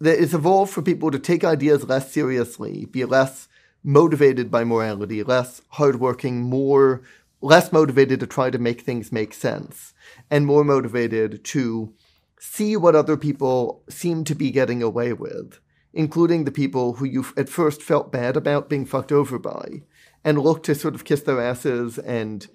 That 0.00 0.22
it's 0.22 0.34
evolved 0.34 0.72
for 0.72 0.82
people 0.82 1.10
to 1.10 1.18
take 1.18 1.42
ideas 1.42 1.88
less 1.88 2.12
seriously, 2.12 2.84
be 2.84 3.04
less 3.04 3.48
motivated 3.82 4.50
by 4.50 4.64
morality, 4.64 5.22
less 5.22 5.62
hardworking, 5.70 6.42
more 6.42 7.02
less 7.40 7.72
motivated 7.72 8.20
to 8.20 8.26
try 8.26 8.50
to 8.50 8.58
make 8.58 8.80
things 8.80 9.12
make 9.12 9.32
sense, 9.32 9.94
and 10.30 10.44
more 10.44 10.64
motivated 10.64 11.44
to 11.44 11.92
see 12.40 12.76
what 12.76 12.94
other 12.94 13.16
people 13.16 13.82
seem 13.88 14.24
to 14.24 14.34
be 14.34 14.50
getting 14.50 14.82
away 14.82 15.12
with, 15.12 15.58
including 15.92 16.44
the 16.44 16.50
people 16.50 16.94
who 16.94 17.04
you 17.04 17.24
at 17.36 17.48
first 17.48 17.82
felt 17.82 18.12
bad 18.12 18.36
about 18.36 18.68
being 18.68 18.84
fucked 18.84 19.12
over 19.12 19.38
by, 19.38 19.82
and 20.24 20.38
look 20.38 20.62
to 20.62 20.74
sort 20.74 20.94
of 20.94 21.04
kiss 21.04 21.22
their 21.22 21.40
asses 21.40 21.98
and 21.98 22.48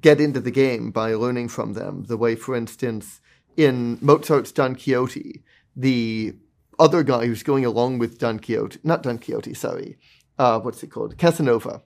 get 0.00 0.20
into 0.20 0.40
the 0.40 0.50
game 0.50 0.90
by 0.90 1.14
learning 1.14 1.48
from 1.48 1.72
them. 1.74 2.04
The 2.04 2.16
way, 2.16 2.34
for 2.36 2.54
instance, 2.54 3.20
in 3.56 3.98
Mozart's 4.00 4.52
Don 4.52 4.74
Quixote, 4.74 5.42
the 5.76 6.34
other 6.78 7.02
guy 7.02 7.26
who's 7.26 7.42
going 7.42 7.64
along 7.64 7.98
with 7.98 8.18
Don 8.18 8.38
Quixote, 8.38 8.78
not 8.82 9.02
Don 9.02 9.18
Quixote, 9.18 9.54
sorry, 9.54 9.98
uh, 10.38 10.60
what's 10.60 10.82
it 10.82 10.88
called? 10.88 11.18
Casanova. 11.18 11.82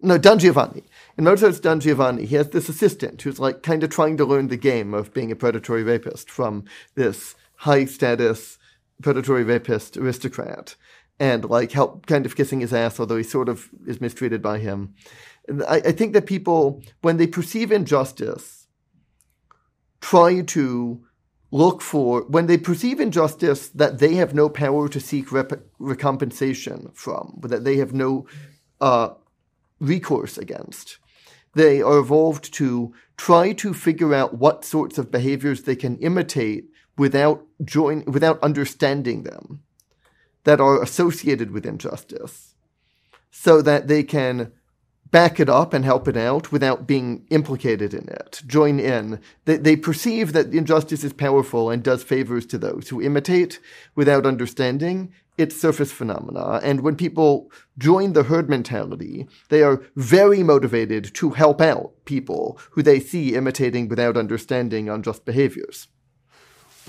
No, 0.00 0.18
Don 0.18 0.38
Giovanni. 0.38 0.82
In 1.16 1.24
Mozart's 1.24 1.60
Don 1.60 1.80
Giovanni, 1.80 2.26
he 2.26 2.34
has 2.34 2.50
this 2.50 2.68
assistant 2.68 3.22
who's 3.22 3.38
like 3.38 3.62
kind 3.62 3.82
of 3.82 3.90
trying 3.90 4.16
to 4.18 4.24
learn 4.24 4.48
the 4.48 4.56
game 4.56 4.92
of 4.92 5.14
being 5.14 5.30
a 5.30 5.36
predatory 5.36 5.82
rapist 5.82 6.30
from 6.30 6.64
this 6.94 7.34
high 7.58 7.84
status 7.84 8.58
predatory 9.02 9.44
rapist 9.44 9.96
aristocrat 9.96 10.76
and 11.18 11.44
like 11.44 11.72
help 11.72 12.06
kind 12.06 12.26
of 12.26 12.36
kissing 12.36 12.60
his 12.60 12.72
ass, 12.72 12.98
although 12.98 13.16
he 13.16 13.22
sort 13.22 13.48
of 13.48 13.70
is 13.86 14.00
mistreated 14.00 14.42
by 14.42 14.58
him. 14.58 14.94
I, 15.68 15.76
I 15.76 15.92
think 15.92 16.12
that 16.12 16.26
people, 16.26 16.82
when 17.02 17.16
they 17.16 17.26
perceive 17.26 17.70
injustice, 17.70 18.66
try 20.00 20.42
to 20.42 21.04
look 21.50 21.80
for, 21.82 22.22
when 22.22 22.46
they 22.46 22.58
perceive 22.58 23.00
injustice 23.00 23.68
that 23.68 23.98
they 23.98 24.14
have 24.14 24.34
no 24.34 24.48
power 24.48 24.88
to 24.88 25.00
seek 25.00 25.30
rep- 25.30 25.64
recompensation 25.78 26.94
from, 26.94 27.38
that 27.42 27.64
they 27.64 27.76
have 27.76 27.92
no 27.92 28.26
uh, 28.80 29.10
recourse 29.80 30.36
against. 30.36 30.98
They 31.54 31.80
are 31.80 31.98
evolved 31.98 32.52
to 32.54 32.92
try 33.16 33.52
to 33.52 33.72
figure 33.72 34.12
out 34.12 34.38
what 34.38 34.64
sorts 34.64 34.98
of 34.98 35.12
behaviors 35.12 35.62
they 35.62 35.76
can 35.76 35.96
imitate 35.98 36.64
without 36.96 37.44
join 37.64 38.04
without 38.06 38.42
understanding 38.42 39.22
them 39.22 39.60
that 40.44 40.60
are 40.60 40.82
associated 40.82 41.50
with 41.50 41.66
injustice 41.66 42.54
so 43.30 43.62
that 43.62 43.88
they 43.88 44.02
can 44.02 44.52
back 45.14 45.38
it 45.38 45.48
up 45.48 45.72
and 45.72 45.84
help 45.84 46.08
it 46.08 46.16
out 46.16 46.50
without 46.50 46.88
being 46.88 47.24
implicated 47.30 47.94
in 47.94 48.08
it, 48.08 48.42
join 48.48 48.80
in. 48.80 49.20
They, 49.44 49.58
they 49.58 49.76
perceive 49.76 50.32
that 50.32 50.52
injustice 50.52 51.04
is 51.04 51.12
powerful 51.12 51.70
and 51.70 51.84
does 51.84 52.02
favors 52.02 52.44
to 52.46 52.58
those 52.58 52.88
who 52.88 53.00
imitate 53.00 53.60
without 53.94 54.26
understanding 54.26 55.14
its 55.38 55.54
surface 55.54 55.92
phenomena. 55.92 56.58
And 56.64 56.80
when 56.80 56.96
people 56.96 57.52
join 57.78 58.14
the 58.14 58.24
herd 58.24 58.50
mentality, 58.50 59.28
they 59.50 59.62
are 59.62 59.84
very 59.94 60.42
motivated 60.42 61.14
to 61.14 61.30
help 61.30 61.60
out 61.60 61.92
people 62.06 62.58
who 62.72 62.82
they 62.82 62.98
see 62.98 63.36
imitating 63.36 63.86
without 63.86 64.16
understanding 64.16 64.88
unjust 64.88 65.24
behaviors. 65.24 65.86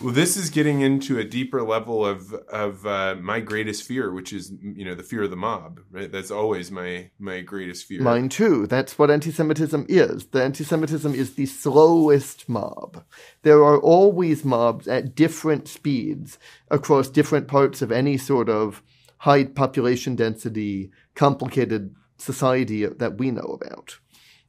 Well, 0.02 0.14
this 0.14 0.36
is 0.36 0.50
getting 0.50 0.82
into 0.82 1.18
a 1.20 1.24
deeper 1.24 1.64
level 1.64 2.06
of 2.06 2.34
of 2.34 2.86
uh, 2.86 3.16
my 3.20 3.40
greatest 3.40 3.84
fear, 3.84 4.12
which 4.12 4.34
is 4.34 4.52
you 4.62 4.84
know 4.84 4.94
the 4.94 5.04
fear 5.04 5.24
of 5.24 5.30
the 5.30 5.38
mob. 5.38 5.80
Right, 5.90 6.12
that's 6.12 6.32
always 6.32 6.70
my 6.70 7.12
my 7.18 7.42
greatest 7.42 7.86
fear. 7.86 8.02
Mine 8.02 8.28
too. 8.28 8.68
That's 8.68 9.00
what 9.00 9.10
anti-Semitism 9.10 9.86
is. 9.88 10.28
The 10.28 10.44
anti-Semitism 10.44 11.16
is 11.16 11.36
the 11.36 11.46
slowest 11.46 12.50
mob. 12.50 13.06
There 13.44 13.64
are 13.64 13.80
always 13.80 14.44
mobs 14.44 14.88
at 14.88 15.16
different 15.16 15.70
speeds 15.70 16.38
across 16.70 17.08
different 17.08 17.48
parts 17.48 17.82
of 17.82 17.92
any 17.92 18.18
sort 18.18 18.50
of 18.50 18.84
high 19.20 19.46
population 19.46 20.16
density, 20.18 20.92
complicated 21.16 21.96
society 22.18 22.86
that 22.86 23.18
we 23.18 23.32
know 23.32 23.58
about. 23.62 23.98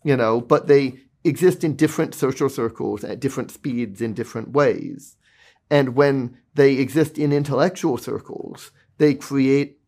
You 0.02 0.16
know, 0.16 0.40
but 0.40 0.66
they 0.66 0.94
exist 1.22 1.62
in 1.62 1.76
different 1.76 2.14
social 2.14 2.48
circles 2.48 3.04
at 3.04 3.20
different 3.20 3.52
speeds 3.52 4.00
in 4.00 4.12
different 4.12 4.50
ways. 4.50 5.16
And 5.70 5.94
when 5.94 6.38
they 6.54 6.74
exist 6.74 7.18
in 7.18 7.32
intellectual 7.32 7.98
circles, 7.98 8.70
they 8.98 9.14
create 9.14 9.78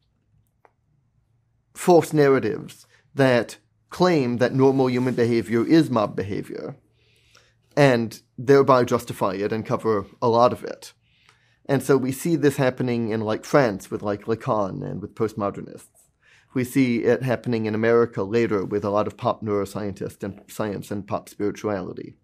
false 1.75 2.13
narratives 2.13 2.87
that 3.15 3.59
claim 3.91 4.39
that 4.39 4.55
normal 4.55 4.91
human 4.91 5.15
behavior 5.15 5.67
is 5.67 5.91
mob 5.91 6.15
behavior 6.15 6.77
and 7.77 8.21
thereby 8.37 8.85
justify 8.85 9.35
it 9.35 9.53
and 9.53 9.65
cover 9.65 10.05
a 10.21 10.29
lot 10.29 10.53
of 10.53 10.65
it. 10.65 10.93
And 11.67 11.83
so 11.83 11.97
we 11.97 12.13
see 12.13 12.35
this 12.35 12.57
happening 12.57 13.11
in 13.11 13.21
like 13.21 13.45
France 13.45 13.91
with 13.91 14.03
like 14.03 14.25
Lacan 14.25 14.83
and 14.83 15.01
with 15.01 15.15
postmodernists. 15.15 15.87
We 16.55 16.65
see 16.65 17.05
it 17.05 17.23
happening 17.23 17.67
in 17.67 17.75
America 17.75 18.23
later 18.23 18.65
with 18.65 18.85
a 18.85 18.91
lot 18.91 19.07
of 19.07 19.17
pop 19.17 19.43
neuroscientists 19.43 20.23
and 20.25 20.41
science 20.49 20.91
and 20.91 21.07
pop 21.07 21.29
spirituality. 21.29 22.15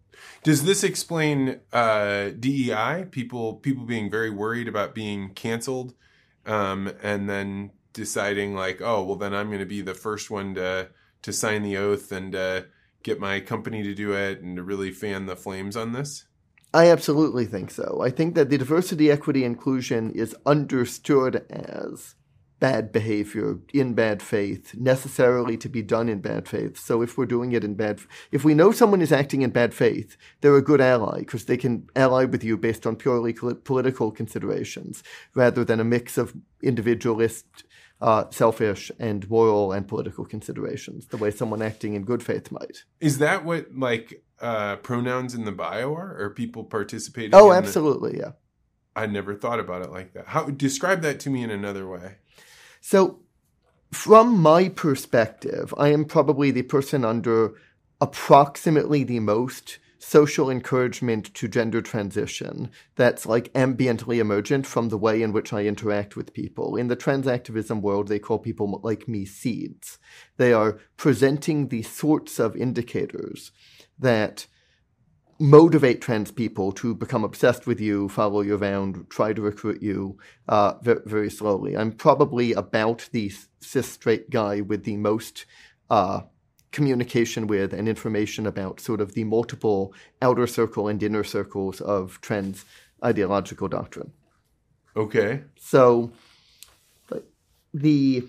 Does 0.43 0.65
this 0.65 0.85
explain 0.85 1.61
uh, 1.73 2.31
DEI? 2.39 3.07
People 3.11 3.55
people 3.55 3.85
being 3.85 4.11
very 4.11 4.31
worried 4.31 4.69
about 4.69 4.95
being 4.95 5.31
canceled, 5.35 5.95
um, 6.47 6.93
and 7.03 7.29
then 7.29 7.71
deciding 7.93 8.55
like, 8.55 8.81
oh, 8.83 9.03
well, 9.05 9.17
then 9.17 9.35
I'm 9.35 9.49
going 9.49 9.61
to 9.61 9.67
be 9.67 9.81
the 9.81 9.95
first 9.95 10.31
one 10.31 10.55
to 10.55 10.91
to 11.23 11.33
sign 11.33 11.63
the 11.63 11.77
oath 11.77 12.13
and 12.13 12.35
uh, 12.35 12.63
get 13.03 13.19
my 13.19 13.41
company 13.41 13.83
to 13.83 13.95
do 13.95 14.13
it 14.13 14.43
and 14.43 14.57
to 14.57 14.63
really 14.63 14.91
fan 14.91 15.27
the 15.27 15.37
flames 15.37 15.77
on 15.77 15.93
this. 15.93 16.27
I 16.75 16.91
absolutely 16.91 17.47
think 17.47 17.71
so. 17.71 18.01
I 18.03 18.11
think 18.11 18.35
that 18.35 18.51
the 18.51 18.59
diversity, 18.59 19.11
equity, 19.11 19.45
inclusion 19.45 20.11
is 20.11 20.35
understood 20.45 21.47
as 21.49 22.17
bad 22.65 22.93
behavior 22.93 23.59
in 23.75 23.93
bad 23.93 24.23
faith, 24.23 24.75
necessarily 24.75 25.55
to 25.59 25.69
be 25.69 25.83
done 25.83 26.09
in 26.09 26.21
bad 26.21 26.49
faith. 26.49 26.79
So 26.79 27.03
if 27.03 27.19
we're 27.19 27.27
doing 27.27 27.53
it 27.53 27.63
in 27.63 27.75
bad, 27.75 28.01
if 28.33 28.43
we 28.43 28.55
know 28.55 28.73
someone 28.73 29.03
is 29.03 29.13
acting 29.13 29.43
in 29.43 29.51
bad 29.51 29.75
faith, 29.75 30.17
they're 30.41 30.57
a 30.57 30.63
good 30.63 30.81
ally 30.81 31.19
because 31.19 31.45
they 31.45 31.59
can 31.59 31.87
ally 31.95 32.25
with 32.25 32.43
you 32.43 32.57
based 32.57 32.87
on 32.87 32.97
purely 32.97 33.35
political 33.35 34.11
considerations 34.11 35.03
rather 35.35 35.63
than 35.63 35.79
a 35.79 35.85
mix 35.85 36.17
of 36.17 36.35
individualist, 36.63 37.45
uh, 38.01 38.25
selfish, 38.31 38.91
and 38.99 39.29
moral 39.29 39.71
and 39.71 39.87
political 39.87 40.25
considerations, 40.25 41.09
the 41.09 41.19
way 41.19 41.31
someone 41.31 41.61
acting 41.61 41.93
in 41.93 42.03
good 42.03 42.23
faith 42.23 42.51
might. 42.51 42.85
Is 42.99 43.19
that 43.19 43.45
what 43.45 43.77
like 43.77 44.25
uh, 44.41 44.77
pronouns 44.77 45.35
in 45.35 45.45
the 45.45 45.53
bio 45.53 45.95
are? 45.95 46.17
Or 46.19 46.31
people 46.31 46.65
participating? 46.65 47.35
Oh, 47.35 47.53
absolutely, 47.53 48.13
the... 48.13 48.19
yeah. 48.19 48.33
I 48.97 49.07
never 49.07 49.35
thought 49.35 49.61
about 49.61 49.83
it 49.83 49.91
like 49.91 50.15
that. 50.15 50.29
How 50.29 50.45
describe 50.45 51.03
that 51.03 51.21
to 51.21 51.31
me 51.31 51.43
in 51.43 51.51
another 51.51 51.87
way? 51.87 52.17
So, 52.87 53.21
from 53.93 54.39
my 54.39 54.69
perspective, 54.69 55.73
I 55.79 55.89
am 55.89 56.05
probably 56.05 56.51
the 56.51 56.65
person 56.65 57.03
under 57.03 57.55
approximately 57.99 59.05
the 59.05 59.21
most 59.21 59.79
social 59.99 60.51
encouragement 60.51 61.33
to 61.33 61.49
gender 61.49 61.81
transition 61.81 62.71
that's 62.95 63.25
like 63.25 63.51
ambiently 63.55 64.19
emergent 64.19 64.67
from 64.67 64.91
the 64.91 64.99
way 64.99 65.23
in 65.23 65.33
which 65.33 65.51
I 65.51 65.65
interact 65.65 66.15
with 66.15 66.35
people. 66.35 66.77
In 66.77 66.89
the 66.89 66.95
trans 66.95 67.27
activism 67.27 67.81
world, 67.81 68.09
they 68.09 68.19
call 68.19 68.39
people 68.39 68.79
like 68.85 69.09
me 69.09 69.25
seeds. 69.25 69.99
They 70.37 70.53
are 70.53 70.79
presenting 70.99 71.69
the 71.69 71.85
sorts 71.85 72.39
of 72.39 72.55
indicators 72.55 73.51
that 73.99 74.47
motivate 75.39 76.01
trans 76.01 76.31
people 76.31 76.73
to 76.73 76.95
become 76.95 77.25
obsessed 77.25 77.67
with 77.67 77.81
you, 77.81 78.09
follow 78.09 78.41
you 78.41 78.57
around, 78.57 79.07
try 79.11 79.33
to 79.33 79.43
recruit 79.43 79.83
you 79.83 80.19
uh, 80.49 80.75
very, 80.83 81.01
very, 81.05 81.31
slowly. 81.31 81.77
I'm 81.77 81.93
probably 81.93 82.53
about 82.53 83.09
the 83.13 83.33
cis 83.61 83.89
straight 83.89 84.31
guy 84.31 84.61
with 84.61 84.85
the 84.85 84.97
most 84.97 85.47
uh, 85.91 86.23
communication 86.73 87.47
with 87.47 87.73
and 87.73 87.89
information 87.89 88.47
about 88.47 88.81
sort 88.81 89.01
of 89.01 89.15
the 89.15 89.25
multiple 89.25 89.95
outer 90.23 90.47
circle 90.47 90.89
and 90.89 91.03
inner 91.03 91.25
circles 91.25 91.81
of 91.81 92.21
trans 92.21 92.65
ideological 93.05 93.69
doctrine. 93.69 94.13
Okay. 94.97 95.43
So 95.57 96.13
the 97.75 98.25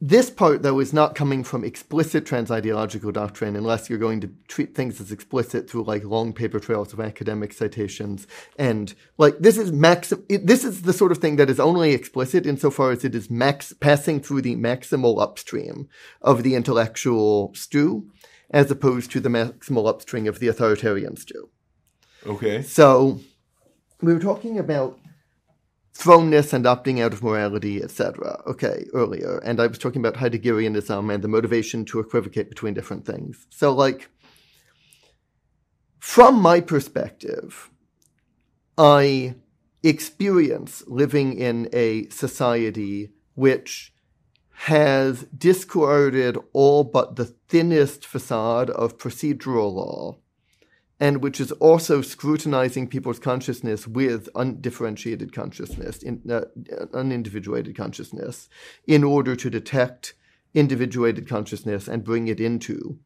This 0.00 0.28
part, 0.28 0.62
though, 0.62 0.78
is 0.78 0.92
not 0.92 1.14
coming 1.14 1.42
from 1.42 1.64
explicit 1.64 2.26
trans 2.26 2.50
ideological 2.50 3.12
doctrine 3.12 3.56
unless 3.56 3.88
you're 3.88 3.98
going 3.98 4.20
to 4.20 4.30
treat 4.46 4.74
things 4.74 5.00
as 5.00 5.10
explicit 5.10 5.70
through 5.70 5.84
like 5.84 6.04
long 6.04 6.34
paper 6.34 6.60
trails 6.60 6.92
of 6.92 7.00
academic 7.00 7.54
citations. 7.54 8.26
And 8.58 8.92
like 9.16 9.38
this 9.38 9.56
is 9.56 9.72
maxim, 9.72 10.22
this 10.28 10.64
is 10.64 10.82
the 10.82 10.92
sort 10.92 11.12
of 11.12 11.18
thing 11.18 11.36
that 11.36 11.48
is 11.48 11.58
only 11.58 11.92
explicit 11.92 12.46
insofar 12.46 12.90
as 12.90 13.06
it 13.06 13.14
is 13.14 13.30
max 13.30 13.72
passing 13.72 14.20
through 14.20 14.42
the 14.42 14.56
maximal 14.56 15.18
upstream 15.20 15.88
of 16.20 16.42
the 16.42 16.54
intellectual 16.54 17.54
stew, 17.54 18.10
as 18.50 18.70
opposed 18.70 19.10
to 19.12 19.20
the 19.20 19.30
maximal 19.30 19.88
upstream 19.88 20.26
of 20.26 20.40
the 20.40 20.48
authoritarian 20.48 21.16
stew. 21.16 21.48
Okay. 22.26 22.60
So 22.60 23.20
we 24.02 24.12
were 24.12 24.20
talking 24.20 24.58
about 24.58 24.98
thrownness 25.96 26.52
and 26.52 26.64
opting 26.64 27.00
out 27.00 27.12
of 27.12 27.22
morality, 27.22 27.82
etc. 27.82 28.42
Okay, 28.46 28.86
earlier. 28.92 29.38
And 29.38 29.60
I 29.60 29.66
was 29.66 29.78
talking 29.78 30.04
about 30.04 30.20
Heideggerianism 30.20 31.12
and 31.12 31.22
the 31.22 31.28
motivation 31.28 31.84
to 31.86 32.00
equivocate 32.00 32.48
between 32.48 32.74
different 32.74 33.06
things. 33.06 33.46
So, 33.50 33.72
like, 33.72 34.08
from 35.98 36.40
my 36.40 36.60
perspective, 36.60 37.70
I 38.76 39.36
experience 39.82 40.82
living 40.86 41.38
in 41.38 41.68
a 41.72 42.08
society 42.08 43.12
which 43.34 43.92
has 44.50 45.24
discarded 45.36 46.38
all 46.52 46.82
but 46.84 47.16
the 47.16 47.26
thinnest 47.26 48.06
facade 48.06 48.70
of 48.70 48.98
procedural 48.98 49.72
law 49.74 50.18
and 50.98 51.22
which 51.22 51.40
is 51.40 51.52
also 51.52 52.00
scrutinizing 52.00 52.88
people's 52.88 53.18
consciousness 53.18 53.86
with 53.86 54.28
undifferentiated 54.34 55.32
consciousness, 55.32 56.02
in, 56.02 56.22
uh, 56.30 56.42
unindividuated 56.94 57.76
consciousness, 57.76 58.48
in 58.86 59.04
order 59.04 59.36
to 59.36 59.50
detect 59.50 60.14
individuated 60.54 61.28
consciousness 61.28 61.86
and 61.86 62.02
bring 62.04 62.28
it 62.28 62.40
into 62.40 62.98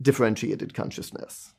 differentiated 0.00 0.72
consciousness. 0.72 1.52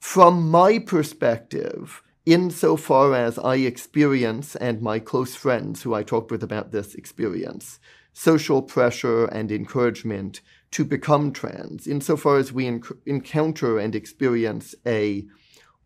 From 0.00 0.50
my 0.50 0.78
perspective, 0.78 2.02
insofar 2.26 3.14
as 3.14 3.38
I 3.38 3.56
experience 3.56 4.56
and 4.56 4.82
my 4.82 4.98
close 4.98 5.34
friends 5.34 5.82
who 5.82 5.94
I 5.94 6.02
talked 6.02 6.30
with 6.30 6.42
about 6.42 6.72
this 6.72 6.94
experience, 6.94 7.78
social 8.12 8.60
pressure 8.62 9.26
and 9.26 9.52
encouragement 9.52 10.40
to 10.70 10.84
become 10.84 11.32
trans, 11.32 11.86
insofar 11.86 12.36
as 12.36 12.52
we 12.52 12.64
enc- 12.64 12.98
encounter 13.06 13.78
and 13.78 13.94
experience 13.94 14.74
a 14.86 15.26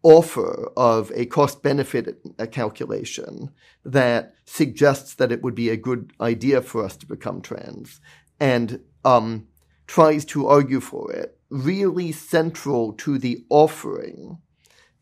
offer 0.02 0.70
of 0.76 1.12
a 1.14 1.26
cost 1.26 1.62
benefit 1.62 2.20
calculation 2.50 3.50
that 3.84 4.34
suggests 4.44 5.14
that 5.14 5.30
it 5.30 5.42
would 5.42 5.54
be 5.54 5.70
a 5.70 5.76
good 5.76 6.12
idea 6.20 6.60
for 6.60 6.84
us 6.84 6.96
to 6.96 7.06
become 7.06 7.40
trans 7.40 8.00
and 8.40 8.80
um, 9.04 9.46
tries 9.86 10.24
to 10.24 10.48
argue 10.48 10.80
for 10.80 11.12
it. 11.12 11.38
Really 11.50 12.10
central 12.10 12.92
to 12.94 13.18
the 13.18 13.44
offering 13.48 14.38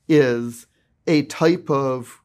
is 0.09 0.67
a 1.07 1.23
type 1.23 1.71
of 1.71 2.21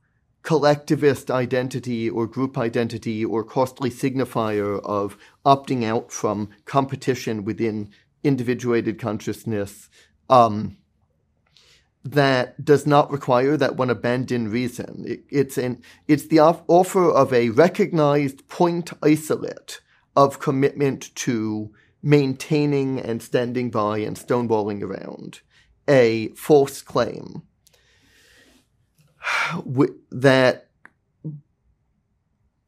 collectivist 0.45 1.31
identity 1.31 2.07
or 2.07 2.27
group 2.27 2.55
identity 2.55 3.25
or 3.25 3.43
costly 3.43 3.89
signifier 3.89 4.79
of 4.83 5.17
opting 5.43 5.83
out 5.83 6.11
from 6.11 6.49
competition 6.65 7.43
within 7.43 7.89
individuated 8.23 8.99
consciousness 8.99 9.89
um, 10.29 10.77
that 12.03 12.63
does 12.63 12.85
not 12.85 13.09
require 13.09 13.57
that 13.57 13.75
one 13.75 13.89
abandon 13.89 14.47
reason. 14.47 15.03
It, 15.07 15.23
it's 15.29 15.57
an 15.57 15.81
it's 16.07 16.27
the 16.27 16.39
off- 16.39 16.61
offer 16.67 17.09
of 17.09 17.33
a 17.33 17.49
recognized 17.49 18.47
point 18.47 18.93
isolate 19.01 19.81
of 20.15 20.39
commitment 20.39 21.13
to 21.15 21.73
maintaining 22.03 22.99
and 22.99 23.21
standing 23.23 23.71
by 23.71 23.97
and 23.97 24.15
stonewalling 24.15 24.83
around 24.83 25.41
a 25.87 26.27
false 26.29 26.83
claim 26.83 27.41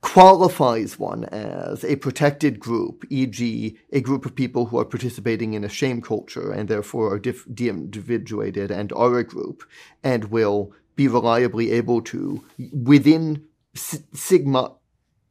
qualifies 0.01 0.97
one 0.97 1.25
as 1.25 1.83
a 1.83 1.95
protected 1.97 2.59
group, 2.59 3.05
e.g., 3.09 3.77
a 3.91 4.01
group 4.01 4.25
of 4.25 4.35
people 4.35 4.65
who 4.65 4.79
are 4.79 4.85
participating 4.85 5.53
in 5.53 5.63
a 5.63 5.69
shame 5.69 6.01
culture 6.01 6.51
and 6.51 6.69
therefore 6.69 7.13
are 7.13 7.19
dif- 7.19 7.45
de-individuated 7.53 8.71
and 8.71 8.91
are 8.93 9.19
a 9.19 9.23
group, 9.23 9.63
and 10.03 10.25
will 10.25 10.71
be 10.95 11.07
reliably 11.07 11.71
able 11.71 12.01
to, 12.01 12.43
within 12.73 13.43
sigma 13.75 14.73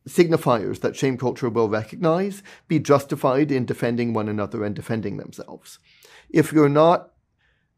signifiers 0.08 0.80
that 0.80 0.94
shame 0.94 1.18
culture 1.18 1.48
will 1.48 1.68
recognize, 1.68 2.42
be 2.68 2.78
justified 2.78 3.50
in 3.50 3.66
defending 3.66 4.12
one 4.12 4.28
another 4.28 4.64
and 4.64 4.76
defending 4.76 5.16
themselves. 5.16 5.80
If 6.30 6.52
you're 6.52 6.68
not 6.68 7.10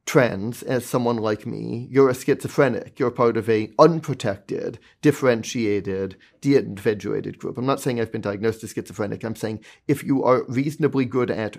trans 0.09 0.63
as 0.63 0.87
someone 0.87 1.19
like 1.19 1.45
me, 1.45 1.87
you're 1.91 2.09
a 2.09 2.15
schizophrenic. 2.15 2.99
You're 2.99 3.11
part 3.11 3.37
of 3.37 3.47
a 3.51 3.71
unprotected, 3.79 4.79
differentiated, 5.03 6.17
de-individuated 6.41 7.39
group. 7.39 7.59
I'm 7.59 7.67
not 7.67 7.79
saying 7.79 8.01
I've 8.01 8.11
been 8.11 8.23
diagnosed 8.23 8.65
as 8.65 8.73
schizophrenic. 8.73 9.23
I'm 9.23 9.37
saying 9.37 9.63
if 9.87 10.03
you 10.03 10.25
are 10.25 10.47
reasonably 10.49 11.05
good 11.05 11.31
at 11.31 11.59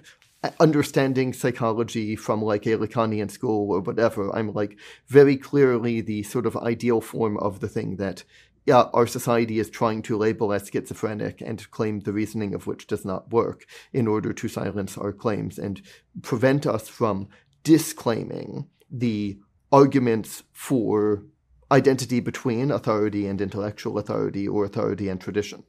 understanding 0.60 1.32
psychology 1.32 2.16
from 2.16 2.42
like 2.42 2.66
a 2.66 2.76
Lacanian 2.78 3.30
school 3.30 3.72
or 3.72 3.82
whatever, 3.82 4.36
I'm 4.36 4.52
like 4.52 4.80
very 5.06 5.38
clearly 5.38 6.02
the 6.02 6.24
sort 6.24 6.48
of 6.48 6.58
ideal 6.58 7.02
form 7.02 7.38
of 7.38 7.60
the 7.60 7.70
thing 7.70 7.98
that 7.98 8.24
our 8.72 9.06
society 9.06 9.60
is 9.60 9.70
trying 9.70 10.02
to 10.04 10.18
label 10.18 10.54
as 10.54 10.70
schizophrenic 10.70 11.42
and 11.42 11.70
claim 11.70 12.00
the 12.00 12.14
reasoning 12.14 12.56
of 12.56 12.66
which 12.66 12.88
does 12.88 13.06
not 13.06 13.32
work 13.32 13.66
in 13.94 14.08
order 14.08 14.34
to 14.34 14.48
silence 14.48 14.98
our 14.98 15.12
claims 15.12 15.60
and 15.60 15.84
prevent 16.24 16.66
us 16.66 16.88
from 16.88 17.28
disclaiming 17.64 18.68
the 18.92 19.40
arguments 19.72 20.44
for 20.52 21.24
identity 21.72 22.20
between 22.20 22.72
authority 22.72 23.28
and 23.28 23.42
intellectual 23.42 23.98
authority 23.98 24.48
or 24.48 24.66
authority 24.66 25.08
and 25.10 25.22
tradition. 25.22 25.64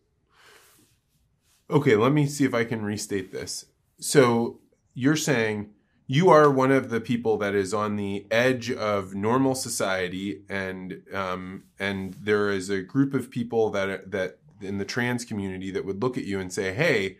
Okay, 1.68 1.94
let 1.94 2.12
me 2.12 2.26
see 2.26 2.44
if 2.44 2.54
I 2.54 2.64
can 2.64 2.82
restate 2.82 3.32
this. 3.32 3.66
So 3.98 4.60
you're 4.94 5.16
saying 5.16 5.70
you 6.06 6.30
are 6.30 6.50
one 6.50 6.72
of 6.72 6.90
the 6.90 7.00
people 7.00 7.36
that 7.36 7.54
is 7.54 7.72
on 7.72 7.94
the 7.94 8.26
edge 8.30 8.70
of 8.72 9.14
normal 9.14 9.54
society, 9.54 10.42
and 10.48 11.02
um, 11.14 11.64
and 11.78 12.14
there 12.14 12.50
is 12.50 12.68
a 12.68 12.82
group 12.82 13.14
of 13.14 13.30
people 13.30 13.70
that 13.70 14.10
that 14.10 14.38
in 14.60 14.78
the 14.78 14.84
trans 14.84 15.24
community 15.24 15.70
that 15.70 15.84
would 15.84 16.02
look 16.02 16.18
at 16.18 16.24
you 16.24 16.40
and 16.40 16.52
say, 16.52 16.74
"Hey, 16.74 17.18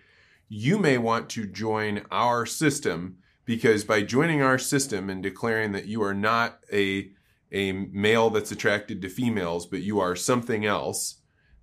you 0.49 0.77
may 0.77 0.99
want 0.99 1.29
to 1.31 1.47
join 1.47 2.03
our 2.11 2.45
system 2.45 3.19
because 3.51 3.83
by 3.83 4.01
joining 4.01 4.41
our 4.41 4.59
system 4.59 5.11
and 5.11 5.25
declaring 5.25 5.73
that 5.73 5.87
you 5.87 6.01
are 6.05 6.15
not 6.15 6.61
a 6.73 7.11
a 7.51 7.73
male 7.73 8.31
that's 8.31 8.53
attracted 8.53 9.03
to 9.03 9.09
females, 9.09 9.67
but 9.67 9.83
you 9.83 9.99
are 9.99 10.15
something 10.15 10.65
else, 10.65 11.17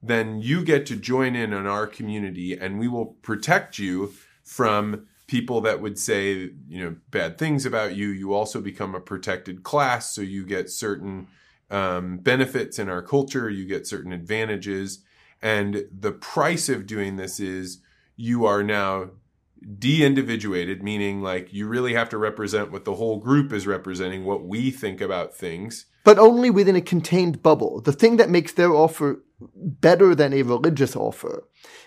then 0.04 0.42
you 0.42 0.66
get 0.66 0.86
to 0.86 0.98
join 0.98 1.34
in 1.34 1.54
on 1.54 1.66
our 1.66 1.88
community 1.88 2.52
and 2.52 2.78
we 2.78 2.90
will 2.90 3.06
protect 3.22 3.80
you 3.80 4.12
from 4.44 5.08
people 5.28 5.62
that 5.62 5.80
would 5.80 5.98
say, 5.98 6.50
you 6.68 6.84
know, 6.84 6.98
bad 7.10 7.38
things 7.38 7.66
about 7.66 7.96
you. 7.96 8.10
You 8.10 8.34
also 8.34 8.60
become 8.60 8.94
a 8.94 9.00
protected 9.00 9.64
class, 9.64 10.14
so 10.14 10.20
you 10.20 10.46
get 10.46 10.70
certain 10.70 11.28
um, 11.72 12.18
benefits 12.18 12.80
in 12.80 12.90
our 12.90 13.02
culture, 13.02 13.50
you 13.50 13.66
get 13.66 13.88
certain 13.88 14.12
advantages. 14.12 15.06
And 15.42 15.86
the 15.90 16.12
price 16.12 16.68
of 16.68 16.86
doing 16.86 17.16
this 17.16 17.40
is 17.40 17.80
you 18.18 18.46
are 18.46 18.62
now 18.62 19.12
de-individuated 19.78 20.84
meaning 20.84 21.22
like 21.22 21.54
you 21.54 21.68
really 21.68 21.94
have 21.94 22.10
to 22.10 22.18
represent 22.18 22.72
what 22.72 22.86
the 22.86 22.96
whole 22.96 23.20
group 23.20 23.52
is 23.52 23.68
representing 23.68 24.24
what 24.24 24.46
we 24.46 24.72
think 24.72 25.02
about 25.02 25.36
things. 25.36 25.86
But 26.04 26.20
only 26.20 26.50
within 26.50 26.76
a 26.76 26.82
contained 26.82 27.44
bubble. 27.44 27.82
The 27.82 27.92
thing 27.92 28.18
that 28.18 28.30
makes 28.30 28.54
their 28.54 28.74
offer 28.74 29.24
better 29.42 30.16
than 30.16 30.34
a 30.34 30.44
religious 30.44 30.96
offer 30.96 31.44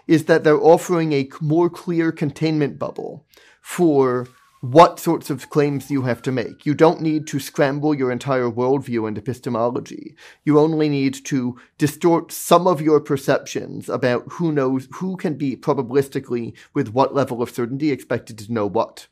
is 0.07 0.27
that 0.27 0.45
they're 0.45 0.61
offering 0.61 1.13
a 1.13 1.29
more 1.41 1.71
clear 1.71 2.13
containment 2.13 2.79
bubble 2.79 3.27
for 3.63 4.27
what 4.61 5.01
sorts 5.01 5.31
of 5.31 5.49
claims 5.49 5.91
you 5.91 6.03
have 6.03 6.21
to 6.21 6.31
make. 6.31 6.67
You 6.67 6.75
don't 6.75 7.01
need 7.01 7.27
to 7.29 7.41
scramble 7.41 7.95
your 7.95 8.13
entire 8.13 8.51
worldview 8.51 9.09
and 9.09 9.17
epistemology. 9.17 10.15
You 10.45 10.59
only 10.59 10.89
need 10.89 11.25
to 11.27 11.59
distort 11.79 12.31
some 12.31 12.67
of 12.67 12.83
your 12.83 13.01
perceptions 13.01 13.89
about 13.89 14.25
who 14.33 14.53
knows, 14.53 14.87
who 14.93 15.17
can 15.17 15.35
be 15.35 15.57
probabilistically 15.57 16.55
with 16.75 16.91
what 16.91 17.15
level 17.15 17.41
of 17.41 17.51
certainty 17.51 17.91
expected 17.91 18.39
to 18.39 18.53
know 18.53 18.67
what. 18.67 19.07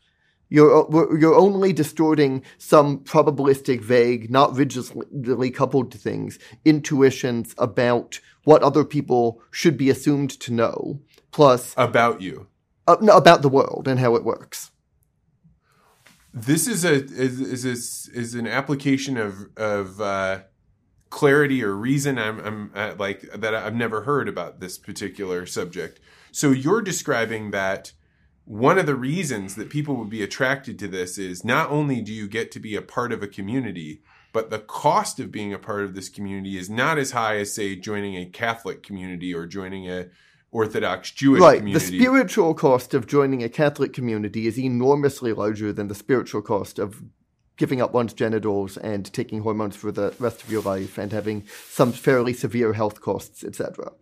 You're, 0.50 0.86
you're 1.18 1.34
only 1.34 1.72
distorting 1.72 2.42
some 2.58 3.00
probabilistic, 3.00 3.82
vague, 3.82 4.30
not 4.30 4.54
rigidly 4.54 5.50
coupled 5.50 5.92
to 5.92 5.98
things, 5.98 6.38
intuitions 6.64 7.54
about 7.58 8.20
what 8.44 8.62
other 8.62 8.84
people 8.84 9.42
should 9.50 9.76
be 9.76 9.90
assumed 9.90 10.30
to 10.40 10.52
know, 10.52 11.00
plus. 11.32 11.74
About 11.76 12.22
you. 12.22 12.48
Uh, 12.86 12.96
no, 13.00 13.16
about 13.16 13.42
the 13.42 13.50
world 13.50 13.86
and 13.86 14.00
how 14.00 14.14
it 14.14 14.24
works 14.24 14.70
this 16.44 16.66
is 16.66 16.84
a 16.84 17.04
is 17.04 17.40
is 17.40 18.08
is, 18.12 18.34
an 18.34 18.46
application 18.46 19.16
of 19.16 19.48
of 19.56 20.00
uh, 20.00 20.40
clarity 21.10 21.62
or 21.62 21.74
reason. 21.74 22.18
I'm, 22.18 22.40
I'm 22.40 22.72
uh, 22.74 22.94
like 22.98 23.22
that. 23.32 23.54
I've 23.54 23.74
never 23.74 24.02
heard 24.02 24.28
about 24.28 24.60
this 24.60 24.78
particular 24.78 25.46
subject. 25.46 26.00
So 26.32 26.50
you're 26.50 26.82
describing 26.82 27.50
that 27.50 27.92
one 28.44 28.78
of 28.78 28.86
the 28.86 28.94
reasons 28.94 29.56
that 29.56 29.70
people 29.70 29.96
would 29.96 30.10
be 30.10 30.22
attracted 30.22 30.78
to 30.78 30.88
this 30.88 31.18
is 31.18 31.44
not 31.44 31.70
only 31.70 32.00
do 32.00 32.12
you 32.12 32.28
get 32.28 32.50
to 32.52 32.60
be 32.60 32.74
a 32.74 32.82
part 32.82 33.12
of 33.12 33.22
a 33.22 33.28
community, 33.28 34.00
but 34.32 34.50
the 34.50 34.58
cost 34.58 35.20
of 35.20 35.32
being 35.32 35.52
a 35.52 35.58
part 35.58 35.84
of 35.84 35.94
this 35.94 36.08
community 36.08 36.56
is 36.56 36.70
not 36.70 36.98
as 36.98 37.10
high 37.10 37.36
as 37.36 37.54
say 37.54 37.76
joining 37.76 38.16
a 38.16 38.26
Catholic 38.26 38.82
community 38.82 39.34
or 39.34 39.46
joining 39.46 39.90
a 39.90 40.06
Orthodox 40.50 41.10
Jewish 41.10 41.40
right. 41.40 41.58
community. 41.58 41.98
The 41.98 42.02
spiritual 42.02 42.54
cost 42.54 42.94
of 42.94 43.06
joining 43.06 43.42
a 43.42 43.48
Catholic 43.48 43.92
community 43.92 44.46
is 44.46 44.58
enormously 44.58 45.32
larger 45.32 45.72
than 45.72 45.88
the 45.88 45.94
spiritual 45.94 46.42
cost 46.42 46.78
of 46.78 47.02
giving 47.56 47.82
up 47.82 47.92
one's 47.92 48.14
genitals 48.14 48.76
and 48.76 49.12
taking 49.12 49.42
hormones 49.42 49.76
for 49.76 49.92
the 49.92 50.14
rest 50.18 50.42
of 50.42 50.50
your 50.50 50.62
life 50.62 50.96
and 50.96 51.12
having 51.12 51.44
some 51.68 51.92
fairly 51.92 52.32
severe 52.32 52.72
health 52.72 53.00
costs, 53.00 53.44
etc. 53.44 53.92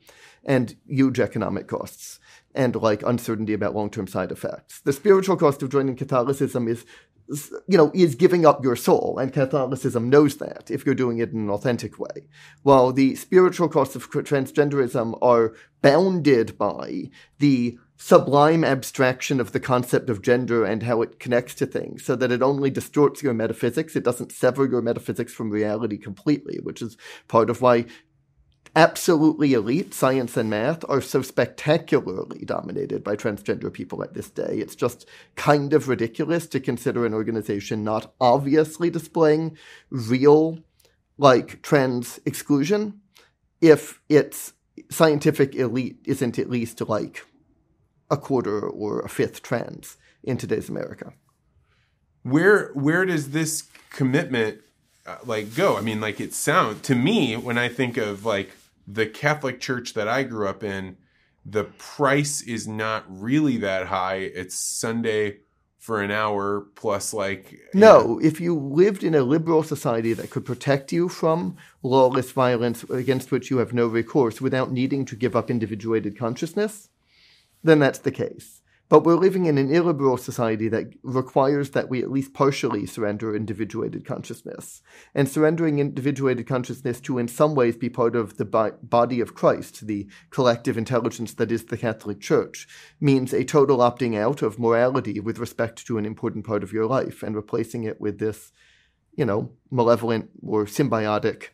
And 0.45 0.77
huge 0.87 1.19
economic 1.19 1.67
costs 1.67 2.21
and 2.55 2.77
like 2.77 3.03
uncertainty 3.03 3.53
about 3.53 3.75
long-term 3.75 4.07
side 4.07 4.31
effects. 4.31 4.81
The 4.81 4.93
spiritual 4.93 5.37
cost 5.37 5.63
of 5.63 5.71
joining 5.71 5.97
Catholicism 5.97 6.69
is 6.69 6.85
you 7.29 7.77
know, 7.77 7.91
is 7.95 8.15
giving 8.15 8.47
up 8.47 8.63
your 8.63 8.77
soul, 8.77 9.19
and 9.21 9.33
Catholicism 9.33 10.09
knows 10.09 10.37
that 10.37 10.71
if 10.71 10.87
you're 10.87 10.95
doing 10.95 11.19
it 11.19 11.33
in 11.33 11.41
an 11.41 11.51
authentic 11.51 11.99
way. 11.99 12.29
While 12.63 12.93
the 12.93 13.15
spiritual 13.17 13.69
costs 13.69 13.97
of 13.97 14.11
transgenderism 14.11 15.19
are 15.21 15.55
bounded 15.83 16.57
by 16.57 17.11
the 17.39 17.79
sublime 17.99 18.63
abstraction 18.63 19.41
of 19.41 19.53
the 19.53 19.61
concept 19.61 20.11
of 20.11 20.21
gender 20.21 20.65
and 20.65 20.83
how 20.83 21.01
it 21.01 21.19
connects 21.19 21.55
to 21.55 21.67
things, 21.67 22.05
so 22.05 22.15
that 22.15 22.31
it 22.31 22.43
only 22.43 22.71
distorts 22.71 23.23
your 23.23 23.35
metaphysics. 23.35 23.97
It 23.97 24.05
doesn't 24.05 24.33
sever 24.33 24.67
your 24.67 24.83
metaphysics 24.83 25.33
from 25.33 25.51
reality 25.51 25.97
completely, 25.97 26.59
which 26.63 26.83
is 26.83 26.97
part 27.27 27.49
of 27.49 27.63
why 27.63 27.87
absolutely 28.77 29.55
elite 29.55 29.95
science 29.95 30.37
and 30.37 30.51
math 30.51 30.85
are 30.89 31.01
so 31.01 31.23
spectacularly 31.23 32.45
dominated 32.45 33.03
by 33.03 33.17
transgender 33.17 33.73
people 33.73 34.03
at 34.03 34.13
this 34.13 34.31
day. 34.31 34.59
It's 34.59 34.77
just 34.77 35.09
kind 35.35 35.73
of 35.73 35.89
ridiculous 35.89 36.47
to 36.49 36.61
consider 36.61 37.07
an 37.07 37.15
organization 37.15 37.83
not 37.83 38.13
obviously 38.21 38.91
displaying 38.91 39.57
real, 39.91 40.59
like, 41.17 41.63
trans 41.63 42.21
exclusion 42.27 43.01
if 43.63 44.01
its 44.11 44.53
scientific 44.91 45.55
elite 45.55 45.99
isn't 46.05 46.39
at 46.39 46.51
least 46.51 46.87
like 46.87 47.25
a 48.11 48.17
quarter 48.17 48.61
or 48.61 49.01
a 49.01 49.09
fifth 49.09 49.43
trans 49.43 49.97
in 50.23 50.37
today's 50.37 50.69
America. 50.69 51.15
Where 52.23 52.69
where 52.75 53.07
does 53.07 53.31
this 53.31 53.69
commitment 53.91 54.61
uh, 55.07 55.17
like 55.25 55.55
go? 55.55 55.77
I 55.77 55.81
mean, 55.81 56.01
like 56.01 56.21
it 56.21 56.35
sound 56.35 56.83
to 56.85 56.95
me 56.95 57.37
when 57.37 57.57
I 57.57 57.69
think 57.69 57.97
of 57.97 58.25
like 58.25 58.51
the 58.87 59.07
Catholic 59.07 59.61
Church 59.61 59.95
that 59.95 60.09
I 60.09 60.23
grew 60.23 60.49
up 60.49 60.63
in, 60.63 60.97
the 61.45 61.65
price 61.65 62.43
is 62.43 62.67
not 62.67 63.05
really 63.09 63.57
that 63.59 63.87
high. 63.87 64.17
It's 64.17 64.59
Sunday 64.59 65.39
for 65.87 66.03
an 66.03 66.11
hour 66.11 66.67
plus 66.75 67.15
like 67.15 67.61
no 67.73 68.01
know. 68.01 68.21
if 68.21 68.41
you 68.41 68.59
lived 68.59 69.05
in 69.05 69.15
a 69.15 69.23
liberal 69.23 69.63
society 69.63 70.13
that 70.13 70.31
could 70.31 70.45
protect 70.45 70.91
you 70.91 71.09
from 71.09 71.57
lawless 71.85 72.33
violence 72.33 72.83
against 72.91 73.31
which 73.31 73.53
you 73.53 73.59
have 73.59 73.73
no 73.73 73.87
recourse 73.87 74.41
without 74.41 74.73
needing 74.73 75.05
to 75.05 75.15
give 75.15 75.37
up 75.37 75.49
individuated 75.49 76.19
consciousness 76.19 76.89
then 77.63 77.79
that's 77.79 78.01
the 78.01 78.11
case 78.11 78.56
but 78.89 79.05
we're 79.05 79.17
living 79.17 79.47
in 79.47 79.59
an 79.59 79.75
illiberal 79.75 80.17
society 80.17 80.69
that 80.69 80.87
requires 81.03 81.71
that 81.71 81.89
we 81.89 82.03
at 82.03 82.11
least 82.11 82.35
partially 82.35 82.87
surrender 82.87 83.35
individuated 83.35 84.05
consciousness. 84.05 84.81
And 85.15 85.29
surrendering 85.29 85.79
individuated 85.79 86.47
consciousness 86.47 87.01
to, 87.03 87.19
in 87.19 87.27
some 87.27 87.55
ways, 87.55 87.77
be 87.77 87.89
part 87.89 88.15
of 88.15 88.37
the 88.37 88.45
body 88.45 89.21
of 89.21 89.35
Christ, 89.35 89.87
the 89.87 90.09
collective 90.31 90.79
intelligence 90.79 91.35
that 91.35 91.51
is 91.51 91.65
the 91.65 91.77
Catholic 91.77 92.21
Church, 92.21 92.69
means 93.01 93.33
a 93.33 93.45
total 93.45 93.79
opting 93.79 94.17
out 94.17 94.43
of 94.43 94.59
morality 94.59 95.19
with 95.19 95.39
respect 95.39 95.85
to 95.87 95.99
an 95.99 96.07
important 96.07 96.47
part 96.47 96.63
of 96.63 96.73
your 96.73 96.87
life 96.87 97.23
and 97.23 97.35
replacing 97.35 97.83
it 97.83 98.01
with 98.01 98.19
this, 98.19 98.53
you 99.17 99.25
know, 99.25 99.53
malevolent 99.71 100.31
or 100.47 100.65
symbiotic 100.65 101.49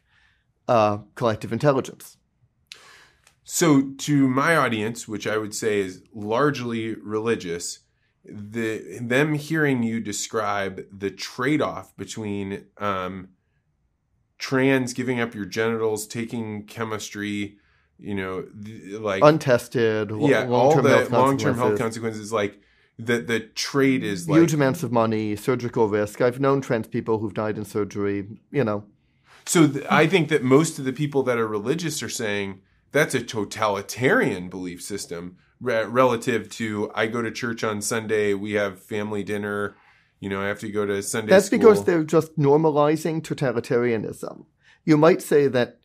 uh, 0.69 0.99
collective 1.15 1.53
intelligence. 1.53 2.19
So, 3.45 3.91
to 3.99 4.29
my 4.29 4.57
audience, 4.57 5.09
which 5.09 5.27
I 5.27 5.37
would 5.37 5.55
say 5.55 5.81
is 5.81 6.03
largely 6.15 6.95
religious, 6.95 7.81
the 8.25 8.99
them 9.01 9.35
hearing 9.35 9.83
you 9.83 10.01
describe 10.01 10.83
the 10.97 11.11
trade-off 11.11 11.97
between 11.97 12.67
um, 12.79 13.31
trans 14.39 14.93
giving 14.93 15.21
up 15.21 15.35
your 15.35 15.45
genitals, 15.45 16.07
taking 16.07 16.65
chemistry, 16.67 17.59
you 17.99 18.15
know, 18.15 18.43
th- 18.65 19.01
like 19.01 19.23
Untested, 19.25 20.11
yeah, 20.11 20.47
all 20.47 20.71
long-term 20.71 20.85
the 20.85 20.91
health 20.91 21.11
long-term 21.11 21.57
health 21.57 21.79
consequences, 21.79 22.33
like 22.33 22.61
the 22.99 23.19
the 23.19 23.41
trade 23.41 24.05
is 24.05 24.29
like 24.29 24.39
huge 24.39 24.55
amounts 24.55 24.83
of 24.83 24.93
money, 24.93 25.35
surgical 25.35 25.89
risk. 25.89 26.21
I've 26.21 26.39
known 26.39 26.61
trans 26.61 26.87
people 26.87 27.19
who've 27.19 27.35
died 27.35 27.59
in 27.59 27.65
surgery. 27.65 28.29
You 28.53 28.63
know, 28.63 28.85
So 29.47 29.67
th- 29.67 29.85
I 29.91 30.07
think 30.07 30.29
that 30.29 30.45
most 30.45 30.79
of 30.79 30.85
the 30.85 30.93
people 30.93 31.25
that 31.25 31.39
are 31.39 31.47
religious 31.49 32.03
are 32.05 32.09
saying 32.09 32.61
that's 32.93 33.15
a 33.15 33.23
totalitarian 33.23 34.49
belief 34.49 34.83
system 34.83 35.39
re- 35.61 35.85
relative 35.85 36.51
to 36.51 36.91
I 36.95 37.07
go 37.07 37.23
to 37.23 37.31
church 37.31 37.65
on 37.65 37.81
Sunday, 37.81 38.35
we 38.35 38.53
have 38.53 38.83
family 38.83 39.23
dinner, 39.23 39.77
you 40.21 40.29
know, 40.29 40.43
I 40.43 40.49
have 40.49 40.61
to 40.61 40.71
go 40.71 40.85
to 40.85 41.03
Sunday 41.03 41.31
that's 41.31 41.47
school. 41.47 41.59
because 41.59 41.85
they're 41.85 42.05
just 42.05 42.39
normalizing 42.39 43.23
totalitarianism. 43.23 44.45
You 44.85 44.97
might 44.97 45.23
say 45.23 45.49
that 45.49 45.79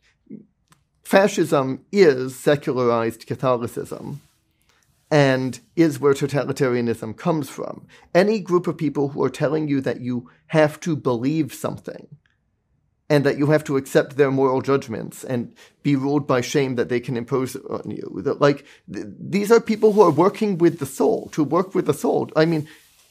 fascism 1.02 1.84
is 1.90 2.36
secularized 2.36 3.26
Catholicism 3.26 4.20
and 5.10 5.60
is 5.74 5.98
where 5.98 6.12
totalitarianism 6.12 7.16
comes 7.16 7.48
from. 7.48 7.86
Any 8.14 8.40
group 8.40 8.66
of 8.66 8.76
people 8.76 9.08
who 9.08 9.24
are 9.24 9.30
telling 9.30 9.66
you 9.66 9.80
that 9.80 10.02
you 10.02 10.30
have 10.48 10.78
to 10.80 10.94
believe 10.94 11.54
something 11.54 12.08
and 13.10 13.24
that 13.24 13.38
you 13.38 13.46
have 13.46 13.64
to 13.64 13.76
accept 13.76 14.16
their 14.16 14.30
moral 14.30 14.60
judgments 14.60 15.24
and 15.24 15.54
be 15.82 15.96
ruled 15.96 16.26
by 16.26 16.40
shame 16.40 16.74
that 16.74 16.88
they 16.88 17.00
can 17.00 17.16
impose 17.16 17.56
on 17.56 17.90
you. 17.90 18.20
That, 18.22 18.40
like 18.40 18.66
th- 18.92 19.06
these 19.18 19.50
are 19.50 19.60
people 19.60 19.92
who 19.92 20.02
are 20.02 20.10
working 20.10 20.58
with 20.58 20.78
the 20.78 20.86
soul. 20.86 21.28
To 21.32 21.42
work 21.42 21.74
with 21.74 21.86
the 21.86 21.94
soul, 21.94 22.30
I 22.36 22.44
mean, 22.44 22.68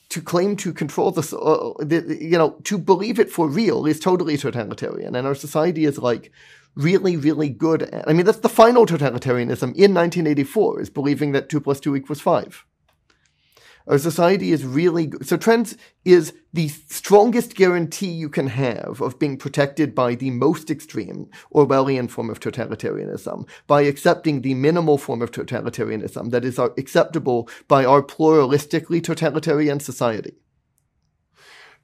to 0.10 0.22
claim 0.22 0.56
to 0.58 0.72
control 0.72 1.12
the 1.12 1.24
soul, 1.24 1.78
uh, 1.80 1.84
the, 1.84 2.18
you 2.22 2.38
know, 2.38 2.52
to 2.64 2.78
believe 2.78 3.20
it 3.20 3.32
for 3.32 3.48
real 3.48 3.86
is 3.86 4.00
totally 4.00 4.38
totalitarian. 4.38 5.16
And 5.16 5.26
our 5.26 5.36
society 5.36 5.86
is 5.86 5.98
like 5.98 6.32
really, 6.76 7.18
really 7.18 7.50
good 7.50 7.82
at. 7.82 8.08
I 8.08 8.14
mean, 8.14 8.26
that's 8.26 8.40
the 8.40 8.50
final 8.50 8.86
totalitarianism 8.86 9.74
in 9.76 9.94
1984 9.94 10.82
is 10.82 10.90
believing 10.92 11.32
that 11.32 11.50
two 11.50 11.60
plus 11.60 11.80
two 11.80 11.96
equals 11.96 12.22
five. 12.22 12.64
Our 13.88 13.98
society 13.98 14.52
is 14.52 14.66
really 14.66 15.06
good. 15.08 15.26
So 15.26 15.38
trends 15.38 15.78
is 16.04 16.34
the 16.52 16.68
strongest 16.68 17.56
guarantee 17.56 18.12
you 18.12 18.30
can 18.30 18.48
have 18.48 19.02
of 19.02 19.18
being 19.18 19.38
protected 19.38 19.96
by 19.96 20.16
the 20.16 20.32
most 20.32 20.70
extreme 20.70 21.30
Orwellian 21.54 22.10
form 22.10 22.30
of 22.30 22.40
totalitarianism, 22.40 23.48
by 23.66 23.84
accepting 23.84 24.42
the 24.42 24.56
minimal 24.56 24.98
form 24.98 25.22
of 25.22 25.32
totalitarianism 25.32 26.32
that 26.32 26.44
is 26.44 26.60
uh, 26.60 26.70
acceptable 26.78 27.50
by 27.68 27.86
our 27.86 28.02
pluralistically 28.02 29.02
totalitarian 29.02 29.80
society. 29.80 30.36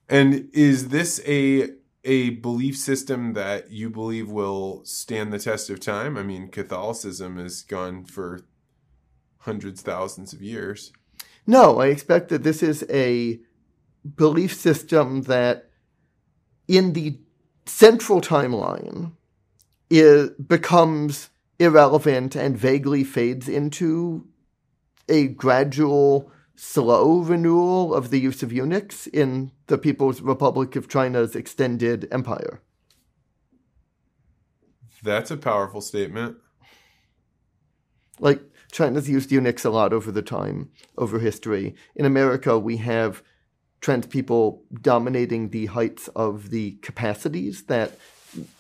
And 0.10 0.50
is 0.54 0.90
this 0.90 1.22
a 1.26 1.70
a 2.06 2.32
belief 2.32 2.78
system 2.78 3.32
that 3.32 3.72
you 3.72 3.90
believe 3.90 4.30
will 4.30 4.84
stand 4.84 5.32
the 5.32 5.40
test 5.40 5.70
of 5.70 5.80
time? 5.80 6.18
I 6.18 6.24
mean, 6.24 6.50
Catholicism 6.50 7.38
has 7.38 7.62
gone 7.62 8.04
for 8.04 8.42
hundreds, 9.38 9.82
thousands 9.82 10.34
of 10.34 10.42
years. 10.42 10.92
No, 11.46 11.80
I 11.80 11.88
expect 11.88 12.30
that 12.30 12.44
this 12.44 12.64
is 12.64 12.86
a 12.90 13.40
belief 14.16 14.54
system 14.56 15.24
that 15.24 15.70
in 16.68 16.94
the 16.94 17.20
central 17.66 18.22
timeline 18.22 19.14
it 19.90 20.48
becomes 20.48 21.30
irrelevant 21.60 22.36
and 22.36 22.58
vaguely 22.58 23.04
fades 23.04 23.48
into 23.48 24.28
a 25.08 25.28
gradual 25.28 26.32
slow 26.56 27.20
renewal 27.20 27.94
of 27.94 28.10
the 28.10 28.20
use 28.20 28.44
of 28.44 28.52
eunuchs 28.52 29.08
in 29.08 29.52
the 29.68 29.78
People's 29.78 30.22
Republic 30.22 30.76
of 30.76 30.88
China's 30.88 31.36
extended 31.36 32.08
empire. 32.12 32.62
That's 35.04 35.32
a 35.32 35.38
powerful 35.38 35.82
statement. 35.82 36.38
Like 38.20 38.42
China's 38.74 39.08
used 39.08 39.32
eunuchs 39.32 39.64
a 39.64 39.70
lot 39.70 39.94
over 39.94 40.12
the 40.12 40.24
time, 40.24 40.70
over 40.98 41.20
history. 41.20 41.76
In 41.96 42.06
America, 42.06 42.58
we 42.58 42.78
have 42.78 43.22
trans 43.82 44.08
people 44.08 44.64
dominating 44.82 45.50
the 45.50 45.68
heights 45.68 46.08
of 46.16 46.50
the 46.50 46.72
capacities 46.82 47.66
that 47.66 47.92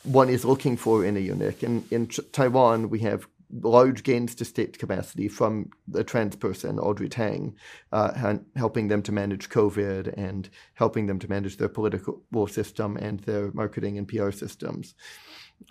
one 0.03 0.29
is 0.29 0.45
looking 0.45 0.77
for 0.77 1.03
in 1.03 1.17
a 1.17 1.19
eunuch. 1.19 1.63
In, 1.63 1.83
in 1.89 2.07
Ch- 2.09 2.19
Taiwan, 2.31 2.91
we 2.91 2.99
have 2.99 3.27
large 3.61 4.03
gains 4.03 4.35
to 4.35 4.45
state 4.45 4.77
capacity 4.77 5.27
from 5.27 5.71
the 5.87 6.03
trans 6.03 6.35
person, 6.35 6.77
Audrey 6.77 7.09
Tang, 7.09 7.55
uh, 7.91 8.35
helping 8.55 8.89
them 8.89 9.01
to 9.01 9.11
manage 9.11 9.49
COVID 9.49 10.13
and 10.15 10.47
helping 10.75 11.07
them 11.07 11.17
to 11.19 11.27
manage 11.27 11.57
their 11.57 11.69
political 11.69 12.21
system 12.47 12.97
and 12.97 13.19
their 13.21 13.51
marketing 13.53 13.97
and 13.97 14.07
PR 14.07 14.31
systems. 14.31 14.93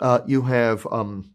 Uh, 0.01 0.19
you 0.25 0.41
have 0.41 0.85
um, 0.91 1.32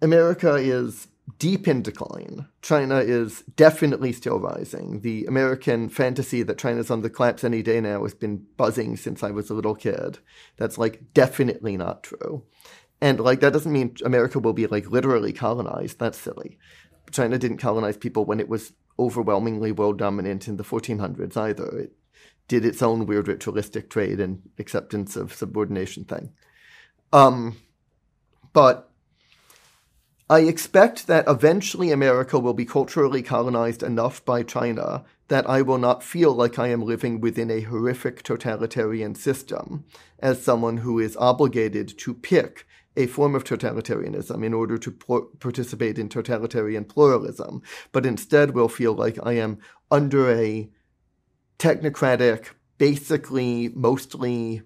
America 0.00 0.54
is 0.54 1.08
deep 1.38 1.68
in 1.68 1.82
decline. 1.82 2.48
China 2.62 2.96
is 2.96 3.42
definitely 3.56 4.12
still 4.12 4.38
rising. 4.38 5.00
The 5.00 5.26
American 5.26 5.88
fantasy 5.88 6.42
that 6.42 6.58
China's 6.58 6.90
on 6.90 7.02
the 7.02 7.10
collapse 7.10 7.44
any 7.44 7.62
day 7.62 7.80
now 7.80 8.02
has 8.02 8.14
been 8.14 8.46
buzzing 8.56 8.96
since 8.96 9.22
I 9.22 9.30
was 9.30 9.50
a 9.50 9.54
little 9.54 9.74
kid. 9.74 10.18
That's 10.56 10.78
like 10.78 11.12
definitely 11.14 11.76
not 11.76 12.02
true. 12.02 12.44
And 13.00 13.20
like 13.20 13.40
that 13.40 13.52
doesn't 13.52 13.72
mean 13.72 13.94
America 14.04 14.38
will 14.38 14.52
be 14.52 14.66
like 14.66 14.90
literally 14.90 15.32
colonized. 15.32 15.98
That's 15.98 16.18
silly. 16.18 16.58
China 17.10 17.38
didn't 17.38 17.58
colonize 17.58 17.96
people 17.96 18.24
when 18.24 18.40
it 18.40 18.48
was 18.48 18.72
overwhelmingly 18.98 19.72
world 19.72 19.98
dominant 19.98 20.48
in 20.48 20.56
the 20.56 20.64
1400s 20.64 21.36
either. 21.36 21.78
It 21.78 21.92
did 22.48 22.64
its 22.64 22.82
own 22.82 23.06
weird 23.06 23.28
ritualistic 23.28 23.90
trade 23.90 24.18
and 24.20 24.42
acceptance 24.58 25.14
of 25.14 25.32
subordination 25.32 26.04
thing. 26.04 26.32
Um, 27.12 27.58
but 28.52 28.87
I 30.30 30.40
expect 30.40 31.06
that 31.06 31.26
eventually 31.26 31.90
America 31.90 32.38
will 32.38 32.52
be 32.52 32.66
culturally 32.66 33.22
colonized 33.22 33.82
enough 33.82 34.22
by 34.22 34.42
China 34.42 35.04
that 35.28 35.48
I 35.48 35.62
will 35.62 35.78
not 35.78 36.02
feel 36.02 36.34
like 36.34 36.58
I 36.58 36.68
am 36.68 36.82
living 36.82 37.18
within 37.20 37.50
a 37.50 37.62
horrific 37.62 38.22
totalitarian 38.22 39.14
system 39.14 39.86
as 40.18 40.42
someone 40.42 40.78
who 40.78 40.98
is 40.98 41.16
obligated 41.16 41.96
to 42.00 42.12
pick 42.12 42.66
a 42.94 43.06
form 43.06 43.34
of 43.34 43.44
totalitarianism 43.44 44.44
in 44.44 44.52
order 44.52 44.76
to 44.76 44.90
pl- 44.90 45.30
participate 45.38 45.98
in 45.98 46.10
totalitarian 46.10 46.84
pluralism, 46.84 47.62
but 47.92 48.04
instead 48.04 48.54
will 48.54 48.68
feel 48.68 48.92
like 48.92 49.18
I 49.22 49.34
am 49.34 49.58
under 49.90 50.30
a 50.30 50.68
technocratic, 51.58 52.48
basically 52.76 53.68
mostly 53.68 54.62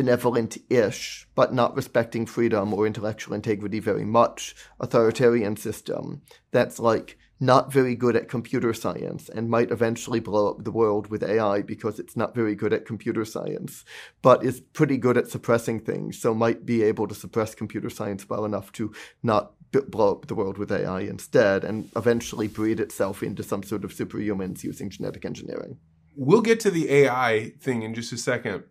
benevolent 0.00 0.56
ish, 0.70 1.28
but 1.34 1.52
not 1.52 1.76
respecting 1.76 2.24
freedom 2.24 2.72
or 2.72 2.86
intellectual 2.86 3.34
integrity 3.34 3.80
very 3.80 4.06
much, 4.06 4.54
authoritarian 4.80 5.54
system 5.56 6.22
that's 6.52 6.78
like 6.78 7.18
not 7.38 7.70
very 7.70 7.94
good 7.94 8.16
at 8.16 8.26
computer 8.26 8.72
science 8.72 9.28
and 9.28 9.50
might 9.50 9.70
eventually 9.70 10.18
blow 10.18 10.48
up 10.48 10.64
the 10.64 10.70
world 10.70 11.08
with 11.08 11.22
AI 11.22 11.60
because 11.60 11.98
it's 11.98 12.16
not 12.16 12.34
very 12.34 12.54
good 12.54 12.72
at 12.72 12.86
computer 12.86 13.26
science, 13.26 13.84
but 14.22 14.42
is 14.42 14.62
pretty 14.72 14.96
good 14.96 15.18
at 15.18 15.28
suppressing 15.28 15.78
things, 15.78 16.18
so 16.18 16.32
might 16.32 16.64
be 16.64 16.82
able 16.82 17.06
to 17.06 17.14
suppress 17.14 17.54
computer 17.54 17.90
science 17.90 18.26
well 18.26 18.46
enough 18.46 18.72
to 18.72 18.90
not 19.22 19.52
blow 19.90 20.12
up 20.12 20.28
the 20.28 20.34
world 20.34 20.56
with 20.56 20.72
AI 20.72 21.00
instead 21.00 21.62
and 21.62 21.90
eventually 21.94 22.48
breed 22.48 22.80
itself 22.80 23.22
into 23.22 23.42
some 23.42 23.62
sort 23.62 23.84
of 23.84 23.92
superhumans 23.92 24.64
using 24.64 24.88
genetic 24.88 25.26
engineering. 25.26 25.76
We'll 26.16 26.40
get 26.40 26.58
to 26.60 26.70
the 26.70 26.90
AI 26.90 27.52
thing 27.60 27.82
in 27.82 27.92
just 27.92 28.14
a 28.14 28.16
second, 28.16 28.64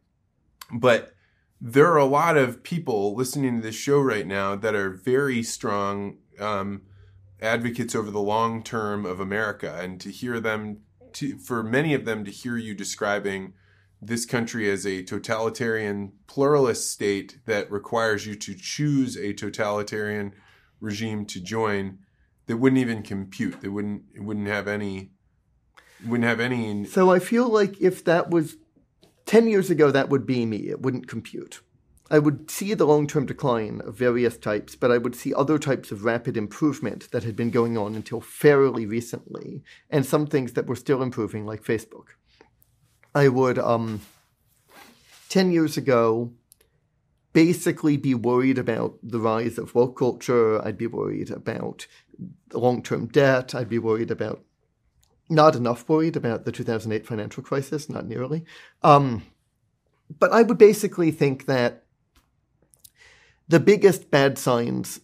but 0.72 1.14
there 1.62 1.92
are 1.92 1.98
a 1.98 2.06
lot 2.06 2.38
of 2.38 2.64
people 2.64 3.16
listening 3.16 3.58
to 3.58 3.62
this 3.62 3.76
show 3.76 4.00
right 4.00 4.26
now 4.26 4.56
that 4.56 4.76
are 4.76 4.90
very 4.90 5.44
strong 5.44 6.18
um, 6.40 6.82
advocates 7.42 7.96
over 7.96 8.10
the 8.12 8.22
long 8.22 8.64
term 8.64 9.06
of 9.06 9.20
America, 9.20 9.78
and 9.82 10.00
to 10.02 10.12
hear 10.12 10.40
them, 10.40 10.80
to, 11.14 11.38
for 11.38 11.64
many 11.64 11.94
of 11.94 12.06
them, 12.06 12.24
to 12.24 12.32
hear 12.32 12.58
you 12.58 12.74
describing 12.74 13.54
this 14.02 14.26
country 14.26 14.70
as 14.70 14.86
a 14.86 15.04
totalitarian 15.04 16.14
pluralist 16.28 16.90
state 16.90 17.40
that 17.46 17.70
requires 17.70 18.26
you 18.26 18.36
to 18.36 18.56
choose 18.56 19.18
a 19.18 19.34
totalitarian 19.34 20.34
regime 20.80 21.26
to 21.26 21.42
join, 21.42 22.00
that 22.46 22.58
wouldn't 22.58 22.80
even 22.80 23.04
compute. 23.04 23.62
That 23.62 23.72
wouldn't 23.72 24.04
it 24.16 24.24
wouldn't 24.24 24.48
have 24.48 24.68
any 24.68 25.12
wouldn't 26.06 26.28
have 26.28 26.40
any 26.40 26.86
So 26.86 27.12
I 27.12 27.20
feel 27.20 27.50
like 27.50 27.82
if 27.82 28.06
that 28.06 28.30
was 28.30 28.56
10 29.30 29.48
years 29.48 29.70
ago, 29.70 29.92
that 29.92 30.10
would 30.10 30.26
be 30.26 30.44
me. 30.44 30.70
It 30.70 30.82
wouldn't 30.82 31.08
compute. 31.08 31.62
I 32.10 32.18
would 32.18 32.50
see 32.50 32.74
the 32.74 32.88
long 32.88 33.06
term 33.06 33.28
decline 33.28 33.80
of 33.86 33.94
various 33.94 34.38
types, 34.38 34.76
but 34.76 34.90
I 34.90 34.98
would 34.98 35.14
see 35.14 35.36
other 35.36 35.60
types 35.60 35.92
of 35.92 36.04
rapid 36.04 36.36
improvement 36.36 37.12
that 37.12 37.24
had 37.24 37.36
been 37.36 37.52
going 37.52 37.78
on 37.78 37.94
until 37.94 38.22
fairly 38.22 38.88
recently, 38.88 39.62
and 39.88 40.04
some 40.04 40.26
things 40.26 40.54
that 40.54 40.66
were 40.66 40.76
still 40.76 41.04
improving, 41.04 41.46
like 41.46 41.64
Facebook. 41.64 42.16
I 43.14 43.28
would, 43.28 43.60
um, 43.60 44.02
10 45.30 45.52
years 45.52 45.78
ago, 45.78 46.34
basically 47.32 47.98
be 47.98 48.16
worried 48.16 48.58
about 48.58 48.98
the 49.04 49.20
rise 49.20 49.60
of 49.60 49.76
woke 49.76 50.00
culture. 50.00 50.60
I'd 50.66 50.76
be 50.76 50.88
worried 50.88 51.30
about 51.30 51.86
long 52.52 52.82
term 52.82 53.06
debt. 53.06 53.54
I'd 53.54 53.70
be 53.70 53.78
worried 53.78 54.10
about, 54.10 54.42
not 55.30 55.56
enough 55.56 55.88
worried 55.88 56.16
about 56.16 56.46
the 56.46 56.52
2008 56.52 57.06
financial 57.06 57.44
crisis, 57.44 57.90
not 57.90 58.08
nearly. 58.08 58.46
Um, 58.82 59.24
but 60.18 60.32
I 60.32 60.42
would 60.42 60.58
basically 60.58 61.12
think 61.12 61.46
that 61.46 61.84
the 63.48 63.60
biggest 63.60 64.10
bad 64.10 64.38
signs 64.38 65.02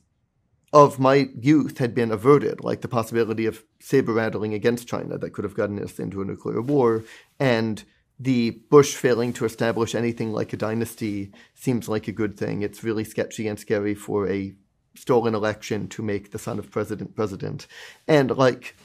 of 0.74 1.00
my 1.00 1.30
youth 1.40 1.78
had 1.78 1.96
been 1.96 2.12
averted, 2.12 2.62
like 2.62 2.82
the 2.82 2.88
possibility 2.88 3.46
of 3.46 3.64
saber 3.80 4.14
rattling 4.14 4.54
against 4.54 4.88
China 4.88 5.18
that 5.18 5.32
could 5.32 5.46
have 5.46 5.56
gotten 5.56 5.82
us 5.82 6.00
into 6.00 6.22
a 6.22 6.26
nuclear 6.26 6.62
war, 6.62 7.04
and 7.40 7.84
the 8.20 8.52
Bush 8.70 8.96
failing 8.96 9.34
to 9.34 9.46
establish 9.46 9.94
anything 9.94 10.32
like 10.32 10.54
a 10.54 10.58
dynasty 10.58 11.32
seems 11.54 11.90
like 11.90 12.08
a 12.08 12.14
good 12.14 12.38
thing. 12.38 12.62
It's 12.62 12.84
really 12.84 13.04
sketchy 13.04 13.48
and 13.48 13.60
scary 13.60 13.94
for 13.94 14.30
a 14.30 14.56
stolen 14.96 15.36
election 15.36 15.88
to 15.90 16.02
make 16.02 16.32
the 16.32 16.40
son 16.40 16.60
of 16.60 16.72
president 16.72 17.16
president. 17.16 17.68
And 18.08 18.36
like, 18.36 18.76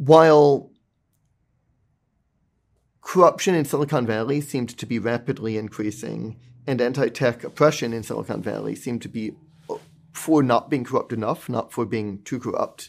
while 0.00 0.70
corruption 3.02 3.54
in 3.54 3.66
Silicon 3.66 4.06
Valley 4.06 4.40
seemed 4.40 4.70
to 4.70 4.86
be 4.86 4.98
rapidly 4.98 5.58
increasing, 5.58 6.38
and 6.66 6.80
anti-tech 6.80 7.44
oppression 7.44 7.92
in 7.92 8.02
Silicon 8.02 8.40
Valley 8.40 8.74
seemed 8.74 9.02
to 9.02 9.10
be 9.10 9.34
for 10.14 10.42
not 10.42 10.70
being 10.70 10.84
corrupt 10.84 11.12
enough, 11.12 11.50
not 11.50 11.70
for 11.70 11.84
being 11.84 12.22
too 12.22 12.40
corrupt. 12.40 12.88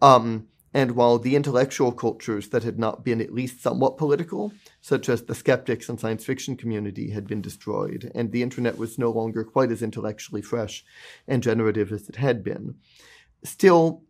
Um, 0.00 0.48
and 0.74 0.96
while 0.96 1.20
the 1.20 1.36
intellectual 1.36 1.92
cultures 1.92 2.48
that 2.48 2.64
had 2.64 2.76
not 2.76 3.04
been 3.04 3.20
at 3.20 3.32
least 3.32 3.62
somewhat 3.62 3.96
political, 3.96 4.52
such 4.80 5.08
as 5.08 5.22
the 5.22 5.36
skeptics 5.36 5.88
and 5.88 6.00
science 6.00 6.24
fiction 6.24 6.56
community, 6.56 7.10
had 7.10 7.28
been 7.28 7.40
destroyed, 7.40 8.10
and 8.16 8.32
the 8.32 8.42
internet 8.42 8.78
was 8.78 8.98
no 8.98 9.12
longer 9.12 9.44
quite 9.44 9.70
as 9.70 9.80
intellectually 9.80 10.42
fresh 10.42 10.84
and 11.28 11.40
generative 11.40 11.92
as 11.92 12.08
it 12.08 12.16
had 12.16 12.42
been, 12.42 12.74
still, 13.44 14.02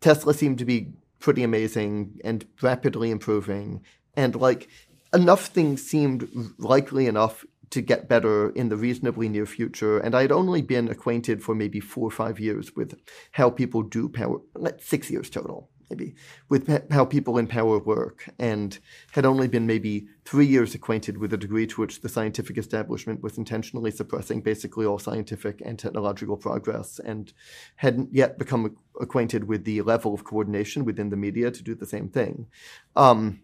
Tesla 0.00 0.32
seemed 0.32 0.56
to 0.56 0.64
be 0.64 0.92
pretty 1.26 1.42
amazing 1.42 2.20
and 2.22 2.46
rapidly 2.62 3.10
improving. 3.10 3.82
And 4.16 4.36
like 4.36 4.68
enough 5.12 5.46
things 5.46 5.82
seemed 5.82 6.28
likely 6.56 7.08
enough 7.08 7.44
to 7.70 7.80
get 7.80 8.08
better 8.08 8.50
in 8.50 8.68
the 8.68 8.76
reasonably 8.76 9.28
near 9.28 9.44
future. 9.44 9.98
And 9.98 10.14
I'd 10.14 10.30
only 10.30 10.62
been 10.62 10.88
acquainted 10.88 11.42
for 11.42 11.52
maybe 11.52 11.80
four 11.80 12.06
or 12.06 12.12
five 12.12 12.38
years 12.38 12.76
with 12.76 12.94
how 13.32 13.50
people 13.50 13.82
do 13.82 14.08
power, 14.08 14.38
like 14.54 14.80
six 14.80 15.10
years 15.10 15.28
total 15.28 15.68
maybe, 15.90 16.14
with 16.48 16.90
how 16.90 17.04
people 17.04 17.38
in 17.38 17.46
power 17.46 17.78
work, 17.78 18.28
and 18.38 18.78
had 19.12 19.24
only 19.24 19.48
been 19.48 19.66
maybe 19.66 20.06
three 20.24 20.46
years 20.46 20.74
acquainted 20.74 21.18
with 21.18 21.30
the 21.30 21.36
degree 21.36 21.66
to 21.66 21.80
which 21.80 22.00
the 22.00 22.08
scientific 22.08 22.58
establishment 22.58 23.22
was 23.22 23.38
intentionally 23.38 23.90
suppressing 23.90 24.40
basically 24.40 24.84
all 24.86 24.98
scientific 24.98 25.62
and 25.64 25.78
technological 25.78 26.36
progress, 26.36 26.98
and 26.98 27.32
hadn't 27.76 28.12
yet 28.12 28.38
become 28.38 28.76
acquainted 29.00 29.44
with 29.44 29.64
the 29.64 29.82
level 29.82 30.14
of 30.14 30.24
coordination 30.24 30.84
within 30.84 31.10
the 31.10 31.16
media 31.16 31.50
to 31.50 31.62
do 31.62 31.74
the 31.74 31.86
same 31.86 32.08
thing. 32.08 32.46
Um, 32.94 33.42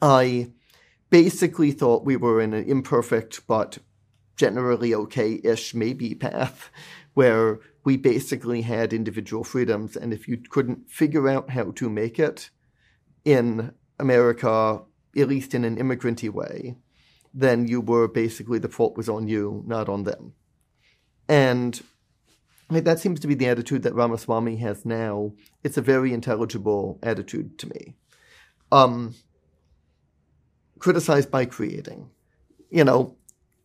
I 0.00 0.52
basically 1.10 1.72
thought 1.72 2.04
we 2.04 2.16
were 2.16 2.40
in 2.40 2.54
an 2.54 2.64
imperfect 2.68 3.46
but 3.46 3.78
generally 4.34 4.94
okay 4.94 5.40
ish 5.44 5.74
maybe 5.74 6.14
path 6.14 6.70
where 7.14 7.60
we 7.84 7.96
basically 7.96 8.62
had 8.62 8.92
individual 8.92 9.44
freedoms. 9.44 9.96
And 9.96 10.12
if 10.12 10.28
you 10.28 10.36
couldn't 10.36 10.90
figure 10.90 11.28
out 11.28 11.50
how 11.50 11.72
to 11.72 11.90
make 11.90 12.18
it 12.18 12.50
in 13.24 13.72
America, 13.98 14.82
at 15.16 15.28
least 15.28 15.54
in 15.54 15.64
an 15.64 15.78
immigranty 15.78 16.28
way, 16.28 16.76
then 17.34 17.66
you 17.66 17.80
were 17.80 18.08
basically 18.08 18.58
the 18.58 18.68
fault 18.68 18.96
was 18.96 19.08
on 19.08 19.26
you, 19.26 19.64
not 19.66 19.88
on 19.88 20.04
them. 20.04 20.34
And 21.28 21.82
that 22.68 23.00
seems 23.00 23.20
to 23.20 23.26
be 23.26 23.34
the 23.34 23.48
attitude 23.48 23.82
that 23.82 23.94
Ramaswamy 23.94 24.56
has 24.56 24.84
now. 24.84 25.32
It's 25.62 25.76
a 25.76 25.82
very 25.82 26.12
intelligible 26.12 26.98
attitude 27.02 27.58
to 27.58 27.68
me. 27.68 27.94
Um, 28.70 29.14
criticized 30.78 31.30
by 31.30 31.44
creating. 31.46 32.10
You 32.70 32.84
know, 32.84 33.16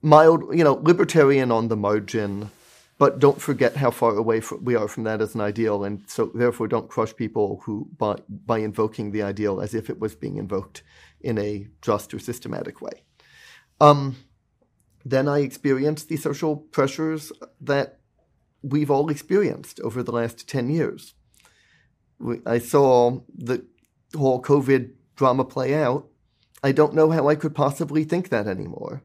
mild, 0.02 0.56
you 0.57 0.64
know, 0.64 0.73
libertarian 0.73 1.52
on 1.52 1.68
the 1.68 1.77
margin, 1.77 2.52
but 2.97 3.19
don't 3.19 3.41
forget 3.41 3.75
how 3.75 3.91
far 3.91 4.15
away 4.15 4.41
we 4.61 4.75
are 4.75 4.87
from 4.87 5.03
that 5.03 5.21
as 5.21 5.35
an 5.35 5.41
ideal, 5.41 5.83
and 5.83 6.03
so 6.09 6.31
therefore 6.33 6.67
don't 6.67 6.89
crush 6.89 7.15
people 7.15 7.61
who 7.63 7.87
by 7.97 8.15
by 8.29 8.59
invoking 8.59 9.11
the 9.11 9.21
ideal 9.21 9.61
as 9.61 9.73
if 9.73 9.89
it 9.89 9.99
was 9.99 10.15
being 10.15 10.37
invoked 10.37 10.83
in 11.21 11.37
a 11.37 11.67
just 11.81 12.13
or 12.13 12.19
systematic 12.19 12.81
way. 12.81 13.03
Um, 13.79 14.15
then 15.05 15.27
I 15.27 15.39
experienced 15.39 16.09
the 16.09 16.17
social 16.17 16.55
pressures 16.55 17.31
that 17.61 17.99
we've 18.63 18.91
all 18.91 19.09
experienced 19.09 19.79
over 19.81 20.01
the 20.01 20.11
last 20.11 20.47
ten 20.47 20.69
years. 20.69 21.13
I 22.47 22.57
saw 22.57 23.19
the 23.35 23.63
whole 24.15 24.41
COVID 24.41 24.91
drama 25.15 25.45
play 25.45 25.75
out. 25.75 26.07
I 26.63 26.71
don't 26.71 26.95
know 26.95 27.11
how 27.11 27.29
I 27.29 27.35
could 27.35 27.53
possibly 27.53 28.03
think 28.03 28.29
that 28.29 28.47
anymore. 28.47 29.03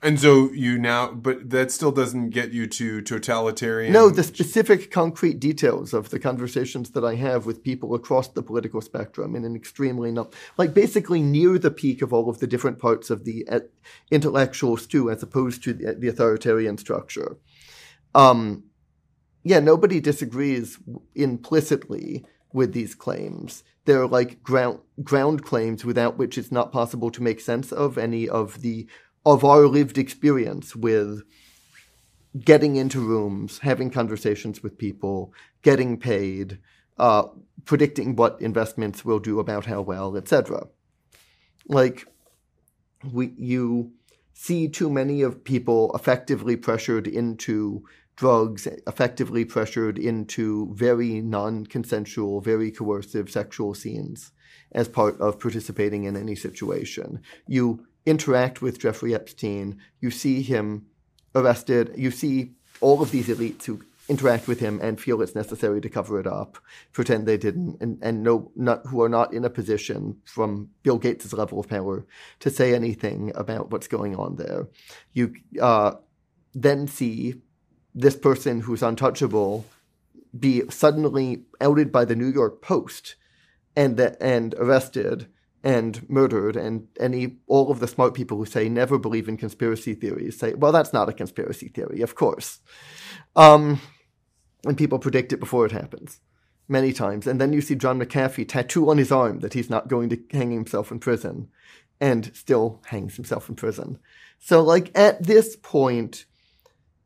And 0.05 0.19
so 0.19 0.51
you 0.53 0.77
now, 0.77 1.11
but 1.11 1.49
that 1.49 1.71
still 1.71 1.91
doesn't 1.91 2.29
get 2.29 2.51
you 2.51 2.67
to 2.67 3.01
totalitarian. 3.01 3.91
No, 3.91 4.11
the 4.11 4.21
specific 4.21 4.91
concrete 4.91 5.39
details 5.39 5.95
of 5.95 6.11
the 6.11 6.19
conversations 6.19 6.91
that 6.91 7.03
I 7.03 7.15
have 7.15 7.47
with 7.47 7.63
people 7.63 7.95
across 7.95 8.27
the 8.27 8.43
political 8.43 8.81
spectrum 8.81 9.35
in 9.35 9.43
an 9.43 9.55
extremely 9.55 10.11
not 10.11 10.35
like 10.59 10.75
basically 10.75 11.23
near 11.23 11.57
the 11.57 11.71
peak 11.71 12.03
of 12.03 12.13
all 12.13 12.29
of 12.29 12.37
the 12.37 12.45
different 12.45 12.77
parts 12.77 13.09
of 13.09 13.25
the 13.25 13.47
uh, 13.49 13.61
intellectual 14.11 14.77
stew, 14.77 15.09
as 15.09 15.23
opposed 15.23 15.63
to 15.63 15.73
the, 15.73 15.95
the 15.95 16.07
authoritarian 16.07 16.77
structure. 16.77 17.37
Um, 18.13 18.65
yeah, 19.43 19.59
nobody 19.59 19.99
disagrees 19.99 20.77
implicitly 21.15 22.23
with 22.53 22.73
these 22.73 22.93
claims. 22.93 23.63
They're 23.85 24.05
like 24.05 24.43
ground 24.43 24.81
ground 25.03 25.43
claims 25.43 25.83
without 25.83 26.15
which 26.19 26.37
it's 26.37 26.51
not 26.51 26.71
possible 26.71 27.09
to 27.09 27.23
make 27.23 27.39
sense 27.39 27.71
of 27.71 27.97
any 27.97 28.29
of 28.29 28.61
the 28.61 28.87
of 29.25 29.43
our 29.43 29.67
lived 29.67 29.97
experience 29.97 30.75
with 30.75 31.23
getting 32.39 32.75
into 32.75 32.99
rooms, 32.99 33.59
having 33.59 33.89
conversations 33.89 34.61
with 34.61 34.77
people, 34.77 35.33
getting 35.61 35.97
paid, 35.97 36.59
uh, 36.97 37.23
predicting 37.63 38.15
what 38.15 38.39
investments 38.41 39.05
will 39.05 39.19
do 39.19 39.39
about 39.39 39.65
how 39.65 39.81
well, 39.81 40.15
etc. 40.17 40.67
Like 41.67 42.05
we, 43.11 43.33
you 43.37 43.91
see 44.33 44.67
too 44.67 44.89
many 44.89 45.21
of 45.21 45.43
people 45.43 45.91
effectively 45.95 46.57
pressured 46.57 47.07
into 47.07 47.83
drugs, 48.15 48.67
effectively 48.87 49.45
pressured 49.45 49.97
into 49.97 50.73
very 50.73 51.21
non-consensual, 51.21 52.41
very 52.41 52.71
coercive 52.71 53.29
sexual 53.29 53.73
scenes 53.73 54.31
as 54.71 54.87
part 54.87 55.19
of 55.19 55.39
participating 55.39 56.03
in 56.03 56.15
any 56.15 56.35
situation. 56.35 57.21
You 57.47 57.85
interact 58.05 58.61
with 58.61 58.79
Jeffrey 58.79 59.13
Epstein. 59.13 59.79
You 59.99 60.11
see 60.11 60.41
him 60.41 60.87
arrested. 61.33 61.93
You 61.97 62.11
see 62.11 62.51
all 62.81 63.01
of 63.01 63.11
these 63.11 63.27
elites 63.27 63.65
who 63.65 63.81
interact 64.07 64.47
with 64.47 64.59
him 64.59 64.79
and 64.81 64.99
feel 64.99 65.21
it's 65.21 65.35
necessary 65.35 65.81
to 65.81 65.89
cover 65.89 66.19
it 66.19 66.27
up, 66.27 66.57
pretend 66.93 67.25
they 67.25 67.37
didn't, 67.37 67.77
and, 67.81 67.97
and 68.01 68.21
no, 68.21 68.51
not, 68.55 68.85
who 68.87 69.01
are 69.01 69.09
not 69.09 69.33
in 69.33 69.43
a 69.43 69.49
position 69.49 70.17
from 70.25 70.69
Bill 70.83 70.97
Gates' 70.97 71.33
level 71.33 71.59
of 71.59 71.67
power 71.67 72.05
to 72.39 72.49
say 72.49 72.75
anything 72.75 73.31
about 73.35 73.71
what's 73.71 73.87
going 73.87 74.15
on 74.15 74.35
there. 74.35 74.67
You 75.13 75.33
uh, 75.59 75.93
then 76.53 76.87
see 76.87 77.41
this 77.95 78.15
person 78.15 78.61
who's 78.61 78.83
untouchable 78.83 79.65
be 80.37 80.63
suddenly 80.69 81.43
outed 81.61 81.91
by 81.91 82.05
the 82.05 82.15
New 82.15 82.27
York 82.27 82.61
Post 82.61 83.15
and 83.75 83.97
that 83.97 84.17
and 84.21 84.53
arrested 84.55 85.27
and 85.65 86.07
murdered 86.07 86.55
and 86.55 86.87
any 86.99 87.37
all 87.47 87.71
of 87.71 87.79
the 87.79 87.87
smart 87.87 88.13
people 88.13 88.37
who 88.37 88.45
say 88.45 88.69
never 88.69 88.99
believe 88.99 89.27
in 89.27 89.35
conspiracy 89.35 89.95
theories 89.95 90.37
say 90.37 90.53
well 90.53 90.71
that's 90.71 90.93
not 90.93 91.09
a 91.09 91.13
conspiracy 91.13 91.67
theory 91.67 92.01
of 92.01 92.15
course. 92.15 92.59
Um, 93.35 93.81
and 94.63 94.77
people 94.77 94.99
predict 94.99 95.33
it 95.33 95.39
before 95.39 95.65
it 95.65 95.71
happens 95.71 96.21
many 96.67 96.93
times. 96.93 97.27
And 97.27 97.41
then 97.41 97.51
you 97.51 97.61
see 97.61 97.75
john 97.75 97.99
mcafee 97.99 98.47
tattoo 98.47 98.89
on 98.89 98.99
his 98.99 99.11
arm 99.11 99.39
that 99.39 99.55
he's 99.55 99.69
not 99.69 99.87
going 99.87 100.09
to 100.09 100.19
hang 100.31 100.51
himself 100.51 100.91
in 100.91 100.99
prison 100.99 101.49
and 101.99 102.31
still 102.35 102.81
hangs 102.85 103.15
himself 103.15 103.49
in 103.49 103.55
prison. 103.55 103.97
So 104.37 104.61
like 104.61 104.95
at 104.95 105.23
this 105.23 105.55
point 105.55 106.25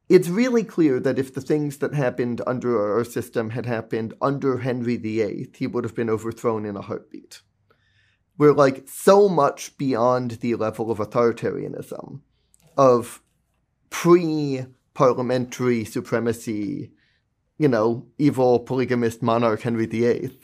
it's 0.10 0.28
really 0.28 0.64
clear 0.64 1.00
that 1.00 1.20
if 1.20 1.34
the 1.34 1.40
things 1.40 1.78
that 1.78 1.94
happened 1.94 2.42
under 2.46 2.94
our 2.98 3.06
system 3.06 3.52
had 3.52 3.66
happened 3.66 4.14
under 4.22 4.58
henry 4.58 4.98
viii 4.98 5.48
he 5.56 5.68
would 5.68 5.86
have 5.86 5.96
been 5.96 6.10
overthrown 6.10 6.66
in 6.66 6.76
a 6.76 6.82
heartbeat 6.82 7.42
we're 8.40 8.54
like 8.54 8.88
so 8.88 9.28
much 9.30 9.78
beyond 9.78 10.32
the 10.32 10.56
level 10.56 10.90
of 10.90 10.98
authoritarianism, 10.98 12.22
of 12.78 13.22
pre 13.92 14.66
parliamentary 14.96 15.84
supremacy, 15.84 16.90
you 17.60 17.68
know, 17.68 18.08
evil 18.18 18.60
polygamist 18.62 19.22
monarch 19.22 19.62
Henry 19.62 19.86
VIII, 19.86 20.40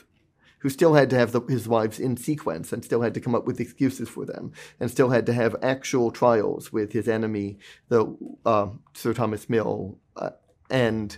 who 0.60 0.70
still 0.70 0.94
had 0.94 1.10
to 1.10 1.18
have 1.18 1.32
the, 1.32 1.40
his 1.48 1.70
wives 1.70 1.98
in 1.98 2.18
sequence 2.18 2.74
and 2.74 2.84
still 2.84 3.02
had 3.02 3.14
to 3.14 3.22
come 3.22 3.34
up 3.34 3.46
with 3.46 3.62
excuses 3.62 4.10
for 4.10 4.26
them 4.26 4.52
and 4.80 4.92
still 4.92 5.10
had 5.10 5.26
to 5.26 5.34
have 5.34 5.56
actual 5.64 6.12
trials 6.12 6.74
with 6.74 6.92
his 6.92 7.08
enemy, 7.08 7.58
the 7.88 8.14
uh, 8.46 8.68
Sir 8.94 9.14
Thomas 9.14 9.50
Mill, 9.50 9.98
uh, 10.18 10.32
and 10.70 11.18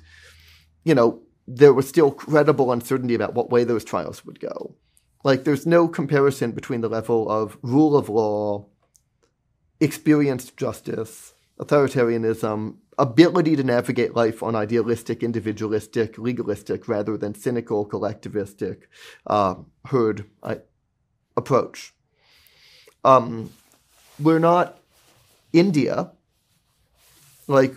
you 0.84 0.94
know 0.94 1.24
there 1.48 1.74
was 1.74 1.90
still 1.90 2.12
credible 2.12 2.72
uncertainty 2.72 3.16
about 3.16 3.34
what 3.34 3.50
way 3.50 3.64
those 3.64 3.84
trials 3.84 4.24
would 4.26 4.40
go. 4.40 4.76
Like 5.24 5.44
there's 5.44 5.66
no 5.66 5.88
comparison 5.88 6.52
between 6.52 6.82
the 6.82 6.90
level 6.90 7.30
of 7.30 7.58
rule 7.62 7.96
of 7.98 8.10
law, 8.10 8.68
experienced 9.80 10.58
justice, 10.58 11.34
authoritarianism, 11.60 12.76
ability 12.98 13.56
to 13.56 13.64
navigate 13.64 14.16
life 14.16 14.42
on 14.42 14.56
idealistic, 14.56 15.24
individualistic, 15.24 16.18
legalistic, 16.18 16.88
rather 16.88 17.18
than 17.18 17.36
cynical, 17.36 17.88
collectivistic, 17.88 18.84
uh, 19.28 19.56
herd 19.86 20.26
uh, 20.44 20.56
approach. 21.36 21.94
Um, 23.04 23.52
we're 24.20 24.40
not 24.40 24.80
India. 25.54 26.12
Like, 27.48 27.76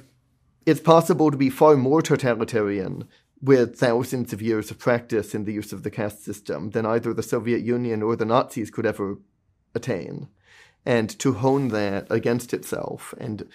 it's 0.66 0.80
possible 0.80 1.30
to 1.30 1.36
be 1.36 1.50
far 1.50 1.76
more 1.76 2.02
totalitarian 2.02 3.08
with 3.42 3.78
thousands 3.78 4.32
of 4.32 4.42
years 4.42 4.70
of 4.70 4.78
practice 4.78 5.34
in 5.34 5.44
the 5.44 5.52
use 5.52 5.72
of 5.72 5.82
the 5.82 5.90
caste 5.90 6.24
system 6.24 6.70
than 6.70 6.84
either 6.84 7.14
the 7.14 7.22
Soviet 7.22 7.62
Union 7.62 8.02
or 8.02 8.16
the 8.16 8.24
Nazis 8.24 8.70
could 8.70 8.86
ever 8.86 9.18
attain. 9.74 10.28
And 10.84 11.10
to 11.18 11.34
hone 11.34 11.68
that 11.68 12.06
against 12.10 12.52
itself 12.52 13.14
and 13.18 13.46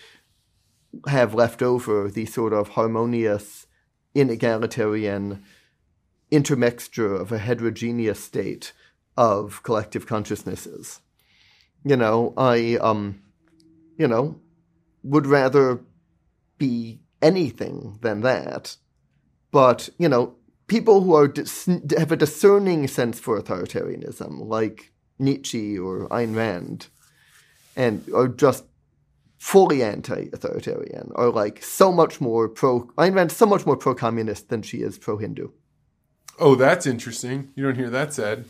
have 1.07 1.33
left 1.33 1.61
over 1.61 2.09
the 2.09 2.25
sort 2.25 2.53
of 2.53 2.69
harmonious, 2.69 3.67
inegalitarian 4.15 5.41
intermixture 6.31 7.13
of 7.13 7.31
a 7.31 7.37
heterogeneous 7.37 8.23
state 8.23 8.73
of 9.17 9.61
collective 9.63 10.07
consciousnesses. 10.07 11.01
You 11.83 11.95
know, 11.95 12.33
I, 12.35 12.77
um, 12.81 13.21
you 13.97 14.07
know, 14.07 14.39
would 15.03 15.27
rather 15.27 15.81
be 16.57 16.99
anything 17.21 17.99
than 18.01 18.21
that. 18.21 18.77
But, 19.55 19.87
you 19.97 20.09
know, 20.09 20.35
people 20.67 20.99
who 20.99 21.15
are 21.15 21.29
dis- 21.29 21.69
have 21.97 22.11
a 22.11 22.17
discerning 22.17 22.89
sense 22.89 23.21
for 23.21 23.41
authoritarianism, 23.41 24.45
like 24.45 24.91
Nietzsche 25.17 25.79
or 25.79 26.09
Ayn 26.09 26.35
Rand, 26.35 26.87
and 27.77 28.03
are 28.13 28.27
just 28.27 28.65
fully 29.37 29.81
anti-authoritarian, 29.81 31.13
are 31.15 31.29
like 31.29 31.63
so 31.63 31.89
much 31.93 32.19
more 32.19 32.49
pro. 32.49 32.81
Ayn 32.97 33.15
Rand 33.15 33.31
so 33.31 33.45
much 33.45 33.65
more 33.65 33.77
pro-communist 33.77 34.49
than 34.49 34.61
she 34.61 34.79
is 34.79 34.97
pro-Hindu. 34.97 35.47
Oh, 36.37 36.55
that's 36.55 36.85
interesting. 36.85 37.53
You 37.55 37.63
don't 37.63 37.77
hear 37.77 37.89
that 37.89 38.13
said. 38.13 38.43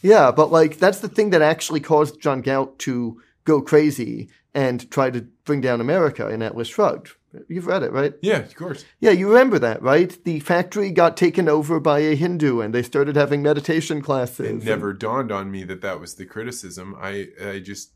Yeah, 0.00 0.30
but 0.30 0.52
like 0.52 0.78
that's 0.78 1.00
the 1.00 1.08
thing 1.08 1.30
that 1.30 1.42
actually 1.42 1.80
caused 1.80 2.20
John 2.20 2.40
Galt 2.40 2.78
to 2.86 3.20
go 3.44 3.60
crazy 3.60 4.30
and 4.54 4.90
try 4.90 5.10
to 5.10 5.22
bring 5.44 5.60
down 5.60 5.80
America 5.80 6.28
in 6.28 6.42
Atlas 6.42 6.68
Shrugged. 6.68 7.12
You've 7.48 7.66
read 7.66 7.82
it, 7.82 7.92
right? 7.92 8.12
Yeah, 8.20 8.38
of 8.38 8.54
course. 8.54 8.84
Yeah, 9.00 9.12
you 9.12 9.28
remember 9.28 9.58
that, 9.58 9.82
right? 9.82 10.22
The 10.24 10.40
factory 10.40 10.90
got 10.90 11.16
taken 11.16 11.48
over 11.48 11.80
by 11.80 12.00
a 12.00 12.14
Hindu, 12.14 12.60
and 12.60 12.74
they 12.74 12.82
started 12.82 13.16
having 13.16 13.42
meditation 13.42 14.02
classes. 14.02 14.46
It 14.46 14.64
never 14.64 14.92
dawned 14.92 15.32
on 15.32 15.50
me 15.50 15.64
that 15.64 15.80
that 15.80 15.98
was 15.98 16.14
the 16.14 16.26
criticism. 16.26 16.94
I 17.00 17.28
I 17.42 17.60
just 17.60 17.92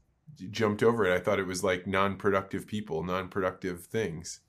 jumped 0.50 0.82
over 0.82 1.04
it. 1.06 1.14
I 1.14 1.18
thought 1.18 1.38
it 1.38 1.46
was 1.46 1.62
like 1.62 1.86
non-productive 1.86 2.66
people, 2.66 3.02
non-productive 3.02 3.84
things. 3.84 4.40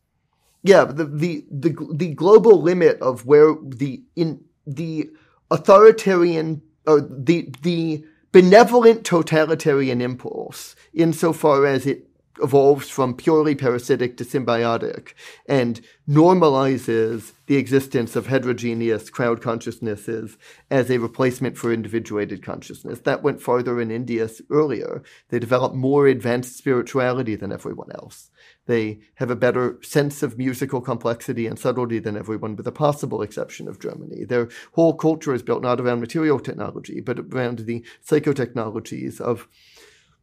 Yeah, 0.63 0.85
the 0.85 1.05
the 1.05 1.45
the 1.51 1.75
the 1.93 2.13
global 2.13 2.61
limit 2.61 2.99
of 3.01 3.25
where 3.25 3.55
the 3.61 4.03
in 4.15 4.45
the 4.65 5.09
authoritarian 5.51 6.61
or 6.85 7.01
the 7.01 7.53
the 7.61 8.05
benevolent 8.31 9.05
totalitarian 9.05 10.01
impulse, 10.01 10.75
insofar 10.93 11.65
as 11.65 11.85
it 11.85 12.07
evolves 12.41 12.89
from 12.89 13.15
purely 13.15 13.55
parasitic 13.55 14.17
to 14.17 14.23
symbiotic 14.23 15.13
and 15.47 15.81
normalizes 16.07 17.33
the 17.47 17.55
existence 17.55 18.15
of 18.15 18.27
heterogeneous 18.27 19.09
crowd 19.09 19.41
consciousnesses 19.41 20.37
as 20.69 20.89
a 20.89 20.99
replacement 20.99 21.57
for 21.57 21.73
individuated 21.73 22.43
consciousness. 22.43 22.99
That 22.99 23.23
went 23.23 23.41
farther 23.41 23.81
in 23.81 23.91
India 23.91 24.29
earlier. 24.49 25.03
They 25.29 25.39
developed 25.39 25.75
more 25.75 26.07
advanced 26.07 26.57
spirituality 26.57 27.35
than 27.35 27.51
everyone 27.51 27.91
else. 27.91 28.29
They 28.67 28.99
have 29.15 29.31
a 29.31 29.35
better 29.35 29.79
sense 29.81 30.21
of 30.21 30.37
musical 30.37 30.81
complexity 30.81 31.47
and 31.47 31.57
subtlety 31.57 31.99
than 31.99 32.15
everyone, 32.15 32.55
with 32.55 32.65
the 32.65 32.71
possible 32.71 33.21
exception 33.21 33.67
of 33.67 33.79
Germany. 33.79 34.25
Their 34.25 34.49
whole 34.73 34.93
culture 34.93 35.33
is 35.33 35.41
built 35.41 35.63
not 35.63 35.79
around 35.79 36.01
material 36.01 36.39
technology, 36.39 36.99
but 36.99 37.19
around 37.19 37.59
the 37.59 37.83
psychotechnologies 38.05 39.19
of 39.19 39.47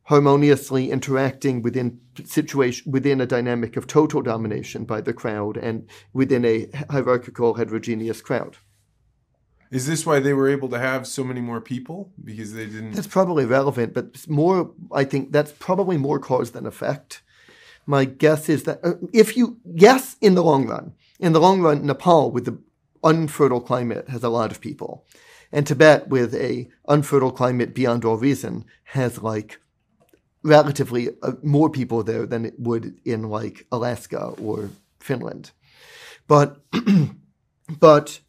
harmoniously 0.05 0.91
interacting 0.91 1.63
within 1.63 1.99
situation 2.25 2.93
within 2.93 3.23
a 3.23 3.27
dynamic 3.27 3.77
of 3.77 3.87
total 3.87 4.21
domination 4.21 4.85
by 4.85 5.01
the 5.01 5.15
crowd 5.15 5.57
and 5.57 5.89
within 6.13 6.45
a 6.45 6.69
hierarchical 6.91 7.55
heterogeneous 7.55 8.21
crowd. 8.21 8.59
Is 9.71 9.87
this 9.87 10.05
why 10.05 10.21
they 10.21 10.35
were 10.35 10.49
able 10.49 10.69
to 10.69 10.79
have 10.79 11.07
so 11.07 11.25
many 11.25 11.41
more 11.41 11.63
people 11.63 12.13
because 12.23 12.53
they 12.53 12.67
didn't 12.67 12.93
That's 12.93 13.07
probably 13.07 13.47
relevant, 13.47 13.95
but 13.95 14.29
more 14.29 14.73
I 14.93 15.05
think 15.05 15.33
that's 15.33 15.53
probably 15.53 15.97
more 15.97 16.19
cause 16.19 16.51
than 16.51 16.67
effect. 16.67 17.23
My 17.87 18.05
guess 18.05 18.49
is 18.49 18.65
that 18.65 18.81
uh, 18.83 18.95
if 19.13 19.37
you 19.37 19.59
yes 19.65 20.17
in 20.21 20.35
the 20.35 20.43
long 20.43 20.67
run, 20.67 20.95
in 21.19 21.33
the 21.33 21.41
long 21.41 21.61
run 21.61 21.85
Nepal 21.87 22.31
with 22.31 22.45
the 22.47 22.59
unfertile 23.03 23.61
climate 23.61 24.09
has 24.09 24.25
a 24.25 24.29
lot 24.29 24.51
of 24.51 24.61
people. 24.61 25.05
And 25.53 25.67
Tibet 25.67 26.09
with 26.09 26.35
a 26.35 26.69
unfertile 26.89 27.31
climate 27.31 27.75
beyond 27.75 28.05
all 28.05 28.17
reason 28.17 28.65
has 28.85 29.23
like 29.23 29.61
relatively 30.43 31.11
uh, 31.23 31.33
more 31.43 31.71
people 31.71 32.03
there 32.03 32.27
than 32.27 32.45
it 32.45 32.59
would 32.59 32.99
in 33.05 33.25
like 33.25 33.67
Alaska 33.71 34.35
or 34.41 34.71
Finland. 35.01 35.53
But, 36.27 36.61
but 37.79 38.21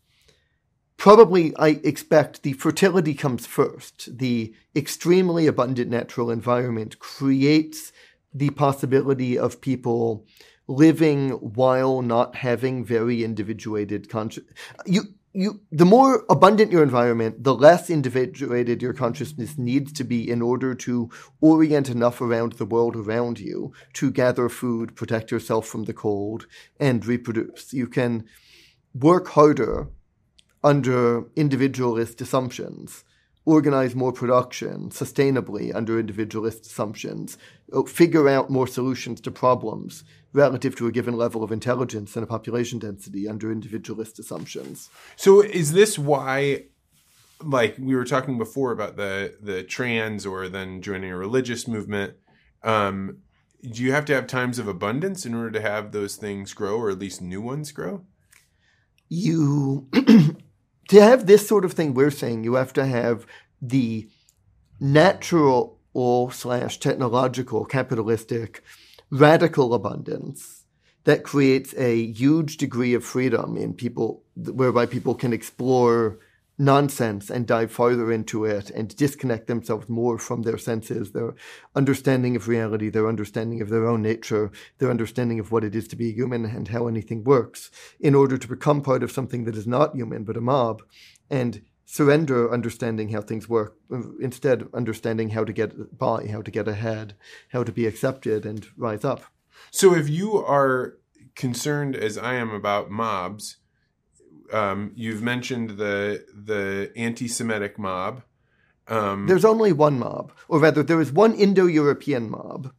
probably 0.98 1.56
I 1.58 1.80
expect 1.84 2.44
the 2.44 2.54
fertility 2.54 3.14
comes 3.14 3.46
first. 3.46 4.18
The 4.18 4.54
extremely 4.76 5.48
abundant 5.48 5.90
natural 5.90 6.30
environment 6.30 7.00
creates 7.00 7.92
the 8.36 8.50
possibility 8.52 9.40
of 9.40 9.62
people 9.62 10.26
living 10.68 11.32
while 11.32 12.02
not 12.02 12.36
having 12.36 12.84
very 12.84 13.24
individuated 13.24 14.10
conscious. 14.10 14.44
You 14.86 15.04
you 15.36 15.62
the 15.70 15.86
more 15.86 16.24
abundant 16.30 16.72
your 16.72 16.82
environment, 16.82 17.44
the 17.44 17.54
less 17.54 17.90
individuated 17.90 18.82
your 18.82 18.94
consciousness 18.94 19.58
needs 19.58 19.92
to 19.94 20.06
be 20.06 20.30
in 20.30 20.42
order 20.42 20.74
to 20.74 21.10
orient 21.42 21.90
enough 21.90 22.22
around 22.22 22.54
the 22.54 22.66
world 22.66 22.96
around 22.96 23.40
you 23.40 23.74
to 23.94 24.12
gather 24.12 24.48
food, 24.48 24.96
protect 24.96 25.32
yourself 25.32 25.68
from 25.68 25.84
the 25.84 25.94
cold, 25.94 26.48
and 26.80 27.06
reproduce. 27.06 27.74
You 27.74 27.88
can 27.88 28.24
work 28.94 29.28
harder 29.28 29.90
under 30.64 31.26
individualist 31.36 32.22
assumptions, 32.22 33.04
organize 33.46 33.96
more 33.96 34.12
production 34.12 34.90
sustainably 34.90 35.74
under 35.74 36.00
individualist 36.00 36.66
assumptions, 36.66 37.38
figure 37.88 38.28
out 38.28 38.50
more 38.50 38.68
solutions 38.68 39.22
to 39.22 39.32
problems 39.32 40.04
relative 40.34 40.76
to 40.76 40.88
a 40.88 40.92
given 40.92 41.16
level 41.16 41.44
of 41.44 41.52
intelligence 41.52 42.16
and 42.16 42.24
a 42.24 42.28
population 42.28 42.80
density 42.80 43.28
under 43.28 43.52
individualist 43.52 44.20
assumptions. 44.20 44.90
So 45.16 45.42
is 45.42 45.74
this 45.74 45.98
why 45.98 46.66
like 47.44 47.76
we 47.80 47.96
were 47.96 48.06
talking 48.06 48.38
before 48.38 48.72
about 48.72 48.96
the 48.96 49.36
the 49.42 49.64
trans 49.64 50.26
or 50.26 50.48
then 50.48 50.82
joining 50.82 51.12
a 51.12 51.18
religious 51.18 51.68
movement 51.68 52.14
um 52.64 53.18
do 53.62 53.84
you 53.84 53.92
have 53.92 54.06
to 54.06 54.14
have 54.14 54.28
times 54.28 54.58
of 54.58 54.68
abundance 54.68 55.26
in 55.26 55.34
order 55.34 55.52
to 55.52 55.62
have 55.62 55.92
those 55.92 56.16
things 56.16 56.54
grow 56.54 56.78
or 56.78 56.90
at 56.90 57.00
least 57.00 57.22
new 57.22 57.42
ones 57.42 57.72
grow 57.72 58.06
you 59.10 59.90
to 60.90 61.02
have 61.02 61.26
this 61.26 61.48
sort 61.48 61.66
of 61.66 61.74
thing 61.74 61.94
we're 61.94 62.12
saying 62.12 62.44
you 62.44 62.56
have 62.56 62.74
to 62.74 62.86
have 62.86 63.26
the 63.62 64.08
natural 64.80 65.80
or 65.94 66.32
slash 66.32 66.80
technological 66.80 67.66
capitalistic 67.66 68.62
radical 69.10 69.74
abundance 69.74 70.66
that 71.06 71.24
creates 71.24 71.74
a 71.78 72.12
huge 72.12 72.58
degree 72.58 72.94
of 72.94 73.06
freedom 73.06 73.56
in 73.58 73.74
people, 73.74 74.24
whereby 74.36 74.86
people 74.86 75.16
can 75.16 75.32
explore 75.34 76.20
nonsense 76.58 77.30
and 77.30 77.46
dive 77.46 77.72
farther 77.72 78.12
into 78.12 78.46
it 78.46 78.70
and 78.70 78.96
disconnect 78.96 79.48
themselves 79.48 79.90
more 79.90 80.18
from 80.18 80.44
their 80.44 80.58
senses, 80.58 81.12
their 81.12 81.36
understanding 81.76 82.36
of 82.36 82.48
reality, 82.48 82.90
their 82.90 83.08
understanding 83.08 83.62
of 83.62 83.70
their 83.70 83.86
own 83.86 84.02
nature, 84.02 84.52
their 84.78 84.90
understanding 84.90 85.40
of 85.40 85.52
what 85.52 85.64
it 85.64 85.76
is 85.76 85.88
to 85.88 85.96
be 85.96 86.12
human 86.12 86.46
and 86.46 86.70
how 86.70 86.88
anything 86.88 87.24
works, 87.24 87.72
in 88.00 88.16
order 88.16 88.38
to 88.38 88.48
become 88.48 88.82
part 88.82 89.04
of 89.04 89.12
something 89.12 89.44
that 89.44 89.56
is 89.56 89.68
not 89.68 89.96
human 89.96 90.24
but 90.24 90.38
a 90.38 90.42
mob 90.42 90.82
and 91.30 91.62
surrender 91.86 92.52
understanding 92.52 93.10
how 93.10 93.22
things 93.22 93.48
work, 93.48 93.78
instead 94.20 94.68
understanding 94.74 95.30
how 95.30 95.44
to 95.44 95.54
get 95.54 95.98
by, 95.98 96.26
how 96.28 96.42
to 96.42 96.52
get 96.52 96.68
ahead, 96.68 97.16
how 97.50 97.64
to 97.64 97.72
be 97.72 97.86
accepted 97.86 98.46
and 98.46 98.66
rise 98.76 99.06
up. 99.06 99.24
So 99.72 99.94
if 99.94 100.10
you 100.10 100.38
are 100.38 100.98
concerned 101.36 101.96
as 101.96 102.18
I 102.18 102.36
am 102.36 102.50
about 102.50 102.90
mobs, 102.90 103.58
um, 104.56 104.92
you've 104.96 105.22
mentioned 105.22 105.72
the 105.72 106.26
the 106.34 106.92
anti-Semitic 106.96 107.78
mob. 107.78 108.24
Um, 108.88 109.28
There's 109.28 109.46
only 109.46 109.74
one 109.74 110.00
mob, 110.00 110.32
or 110.48 110.60
rather, 110.60 110.84
there 110.84 111.02
is 111.02 111.12
one 111.12 111.34
Indo-European 111.34 112.30
mob. 112.30 112.72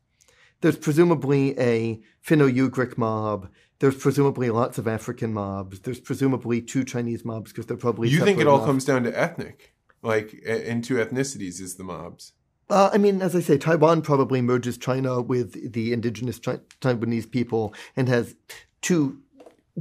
There's 0.61 0.78
presumably 0.78 1.59
a 1.59 2.01
Finno-Ugric 2.24 2.97
mob. 2.97 3.48
There's 3.81 3.97
presumably 3.97 4.48
lots 4.51 4.78
of 4.78 4.89
African 4.89 5.35
mobs. 5.35 5.81
There's 5.81 6.01
presumably 6.01 6.62
two 6.62 6.85
Chinese 6.85 7.24
mobs 7.24 7.53
because 7.53 7.66
they're 7.66 7.77
probably. 7.77 8.09
you 8.09 8.24
think 8.24 8.40
it 8.40 8.47
all 8.47 8.57
enough. 8.57 8.66
comes 8.66 8.85
down 8.85 9.03
to 9.03 9.19
ethnic, 9.19 9.74
like 10.03 10.32
into 10.32 10.94
ethnicities 10.94 11.61
is 11.61 11.74
the 11.77 11.85
mobs. 11.85 12.32
Uh, 12.70 12.90
I 12.93 12.98
mean, 12.98 13.23
as 13.23 13.36
I 13.36 13.40
say, 13.40 13.59
Taiwan 13.59 14.03
probably 14.03 14.40
merges 14.40 14.78
China 14.78 15.20
with 15.20 15.73
the 15.73 15.93
indigenous 15.93 16.39
Chi- 16.39 16.61
Taiwanese 16.81 17.31
people 17.31 17.74
and 17.97 18.09
has 18.09 18.35
two 18.81 19.20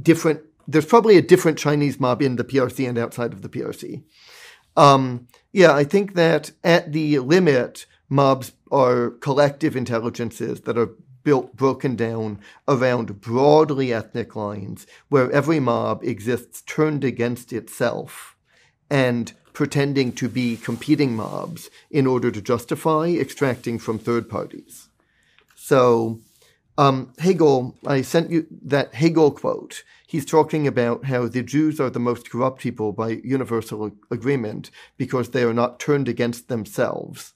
different. 0.00 0.42
There's 0.68 0.86
probably 0.86 1.16
a 1.16 1.22
different 1.22 1.58
Chinese 1.58 2.00
mob 2.00 2.22
in 2.22 2.36
the 2.36 2.44
PRC 2.44 2.88
and 2.88 2.98
outside 2.98 3.32
of 3.32 3.42
the 3.42 3.48
PRC. 3.48 4.02
Um, 4.76 5.28
yeah, 5.52 5.72
I 5.72 5.84
think 5.84 6.14
that 6.14 6.52
at 6.62 6.92
the 6.92 7.18
limit, 7.18 7.86
mobs 8.08 8.52
are 8.70 9.10
collective 9.10 9.76
intelligences 9.76 10.62
that 10.62 10.76
are 10.76 10.90
built, 11.22 11.56
broken 11.56 11.96
down 11.96 12.40
around 12.68 13.20
broadly 13.20 13.92
ethnic 13.92 14.36
lines, 14.36 14.86
where 15.08 15.30
every 15.32 15.58
mob 15.58 16.04
exists 16.04 16.62
turned 16.62 17.04
against 17.04 17.52
itself 17.52 18.36
and 18.90 19.32
pretending 19.52 20.12
to 20.12 20.28
be 20.28 20.56
competing 20.56 21.16
mobs 21.16 21.70
in 21.90 22.06
order 22.06 22.30
to 22.30 22.42
justify 22.42 23.08
extracting 23.08 23.78
from 23.78 23.98
third 23.98 24.28
parties. 24.28 24.88
So, 25.54 26.20
um, 26.78 27.12
Hegel, 27.18 27.74
I 27.86 28.02
sent 28.02 28.30
you 28.30 28.46
that 28.62 28.94
Hegel 28.94 29.30
quote. 29.30 29.82
He's 30.06 30.24
talking 30.24 30.66
about 30.66 31.06
how 31.06 31.26
the 31.26 31.42
Jews 31.42 31.80
are 31.80 31.90
the 31.90 31.98
most 31.98 32.30
corrupt 32.30 32.60
people 32.60 32.92
by 32.92 33.20
universal 33.24 33.90
agreement 34.10 34.70
because 34.96 35.30
they 35.30 35.42
are 35.42 35.54
not 35.54 35.80
turned 35.80 36.08
against 36.08 36.48
themselves, 36.48 37.34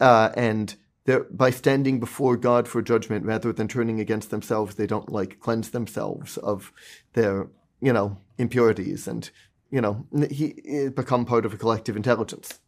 uh, 0.00 0.30
and 0.36 0.74
they're, 1.04 1.24
by 1.30 1.50
standing 1.50 2.00
before 2.00 2.36
God 2.36 2.66
for 2.66 2.82
judgment 2.82 3.24
rather 3.24 3.52
than 3.52 3.68
turning 3.68 4.00
against 4.00 4.30
themselves, 4.30 4.74
they 4.74 4.86
don't 4.86 5.10
like 5.10 5.40
cleanse 5.40 5.70
themselves 5.70 6.36
of 6.38 6.72
their 7.12 7.48
you 7.80 7.92
know 7.92 8.18
impurities 8.36 9.06
and 9.06 9.30
you 9.70 9.80
know 9.80 10.04
he 10.30 10.88
become 10.94 11.24
part 11.24 11.46
of 11.46 11.54
a 11.54 11.56
collective 11.56 11.96
intelligence. 11.96 12.58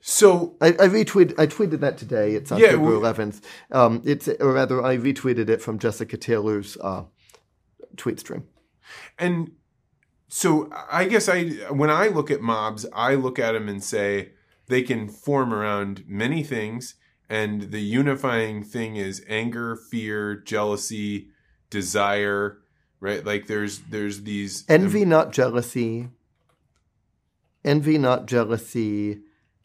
So 0.00 0.56
I, 0.60 0.68
I 0.68 0.88
retweeted. 0.88 1.38
I 1.38 1.46
tweeted 1.46 1.80
that 1.80 1.98
today. 1.98 2.32
It's 2.32 2.50
on 2.50 2.58
Yeah, 2.58 2.70
February 2.70 2.98
11th. 2.98 3.42
Um, 3.70 4.02
it's 4.04 4.28
or 4.28 4.54
rather, 4.54 4.82
I 4.82 4.96
retweeted 4.96 5.48
it 5.48 5.60
from 5.60 5.78
Jessica 5.78 6.16
Taylor's 6.16 6.76
uh, 6.78 7.04
tweet 7.96 8.18
stream. 8.18 8.44
And 9.18 9.52
so 10.28 10.70
I 10.90 11.06
guess 11.06 11.28
I 11.28 11.44
when 11.70 11.90
I 11.90 12.08
look 12.08 12.30
at 12.30 12.40
mobs, 12.40 12.86
I 12.92 13.14
look 13.14 13.38
at 13.38 13.52
them 13.52 13.68
and 13.68 13.82
say 13.82 14.30
they 14.68 14.82
can 14.82 15.08
form 15.08 15.52
around 15.52 16.04
many 16.06 16.42
things, 16.42 16.94
and 17.28 17.72
the 17.72 17.80
unifying 17.80 18.62
thing 18.62 18.96
is 18.96 19.24
anger, 19.28 19.76
fear, 19.76 20.36
jealousy, 20.36 21.30
desire. 21.68 22.58
Right, 23.00 23.24
like 23.24 23.46
there's 23.46 23.78
there's 23.80 24.22
these 24.22 24.64
Envy, 24.68 25.04
not 25.04 25.32
jealousy. 25.32 26.10
Envy, 27.64 27.98
not 27.98 28.26
jealousy. 28.26 29.20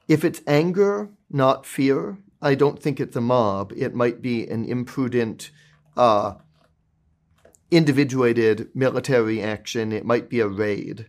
If 0.08 0.24
it's 0.24 0.42
anger, 0.48 1.10
not 1.30 1.66
fear, 1.66 2.18
I 2.42 2.56
don't 2.56 2.82
think 2.82 3.00
it's 3.00 3.16
a 3.16 3.22
mob. 3.22 3.74
It 3.76 3.94
might 3.94 4.22
be 4.22 4.48
an 4.48 4.66
imprudent, 4.66 5.52
uh, 5.98 6.36
individuated 7.72 8.70
military 8.74 9.42
action. 9.42 9.92
It 9.92 10.06
might 10.06 10.30
be 10.30 10.40
a 10.40 10.48
raid. 10.48 11.08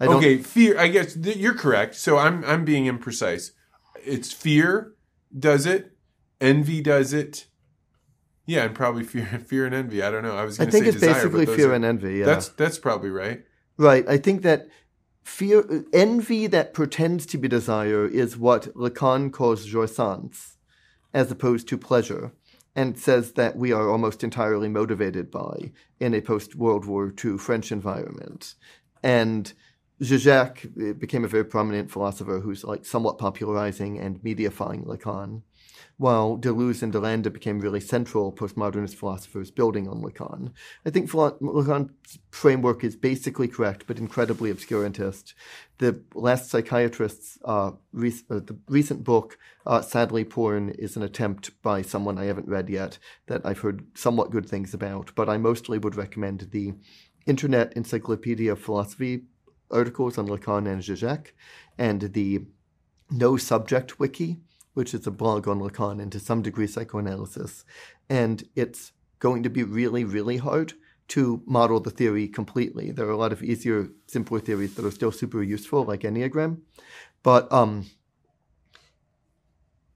I 0.00 0.06
don't 0.06 0.16
okay, 0.16 0.38
fear. 0.38 0.78
I 0.78 0.88
guess 0.88 1.14
th- 1.14 1.36
you're 1.36 1.54
correct. 1.54 1.94
So 1.94 2.18
I'm 2.18 2.44
I'm 2.44 2.64
being 2.64 2.84
imprecise. 2.86 3.52
It's 4.04 4.32
fear 4.32 4.94
does 5.38 5.64
it, 5.66 5.92
envy 6.40 6.80
does 6.80 7.12
it. 7.12 7.46
Yeah, 8.44 8.64
and 8.64 8.74
probably 8.74 9.04
fear, 9.04 9.26
fear 9.46 9.64
and 9.66 9.74
envy. 9.74 10.02
I 10.02 10.10
don't 10.10 10.24
know. 10.24 10.36
I 10.36 10.44
was 10.44 10.58
I 10.58 10.64
going 10.64 10.66
to 10.66 10.72
think 10.72 10.84
say 10.84 10.88
it's 10.90 11.00
desire, 11.00 11.14
basically 11.28 11.46
fear 11.56 11.70
are- 11.70 11.74
and 11.74 11.84
envy. 11.84 12.14
Yeah. 12.18 12.26
That's 12.26 12.48
that's 12.48 12.78
probably 12.78 13.10
right. 13.10 13.44
Right. 13.78 14.04
I 14.08 14.18
think 14.18 14.42
that 14.42 14.68
fear, 15.22 15.84
envy 15.92 16.46
that 16.48 16.74
pretends 16.74 17.24
to 17.26 17.38
be 17.38 17.48
desire 17.48 18.06
is 18.06 18.36
what 18.36 18.74
Lacan 18.74 19.32
calls 19.32 19.66
jouissance, 19.66 20.56
as 21.14 21.30
opposed 21.30 21.68
to 21.68 21.78
pleasure, 21.78 22.32
and 22.74 22.98
says 22.98 23.32
that 23.32 23.56
we 23.56 23.72
are 23.72 23.90
almost 23.90 24.24
entirely 24.24 24.68
motivated 24.68 25.30
by 25.30 25.72
in 26.00 26.14
a 26.14 26.20
post 26.20 26.54
World 26.54 26.86
War 26.86 27.12
II 27.24 27.38
French 27.38 27.70
environment. 27.70 28.54
And 29.02 29.52
Zizek 30.00 30.98
became 30.98 31.24
a 31.24 31.28
very 31.28 31.44
prominent 31.44 31.90
philosopher 31.90 32.40
who's 32.40 32.64
like 32.64 32.84
somewhat 32.84 33.18
popularizing 33.18 33.98
and 33.98 34.20
mediafying 34.22 34.84
Lacan 34.86 35.42
while 35.96 36.36
Deleuze 36.36 36.82
and 36.82 36.92
Delanda 36.92 37.32
became 37.32 37.60
really 37.60 37.80
central 37.80 38.32
postmodernist 38.32 38.94
philosophers 38.94 39.50
building 39.50 39.86
on 39.88 40.02
Lacan. 40.02 40.52
I 40.84 40.90
think 40.90 41.10
Lacan's 41.10 42.18
framework 42.30 42.82
is 42.82 42.96
basically 42.96 43.46
correct, 43.48 43.84
but 43.86 43.98
incredibly 43.98 44.52
obscurantist. 44.52 45.34
The 45.78 46.02
last 46.14 46.50
psychiatrist's 46.50 47.38
uh, 47.44 47.68
uh, 47.68 47.72
the 47.94 48.56
recent 48.68 49.04
book, 49.04 49.38
uh, 49.66 49.80
Sadly 49.82 50.24
Porn, 50.24 50.70
is 50.70 50.96
an 50.96 51.02
attempt 51.02 51.50
by 51.62 51.82
someone 51.82 52.18
I 52.18 52.24
haven't 52.24 52.48
read 52.48 52.68
yet 52.68 52.98
that 53.26 53.44
I've 53.44 53.60
heard 53.60 53.86
somewhat 53.94 54.30
good 54.30 54.48
things 54.48 54.74
about, 54.74 55.12
but 55.14 55.28
I 55.28 55.36
mostly 55.38 55.78
would 55.78 55.96
recommend 55.96 56.48
the 56.50 56.74
Internet 57.26 57.74
Encyclopedia 57.74 58.50
of 58.50 58.60
Philosophy 58.60 59.22
articles 59.70 60.18
on 60.18 60.26
Lacan 60.26 60.66
and 60.70 60.82
Zizek, 60.82 61.28
and 61.78 62.12
the 62.12 62.44
No 63.10 63.36
Subject 63.36 63.98
Wiki, 63.98 64.38
which 64.74 64.94
is 64.94 65.06
a 65.06 65.10
blog 65.10 65.46
on 65.48 65.60
Lacan 65.60 66.00
and 66.00 66.10
to 66.12 66.20
some 66.20 66.42
degree 66.42 66.66
psychoanalysis. 66.66 67.64
And 68.08 68.44
it's 68.56 68.92
going 69.18 69.42
to 69.42 69.50
be 69.50 69.62
really, 69.62 70.04
really 70.04 70.38
hard 70.38 70.74
to 71.08 71.42
model 71.46 71.80
the 71.80 71.90
theory 71.90 72.28
completely. 72.28 72.90
There 72.90 73.06
are 73.06 73.10
a 73.10 73.16
lot 73.16 73.32
of 73.32 73.42
easier, 73.42 73.88
simpler 74.06 74.40
theories 74.40 74.74
that 74.74 74.84
are 74.84 74.90
still 74.90 75.12
super 75.12 75.42
useful, 75.42 75.84
like 75.84 76.00
Enneagram. 76.00 76.60
But 77.22 77.52
um, 77.52 77.86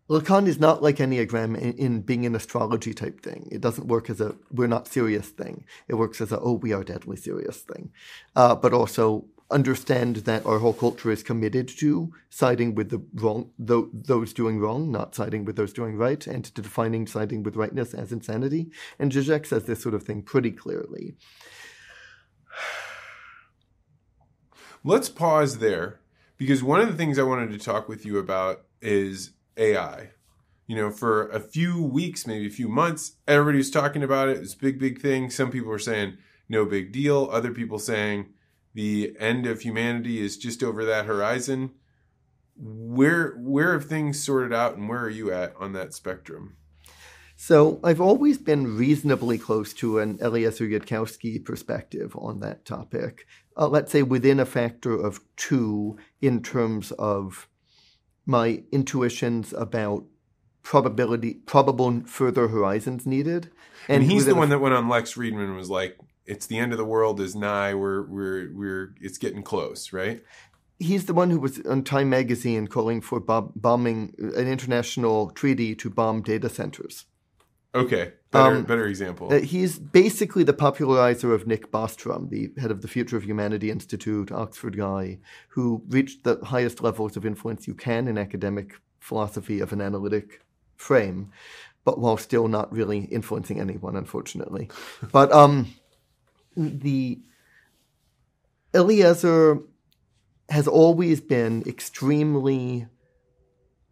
Lacan 0.09 0.47
is 0.47 0.61
not 0.61 0.83
like 0.83 0.97
Enneagram 0.97 1.59
in, 1.59 1.73
in 1.75 2.01
being 2.03 2.27
an 2.27 2.35
astrology 2.35 2.95
type 2.95 3.21
thing. 3.21 3.49
It 3.51 3.61
doesn't 3.61 3.89
work 3.89 4.09
as 4.11 4.21
a 4.21 4.37
we're 4.51 4.69
not 4.69 4.87
serious 4.87 5.29
thing. 5.29 5.65
It 5.89 5.95
works 5.95 6.21
as 6.21 6.33
a 6.33 6.39
oh, 6.39 6.53
we 6.55 6.73
are 6.73 6.85
deadly 6.85 7.17
serious 7.17 7.59
thing. 7.59 7.91
Uh, 8.37 8.55
but 8.55 8.73
also 8.73 9.27
understand 9.51 10.17
that 10.17 10.45
our 10.45 10.59
whole 10.59 10.73
culture 10.73 11.11
is 11.11 11.23
committed 11.23 11.69
to 11.69 12.13
siding 12.31 12.75
with 12.75 12.91
the 12.91 13.05
wrong, 13.15 13.51
tho- 13.59 13.91
those 13.93 14.33
doing 14.33 14.59
wrong, 14.59 14.91
not 14.91 15.15
siding 15.15 15.45
with 15.45 15.57
those 15.57 15.73
doing 15.73 15.97
right, 15.97 16.27
and 16.27 16.45
to 16.45 16.53
defining 16.53 17.07
siding 17.07 17.43
with 17.43 17.57
rightness 17.57 17.95
as 17.95 18.13
insanity. 18.13 18.71
And 18.99 19.13
Zizek 19.13 19.47
says 19.47 19.65
this 19.65 19.83
sort 19.83 19.95
of 19.95 20.03
thing 20.03 20.23
pretty 20.23 20.51
clearly. 20.51 21.17
Let's 24.83 25.09
pause 25.09 25.59
there 25.59 26.01
because 26.37 26.63
one 26.63 26.81
of 26.81 26.89
the 26.89 26.97
things 26.97 27.19
I 27.19 27.25
wanted 27.25 27.51
to 27.51 27.59
talk 27.59 27.89
with 27.89 28.05
you 28.05 28.19
about 28.19 28.63
is 28.81 29.33
AI. 29.57 30.11
You 30.67 30.77
know, 30.77 30.91
for 30.91 31.29
a 31.29 31.39
few 31.39 31.81
weeks, 31.81 32.27
maybe 32.27 32.47
a 32.47 32.51
few 32.51 32.69
months, 32.69 33.13
everybody 33.29 33.59
was 33.59 33.71
talking 33.71 34.03
about 34.03 34.29
it. 34.29 34.39
It's 34.39 34.55
a 34.55 34.59
big, 34.59 34.81
big 34.81 35.01
thing. 35.01 35.31
Some 35.31 35.51
people 35.51 35.71
were 35.71 35.79
saying 35.79 36.19
no 36.49 36.65
big 36.65 36.93
deal. 36.93 37.29
Other 37.31 37.53
people 37.53 37.79
saying 37.79 38.27
the 38.77 39.17
end 39.19 39.47
of 39.47 39.63
humanity 39.63 40.21
is 40.21 40.37
just 40.37 40.63
over 40.63 40.85
that 40.85 41.07
horizon. 41.07 41.71
Where 42.59 43.33
where 43.39 43.73
have 43.73 43.87
things 43.87 44.23
sorted 44.23 44.53
out, 44.53 44.77
and 44.77 44.87
where 44.87 45.01
are 45.01 45.11
you 45.11 45.33
at 45.33 45.55
on 45.59 45.73
that 45.73 45.95
spectrum? 45.95 46.57
So 47.37 47.81
I've 47.83 48.01
always 48.01 48.37
been 48.37 48.77
reasonably 48.77 49.39
close 49.39 49.73
to 49.75 49.99
an 49.99 50.19
Eliezer 50.21 50.67
Yudkowsky 50.67 51.43
perspective 51.43 52.15
on 52.17 52.41
that 52.41 52.67
topic. 52.67 53.27
Uh, 53.57 53.69
let's 53.69 53.93
say 53.93 54.03
within 54.03 54.41
a 54.41 54.47
factor 54.47 54.95
of 54.95 55.21
two 55.37 55.97
in 56.21 56.43
terms 56.43 56.93
of 56.93 57.49
my 58.27 58.63
intuitions 58.73 59.55
about 59.55 60.05
probability, 60.63 61.35
probable 61.47 62.03
further 62.05 62.49
horizons 62.49 63.07
needed. 63.07 63.51
And, 63.89 64.03
he's 64.03 64.27
the 64.27 64.35
one 64.35 64.51
that 64.51 64.59
went 64.59 64.75
on 64.75 64.89
Lex 64.89 65.15
Fridman 65.15 65.45
and 65.45 65.57
was 65.57 65.71
like, 65.71 65.97
"It's 66.27 66.47
the 66.47 66.59
end 66.59 66.73
of 66.73 66.79
the 66.79 66.85
world 66.85 67.21
is 67.21 67.35
nigh. 67.35 67.75
We're 67.75 68.03
we're 68.03 68.53
we're 68.53 68.95
it's 69.01 69.19
getting 69.19 69.43
close, 69.43 69.93
right?" 69.93 70.23
he's 70.79 71.07
the 71.07 71.15
one 71.15 71.31
who 71.31 71.41
was 71.41 71.61
on 71.67 71.83
Time 71.83 72.11
magazine 72.11 72.67
calling 72.67 73.01
for 73.01 73.21
bomb- 73.21 73.53
bombing 73.57 74.15
an 74.19 74.47
international 74.47 75.31
treaty 75.31 75.75
to 75.77 75.91
bomb 75.91 76.23
data 76.23 76.49
centers. 76.49 77.07
Okay, 77.75 78.13
better 78.31 78.57
Um, 78.57 78.65
better 78.65 78.87
example. 78.87 79.33
Uh, 79.33 79.41
he's 79.41 79.79
basically 79.79 80.45
the 80.45 80.55
popularizer 80.55 81.35
of 81.35 81.47
Nick 81.47 81.71
Bostrom, 81.71 82.31
the 82.31 82.51
head 82.59 82.71
of 82.71 82.81
the 82.81 82.89
Future 82.89 83.19
of 83.19 83.25
Humanity 83.25 83.71
Institute, 83.71 84.33
Oxford 84.33 84.79
guy, 84.79 85.19
who 85.49 85.83
reached 85.89 86.25
the 86.25 86.39
highest 86.43 86.83
levels 86.83 87.17
of 87.19 87.27
influence 87.27 87.67
you 87.67 87.75
can 87.75 88.09
in 88.09 88.17
academic 88.17 88.81
philosophy 88.99 89.61
of 89.61 89.75
an 89.75 89.83
analytic 89.83 90.41
frame, 90.77 91.31
but 91.85 91.99
while 91.99 92.17
still 92.17 92.49
not 92.49 92.73
really 92.73 93.01
influencing 93.01 93.61
anyone, 93.61 93.95
unfortunately. 93.95 94.71
but 95.13 95.31
um, 95.31 95.67
the 96.57 97.21
Eliezer 98.75 99.61
has 100.49 100.69
always 100.69 101.21
been 101.21 101.63
extremely 101.67 102.87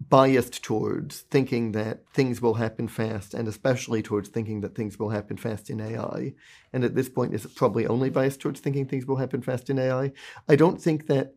biased 0.09 0.63
towards 0.63 1.21
thinking 1.23 1.73
that 1.73 2.05
things 2.13 2.41
will 2.43 2.55
happen 2.55 2.89
fast, 2.89 3.35
and 3.35 3.49
especially 3.49 4.03
towards 4.03 4.29
thinking 4.29 4.61
that 4.61 4.75
things 4.75 4.99
will 4.99 5.11
happen 5.11 5.37
fast 5.37 5.71
in 5.71 5.81
AI. 5.81 6.35
And 6.73 6.85
at 6.85 6.95
this 6.95 7.09
point, 7.09 7.35
is 7.35 7.47
probably 7.47 7.87
only 7.87 8.11
biased 8.11 8.41
towards 8.41 8.61
thinking 8.61 8.87
things 8.87 9.07
will 9.07 9.17
happen 9.17 9.43
fast 9.43 9.71
in 9.71 9.79
AI. 9.79 10.13
I 10.49 10.57
don't 10.57 10.81
think 10.81 11.07
that. 11.07 11.35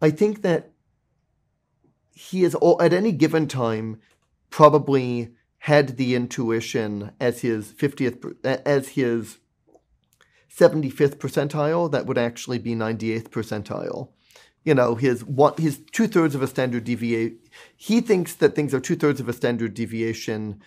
I 0.00 0.10
think 0.10 0.42
that 0.42 0.70
he 2.14 2.44
is 2.44 2.54
all, 2.54 2.80
at 2.80 2.92
any 2.92 3.12
given 3.12 3.46
time 3.48 4.00
probably 4.50 5.30
had 5.58 5.96
the 5.96 6.14
intuition 6.14 7.12
as 7.20 7.40
his 7.40 7.72
50th 7.72 8.36
as 8.44 8.88
his 8.90 9.38
75th 10.58 11.16
percentile 11.16 11.90
that 11.90 12.06
would 12.06 12.18
actually 12.18 12.58
be 12.58 12.74
98th 12.74 13.28
percentile. 13.28 14.08
You 14.64 14.74
know 14.74 14.96
his 14.96 15.24
one 15.24 15.54
his 15.56 15.80
two-thirds 15.92 16.34
of 16.34 16.42
a 16.42 16.46
standard 16.46 16.84
deviation 16.84 17.38
he 17.76 18.00
thinks 18.00 18.34
that 18.34 18.54
things 18.54 18.74
are 18.74 18.80
two-thirds 18.80 19.20
of 19.20 19.28
a 19.28 19.32
standard 19.32 19.72
deviation 19.72 20.62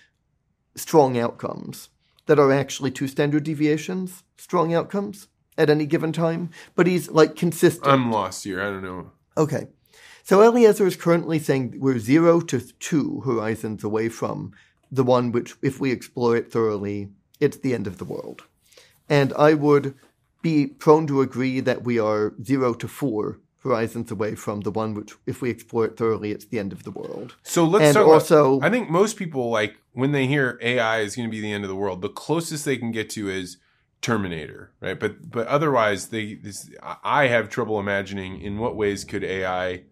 strong 0.75 1.19
outcomes 1.19 1.89
that 2.25 2.39
are 2.39 2.51
actually 2.51 2.91
two 2.91 3.07
standard 3.07 3.43
deviations 3.43 4.23
strong 4.37 4.73
outcomes 4.73 5.27
at 5.57 5.69
any 5.69 5.85
given 5.85 6.13
time 6.13 6.49
but 6.75 6.87
he's 6.87 7.11
like 7.11 7.35
consistent. 7.35 7.85
I'm 7.85 8.11
lost 8.11 8.43
here 8.43 8.61
i 8.61 8.65
don't 8.65 8.83
know. 8.83 9.11
Okay. 9.37 9.67
So 10.23 10.41
Eliezer 10.41 10.85
is 10.85 10.95
currently 10.95 11.39
saying 11.39 11.75
we're 11.79 11.99
zero 11.99 12.41
to 12.41 12.61
two 12.61 13.21
horizons 13.25 13.83
away 13.83 14.09
from 14.09 14.53
the 14.91 15.03
one 15.03 15.31
which, 15.31 15.55
if 15.61 15.79
we 15.79 15.91
explore 15.91 16.35
it 16.35 16.51
thoroughly, 16.51 17.09
it's 17.39 17.57
the 17.57 17.73
end 17.73 17.87
of 17.87 17.97
the 17.97 18.05
world. 18.05 18.43
And 19.11 19.33
I 19.33 19.53
would 19.53 19.93
be 20.41 20.67
prone 20.67 21.05
to 21.07 21.21
agree 21.21 21.59
that 21.59 21.83
we 21.83 21.99
are 21.99 22.33
zero 22.41 22.73
to 22.73 22.87
four 22.87 23.39
horizons 23.61 24.09
away 24.09 24.35
from 24.35 24.61
the 24.61 24.71
one 24.71 24.93
which, 24.93 25.13
if 25.27 25.41
we 25.41 25.49
explore 25.49 25.85
it 25.85 25.97
thoroughly, 25.97 26.31
it's 26.31 26.45
the 26.45 26.57
end 26.57 26.71
of 26.71 26.83
the 26.83 26.91
world. 26.91 27.35
So 27.43 27.65
let's 27.65 27.85
and 27.85 27.93
talk 27.93 28.07
also, 28.07 28.55
about, 28.55 28.67
I 28.67 28.71
think 28.71 28.89
most 28.89 29.17
people 29.17 29.49
like 29.49 29.75
when 29.91 30.13
they 30.13 30.27
hear 30.27 30.57
AI 30.61 31.01
is 31.01 31.15
going 31.15 31.27
to 31.27 31.31
be 31.31 31.41
the 31.41 31.51
end 31.51 31.65
of 31.65 31.69
the 31.69 31.75
world, 31.75 32.01
the 32.01 32.09
closest 32.09 32.63
they 32.65 32.77
can 32.77 32.91
get 32.91 33.09
to 33.11 33.29
is 33.29 33.57
Terminator, 34.01 34.71
right? 34.79 34.99
But 34.99 35.29
but 35.29 35.45
otherwise, 35.47 36.07
they 36.07 36.35
this, 36.35 36.71
I 37.03 37.27
have 37.27 37.49
trouble 37.49 37.79
imagining 37.79 38.41
in 38.41 38.57
what 38.57 38.75
ways 38.75 39.03
could 39.03 39.23
AI 39.23 39.83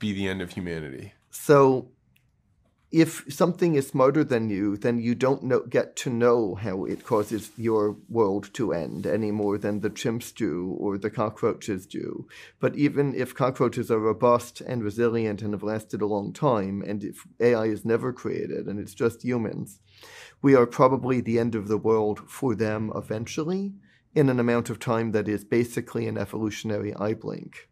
be 0.00 0.12
the 0.12 0.26
end 0.26 0.42
of 0.42 0.52
humanity. 0.52 1.12
So 1.30 1.88
if 2.90 3.24
something 3.32 3.76
is 3.76 3.86
smarter 3.86 4.24
than 4.24 4.50
you, 4.50 4.76
then 4.76 4.98
you 4.98 5.14
don't 5.14 5.44
know, 5.44 5.60
get 5.60 5.94
to 5.96 6.10
know 6.10 6.56
how 6.56 6.84
it 6.84 7.04
causes 7.04 7.52
your 7.56 7.96
world 8.08 8.52
to 8.54 8.72
end 8.72 9.06
any 9.06 9.30
more 9.30 9.58
than 9.58 9.80
the 9.80 9.90
chimps 9.90 10.34
do 10.34 10.76
or 10.78 10.98
the 10.98 11.10
cockroaches 11.10 11.86
do. 11.86 12.26
But 12.58 12.74
even 12.74 13.14
if 13.14 13.34
cockroaches 13.34 13.92
are 13.92 14.00
robust 14.00 14.60
and 14.60 14.82
resilient 14.82 15.40
and 15.40 15.52
have 15.52 15.62
lasted 15.62 16.02
a 16.02 16.06
long 16.06 16.32
time, 16.32 16.82
and 16.84 17.04
if 17.04 17.24
AI 17.38 17.66
is 17.66 17.84
never 17.84 18.12
created 18.12 18.66
and 18.66 18.80
it's 18.80 18.94
just 18.94 19.22
humans, 19.22 19.78
we 20.42 20.56
are 20.56 20.66
probably 20.66 21.20
the 21.20 21.38
end 21.38 21.54
of 21.54 21.68
the 21.68 21.78
world 21.78 22.28
for 22.28 22.56
them 22.56 22.90
eventually 22.96 23.72
in 24.16 24.28
an 24.28 24.40
amount 24.40 24.68
of 24.68 24.80
time 24.80 25.12
that 25.12 25.28
is 25.28 25.44
basically 25.44 26.08
an 26.08 26.18
evolutionary 26.18 26.92
eye 26.96 27.14
blink. 27.14 27.68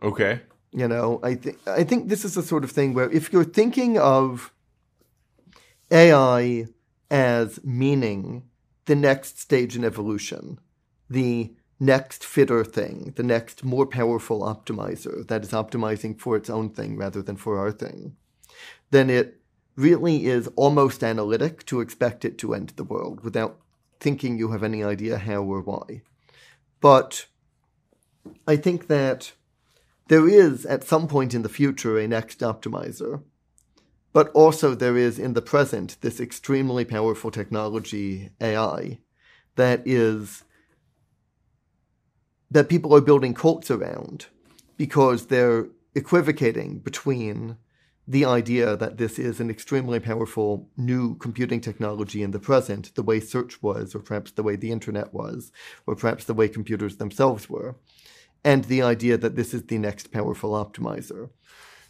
Okay. 0.00 0.42
You 0.72 0.86
know, 0.86 1.18
I 1.22 1.34
think 1.34 1.58
I 1.66 1.84
think 1.84 2.08
this 2.08 2.24
is 2.24 2.34
the 2.34 2.42
sort 2.42 2.64
of 2.64 2.70
thing 2.70 2.94
where 2.94 3.10
if 3.10 3.32
you're 3.32 3.44
thinking 3.44 3.98
of 3.98 4.52
AI 5.90 6.66
as 7.10 7.64
meaning 7.64 8.44
the 8.84 8.94
next 8.96 9.40
stage 9.40 9.76
in 9.76 9.84
evolution, 9.84 10.58
the 11.08 11.54
next 11.80 12.24
fitter 12.24 12.64
thing, 12.64 13.12
the 13.16 13.22
next 13.22 13.64
more 13.64 13.86
powerful 13.86 14.40
optimizer 14.40 15.26
that 15.28 15.42
is 15.42 15.52
optimizing 15.52 16.18
for 16.18 16.36
its 16.36 16.50
own 16.50 16.70
thing 16.70 16.96
rather 16.96 17.22
than 17.22 17.36
for 17.36 17.58
our 17.58 17.72
thing, 17.72 18.16
then 18.90 19.08
it 19.08 19.40
really 19.76 20.26
is 20.26 20.48
almost 20.56 21.04
analytic 21.04 21.64
to 21.66 21.80
expect 21.80 22.24
it 22.24 22.36
to 22.38 22.52
end 22.52 22.70
the 22.70 22.84
world 22.84 23.22
without 23.22 23.58
thinking 24.00 24.36
you 24.36 24.50
have 24.50 24.62
any 24.62 24.82
idea 24.82 25.18
how 25.18 25.42
or 25.42 25.60
why. 25.60 26.02
But 26.80 27.26
I 28.46 28.56
think 28.56 28.88
that 28.88 29.32
there 30.08 30.28
is, 30.28 30.66
at 30.66 30.84
some 30.84 31.06
point 31.06 31.34
in 31.34 31.42
the 31.42 31.48
future, 31.48 31.98
a 31.98 32.08
next 32.08 32.40
optimizer. 32.40 33.22
But 34.12 34.30
also, 34.30 34.74
there 34.74 34.96
is 34.96 35.18
in 35.18 35.34
the 35.34 35.42
present 35.42 35.96
this 36.00 36.18
extremely 36.18 36.84
powerful 36.84 37.30
technology, 37.30 38.30
AI, 38.40 38.98
that 39.56 39.82
is 39.86 40.44
that 42.50 42.70
people 42.70 42.94
are 42.94 43.02
building 43.02 43.34
cults 43.34 43.70
around 43.70 44.26
because 44.78 45.26
they're 45.26 45.68
equivocating 45.94 46.78
between 46.78 47.58
the 48.06 48.24
idea 48.24 48.74
that 48.74 48.96
this 48.96 49.18
is 49.18 49.38
an 49.38 49.50
extremely 49.50 50.00
powerful 50.00 50.70
new 50.78 51.14
computing 51.16 51.60
technology 51.60 52.22
in 52.22 52.30
the 52.30 52.38
present, 52.38 52.94
the 52.94 53.02
way 53.02 53.20
search 53.20 53.62
was, 53.62 53.94
or 53.94 53.98
perhaps 53.98 54.30
the 54.30 54.42
way 54.42 54.56
the 54.56 54.70
internet 54.70 55.12
was, 55.12 55.52
or 55.86 55.94
perhaps 55.94 56.24
the 56.24 56.32
way 56.32 56.48
computers 56.48 56.96
themselves 56.96 57.50
were, 57.50 57.76
and 58.44 58.64
the 58.64 58.82
idea 58.82 59.16
that 59.16 59.36
this 59.36 59.52
is 59.52 59.64
the 59.64 59.78
next 59.78 60.12
powerful 60.12 60.52
optimizer. 60.52 61.30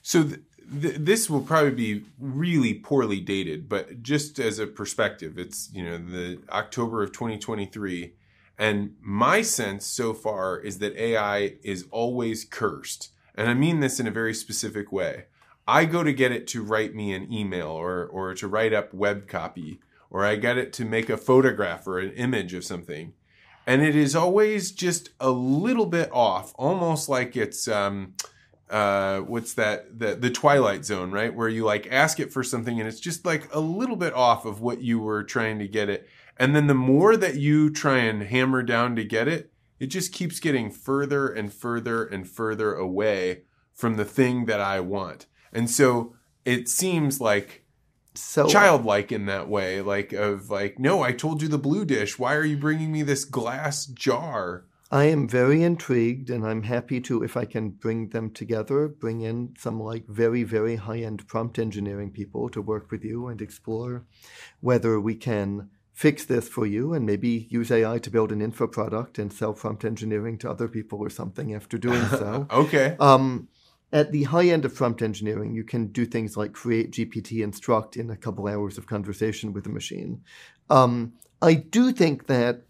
So 0.02 0.24
th- 0.24 0.40
th- 0.82 0.96
this 0.98 1.28
will 1.28 1.40
probably 1.40 1.70
be 1.70 2.04
really 2.18 2.74
poorly 2.74 3.20
dated, 3.20 3.68
but 3.68 4.02
just 4.02 4.38
as 4.38 4.58
a 4.58 4.66
perspective, 4.66 5.38
it's 5.38 5.70
you 5.72 5.84
know 5.84 5.98
the 5.98 6.40
October 6.50 7.02
of 7.02 7.12
2023, 7.12 8.14
and 8.58 8.94
my 9.00 9.42
sense 9.42 9.86
so 9.86 10.14
far 10.14 10.58
is 10.58 10.78
that 10.78 10.96
AI 10.96 11.56
is 11.62 11.86
always 11.90 12.44
cursed, 12.44 13.10
and 13.34 13.48
I 13.48 13.54
mean 13.54 13.80
this 13.80 14.00
in 14.00 14.06
a 14.06 14.12
very 14.12 14.34
specific 14.34 14.90
way. 14.92 15.24
I 15.66 15.84
go 15.84 16.02
to 16.02 16.12
get 16.14 16.32
it 16.32 16.46
to 16.48 16.62
write 16.62 16.94
me 16.94 17.12
an 17.12 17.32
email 17.32 17.68
or 17.68 18.06
or 18.06 18.34
to 18.34 18.48
write 18.48 18.72
up 18.72 18.94
web 18.94 19.28
copy, 19.28 19.80
or 20.10 20.24
I 20.24 20.36
get 20.36 20.56
it 20.56 20.72
to 20.74 20.84
make 20.84 21.10
a 21.10 21.18
photograph 21.18 21.86
or 21.86 21.98
an 21.98 22.12
image 22.12 22.54
of 22.54 22.64
something 22.64 23.12
and 23.68 23.82
it 23.82 23.94
is 23.94 24.16
always 24.16 24.72
just 24.72 25.10
a 25.20 25.30
little 25.30 25.84
bit 25.84 26.08
off, 26.10 26.54
almost 26.56 27.06
like 27.06 27.36
it's 27.36 27.68
um, 27.68 28.14
uh, 28.70 29.20
what's 29.20 29.52
that 29.54 29.98
the 29.98 30.14
the 30.14 30.30
Twilight 30.30 30.86
Zone, 30.86 31.10
right? 31.10 31.34
Where 31.34 31.50
you 31.50 31.66
like 31.66 31.86
ask 31.90 32.18
it 32.18 32.32
for 32.32 32.42
something 32.42 32.80
and 32.80 32.88
it's 32.88 32.98
just 32.98 33.26
like 33.26 33.54
a 33.54 33.60
little 33.60 33.96
bit 33.96 34.14
off 34.14 34.46
of 34.46 34.62
what 34.62 34.80
you 34.80 34.98
were 34.98 35.22
trying 35.22 35.58
to 35.58 35.68
get 35.68 35.90
it, 35.90 36.08
and 36.38 36.56
then 36.56 36.66
the 36.66 36.72
more 36.72 37.14
that 37.18 37.34
you 37.34 37.68
try 37.70 37.98
and 37.98 38.22
hammer 38.22 38.62
down 38.62 38.96
to 38.96 39.04
get 39.04 39.28
it, 39.28 39.52
it 39.78 39.88
just 39.88 40.14
keeps 40.14 40.40
getting 40.40 40.70
further 40.70 41.28
and 41.28 41.52
further 41.52 42.06
and 42.06 42.26
further 42.26 42.72
away 42.74 43.42
from 43.74 43.96
the 43.96 44.06
thing 44.06 44.46
that 44.46 44.62
I 44.62 44.80
want, 44.80 45.26
and 45.52 45.68
so 45.68 46.14
it 46.46 46.70
seems 46.70 47.20
like 47.20 47.66
so 48.20 48.46
childlike 48.46 49.12
in 49.12 49.26
that 49.26 49.48
way 49.48 49.80
like 49.80 50.12
of 50.12 50.50
like 50.50 50.78
no 50.78 51.02
i 51.02 51.12
told 51.12 51.42
you 51.42 51.48
the 51.48 51.58
blue 51.58 51.84
dish. 51.84 52.18
Why 52.18 52.34
are 52.34 52.44
you 52.44 52.56
bringing 52.56 52.92
me 52.92 53.02
this 53.02 53.24
glass 53.24 53.86
jar? 53.86 54.64
I 54.90 55.04
am 55.04 55.28
very 55.28 55.62
intrigued 55.62 56.30
and 56.30 56.46
i'm 56.46 56.62
happy 56.62 57.00
to 57.02 57.22
if 57.22 57.36
i 57.36 57.44
can 57.44 57.70
bring 57.70 58.08
them 58.08 58.30
together 58.30 58.88
bring 58.88 59.20
in 59.20 59.54
some 59.58 59.80
like 59.80 60.06
very 60.06 60.44
very 60.44 60.76
high 60.76 61.00
end 61.00 61.26
prompt 61.26 61.58
engineering 61.58 62.10
people 62.10 62.48
to 62.50 62.62
work 62.62 62.90
with 62.90 63.04
you 63.04 63.26
and 63.28 63.42
explore 63.42 64.06
whether 64.60 64.98
we 64.98 65.14
can 65.14 65.68
fix 65.92 66.24
this 66.24 66.48
for 66.48 66.64
you 66.64 66.94
and 66.94 67.04
maybe 67.04 67.48
use 67.50 67.70
ai 67.70 67.98
to 67.98 68.08
build 68.08 68.30
an 68.32 68.40
info 68.40 68.66
product 68.66 69.18
and 69.18 69.32
sell 69.32 69.52
prompt 69.52 69.84
engineering 69.84 70.38
to 70.38 70.48
other 70.48 70.68
people 70.68 71.00
or 71.00 71.10
something 71.10 71.52
after 71.52 71.76
doing 71.76 72.06
so. 72.10 72.46
Okay. 72.50 72.96
Um 73.00 73.48
at 73.92 74.12
the 74.12 74.24
high 74.24 74.46
end 74.46 74.64
of 74.64 74.74
prompt 74.74 75.02
engineering, 75.02 75.54
you 75.54 75.64
can 75.64 75.86
do 75.86 76.04
things 76.04 76.36
like 76.36 76.52
create 76.52 76.92
GPT 76.92 77.42
instruct 77.42 77.96
in 77.96 78.10
a 78.10 78.16
couple 78.16 78.46
hours 78.46 78.76
of 78.76 78.86
conversation 78.86 79.52
with 79.52 79.66
a 79.66 79.70
machine. 79.70 80.22
Um, 80.68 81.14
I 81.40 81.54
do 81.54 81.92
think 81.92 82.26
that 82.26 82.62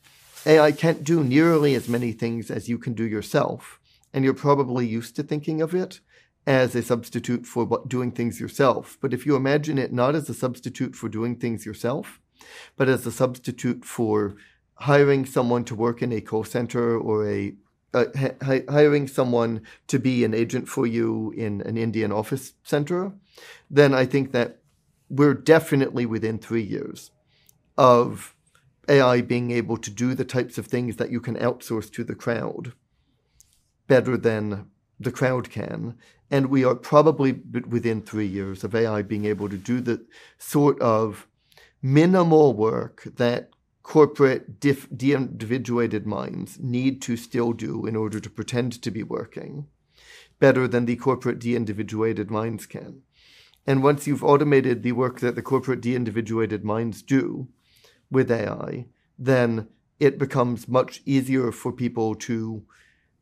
AI 0.46 0.72
can't 0.72 1.02
do 1.02 1.24
nearly 1.24 1.74
as 1.74 1.88
many 1.88 2.12
things 2.12 2.50
as 2.50 2.68
you 2.68 2.78
can 2.78 2.94
do 2.94 3.04
yourself, 3.04 3.80
and 4.12 4.24
you're 4.24 4.34
probably 4.34 4.86
used 4.86 5.16
to 5.16 5.22
thinking 5.22 5.60
of 5.60 5.74
it 5.74 6.00
as 6.46 6.74
a 6.74 6.82
substitute 6.82 7.44
for 7.44 7.82
doing 7.86 8.12
things 8.12 8.40
yourself. 8.40 8.96
But 9.00 9.12
if 9.12 9.26
you 9.26 9.34
imagine 9.34 9.78
it 9.78 9.92
not 9.92 10.14
as 10.14 10.30
a 10.30 10.34
substitute 10.34 10.94
for 10.94 11.08
doing 11.08 11.36
things 11.36 11.66
yourself, 11.66 12.20
but 12.76 12.88
as 12.88 13.04
a 13.06 13.12
substitute 13.12 13.84
for 13.84 14.36
hiring 14.76 15.26
someone 15.26 15.64
to 15.64 15.74
work 15.74 16.00
in 16.00 16.12
a 16.12 16.20
call 16.20 16.44
center 16.44 16.96
or 16.96 17.28
a 17.28 17.52
uh, 17.94 18.04
hiring 18.42 19.08
someone 19.08 19.62
to 19.86 19.98
be 19.98 20.24
an 20.24 20.34
agent 20.34 20.68
for 20.68 20.86
you 20.86 21.32
in 21.36 21.62
an 21.62 21.76
Indian 21.76 22.12
office 22.12 22.52
center, 22.62 23.12
then 23.70 23.94
I 23.94 24.04
think 24.04 24.32
that 24.32 24.58
we're 25.08 25.34
definitely 25.34 26.04
within 26.04 26.38
three 26.38 26.62
years 26.62 27.10
of 27.76 28.34
AI 28.88 29.20
being 29.20 29.50
able 29.50 29.76
to 29.78 29.90
do 29.90 30.14
the 30.14 30.24
types 30.24 30.58
of 30.58 30.66
things 30.66 30.96
that 30.96 31.10
you 31.10 31.20
can 31.20 31.36
outsource 31.36 31.90
to 31.92 32.04
the 32.04 32.14
crowd 32.14 32.72
better 33.86 34.16
than 34.16 34.70
the 35.00 35.12
crowd 35.12 35.50
can. 35.50 35.96
And 36.30 36.46
we 36.46 36.64
are 36.64 36.74
probably 36.74 37.32
within 37.68 38.02
three 38.02 38.26
years 38.26 38.64
of 38.64 38.74
AI 38.74 39.02
being 39.02 39.24
able 39.24 39.48
to 39.48 39.56
do 39.56 39.80
the 39.80 40.04
sort 40.36 40.78
of 40.80 41.26
minimal 41.80 42.54
work 42.54 43.04
that 43.16 43.50
corporate 43.88 44.60
de-individuated 44.60 46.06
minds 46.06 46.58
need 46.60 47.00
to 47.00 47.16
still 47.16 47.54
do 47.54 47.86
in 47.86 47.96
order 47.96 48.20
to 48.20 48.28
pretend 48.28 48.70
to 48.82 48.90
be 48.90 49.02
working 49.02 49.66
better 50.38 50.68
than 50.68 50.84
the 50.84 50.94
corporate 50.94 51.38
de-individuated 51.38 52.30
minds 52.30 52.66
can. 52.66 53.00
And 53.66 53.82
once 53.82 54.06
you've 54.06 54.22
automated 54.22 54.82
the 54.82 54.92
work 54.92 55.20
that 55.20 55.36
the 55.36 55.42
corporate 55.42 55.80
de-individuated 55.80 56.66
minds 56.66 57.00
do 57.00 57.48
with 58.10 58.30
AI, 58.30 58.84
then 59.18 59.68
it 59.98 60.18
becomes 60.18 60.68
much 60.68 61.00
easier 61.06 61.50
for 61.50 61.72
people 61.72 62.14
to 62.14 62.64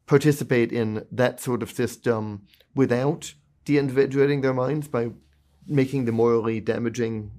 participate 0.06 0.72
in 0.72 1.06
that 1.12 1.38
sort 1.40 1.62
of 1.62 1.70
system 1.70 2.42
without 2.74 3.34
de-individuating 3.64 4.40
their 4.40 4.52
minds 4.52 4.88
by 4.88 5.10
making 5.64 6.06
the 6.06 6.12
morally 6.12 6.58
damaging 6.58 7.30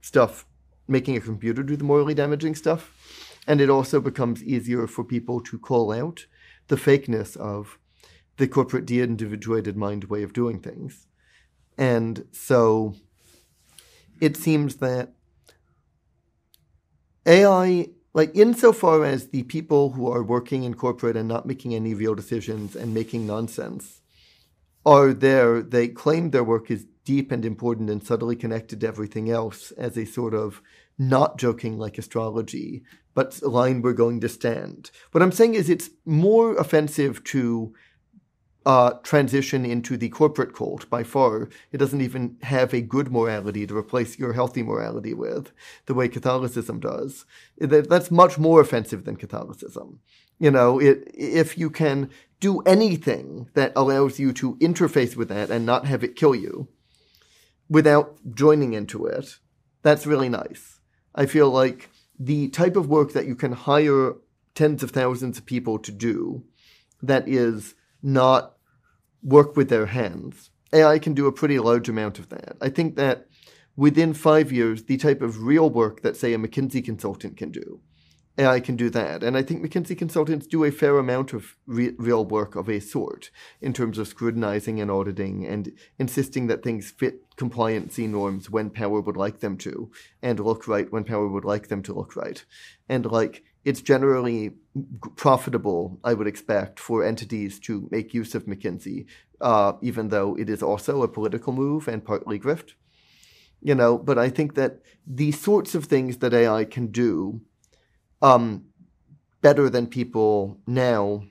stuff, 0.00 0.46
making 0.88 1.16
a 1.16 1.20
computer 1.20 1.62
do 1.62 1.76
the 1.76 1.84
morally 1.84 2.14
damaging 2.14 2.54
stuff. 2.54 2.92
And 3.46 3.60
it 3.60 3.70
also 3.70 4.00
becomes 4.00 4.42
easier 4.42 4.86
for 4.86 5.04
people 5.04 5.40
to 5.42 5.58
call 5.58 5.92
out 5.92 6.26
the 6.68 6.76
fakeness 6.76 7.36
of 7.36 7.78
the 8.36 8.48
corporate 8.48 8.86
de-individuated 8.86 9.76
mind 9.76 10.04
way 10.04 10.22
of 10.22 10.32
doing 10.32 10.60
things. 10.60 11.06
And 11.76 12.26
so 12.32 12.94
it 14.20 14.36
seems 14.36 14.76
that 14.76 15.14
AI, 17.26 17.88
like 18.14 18.34
insofar 18.34 19.04
as 19.04 19.28
the 19.28 19.42
people 19.44 19.90
who 19.90 20.10
are 20.10 20.22
working 20.22 20.64
in 20.64 20.74
corporate 20.74 21.16
and 21.16 21.28
not 21.28 21.46
making 21.46 21.74
any 21.74 21.94
real 21.94 22.14
decisions 22.14 22.76
and 22.76 22.94
making 22.94 23.26
nonsense 23.26 24.00
are 24.84 25.12
there, 25.12 25.62
they 25.62 25.88
claim 25.88 26.30
their 26.30 26.44
work 26.44 26.70
is 26.70 26.86
deep 27.04 27.32
and 27.32 27.44
important 27.44 27.90
and 27.90 28.02
subtly 28.02 28.36
connected 28.36 28.80
to 28.80 28.86
everything 28.86 29.30
else 29.30 29.70
as 29.72 29.96
a 29.96 30.04
sort 30.04 30.34
of 30.34 30.62
not 30.98 31.38
joking 31.38 31.78
like 31.78 31.98
astrology, 31.98 32.82
but 33.14 33.42
line 33.42 33.82
we're 33.82 33.92
going 33.92 34.20
to 34.20 34.28
stand. 34.28 34.90
What 35.10 35.22
I'm 35.22 35.32
saying 35.32 35.54
is 35.54 35.68
it's 35.68 35.90
more 36.04 36.56
offensive 36.56 37.24
to 37.24 37.74
uh, 38.64 38.92
transition 39.02 39.64
into 39.64 39.96
the 39.96 40.08
corporate 40.08 40.54
cult 40.54 40.88
by 40.88 41.02
far. 41.02 41.48
It 41.72 41.78
doesn't 41.78 42.00
even 42.00 42.36
have 42.42 42.72
a 42.72 42.80
good 42.80 43.10
morality 43.10 43.66
to 43.66 43.76
replace 43.76 44.18
your 44.18 44.34
healthy 44.34 44.62
morality 44.62 45.14
with, 45.14 45.52
the 45.86 45.94
way 45.94 46.08
Catholicism 46.08 46.78
does. 46.78 47.24
That's 47.58 48.10
much 48.10 48.38
more 48.38 48.60
offensive 48.60 49.04
than 49.04 49.16
Catholicism. 49.16 50.00
You 50.38 50.50
know, 50.50 50.78
it, 50.78 51.10
if 51.12 51.58
you 51.58 51.70
can 51.70 52.10
do 52.38 52.60
anything 52.60 53.48
that 53.54 53.72
allows 53.74 54.18
you 54.18 54.32
to 54.34 54.56
interface 54.56 55.16
with 55.16 55.28
that 55.28 55.50
and 55.50 55.66
not 55.66 55.86
have 55.86 56.04
it 56.04 56.16
kill 56.16 56.34
you 56.34 56.68
without 57.72 58.18
joining 58.34 58.74
into 58.74 59.06
it, 59.06 59.38
that's 59.82 60.06
really 60.06 60.28
nice. 60.28 60.80
I 61.14 61.24
feel 61.24 61.50
like 61.50 61.88
the 62.18 62.48
type 62.48 62.76
of 62.76 62.88
work 62.88 63.12
that 63.14 63.26
you 63.26 63.34
can 63.34 63.52
hire 63.52 64.12
tens 64.54 64.82
of 64.82 64.90
thousands 64.90 65.38
of 65.38 65.46
people 65.46 65.78
to 65.78 65.90
do 65.90 66.44
that 67.02 67.26
is 67.26 67.74
not 68.02 68.56
work 69.22 69.56
with 69.56 69.70
their 69.70 69.86
hands. 69.86 70.50
AI 70.74 70.98
can 70.98 71.14
do 71.14 71.26
a 71.26 71.32
pretty 71.32 71.58
large 71.58 71.88
amount 71.88 72.18
of 72.18 72.28
that. 72.28 72.56
I 72.60 72.68
think 72.68 72.96
that 72.96 73.26
within 73.74 74.12
five 74.12 74.52
years, 74.52 74.84
the 74.84 74.98
type 74.98 75.22
of 75.22 75.42
real 75.42 75.70
work 75.70 76.02
that, 76.02 76.16
say, 76.16 76.34
a 76.34 76.38
McKinsey 76.38 76.84
consultant 76.84 77.38
can 77.38 77.50
do, 77.50 77.80
AI 78.38 78.60
can 78.60 78.76
do 78.76 78.88
that. 78.90 79.22
And 79.22 79.36
I 79.36 79.42
think 79.42 79.62
McKinsey 79.62 79.96
consultants 79.96 80.46
do 80.46 80.64
a 80.64 80.70
fair 80.70 80.98
amount 80.98 81.34
of 81.34 81.56
re- 81.66 81.94
real 81.98 82.24
work 82.24 82.56
of 82.56 82.68
a 82.68 82.80
sort 82.80 83.30
in 83.60 83.72
terms 83.72 83.98
of 83.98 84.08
scrutinizing 84.08 84.80
and 84.80 84.90
auditing 84.90 85.46
and 85.46 85.72
insisting 85.98 86.46
that 86.46 86.62
things 86.62 86.90
fit 86.90 87.36
compliancy 87.36 88.08
norms 88.08 88.48
when 88.48 88.70
power 88.70 89.00
would 89.00 89.16
like 89.16 89.40
them 89.40 89.58
to 89.58 89.90
and 90.22 90.40
look 90.40 90.66
right 90.66 90.90
when 90.90 91.04
power 91.04 91.28
would 91.28 91.44
like 91.44 91.68
them 91.68 91.82
to 91.82 91.92
look 91.92 92.16
right. 92.16 92.44
And 92.88 93.04
like, 93.04 93.44
it's 93.64 93.82
generally 93.82 94.52
profitable, 95.16 96.00
I 96.02 96.14
would 96.14 96.26
expect, 96.26 96.80
for 96.80 97.04
entities 97.04 97.60
to 97.60 97.88
make 97.92 98.14
use 98.14 98.34
of 98.34 98.46
McKinsey, 98.46 99.06
uh, 99.40 99.74
even 99.82 100.08
though 100.08 100.36
it 100.36 100.48
is 100.48 100.62
also 100.62 101.02
a 101.02 101.08
political 101.08 101.52
move 101.52 101.86
and 101.86 102.04
partly 102.04 102.40
grift. 102.40 102.72
You 103.60 103.76
know, 103.76 103.98
but 103.98 104.18
I 104.18 104.30
think 104.30 104.54
that 104.54 104.80
the 105.06 105.30
sorts 105.30 105.76
of 105.76 105.84
things 105.84 106.16
that 106.18 106.34
AI 106.34 106.64
can 106.64 106.88
do 106.88 107.42
um, 108.22 108.66
better 109.40 109.68
than 109.68 109.86
people 109.86 110.58
now 110.66 111.24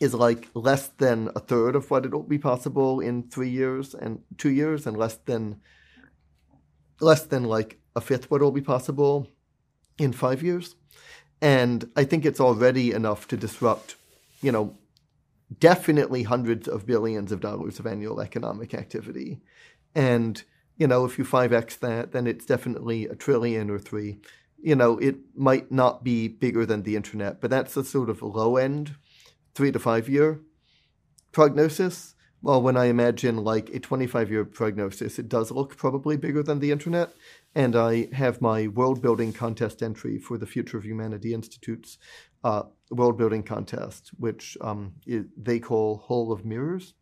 is 0.00 0.14
like 0.14 0.48
less 0.54 0.88
than 0.88 1.30
a 1.36 1.40
third 1.40 1.76
of 1.76 1.90
what 1.90 2.06
it'll 2.06 2.22
be 2.22 2.38
possible 2.38 3.00
in 3.00 3.24
three 3.24 3.50
years 3.50 3.94
and 3.94 4.20
two 4.38 4.50
years, 4.50 4.86
and 4.86 4.96
less 4.96 5.16
than 5.16 5.60
less 7.00 7.26
than 7.26 7.44
like 7.44 7.78
a 7.96 8.00
fifth 8.00 8.30
what 8.30 8.40
will 8.40 8.52
be 8.52 8.60
possible 8.60 9.28
in 9.98 10.12
five 10.12 10.42
years. 10.42 10.76
And 11.40 11.90
I 11.96 12.04
think 12.04 12.24
it's 12.24 12.40
already 12.40 12.92
enough 12.92 13.28
to 13.28 13.36
disrupt, 13.36 13.96
you 14.40 14.50
know, 14.50 14.78
definitely 15.58 16.22
hundreds 16.22 16.68
of 16.68 16.86
billions 16.86 17.32
of 17.32 17.40
dollars 17.40 17.78
of 17.78 17.86
annual 17.86 18.20
economic 18.20 18.74
activity. 18.74 19.40
And, 19.94 20.42
you 20.76 20.86
know, 20.86 21.04
if 21.04 21.18
you 21.18 21.24
5x 21.24 21.78
that, 21.80 22.12
then 22.12 22.26
it's 22.26 22.46
definitely 22.46 23.06
a 23.06 23.14
trillion 23.14 23.70
or 23.70 23.78
three. 23.78 24.20
You 24.64 24.76
know, 24.76 24.98
it 24.98 25.16
might 25.36 25.70
not 25.70 26.02
be 26.02 26.26
bigger 26.26 26.64
than 26.64 26.82
the 26.82 26.96
internet, 26.96 27.40
but 27.40 27.50
that's 27.50 27.76
a 27.76 27.84
sort 27.84 28.08
of 28.08 28.22
low 28.22 28.56
end, 28.56 28.96
three 29.54 29.70
to 29.72 29.78
five 29.78 30.08
year 30.08 30.40
prognosis. 31.32 32.14
Well, 32.40 32.60
when 32.60 32.76
I 32.76 32.86
imagine 32.86 33.44
like 33.44 33.70
a 33.70 33.80
25 33.80 34.30
year 34.30 34.44
prognosis, 34.44 35.18
it 35.18 35.28
does 35.28 35.50
look 35.50 35.76
probably 35.76 36.16
bigger 36.16 36.42
than 36.42 36.60
the 36.60 36.72
internet 36.72 37.14
and 37.54 37.76
I 37.76 38.08
have 38.12 38.40
my 38.40 38.66
world 38.66 39.00
building 39.00 39.32
contest 39.32 39.82
entry 39.82 40.18
for 40.18 40.38
the 40.38 40.46
Future 40.46 40.76
of 40.76 40.84
Humanity 40.84 41.32
Institute's 41.32 41.98
uh, 42.42 42.64
world 42.90 43.16
building 43.16 43.42
contest, 43.42 44.10
which 44.18 44.58
um, 44.60 44.94
they 45.36 45.60
call 45.60 45.98
Hall 45.98 46.32
of 46.32 46.44
Mirrors, 46.44 46.94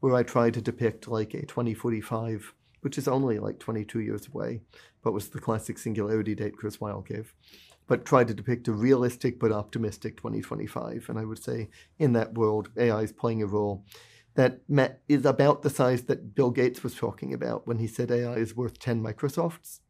where 0.00 0.14
I 0.14 0.24
try 0.24 0.50
to 0.50 0.60
depict 0.60 1.06
like 1.06 1.34
a 1.34 1.46
2045, 1.46 2.52
which 2.80 2.98
is 2.98 3.06
only 3.06 3.38
like 3.38 3.60
22 3.60 4.00
years 4.00 4.26
away, 4.26 4.62
but 5.02 5.12
was 5.12 5.28
the 5.28 5.40
classic 5.40 5.78
singularity 5.78 6.34
date 6.34 6.56
Kurzweil 6.56 7.06
gave. 7.06 7.34
But 7.86 8.04
try 8.04 8.24
to 8.24 8.34
depict 8.34 8.68
a 8.68 8.72
realistic 8.72 9.40
but 9.40 9.52
optimistic 9.52 10.16
2025. 10.16 11.06
And 11.08 11.18
I 11.18 11.24
would 11.24 11.42
say 11.42 11.68
in 11.98 12.12
that 12.12 12.34
world, 12.34 12.70
AI 12.76 13.00
is 13.00 13.12
playing 13.12 13.42
a 13.42 13.46
role 13.46 13.84
that 14.34 14.60
is 15.08 15.26
about 15.26 15.62
the 15.62 15.70
size 15.70 16.04
that 16.04 16.34
Bill 16.34 16.50
Gates 16.50 16.82
was 16.82 16.94
talking 16.94 17.34
about 17.34 17.66
when 17.66 17.78
he 17.78 17.86
said 17.86 18.10
AI 18.10 18.34
is 18.34 18.56
worth 18.56 18.78
10 18.78 19.02
Microsofts. 19.02 19.80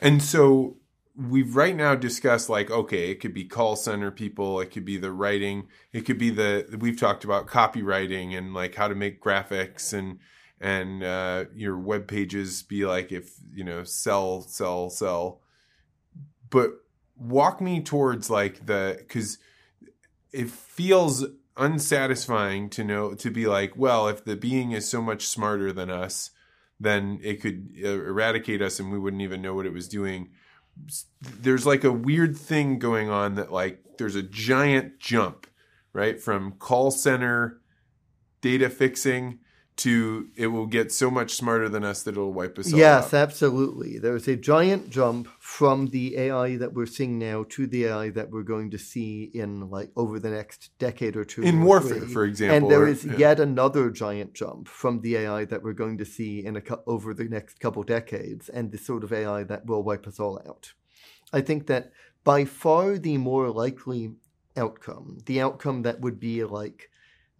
And 0.00 0.22
so 0.22 0.78
we've 1.16 1.54
right 1.54 1.76
now 1.76 1.94
discussed 1.94 2.48
like 2.48 2.70
okay 2.72 3.10
it 3.10 3.20
could 3.20 3.32
be 3.32 3.44
call 3.44 3.76
center 3.76 4.10
people 4.10 4.60
it 4.60 4.66
could 4.66 4.84
be 4.84 4.96
the 4.96 5.12
writing 5.12 5.68
it 5.92 6.00
could 6.00 6.18
be 6.18 6.28
the 6.30 6.66
we've 6.80 6.98
talked 6.98 7.22
about 7.22 7.46
copywriting 7.46 8.36
and 8.36 8.52
like 8.52 8.74
how 8.74 8.88
to 8.88 8.96
make 8.96 9.22
graphics 9.22 9.92
and 9.92 10.18
and 10.60 11.02
uh, 11.02 11.44
your 11.54 11.78
web 11.78 12.06
pages 12.06 12.62
be 12.62 12.84
like 12.86 13.12
if 13.12 13.34
you 13.52 13.64
know 13.64 13.84
sell 13.84 14.42
sell 14.42 14.90
sell 14.90 15.40
but 16.50 16.70
walk 17.16 17.60
me 17.60 17.82
towards 17.82 18.30
like 18.30 18.66
the 18.66 18.96
because 18.98 19.38
it 20.32 20.50
feels 20.50 21.24
unsatisfying 21.56 22.68
to 22.68 22.82
know 22.82 23.14
to 23.14 23.30
be 23.30 23.46
like 23.46 23.76
well 23.76 24.08
if 24.08 24.24
the 24.24 24.36
being 24.36 24.72
is 24.72 24.88
so 24.88 25.00
much 25.00 25.26
smarter 25.26 25.72
than 25.72 25.90
us 25.90 26.30
then 26.80 27.20
it 27.22 27.40
could 27.40 27.70
uh, 27.82 27.88
eradicate 27.88 28.62
us 28.62 28.80
and 28.80 28.90
we 28.90 28.98
wouldn't 28.98 29.22
even 29.22 29.42
know 29.42 29.54
what 29.54 29.66
it 29.66 29.72
was 29.72 29.88
doing. 29.88 30.30
There's 31.20 31.66
like 31.66 31.84
a 31.84 31.92
weird 31.92 32.36
thing 32.36 32.78
going 32.78 33.08
on 33.08 33.36
that 33.36 33.52
like 33.52 33.96
there's 33.98 34.16
a 34.16 34.22
giant 34.22 34.98
jump, 34.98 35.46
right? 35.92 36.20
From 36.20 36.52
call 36.52 36.90
center 36.90 37.60
data 38.40 38.68
fixing 38.68 39.38
to 39.76 40.28
it 40.36 40.46
will 40.48 40.66
get 40.66 40.92
so 40.92 41.10
much 41.10 41.34
smarter 41.34 41.68
than 41.68 41.84
us 41.84 42.04
that 42.04 42.12
it'll 42.12 42.32
wipe 42.32 42.58
us 42.58 42.72
out. 42.72 42.78
yes, 42.78 43.12
out. 43.12 43.22
absolutely. 43.22 43.98
There's 43.98 44.28
a 44.28 44.36
giant 44.36 44.90
jump 44.90 45.26
from 45.40 45.88
the 45.88 46.16
AI 46.16 46.56
that 46.56 46.74
we're 46.74 46.86
seeing 46.86 47.18
now 47.18 47.44
to 47.50 47.66
the 47.66 47.86
AI 47.86 48.10
that 48.10 48.30
we're 48.30 48.44
going 48.44 48.70
to 48.70 48.78
see 48.78 49.30
in 49.34 49.68
like 49.70 49.90
over 49.96 50.20
the 50.20 50.30
next 50.30 50.70
decade 50.78 51.16
or 51.16 51.24
two. 51.24 51.42
In 51.42 51.64
warfare, 51.64 52.00
three. 52.00 52.12
for 52.12 52.24
example. 52.24 52.56
And 52.56 52.70
there 52.70 52.86
is 52.86 53.04
yeah. 53.04 53.16
yet 53.16 53.40
another 53.40 53.90
giant 53.90 54.34
jump 54.34 54.68
from 54.68 55.00
the 55.00 55.16
AI 55.16 55.44
that 55.46 55.62
we're 55.64 55.72
going 55.72 55.98
to 55.98 56.04
see 56.04 56.44
in 56.44 56.56
a 56.56 56.62
over 56.86 57.12
the 57.12 57.24
next 57.24 57.58
couple 57.58 57.82
decades 57.82 58.48
and 58.48 58.70
the 58.70 58.78
sort 58.78 59.02
of 59.02 59.12
AI 59.12 59.42
that 59.42 59.66
will 59.66 59.82
wipe 59.82 60.06
us 60.06 60.20
all 60.20 60.40
out. 60.46 60.72
I 61.32 61.40
think 61.40 61.66
that 61.66 61.90
by 62.22 62.44
far 62.44 62.96
the 62.96 63.18
more 63.18 63.50
likely 63.50 64.12
outcome, 64.56 65.18
the 65.26 65.40
outcome 65.40 65.82
that 65.82 66.00
would 66.00 66.20
be 66.20 66.44
like 66.44 66.90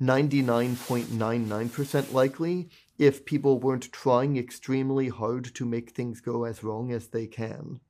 99.99% 0.01 2.13
likely 2.13 2.69
if 2.99 3.25
people 3.25 3.61
weren't 3.61 3.93
trying 3.93 4.37
extremely 4.37 5.09
hard 5.09 5.55
to 5.55 5.65
make 5.65 5.91
things 5.91 6.21
go 6.21 6.45
as 6.45 6.65
wrong 6.65 6.93
as 6.93 7.09
they 7.09 7.27
can, 7.27 7.81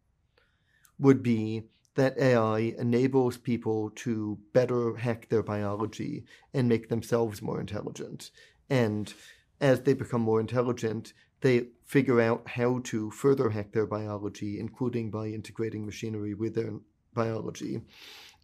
would 0.99 1.23
be 1.23 1.65
that 1.95 2.19
AI 2.19 2.75
enables 2.79 3.39
people 3.39 3.91
to 3.91 4.39
better 4.53 4.97
hack 4.97 5.29
their 5.29 5.43
biology 5.43 6.25
and 6.53 6.69
make 6.69 6.89
themselves 6.89 7.41
more 7.41 7.61
intelligent. 7.61 8.31
And 8.69 9.15
as 9.61 9.83
they 9.83 9.95
become 9.95 10.23
more 10.23 10.41
intelligent, 10.41 11.13
they 11.41 11.69
figure 11.85 12.21
out 12.21 12.49
how 12.49 12.81
to 12.85 13.11
further 13.11 13.51
hack 13.51 13.73
their 13.73 13.87
biology, 13.87 14.59
including 14.59 15.11
by 15.11 15.29
integrating 15.29 15.87
machinery 15.87 16.35
with 16.35 16.55
their 16.55 16.73
biology. 17.13 17.83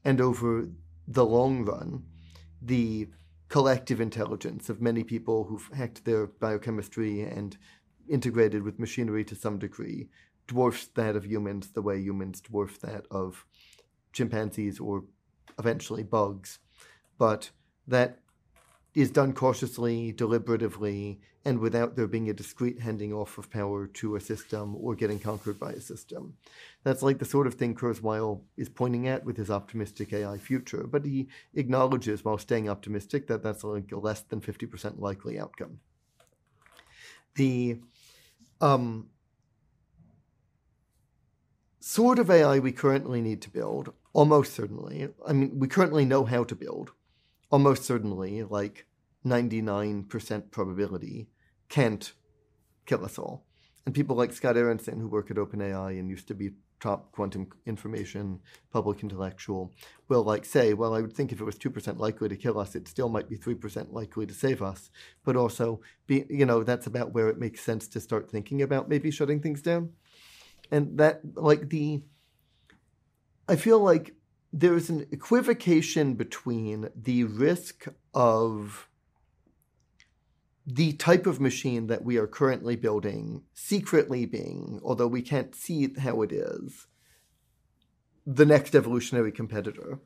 And 0.05 0.20
over 0.20 0.69
the 1.09 1.24
long 1.24 1.65
run, 1.65 2.05
the 2.62 3.09
collective 3.51 4.01
intelligence 4.01 4.70
of 4.70 4.81
many 4.81 5.05
people 5.05 5.44
who've 5.44 5.68
hacked 5.74 6.05
their 6.05 6.28
biochemistry 6.28 7.20
and 7.22 7.59
integrated 8.09 8.62
with 8.62 8.78
machinery 8.78 9.24
to 9.24 9.35
some 9.35 9.59
degree 9.59 10.09
dwarfs 10.47 10.89
that 10.94 11.14
of 11.14 11.27
humans 11.27 11.68
the 11.68 11.82
way 11.82 11.98
humans 11.98 12.40
dwarf 12.40 12.78
that 12.81 13.05
of 13.10 13.44
chimpanzees 14.12 14.81
or 14.81 15.05
eventually 15.59 16.02
bugs. 16.02 16.59
But 17.18 17.51
that 17.86 18.19
is 18.94 19.10
done 19.10 19.32
cautiously, 19.32 20.12
deliberatively, 20.12 21.18
and 21.44 21.58
without 21.58 21.96
there 21.96 22.06
being 22.06 22.28
a 22.28 22.34
discrete 22.34 22.80
handing 22.80 23.12
off 23.12 23.38
of 23.38 23.50
power 23.50 23.86
to 23.86 24.16
a 24.16 24.20
system 24.20 24.76
or 24.76 24.94
getting 24.94 25.18
conquered 25.18 25.58
by 25.58 25.72
a 25.72 25.80
system. 25.80 26.34
That's 26.84 27.02
like 27.02 27.18
the 27.18 27.24
sort 27.24 27.46
of 27.46 27.54
thing 27.54 27.74
Kurzweil 27.74 28.42
is 28.56 28.68
pointing 28.68 29.08
at 29.08 29.24
with 29.24 29.36
his 29.36 29.50
optimistic 29.50 30.12
AI 30.12 30.38
future, 30.38 30.86
but 30.86 31.04
he 31.04 31.28
acknowledges 31.54 32.24
while 32.24 32.38
staying 32.38 32.68
optimistic 32.68 33.26
that 33.28 33.42
that's 33.42 33.64
like 33.64 33.90
a 33.92 33.98
less 33.98 34.22
than 34.22 34.40
50% 34.40 35.00
likely 35.00 35.38
outcome. 35.38 35.80
The 37.36 37.80
um, 38.60 39.08
sort 41.78 42.18
of 42.18 42.30
AI 42.30 42.58
we 42.58 42.72
currently 42.72 43.22
need 43.22 43.40
to 43.42 43.50
build, 43.50 43.94
almost 44.12 44.52
certainly, 44.52 45.08
I 45.26 45.32
mean, 45.32 45.58
we 45.58 45.68
currently 45.68 46.04
know 46.04 46.24
how 46.24 46.44
to 46.44 46.54
build, 46.54 46.90
almost 47.51 47.85
certainly, 47.85 48.43
like 48.43 48.86
99% 49.27 50.51
probability, 50.51 51.28
can't 51.68 52.12
kill 52.86 53.05
us 53.05 53.18
all. 53.18 53.44
And 53.86 53.94
people 53.94 54.16
like 54.16 54.32
Scott 54.32 54.56
Aaronson, 54.56 55.01
who 55.01 55.09
work 55.09 55.31
at 55.31 55.36
OpenAI 55.36 55.98
and 55.98 56.09
used 56.09 56.28
to 56.28 56.35
be 56.35 56.51
top 56.81 57.12
quantum 57.12 57.47
information 57.66 58.40
public 58.72 59.02
intellectual, 59.02 59.72
will 60.09 60.22
like 60.22 60.44
say, 60.44 60.74
well, 60.74 60.94
I 60.94 61.01
would 61.01 61.12
think 61.12 61.32
if 61.32 61.40
it 61.40 61.44
was 61.44 61.59
2% 61.59 61.98
likely 61.98 62.28
to 62.28 62.36
kill 62.36 62.59
us, 62.59 62.74
it 62.74 62.89
still 62.89 63.09
might 63.09 63.28
be 63.28 63.36
3% 63.36 63.93
likely 63.93 64.27
to 64.27 64.35
save 64.35 64.62
us. 64.62 64.90
But 65.24 65.36
also, 65.36 65.81
be, 66.06 66.24
you 66.28 66.47
know, 66.47 66.62
that's 66.62 66.86
about 66.86 67.12
where 67.12 67.28
it 67.28 67.39
makes 67.39 67.60
sense 67.60 67.86
to 67.89 68.01
start 68.01 68.31
thinking 68.31 68.62
about 68.62 68.89
maybe 68.89 69.10
shutting 69.10 69.40
things 69.40 69.62
down. 69.62 69.90
And 70.70 70.98
that, 70.98 71.20
like, 71.35 71.68
the, 71.68 72.02
I 73.48 73.56
feel 73.56 73.81
like 73.81 74.14
there's 74.52 74.90
an 74.90 75.06
equivocation 75.10 76.14
between 76.14 76.89
the 76.94 77.24
risk 77.24 77.86
of 78.12 78.89
the 80.66 80.93
type 80.94 81.27
of 81.27 81.40
machine 81.40 81.86
that 81.86 82.05
we 82.05 82.16
are 82.16 82.27
currently 82.27 82.77
building 82.77 83.43
secretly 83.55 84.27
being, 84.27 84.81
although 84.85 85.06
we 85.06 85.22
can't 85.22 85.55
see 85.55 85.93
how 85.98 86.22
it 86.22 86.32
is, 86.32 86.86
the 88.27 88.44
next 88.44 88.74
evolutionary 88.74 89.32
competitor, 89.32 90.01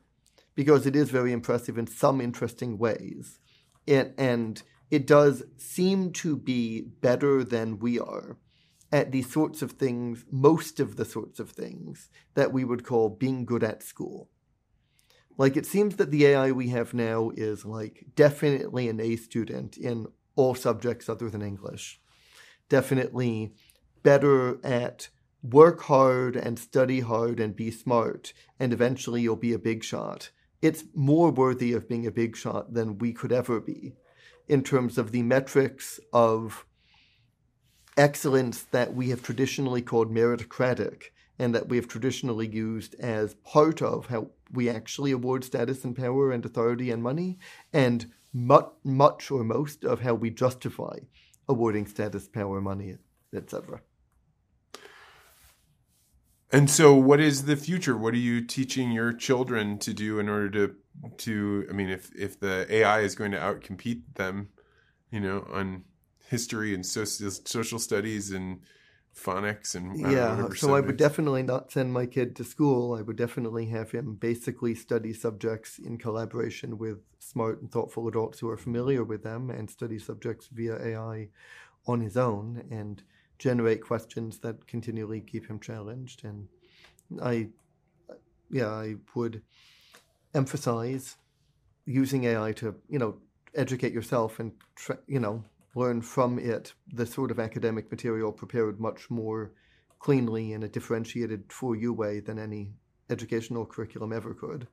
because 0.55 0.85
it 0.85 0.95
is 0.95 1.09
very 1.09 1.31
impressive 1.31 1.77
in 1.77 1.87
some 1.87 2.21
interesting 2.21 2.77
ways. 2.77 3.39
It, 3.85 4.13
and 4.17 4.61
it 4.89 5.05
does 5.05 5.43
seem 5.57 6.11
to 6.13 6.37
be 6.37 6.81
better 6.81 7.43
than 7.43 7.79
we 7.79 7.99
are 7.99 8.37
at 8.91 9.11
the 9.11 9.23
sorts 9.23 9.61
of 9.61 9.71
things, 9.71 10.23
most 10.31 10.79
of 10.79 10.95
the 10.95 11.05
sorts 11.05 11.39
of 11.39 11.49
things 11.49 12.09
that 12.35 12.53
we 12.53 12.63
would 12.63 12.83
call 12.85 13.09
being 13.09 13.45
good 13.45 13.63
at 13.63 13.83
school. 13.83 14.29
Like 15.37 15.57
it 15.57 15.65
seems 15.65 15.97
that 15.97 16.11
the 16.11 16.25
AI 16.27 16.51
we 16.51 16.69
have 16.69 16.93
now 16.93 17.31
is 17.35 17.65
like 17.65 18.05
definitely 18.15 18.87
an 18.87 18.99
A 19.01 19.15
student 19.17 19.77
in 19.77 20.07
all 20.35 20.55
subjects 20.55 21.09
other 21.09 21.29
than 21.29 21.41
English. 21.41 21.99
Definitely 22.69 23.53
better 24.03 24.65
at 24.65 25.09
work 25.43 25.81
hard 25.83 26.35
and 26.35 26.57
study 26.57 27.01
hard 27.01 27.39
and 27.39 27.55
be 27.55 27.69
smart, 27.69 28.33
and 28.59 28.73
eventually 28.73 29.21
you'll 29.21 29.35
be 29.35 29.53
a 29.53 29.59
big 29.59 29.83
shot. 29.83 30.31
It's 30.61 30.85
more 30.95 31.31
worthy 31.31 31.73
of 31.73 31.87
being 31.87 32.07
a 32.07 32.11
big 32.11 32.35
shot 32.35 32.73
than 32.73 32.97
we 32.97 33.13
could 33.13 33.31
ever 33.31 33.59
be 33.59 33.95
in 34.47 34.63
terms 34.63 34.97
of 34.97 35.11
the 35.11 35.21
metrics 35.21 35.99
of 36.13 36.65
excellence 37.97 38.63
that 38.63 38.93
we 38.93 39.09
have 39.09 39.21
traditionally 39.21 39.81
called 39.81 40.13
meritocratic 40.13 41.03
and 41.37 41.53
that 41.53 41.67
we 41.67 41.77
have 41.77 41.87
traditionally 41.87 42.47
used 42.47 42.95
as 42.95 43.35
part 43.35 43.81
of 43.81 44.07
how 44.07 44.27
we 44.51 44.69
actually 44.69 45.11
award 45.11 45.43
status 45.43 45.83
and 45.83 45.95
power 45.95 46.31
and 46.31 46.45
authority 46.45 46.91
and 46.91 47.01
money, 47.01 47.37
and 47.73 48.11
much, 48.33 48.69
much 48.83 49.31
or 49.31 49.43
most 49.43 49.83
of 49.83 50.01
how 50.01 50.13
we 50.13 50.29
justify 50.29 50.97
awarding 51.47 51.85
status, 51.85 52.27
power, 52.27 52.61
money, 52.61 52.97
etc. 53.33 53.81
And 56.51 56.69
so, 56.69 56.93
what 56.93 57.19
is 57.19 57.45
the 57.45 57.57
future? 57.57 57.97
What 57.97 58.13
are 58.13 58.17
you 58.17 58.41
teaching 58.41 58.91
your 58.91 59.13
children 59.13 59.77
to 59.79 59.93
do 59.93 60.19
in 60.19 60.29
order 60.29 60.49
to 60.49 60.75
to? 61.17 61.67
I 61.69 61.73
mean, 61.73 61.89
if 61.89 62.11
if 62.15 62.39
the 62.39 62.65
AI 62.69 63.01
is 63.01 63.15
going 63.15 63.31
to 63.31 63.39
outcompete 63.39 64.03
them, 64.15 64.49
you 65.11 65.19
know, 65.19 65.47
on 65.51 65.83
history 66.29 66.73
and 66.73 66.85
social 66.85 67.31
social 67.31 67.79
studies 67.79 68.31
and 68.31 68.61
phonics 69.15 69.75
and 69.75 69.97
yeah 70.11 70.49
so 70.55 70.75
i 70.75 70.79
would 70.81 70.97
definitely 70.97 71.41
not 71.41 71.71
send 71.71 71.93
my 71.93 72.05
kid 72.05 72.35
to 72.35 72.43
school. 72.43 72.93
I 72.93 73.01
would 73.01 73.15
definitely 73.15 73.67
have 73.67 73.91
him 73.91 74.15
basically 74.15 74.75
study 74.75 75.13
subjects 75.13 75.79
in 75.79 75.97
collaboration 75.97 76.77
with 76.77 76.99
smart 77.19 77.61
and 77.61 77.71
thoughtful 77.71 78.07
adults 78.07 78.39
who 78.39 78.49
are 78.49 78.57
familiar 78.57 79.03
with 79.03 79.23
them 79.23 79.49
and 79.49 79.69
study 79.69 79.99
subjects 79.99 80.47
via 80.51 80.77
ai 80.81 81.29
on 81.87 82.01
his 82.01 82.17
own 82.17 82.65
and 82.69 83.03
generate 83.39 83.81
questions 83.81 84.39
that 84.39 84.67
continually 84.67 85.21
keep 85.21 85.47
him 85.47 85.59
challenged. 85.59 86.23
And 86.23 86.47
i 87.21 87.49
yeah 88.49 88.69
i 88.69 88.95
would 89.13 89.41
emphasize 90.33 91.17
using 91.85 92.25
ai 92.25 92.51
to 92.51 92.75
you 92.89 92.99
know 92.99 93.15
educate 93.55 93.93
yourself 93.93 94.39
and 94.39 94.51
you 95.07 95.19
know 95.19 95.43
learn 95.75 96.01
from 96.01 96.39
it 96.39 96.73
the 96.91 97.05
sort 97.05 97.29
of 97.31 97.39
academic 97.39 97.91
material 97.91 98.31
prepared 98.31 98.79
much 98.79 99.09
more 99.09 99.51
cleanly 99.99 100.53
in 100.53 100.63
a 100.63 100.67
differentiated 100.67 101.43
for 101.49 101.75
you 101.75 101.93
way 101.93 102.19
than 102.19 102.39
any 102.39 102.71
educational 103.09 103.65
curriculum 103.65 104.11
ever 104.11 104.33
could. 104.33 104.67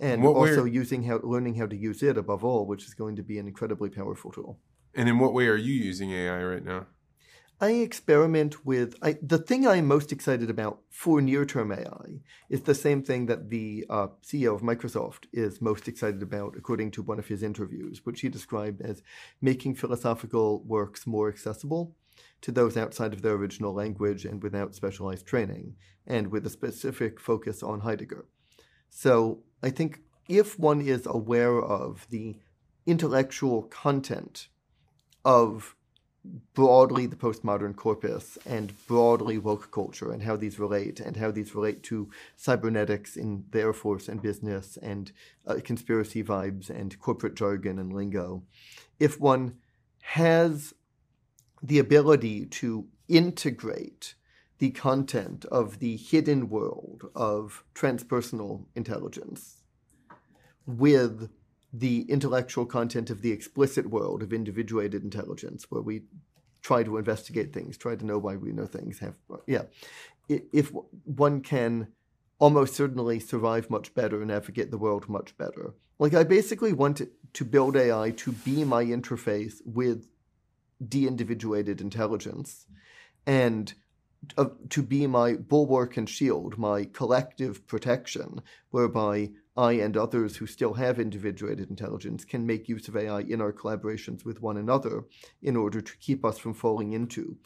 And 0.00 0.22
what 0.22 0.34
also 0.34 0.64
way, 0.64 0.70
using 0.70 1.02
how 1.02 1.20
learning 1.22 1.56
how 1.56 1.66
to 1.66 1.76
use 1.76 2.02
it 2.02 2.16
above 2.16 2.42
all, 2.42 2.66
which 2.66 2.86
is 2.86 2.94
going 2.94 3.16
to 3.16 3.22
be 3.22 3.38
an 3.38 3.46
incredibly 3.46 3.90
powerful 3.90 4.32
tool. 4.32 4.58
And 4.94 5.08
in 5.08 5.18
what 5.18 5.34
way 5.34 5.46
are 5.46 5.56
you 5.56 5.74
using 5.74 6.10
AI 6.10 6.42
right 6.42 6.64
now? 6.64 6.86
I 7.62 7.72
experiment 7.72 8.64
with 8.64 8.94
I, 9.02 9.18
the 9.20 9.36
thing 9.36 9.66
I'm 9.66 9.86
most 9.86 10.12
excited 10.12 10.48
about 10.48 10.80
for 10.88 11.20
near-term 11.20 11.72
AI 11.72 12.20
is 12.48 12.62
the 12.62 12.74
same 12.74 13.02
thing 13.02 13.26
that 13.26 13.50
the 13.50 13.84
uh, 13.90 14.06
CEO 14.22 14.54
of 14.54 14.62
Microsoft 14.62 15.24
is 15.30 15.60
most 15.60 15.86
excited 15.86 16.22
about, 16.22 16.54
according 16.56 16.90
to 16.92 17.02
one 17.02 17.18
of 17.18 17.26
his 17.26 17.42
interviews, 17.42 18.00
which 18.04 18.22
he 18.22 18.30
described 18.30 18.80
as 18.80 19.02
making 19.42 19.74
philosophical 19.74 20.62
works 20.64 21.06
more 21.06 21.28
accessible 21.28 21.94
to 22.40 22.50
those 22.50 22.78
outside 22.78 23.12
of 23.12 23.20
their 23.20 23.34
original 23.34 23.74
language 23.74 24.24
and 24.24 24.42
without 24.42 24.74
specialized 24.74 25.26
training, 25.26 25.76
and 26.06 26.28
with 26.28 26.46
a 26.46 26.50
specific 26.50 27.20
focus 27.20 27.62
on 27.62 27.80
Heidegger. 27.80 28.24
So 28.88 29.42
I 29.62 29.68
think 29.68 30.00
if 30.30 30.58
one 30.58 30.80
is 30.80 31.04
aware 31.04 31.60
of 31.60 32.06
the 32.08 32.38
intellectual 32.86 33.64
content 33.64 34.48
of 35.26 35.76
broadly 36.54 37.06
the 37.06 37.16
postmodern 37.16 37.74
corpus 37.74 38.36
and 38.44 38.74
broadly 38.86 39.38
woke 39.38 39.70
culture 39.70 40.12
and 40.12 40.22
how 40.22 40.36
these 40.36 40.58
relate 40.58 41.00
and 41.00 41.16
how 41.16 41.30
these 41.30 41.54
relate 41.54 41.82
to 41.82 42.10
cybernetics 42.36 43.16
in 43.16 43.44
the 43.50 43.60
Air 43.60 43.72
Force 43.72 44.08
and 44.08 44.20
business 44.20 44.76
and 44.82 45.12
uh, 45.46 45.56
conspiracy 45.64 46.22
vibes 46.22 46.68
and 46.68 46.98
corporate 47.00 47.34
jargon 47.34 47.78
and 47.78 47.92
lingo. 47.92 48.42
If 48.98 49.18
one 49.18 49.56
has 50.02 50.74
the 51.62 51.78
ability 51.78 52.46
to 52.46 52.86
integrate 53.08 54.14
the 54.58 54.70
content 54.70 55.46
of 55.46 55.78
the 55.78 55.96
hidden 55.96 56.50
world 56.50 57.10
of 57.14 57.64
transpersonal 57.74 58.66
intelligence 58.74 59.62
with 60.66 61.30
the 61.72 62.02
intellectual 62.10 62.66
content 62.66 63.10
of 63.10 63.22
the 63.22 63.32
explicit 63.32 63.90
world 63.90 64.22
of 64.22 64.32
individuated 64.32 65.04
intelligence, 65.04 65.66
where 65.70 65.82
we 65.82 66.02
try 66.62 66.82
to 66.82 66.96
investigate 66.98 67.52
things, 67.52 67.76
try 67.76 67.96
to 67.96 68.04
know 68.04 68.18
why 68.18 68.36
we 68.36 68.52
know 68.52 68.66
things. 68.66 68.98
Have 68.98 69.14
yeah, 69.46 69.62
if 70.28 70.72
one 71.04 71.40
can 71.40 71.88
almost 72.38 72.74
certainly 72.74 73.20
survive 73.20 73.70
much 73.70 73.94
better 73.94 74.18
and 74.18 74.28
navigate 74.28 74.70
the 74.70 74.78
world 74.78 75.08
much 75.08 75.36
better. 75.36 75.74
Like 75.98 76.14
I 76.14 76.24
basically 76.24 76.72
want 76.72 77.02
to 77.34 77.44
build 77.44 77.76
AI 77.76 78.10
to 78.12 78.32
be 78.32 78.64
my 78.64 78.84
interface 78.84 79.60
with 79.64 80.08
de-individuated 80.86 81.80
intelligence, 81.80 82.66
and 83.26 83.74
to 84.70 84.82
be 84.82 85.06
my 85.06 85.34
bulwark 85.34 85.96
and 85.96 86.08
shield, 86.08 86.58
my 86.58 86.84
collective 86.84 87.66
protection, 87.66 88.40
whereby 88.70 89.30
I 89.56 89.72
and 89.72 89.96
others 89.96 90.36
who 90.36 90.46
still 90.46 90.74
have 90.74 91.00
individuated 91.00 91.70
intelligence 91.70 92.24
can 92.24 92.46
make 92.46 92.68
use 92.68 92.88
of 92.88 92.96
AI 92.96 93.20
in 93.20 93.40
our 93.40 93.52
collaborations 93.52 94.24
with 94.24 94.40
one 94.40 94.56
another 94.56 95.04
in 95.42 95.56
order 95.56 95.80
to 95.80 95.96
keep 95.98 96.24
us 96.24 96.38
from 96.38 96.54
falling 96.54 96.92
into 96.92 97.36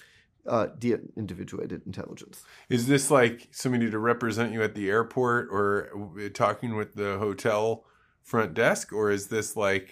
uh, 0.47 0.67
de-individuated 0.79 1.83
intelligence. 1.87 2.45
Is 2.69 2.87
this 2.87 3.11
like 3.11 3.49
somebody 3.51 3.91
to 3.91 3.99
represent 3.99 4.53
you 4.53 4.63
at 4.63 4.75
the 4.75 4.91
airport 4.91 5.49
or 5.51 6.31
talking 6.35 6.77
with 6.77 6.95
the 6.95 7.19
hotel 7.19 7.85
front 8.23 8.55
desk, 8.55 8.93
or 8.93 9.11
is 9.11 9.29
this 9.29 9.57
like 9.57 9.91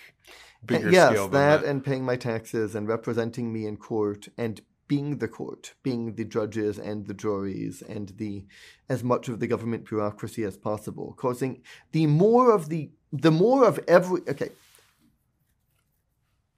bigger 0.64 0.90
yes, 0.90 1.10
scale 1.10 1.28
than 1.28 1.40
that, 1.40 1.62
that? 1.62 1.68
and 1.68 1.84
paying 1.84 2.04
my 2.04 2.16
taxes 2.16 2.74
and 2.74 2.88
representing 2.88 3.52
me 3.52 3.66
in 3.66 3.76
court 3.76 4.28
and 4.36 4.60
being 4.92 5.16
the 5.16 5.28
court, 5.28 5.72
being 5.82 6.16
the 6.16 6.24
judges 6.36 6.78
and 6.78 7.06
the 7.06 7.14
juries 7.14 7.80
and 7.80 8.08
the 8.18 8.44
as 8.90 9.02
much 9.02 9.26
of 9.30 9.40
the 9.40 9.46
government 9.46 9.88
bureaucracy 9.88 10.44
as 10.44 10.58
possible, 10.58 11.14
causing 11.16 11.62
the 11.92 12.06
more 12.06 12.52
of 12.52 12.68
the 12.68 12.90
the 13.10 13.30
more 13.30 13.64
of 13.66 13.80
every 13.88 14.20
okay. 14.28 14.50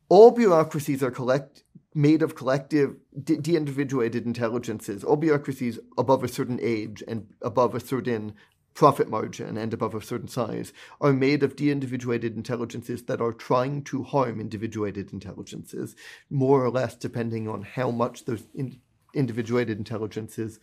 All 0.08 0.32
bureaucracies 0.32 1.00
are 1.00 1.12
collect 1.12 1.62
made 1.94 2.22
of 2.22 2.34
collective 2.34 2.96
de- 3.28 3.36
de-individuated 3.36 4.26
intelligences. 4.26 5.04
All 5.04 5.16
bureaucracies 5.16 5.78
above 5.96 6.24
a 6.24 6.34
certain 6.38 6.58
age 6.60 7.04
and 7.06 7.28
above 7.40 7.76
a 7.76 7.80
certain 7.92 8.34
profit 8.74 9.08
margin 9.08 9.56
and 9.56 9.72
above 9.72 9.94
a 9.94 10.02
certain 10.02 10.28
size 10.28 10.72
are 11.00 11.12
made 11.12 11.42
of 11.42 11.56
de-individuated 11.56 12.36
intelligences 12.36 13.04
that 13.04 13.20
are 13.20 13.32
trying 13.32 13.82
to 13.84 14.02
harm 14.02 14.40
individuated 14.40 15.12
intelligences, 15.12 15.94
more 16.28 16.64
or 16.64 16.70
less 16.70 16.96
depending 16.96 17.48
on 17.48 17.62
how 17.62 17.90
much 17.90 18.24
those 18.24 18.44
in- 18.54 18.80
individuated 19.14 19.78
intelligences 19.78 20.58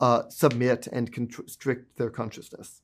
uh, 0.00 0.28
submit 0.28 0.86
and 0.88 1.12
constrict 1.12 1.96
their 1.96 2.10
consciousness. 2.10 2.82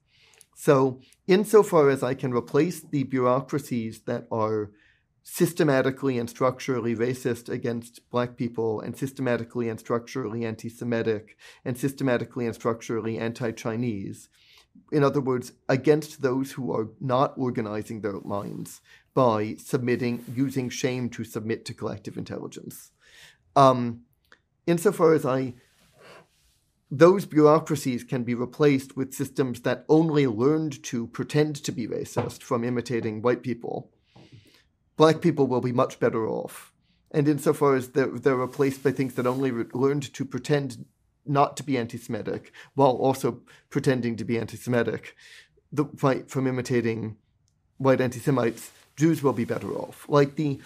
So, 0.55 1.01
insofar 1.27 1.89
as 1.91 2.03
I 2.03 2.15
can 2.15 2.33
replace 2.33 2.81
the 2.81 3.05
bureaucracies 3.05 4.01
that 4.01 4.27
are 4.31 4.71
systematically 5.23 6.19
and 6.19 6.29
structurally 6.29 6.95
racist 6.95 7.49
against 7.49 8.09
black 8.11 8.37
people 8.37 8.81
and 8.81 8.97
systematically 8.97 9.69
and 9.69 9.79
structurally 9.79 10.45
anti 10.45 10.69
Semitic 10.69 11.37
and 11.65 11.77
systematically 11.77 12.47
and 12.47 12.55
structurally 12.55 13.19
anti 13.19 13.53
Chinese. 13.53 14.29
In 14.93 15.05
other 15.05 15.21
words, 15.21 15.53
against 15.69 16.23
those 16.23 16.53
who 16.53 16.73
are 16.73 16.89
not 17.01 17.35
organizing 17.37 18.01
their 18.01 18.21
minds 18.21 18.81
by 19.15 19.57
submitting, 19.57 20.25
using 20.35 20.69
shame 20.69 21.09
to 21.11 21.25
submit 21.25 21.65
to 21.67 21.75
collective 21.75 22.17
intelligence. 22.17 22.91
Um, 23.57 24.03
insofar 24.67 25.15
as 25.15 25.27
I 25.27 25.55
those 26.93 27.25
bureaucracies 27.25 28.03
can 28.03 28.25
be 28.25 28.35
replaced 28.35 28.97
with 28.97 29.15
systems 29.15 29.61
that 29.61 29.85
only 29.89 30.27
learned 30.27 30.83
to 30.83 31.07
pretend 31.07 31.55
to 31.55 31.71
be 31.71 31.87
racist 31.87 32.43
from 32.43 32.65
imitating 32.65 33.23
white 33.23 33.45
people 33.45 33.93
black 35.01 35.23
people 35.23 35.47
will 35.47 35.63
be 35.63 35.73
much 35.73 35.99
better 35.99 36.29
off. 36.29 36.75
And 37.11 37.27
insofar 37.27 37.75
as 37.75 37.89
they're, 37.93 38.19
they're 38.19 38.37
replaced 38.37 38.83
by 38.83 38.93
things 38.93 39.15
that 39.15 39.27
only 39.27 39.51
re- 39.51 39.65
learned 39.73 40.13
to 40.13 40.27
pretend 40.27 40.85
not 41.27 41.57
to 41.57 41.63
be 41.63 41.79
anti 41.79 41.99
Semitic 41.99 42.53
while 42.75 42.93
also 42.93 43.41
pretending 43.69 44.17
to 44.17 44.25
be 44.25 44.39
anti 44.39 44.57
Semitic, 44.57 45.17
the 45.73 45.85
fight 45.97 46.31
from 46.31 46.47
imitating 46.47 47.17
white 47.79 48.01
anti 48.01 48.19
Semites, 48.19 48.71
Jews 48.97 49.23
will 49.23 49.33
be 49.33 49.45
better 49.45 49.73
off. 49.73 50.07
Like 50.09 50.37
the 50.37 50.61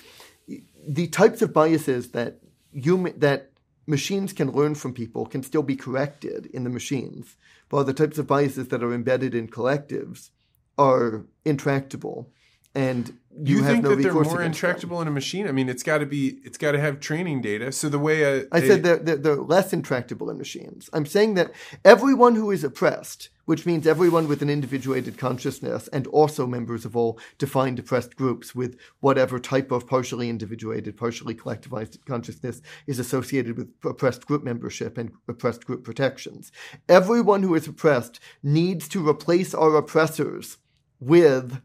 the 0.87 1.09
types 1.09 1.41
of 1.43 1.53
biases 1.53 2.11
that 2.11 2.39
human 2.73 3.19
that 3.19 3.51
machines 3.87 4.33
can 4.33 4.51
learn 4.51 4.75
from 4.75 4.95
people 4.95 5.27
can 5.27 5.43
still 5.43 5.63
be 5.63 5.77
corrected 5.77 6.47
in 6.47 6.65
the 6.65 6.71
machines, 6.71 7.37
while 7.71 7.85
the 7.85 7.95
types 7.95 8.19
of 8.19 8.27
biases 8.27 8.69
that 8.69 8.83
are 8.83 8.95
embedded 8.95 9.35
in 9.35 9.49
collectives 9.49 10.31
are 10.79 11.25
intractable 11.45 12.31
and 12.75 13.17
you, 13.37 13.57
you 13.57 13.63
have 13.63 13.73
think 13.73 13.85
no 13.85 13.91
that 13.91 14.03
they're 14.03 14.13
more 14.13 14.23
against 14.23 14.37
them. 14.37 14.47
intractable 14.47 15.03
in 15.03 15.09
a 15.09 15.11
machine? 15.11 15.49
I 15.49 15.53
mean, 15.53 15.69
it's 15.69 15.83
got 15.83 15.99
to 15.99 16.07
be, 16.07 16.39
it's 16.45 16.59
got 16.59 16.73
to 16.73 16.81
have 16.81 17.01
training 17.01 17.41
data. 17.41 17.73
So 17.73 17.89
the 17.89 17.99
way 17.99 18.23
a, 18.23 18.47
I 18.53 18.59
a- 18.59 18.67
said 18.67 18.83
they're, 18.83 18.97
they're, 18.97 19.17
they're 19.17 19.37
less 19.37 19.73
intractable 19.73 20.31
in 20.31 20.39
machines. 20.39 20.89
I'm 20.93 21.07
saying 21.07 21.35
that 21.35 21.53
everyone 21.85 22.37
who 22.37 22.51
is 22.51 22.63
oppressed, 22.65 23.31
which 23.47 23.67
means 23.67 23.87
everyone 23.87 24.29
with 24.29 24.41
an 24.41 24.49
individuated 24.49 25.19
consciousness 25.19 25.89
and 25.89 26.07
also 26.07 26.47
members 26.47 26.85
of 26.85 26.97
all 26.97 27.19
defined 27.37 27.79
oppressed 27.79 28.17
groups 28.17 28.55
with 28.55 28.79
whatever 29.01 29.39
type 29.39 29.71
of 29.71 29.87
partially 29.87 30.29
individuated, 30.31 30.97
partially 30.97 31.35
collectivized 31.35 31.99
consciousness 32.07 32.63
is 32.87 32.99
associated 32.99 33.59
with 33.59 33.71
oppressed 33.85 34.27
group 34.27 34.45
membership 34.45 34.97
and 34.97 35.13
oppressed 35.29 35.67
group 35.67 35.85
protections. 35.85 36.53
Everyone 36.89 37.43
who 37.43 37.55
is 37.55 37.67
oppressed 37.67 38.21
needs 38.43 38.89
to 38.89 39.07
replace 39.07 39.53
our 39.55 39.77
oppressors 39.77 40.57
with 41.01 41.61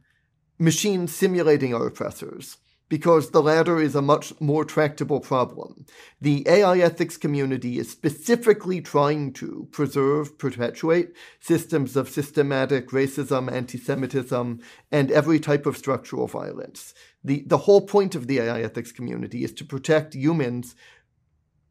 machines 0.60 1.16
simulating 1.16 1.74
our 1.74 1.88
oppressors 1.88 2.58
because 2.90 3.30
the 3.30 3.42
latter 3.42 3.80
is 3.80 3.96
a 3.96 4.02
much 4.02 4.34
more 4.42 4.66
tractable 4.66 5.20
problem. 5.20 5.86
The 6.20 6.44
AI 6.48 6.80
ethics 6.80 7.18
community 7.18 7.78
is 7.78 7.90
specifically 7.90 8.82
trying 8.82 9.32
to 9.34 9.68
preserve, 9.72 10.38
perpetuate 10.40 11.14
systems 11.40 11.96
of 11.96 12.10
systematic 12.10 12.90
racism, 12.90 13.52
anti 13.52 13.78
Semitism, 13.78 14.60
and 14.92 15.12
every 15.12 15.40
type 15.40 15.68
of 15.68 15.78
structural 15.78 16.28
violence. 16.28 16.96
The, 17.24 17.44
the 17.46 17.60
whole 17.60 17.82
point 17.82 18.16
of 18.16 18.28
the 18.28 18.40
AI 18.40 18.62
ethics 18.62 18.92
community 18.92 19.44
is 19.44 19.54
to 19.54 19.66
protect 19.66 20.16
humans 20.16 20.76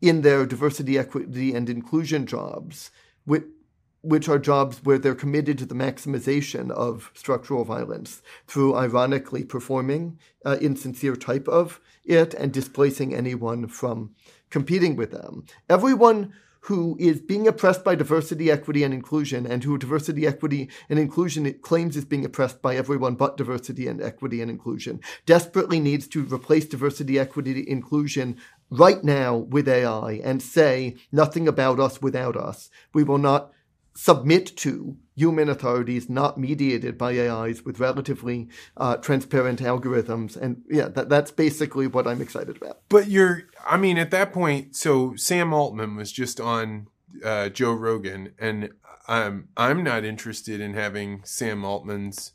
in 0.01 0.23
their 0.23 0.47
diversity, 0.47 0.97
equity, 0.97 1.53
and 1.53 1.69
inclusion 1.69 2.27
jobs, 2.27 2.93
which, 3.25 3.45
which 4.03 4.29
are 4.29 4.39
jobs 4.39 4.85
where 4.85 4.99
they're 4.99 5.15
committed 5.15 5.59
to 5.59 5.67
the 5.67 5.75
maximization 5.75 6.71
of 6.71 7.11
structural 7.15 7.65
violence 7.65 8.23
through 8.47 8.77
ironically 8.77 9.45
performing 9.45 10.19
uh, 10.45 10.57
insincere 10.61 11.17
type 11.17 11.49
of 11.49 11.81
it 12.05 12.33
and 12.35 12.53
displacing 12.53 13.15
anyone 13.15 13.67
from 13.67 14.15
competing 14.51 14.97
with 14.97 15.11
them. 15.11 15.45
Everyone 15.69 16.33
who 16.63 16.97
is 16.99 17.21
being 17.21 17.47
oppressed 17.47 17.85
by 17.85 17.95
diversity, 17.95 18.51
equity, 18.51 18.83
and 18.83 18.93
inclusion, 18.93 19.47
and 19.47 19.65
who 19.65 19.79
diversity, 19.79 20.27
equity, 20.27 20.69
and 20.89 20.99
inclusion 20.99 21.51
claims 21.63 21.97
is 21.97 22.05
being 22.05 22.25
oppressed 22.25 22.61
by 22.61 22.77
everyone 22.77 23.15
but 23.15 23.37
diversity 23.37 23.87
and 23.87 24.03
equity 24.03 24.43
and 24.43 24.51
inclusion, 24.51 25.01
desperately 25.25 25.81
needs 25.81 26.07
to 26.09 26.25
replace 26.25 26.67
diversity, 26.67 27.19
equity, 27.19 27.65
inclusion 27.67 28.37
right 28.71 29.03
now 29.03 29.37
with 29.37 29.69
AI 29.69 30.21
and 30.25 30.43
say 30.43 30.97
nothing 31.11 31.49
about 31.49 31.81
us 31.81 32.03
without 32.03 32.37
us. 32.37 32.71
We 32.93 33.03
will 33.03 33.19
not 33.19 33.53
submit 33.99 34.57
to 34.57 34.97
human 35.17 35.49
authorities 35.49 36.09
not 36.09 36.39
mediated 36.39 36.97
by 36.97 37.19
AIs 37.19 37.65
with 37.65 37.81
relatively 37.81 38.49
uh, 38.77 38.97
transparent 38.99 39.59
algorithms. 39.59 40.37
And 40.37 40.63
yeah, 40.71 40.87
that, 40.87 41.09
that's 41.09 41.33
basically 41.33 41.89
what 41.89 42.07
I'm 42.07 42.23
excited 42.23 42.57
about. 42.57 42.79
But 42.89 43.09
you're, 43.09 43.43
I 43.67 43.77
mean, 43.77 43.99
at 43.99 44.13
that 44.13 44.33
point, 44.33 44.77
so 44.77 45.17
Sam 45.17 45.53
Altman 45.53 45.97
was 45.97 46.13
just 46.13 46.41
on 46.41 46.87
uh, 47.25 47.49
Joe 47.49 47.73
Rogan, 47.73 48.35
and 48.39 48.71
I'm 49.09 49.49
I'm 49.57 49.83
not 49.83 50.05
interested 50.05 50.61
in 50.61 50.75
having 50.75 51.23
Sam 51.25 51.65
Altman's 51.65 52.35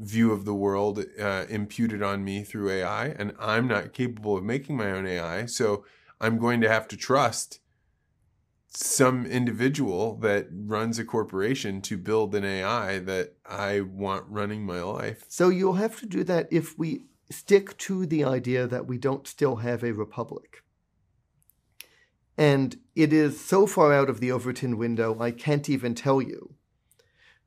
view 0.00 0.32
of 0.32 0.44
the 0.44 0.54
world 0.54 1.04
uh, 1.20 1.44
imputed 1.48 2.02
on 2.02 2.24
me 2.24 2.42
through 2.42 2.70
AI, 2.70 3.08
and 3.10 3.32
I'm 3.38 3.68
not 3.68 3.92
capable 3.92 4.36
of 4.36 4.42
making 4.42 4.76
my 4.76 4.90
own 4.90 5.06
AI, 5.06 5.46
so 5.46 5.84
I'm 6.20 6.38
going 6.38 6.60
to 6.62 6.68
have 6.68 6.88
to 6.88 6.96
trust 6.96 7.60
some 8.76 9.24
individual 9.24 10.16
that 10.18 10.48
runs 10.50 10.98
a 10.98 11.04
corporation 11.04 11.80
to 11.80 11.96
build 11.96 12.34
an 12.34 12.44
AI 12.44 12.98
that 12.98 13.34
I 13.48 13.80
want 13.80 14.26
running 14.28 14.66
my 14.66 14.82
life. 14.82 15.24
So 15.28 15.48
you'll 15.48 15.74
have 15.74 15.98
to 16.00 16.06
do 16.06 16.22
that 16.24 16.46
if 16.50 16.78
we 16.78 17.06
stick 17.30 17.76
to 17.78 18.04
the 18.04 18.24
idea 18.24 18.66
that 18.66 18.86
we 18.86 18.98
don't 18.98 19.26
still 19.26 19.56
have 19.56 19.82
a 19.82 19.92
republic. 19.92 20.62
And 22.36 22.76
it 22.94 23.14
is 23.14 23.40
so 23.40 23.66
far 23.66 23.94
out 23.94 24.10
of 24.10 24.20
the 24.20 24.30
Overton 24.30 24.76
window, 24.76 25.18
I 25.20 25.30
can't 25.30 25.70
even 25.70 25.94
tell 25.94 26.20
you 26.20 26.54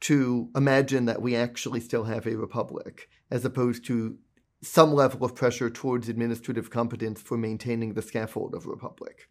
to 0.01 0.49
imagine 0.55 1.05
that 1.05 1.21
we 1.21 1.35
actually 1.35 1.79
still 1.79 2.05
have 2.05 2.25
a 2.25 2.37
republic, 2.37 3.07
as 3.29 3.45
opposed 3.45 3.85
to 3.85 4.17
some 4.63 4.93
level 4.93 5.23
of 5.23 5.35
pressure 5.35 5.69
towards 5.69 6.09
administrative 6.09 6.71
competence 6.71 7.21
for 7.21 7.37
maintaining 7.37 7.93
the 7.93 8.01
scaffold 8.01 8.55
of 8.55 8.65
republic. 8.65 9.29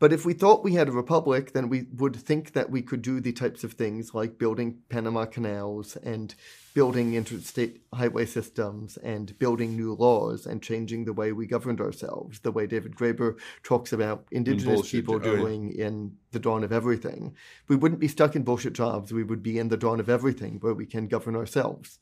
But 0.00 0.14
if 0.14 0.24
we 0.24 0.32
thought 0.32 0.64
we 0.64 0.74
had 0.74 0.88
a 0.88 0.92
republic, 0.92 1.52
then 1.52 1.68
we 1.68 1.86
would 1.94 2.16
think 2.16 2.54
that 2.54 2.70
we 2.70 2.80
could 2.80 3.02
do 3.02 3.20
the 3.20 3.32
types 3.32 3.64
of 3.64 3.74
things 3.74 4.14
like 4.14 4.38
building 4.38 4.78
Panama 4.88 5.26
canals 5.26 5.94
and 5.94 6.34
building 6.72 7.14
interstate 7.14 7.82
highway 7.92 8.24
systems 8.24 8.96
and 8.96 9.38
building 9.38 9.76
new 9.76 9.92
laws 9.92 10.46
and 10.46 10.62
changing 10.62 11.04
the 11.04 11.12
way 11.12 11.32
we 11.32 11.46
governed 11.46 11.82
ourselves, 11.82 12.40
the 12.40 12.50
way 12.50 12.66
David 12.66 12.96
Graeber 12.96 13.38
talks 13.62 13.92
about 13.92 14.24
indigenous 14.30 14.90
people 14.90 15.16
oh, 15.16 15.18
yeah. 15.18 15.36
doing 15.36 15.70
in 15.72 16.16
The 16.32 16.38
Dawn 16.38 16.64
of 16.64 16.72
Everything. 16.72 17.36
We 17.68 17.76
wouldn't 17.76 18.00
be 18.00 18.08
stuck 18.08 18.34
in 18.34 18.42
bullshit 18.42 18.72
jobs. 18.72 19.12
We 19.12 19.22
would 19.22 19.42
be 19.42 19.58
in 19.58 19.68
The 19.68 19.76
Dawn 19.76 20.00
of 20.00 20.08
Everything 20.08 20.56
where 20.60 20.74
we 20.74 20.86
can 20.86 21.08
govern 21.08 21.36
ourselves. 21.36 21.98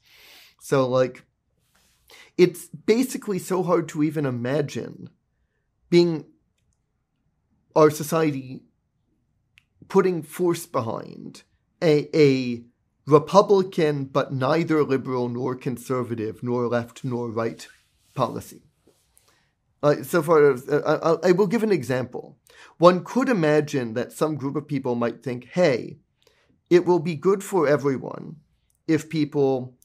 So, 0.61 0.89
like, 0.89 1.25
it's 2.37 2.69
basically 2.69 3.41
so 3.41 3.65
hard 3.65 3.89
to 3.89 4.05
even 4.05 4.25
imagine 4.25 5.11
being 5.91 6.27
our 7.79 7.91
society 7.91 8.63
putting 9.89 10.21
force 10.21 10.67
behind 10.67 11.45
a, 11.81 12.09
a 12.13 12.65
Republican 13.07 14.05
but 14.05 14.33
neither 14.33 14.83
liberal 14.83 15.29
nor 15.29 15.55
conservative 15.55 16.43
nor 16.43 16.67
left 16.67 17.05
nor 17.05 17.31
right 17.31 17.69
policy. 18.15 18.63
Uh, 19.81 20.03
so 20.03 20.21
far, 20.23 20.51
uh, 20.51 21.19
I, 21.23 21.29
I 21.29 21.33
will 21.33 21.47
give 21.47 21.63
an 21.63 21.71
example. 21.71 22.37
One 22.79 23.05
could 23.05 23.29
imagine 23.29 23.95
that 23.95 24.13
some 24.13 24.35
group 24.35 24.57
of 24.57 24.67
people 24.67 24.97
might 24.97 25.23
think, 25.23 25.47
hey, 25.53 25.99
it 26.69 26.85
will 26.85 26.99
be 26.99 27.15
good 27.15 27.45
for 27.45 27.69
everyone 27.69 28.37
if 28.89 29.09
people 29.09 29.77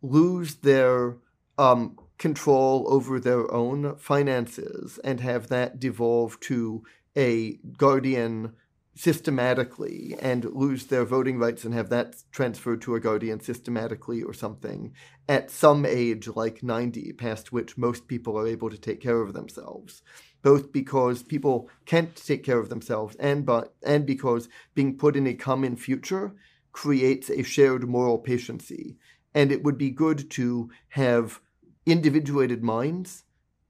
lose 0.00 0.54
their 0.56 1.18
um, 1.58 1.98
control 2.16 2.86
over 2.88 3.20
their 3.20 3.52
own 3.52 3.96
finances 3.96 4.98
and 5.04 5.20
have 5.20 5.48
that 5.48 5.78
devolve 5.78 6.40
to 6.40 6.82
a 7.16 7.58
guardian 7.76 8.54
systematically 8.94 10.14
and 10.20 10.44
lose 10.44 10.86
their 10.86 11.04
voting 11.04 11.38
rights 11.38 11.64
and 11.64 11.72
have 11.72 11.88
that 11.88 12.16
transferred 12.30 12.82
to 12.82 12.94
a 12.94 13.00
guardian 13.00 13.40
systematically 13.40 14.22
or 14.22 14.34
something 14.34 14.92
at 15.28 15.50
some 15.50 15.86
age 15.86 16.28
like 16.28 16.62
90 16.62 17.12
past 17.14 17.52
which 17.52 17.78
most 17.78 18.06
people 18.06 18.38
are 18.38 18.46
able 18.46 18.68
to 18.68 18.76
take 18.76 19.00
care 19.00 19.22
of 19.22 19.32
themselves. 19.32 20.02
Both 20.42 20.72
because 20.72 21.22
people 21.22 21.70
can't 21.86 22.14
take 22.14 22.44
care 22.44 22.58
of 22.58 22.68
themselves 22.68 23.16
and 23.16 23.46
but 23.46 23.74
and 23.82 24.04
because 24.04 24.48
being 24.74 24.98
put 24.98 25.16
in 25.16 25.26
a 25.26 25.34
common 25.34 25.76
future 25.76 26.34
creates 26.72 27.30
a 27.30 27.42
shared 27.42 27.88
moral 27.88 28.18
patiency. 28.18 28.96
And 29.34 29.50
it 29.50 29.62
would 29.62 29.78
be 29.78 29.90
good 29.90 30.28
to 30.32 30.70
have 30.90 31.40
individuated 31.86 32.62
minds 32.62 33.24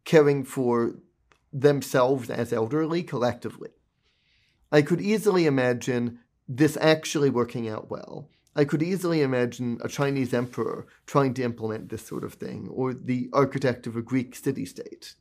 caring 0.04 0.44
for 0.44 0.96
themselves 1.52 2.30
as 2.30 2.52
elderly 2.52 3.02
collectively 3.02 3.70
I 4.72 4.80
could 4.80 5.02
easily 5.02 5.44
imagine 5.44 6.20
this 6.48 6.78
actually 6.80 7.28
working 7.28 7.68
out 7.68 7.90
well. 7.90 8.30
I 8.56 8.64
could 8.64 8.82
easily 8.82 9.20
imagine 9.20 9.78
a 9.82 9.88
Chinese 9.88 10.32
emperor 10.32 10.86
trying 11.06 11.34
to 11.34 11.42
implement 11.42 11.90
this 11.90 12.04
sort 12.06 12.24
of 12.24 12.34
thing, 12.34 12.68
or 12.70 12.94
the 12.94 13.28
architect 13.32 13.86
of 13.86 13.96
a 13.96 14.02
Greek 14.02 14.34
city 14.34 14.64
state. 14.64 15.14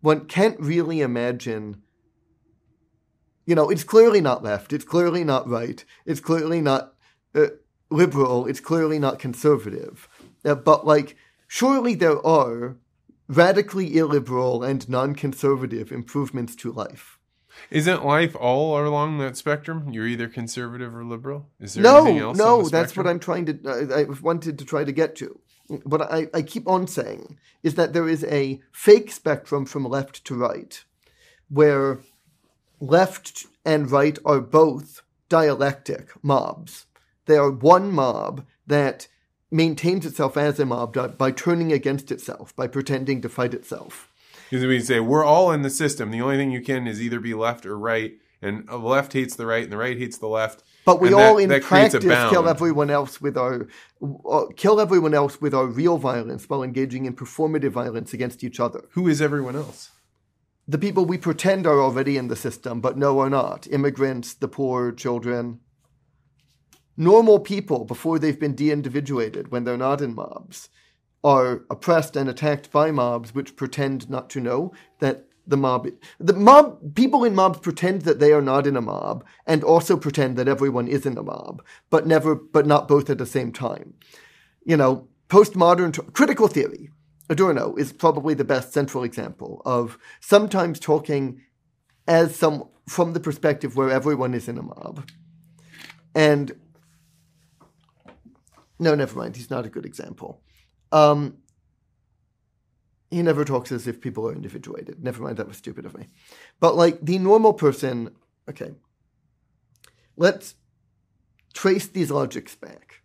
One 0.00 0.26
can't 0.26 0.60
really 0.60 1.00
imagine, 1.00 1.82
you 3.46 3.54
know, 3.54 3.70
it's 3.70 3.84
clearly 3.84 4.20
not 4.20 4.42
left, 4.42 4.72
it's 4.72 4.84
clearly 4.84 5.24
not 5.24 5.48
right, 5.48 5.82
it's 6.04 6.20
clearly 6.20 6.60
not 6.60 6.94
uh, 7.34 7.48
liberal, 7.90 8.46
it's 8.46 8.60
clearly 8.60 8.98
not 8.98 9.18
conservative. 9.18 10.06
Uh, 10.44 10.54
but, 10.54 10.86
like, 10.86 11.16
surely 11.46 11.94
there 11.94 12.24
are 12.26 12.76
radically 13.28 13.96
illiberal 13.96 14.62
and 14.62 14.88
non 14.88 15.14
conservative 15.14 15.92
improvements 15.92 16.54
to 16.56 16.72
life. 16.72 17.18
Isn't 17.70 18.04
life 18.04 18.36
all 18.36 18.78
along 18.78 19.18
that 19.18 19.36
spectrum? 19.36 19.92
You're 19.92 20.06
either 20.06 20.28
conservative 20.28 20.94
or 20.94 21.04
liberal. 21.04 21.48
Is 21.58 21.74
there 21.74 21.82
no, 21.82 22.04
anything 22.04 22.18
else? 22.18 22.38
No, 22.38 22.68
that's 22.68 22.96
what 22.96 23.06
I'm 23.06 23.18
trying 23.18 23.46
to. 23.46 23.58
Uh, 23.64 23.98
I 23.98 24.02
wanted 24.20 24.58
to 24.58 24.64
try 24.64 24.84
to 24.84 24.92
get 24.92 25.16
to. 25.16 25.40
What 25.82 26.02
I, 26.02 26.28
I 26.32 26.42
keep 26.42 26.68
on 26.68 26.86
saying 26.86 27.38
is 27.62 27.74
that 27.74 27.92
there 27.92 28.08
is 28.08 28.24
a 28.24 28.60
fake 28.72 29.10
spectrum 29.10 29.66
from 29.66 29.84
left 29.84 30.24
to 30.26 30.36
right, 30.36 30.84
where 31.48 32.00
left 32.78 33.46
and 33.64 33.90
right 33.90 34.18
are 34.24 34.40
both 34.40 35.02
dialectic 35.28 36.12
mobs. 36.22 36.86
They 37.24 37.36
are 37.36 37.50
one 37.50 37.90
mob 37.90 38.46
that 38.66 39.08
maintains 39.50 40.04
itself 40.06 40.36
as 40.36 40.58
a 40.58 40.66
mob 40.66 41.16
by 41.16 41.30
turning 41.30 41.72
against 41.72 42.10
itself, 42.10 42.54
by 42.56 42.66
pretending 42.66 43.20
to 43.22 43.28
fight 43.28 43.54
itself. 43.54 44.12
Because 44.50 44.66
we 44.66 44.80
say 44.80 45.00
we're 45.00 45.24
all 45.24 45.50
in 45.50 45.62
the 45.62 45.70
system. 45.70 46.10
The 46.10 46.20
only 46.20 46.36
thing 46.36 46.50
you 46.50 46.60
can 46.60 46.86
is 46.86 47.02
either 47.02 47.20
be 47.20 47.34
left 47.34 47.66
or 47.66 47.78
right, 47.78 48.14
and 48.40 48.68
the 48.68 48.76
left 48.76 49.12
hates 49.12 49.34
the 49.34 49.46
right, 49.46 49.64
and 49.64 49.72
the 49.72 49.76
right 49.76 49.98
hates 49.98 50.18
the 50.18 50.28
left. 50.28 50.62
But 50.84 51.00
we 51.00 51.12
all, 51.12 51.36
that, 51.36 51.42
in 51.42 51.48
that 51.48 51.62
practice, 51.62 52.04
kill 52.04 52.48
everyone 52.48 52.90
else 52.90 53.20
with 53.20 53.36
our 53.36 53.66
uh, 54.00 54.44
kill 54.56 54.80
everyone 54.80 55.14
else 55.14 55.40
with 55.40 55.52
our 55.52 55.66
real 55.66 55.98
violence 55.98 56.48
while 56.48 56.62
engaging 56.62 57.06
in 57.06 57.16
performative 57.16 57.72
violence 57.72 58.14
against 58.14 58.44
each 58.44 58.60
other. 58.60 58.84
Who 58.92 59.08
is 59.08 59.20
everyone 59.20 59.56
else? 59.56 59.90
The 60.68 60.78
people 60.78 61.04
we 61.04 61.18
pretend 61.18 61.66
are 61.66 61.80
already 61.80 62.16
in 62.16 62.28
the 62.28 62.36
system, 62.36 62.80
but 62.80 62.96
no, 62.96 63.18
are 63.20 63.30
not. 63.30 63.66
Immigrants, 63.68 64.34
the 64.34 64.48
poor, 64.48 64.92
children. 64.92 65.60
Normal 66.96 67.40
people 67.40 67.84
before 67.84 68.18
they've 68.18 68.40
been 68.40 68.54
de-individuated 68.54 69.50
when 69.50 69.64
they're 69.64 69.76
not 69.76 70.00
in 70.00 70.14
mobs 70.14 70.68
are 71.22 71.64
oppressed 71.70 72.16
and 72.16 72.28
attacked 72.28 72.70
by 72.70 72.90
mobs 72.90 73.34
which 73.34 73.56
pretend 73.56 74.08
not 74.08 74.30
to 74.30 74.40
know 74.40 74.72
that 75.00 75.26
the 75.46 75.56
mob 75.56 75.88
the 76.18 76.32
mob 76.32 76.94
people 76.94 77.24
in 77.24 77.34
mobs 77.34 77.58
pretend 77.58 78.02
that 78.02 78.18
they 78.18 78.32
are 78.32 78.42
not 78.42 78.66
in 78.66 78.76
a 78.76 78.80
mob 78.80 79.24
and 79.46 79.62
also 79.62 79.96
pretend 79.96 80.36
that 80.36 80.48
everyone 80.48 80.88
is 80.88 81.06
in 81.06 81.16
a 81.16 81.22
mob 81.22 81.62
but 81.90 82.06
never 82.06 82.34
but 82.34 82.66
not 82.66 82.88
both 82.88 83.10
at 83.10 83.18
the 83.18 83.26
same 83.26 83.52
time. 83.52 83.94
You 84.64 84.76
know 84.76 85.08
postmodern 85.28 85.92
t- 85.92 86.02
critical 86.12 86.48
theory 86.48 86.90
adorno 87.28 87.74
is 87.76 87.92
probably 87.92 88.34
the 88.34 88.44
best 88.44 88.72
central 88.72 89.04
example 89.04 89.62
of 89.64 89.98
sometimes 90.20 90.78
talking 90.78 91.40
as 92.06 92.36
some 92.36 92.68
from 92.88 93.12
the 93.12 93.20
perspective 93.20 93.76
where 93.76 93.90
everyone 93.90 94.34
is 94.34 94.48
in 94.48 94.58
a 94.58 94.62
mob 94.62 95.08
and 96.14 96.52
no 98.78 98.94
never 98.94 99.18
mind 99.18 99.36
he's 99.36 99.50
not 99.50 99.66
a 99.66 99.70
good 99.70 99.86
example 99.86 100.42
um, 100.92 101.38
he 103.10 103.22
never 103.22 103.44
talks 103.44 103.70
as 103.70 103.86
if 103.86 104.00
people 104.00 104.28
are 104.28 104.34
individuated. 104.34 105.02
Never 105.02 105.22
mind, 105.22 105.36
that 105.36 105.48
was 105.48 105.56
stupid 105.56 105.86
of 105.86 105.96
me. 105.96 106.08
But 106.60 106.76
like 106.76 106.98
the 107.00 107.18
normal 107.18 107.54
person, 107.54 108.10
okay, 108.48 108.72
let's 110.16 110.54
trace 111.54 111.86
these 111.86 112.10
logics 112.10 112.54
back. 112.54 113.02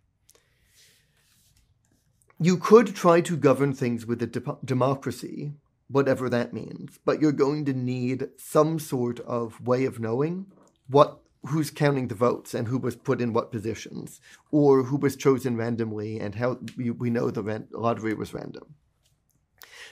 You 2.38 2.56
could 2.56 2.96
try 2.96 3.20
to 3.22 3.36
govern 3.36 3.72
things 3.72 4.04
with 4.04 4.20
a 4.22 4.26
de- 4.26 4.58
democracy, 4.64 5.52
whatever 5.88 6.28
that 6.28 6.52
means, 6.52 6.98
but 7.04 7.20
you're 7.20 7.30
going 7.30 7.64
to 7.66 7.72
need 7.72 8.28
some 8.36 8.80
sort 8.80 9.20
of 9.20 9.64
way 9.64 9.84
of 9.84 10.00
knowing 10.00 10.46
what 10.88 11.21
who's 11.46 11.70
counting 11.70 12.08
the 12.08 12.14
votes 12.14 12.54
and 12.54 12.68
who 12.68 12.78
was 12.78 12.94
put 12.94 13.20
in 13.20 13.32
what 13.32 13.50
positions, 13.50 14.20
or 14.50 14.84
who 14.84 14.96
was 14.96 15.16
chosen 15.16 15.56
randomly 15.56 16.20
and 16.20 16.36
how 16.36 16.58
we, 16.76 16.90
we 16.90 17.10
know 17.10 17.30
the 17.30 17.42
ran- 17.42 17.68
lottery 17.72 18.14
was 18.14 18.32
random. 18.32 18.74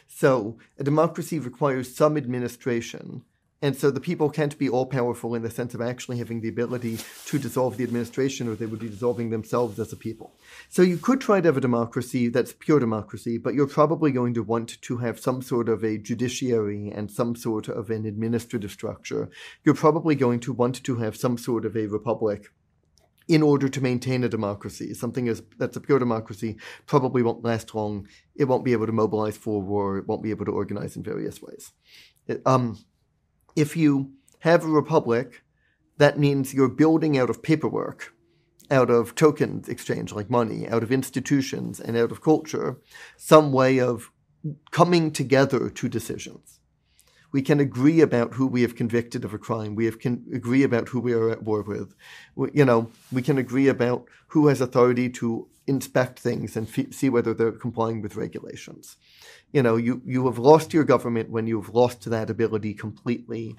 So 0.07 0.59
a 0.79 0.85
democracy 0.85 1.39
requires 1.39 1.95
some 1.95 2.17
administration 2.17 3.23
and 3.63 3.77
so 3.77 3.91
the 3.91 4.01
people 4.01 4.31
can't 4.31 4.57
be 4.59 4.71
all 4.71 4.87
powerful 4.87 5.35
in 5.35 5.43
the 5.43 5.51
sense 5.51 5.75
of 5.75 5.83
actually 5.83 6.17
having 6.17 6.41
the 6.41 6.49
ability 6.49 6.99
to 7.27 7.39
dissolve 7.39 7.77
the 7.77 7.85
administration, 7.85 8.49
or 8.49 8.55
they 8.55 8.65
would 8.65 8.81
be 8.81 8.89
dissolving 8.89 9.29
themselves 9.29 9.79
as 9.79 9.93
a 9.93 9.97
people. 9.97 10.33
So 10.71 10.81
you 10.81 10.97
could 10.97 11.21
try 11.21 11.43
to 11.43 11.49
have 11.49 11.59
a 11.59 11.61
democracy 11.61 12.29
that's 12.29 12.55
pure 12.55 12.81
democracy, 12.81 13.37
but 13.37 13.53
you're 13.53 13.67
probably 13.67 14.13
going 14.13 14.33
to 14.35 14.43
want 14.43 14.81
to 14.81 14.97
have 14.99 15.21
some 15.21 15.43
sort 15.43 15.69
of 15.69 15.85
a 15.85 15.99
judiciary 15.99 16.91
and 16.91 17.11
some 17.11 17.37
sort 17.37 17.69
of 17.69 17.91
an 17.91 18.07
administrative 18.07 18.71
structure. 18.71 19.29
You're 19.63 19.75
probably 19.75 20.15
going 20.15 20.41
to 20.41 20.55
want 20.55 20.83
to 20.83 20.97
have 20.97 21.17
some 21.17 21.37
sort 21.37 21.67
of 21.67 21.77
a 21.77 21.87
republic 21.87 22.47
in 23.29 23.43
order 23.43 23.69
to 23.69 23.81
maintain 23.81 24.25
a 24.25 24.29
democracy. 24.29 24.95
Something 24.95 25.33
that's 25.59 25.77
a 25.77 25.81
pure 25.81 25.99
democracy 25.99 26.57
probably 26.87 27.23
won't 27.23 27.45
last 27.45 27.75
long. 27.75 28.09
It 28.35 28.47
won't 28.47 28.65
be 28.65 28.73
able 28.73 28.87
to 28.87 28.93
mobilize 28.93 29.37
for 29.37 29.61
war. 29.61 29.99
It 29.99 30.09
won't 30.09 30.23
be 30.23 30.31
able 30.31 30.47
to 30.47 30.53
organize 30.53 30.97
in 30.97 31.03
various 31.03 31.41
ways. 31.41 31.73
It, 32.27 32.43
um, 32.45 32.79
if 33.57 33.77
you 33.77 34.13
have 34.41 34.65
a 34.65 34.69
republic, 34.69 35.43
that 35.99 36.19
means 36.19 36.55
you're 36.55 36.69
building 36.69 37.19
out 37.19 37.31
of 37.31 37.43
paperwork, 37.43 38.15
out 38.71 38.91
of 38.91 39.15
token 39.15 39.65
exchange 39.69 40.13
like 40.13 40.31
money, 40.31 40.69
out 40.69 40.83
of 40.83 40.93
institutions, 40.93 41.81
and 41.81 41.97
out 41.97 42.11
of 42.11 42.23
culture, 42.23 42.79
some 43.17 43.53
way 43.53 43.81
of 43.81 44.11
coming 44.71 45.11
together 45.11 45.69
to 45.69 45.89
decisions. 45.89 46.61
We 47.33 47.43
can 47.43 47.61
agree 47.61 48.01
about 48.01 48.35
who 48.35 48.47
we 48.47 48.63
have 48.63 48.75
convicted 48.75 49.25
of 49.25 49.35
a 49.35 49.39
crime. 49.39 49.77
We 49.77 49.89
can 49.93 50.25
agree 50.35 50.65
about 50.65 50.89
who 50.89 51.01
we 51.01 51.13
are 51.13 51.31
at 51.31 51.45
war 51.45 51.63
with. 51.63 51.95
We, 52.35 52.51
you 52.53 52.65
know, 52.65 52.91
we 53.13 53.23
can 53.23 53.39
agree 53.39 53.69
about 53.69 54.07
who 54.29 54.49
has 54.49 54.61
authority 54.61 55.09
to 55.11 55.49
inspect 55.67 56.19
things 56.19 56.57
and 56.57 56.69
see 56.93 57.09
whether 57.09 57.33
they're 57.33 57.53
complying 57.53 58.03
with 58.03 58.17
regulations 58.17 58.97
you 59.53 59.63
know, 59.63 59.77
you, 59.77 60.03
you 60.05 60.27
have 60.27 60.39
lost 60.39 60.73
your 60.73 60.85
government 60.85 61.31
when 61.31 61.47
you've 61.47 61.75
lost 61.75 62.09
that 62.11 62.31
ability 62.31 62.75
completely. 62.75 63.57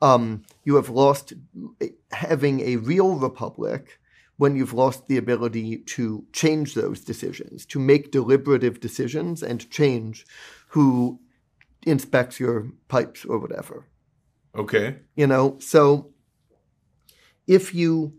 Um, 0.00 0.42
you 0.64 0.76
have 0.76 0.90
lost 0.90 1.32
having 2.12 2.60
a 2.60 2.76
real 2.76 3.16
republic 3.16 3.98
when 4.36 4.54
you've 4.54 4.72
lost 4.72 5.08
the 5.08 5.16
ability 5.16 5.78
to 5.78 6.24
change 6.32 6.74
those 6.74 7.00
decisions, 7.00 7.66
to 7.66 7.78
make 7.78 8.12
deliberative 8.12 8.78
decisions 8.78 9.42
and 9.42 9.68
change 9.70 10.24
who 10.68 11.18
inspects 11.84 12.38
your 12.38 12.68
pipes 12.86 13.24
or 13.24 13.38
whatever. 13.38 13.84
Okay. 14.54 14.96
You 15.16 15.26
know, 15.26 15.58
so 15.60 16.12
if 17.46 17.74
you 17.74 18.12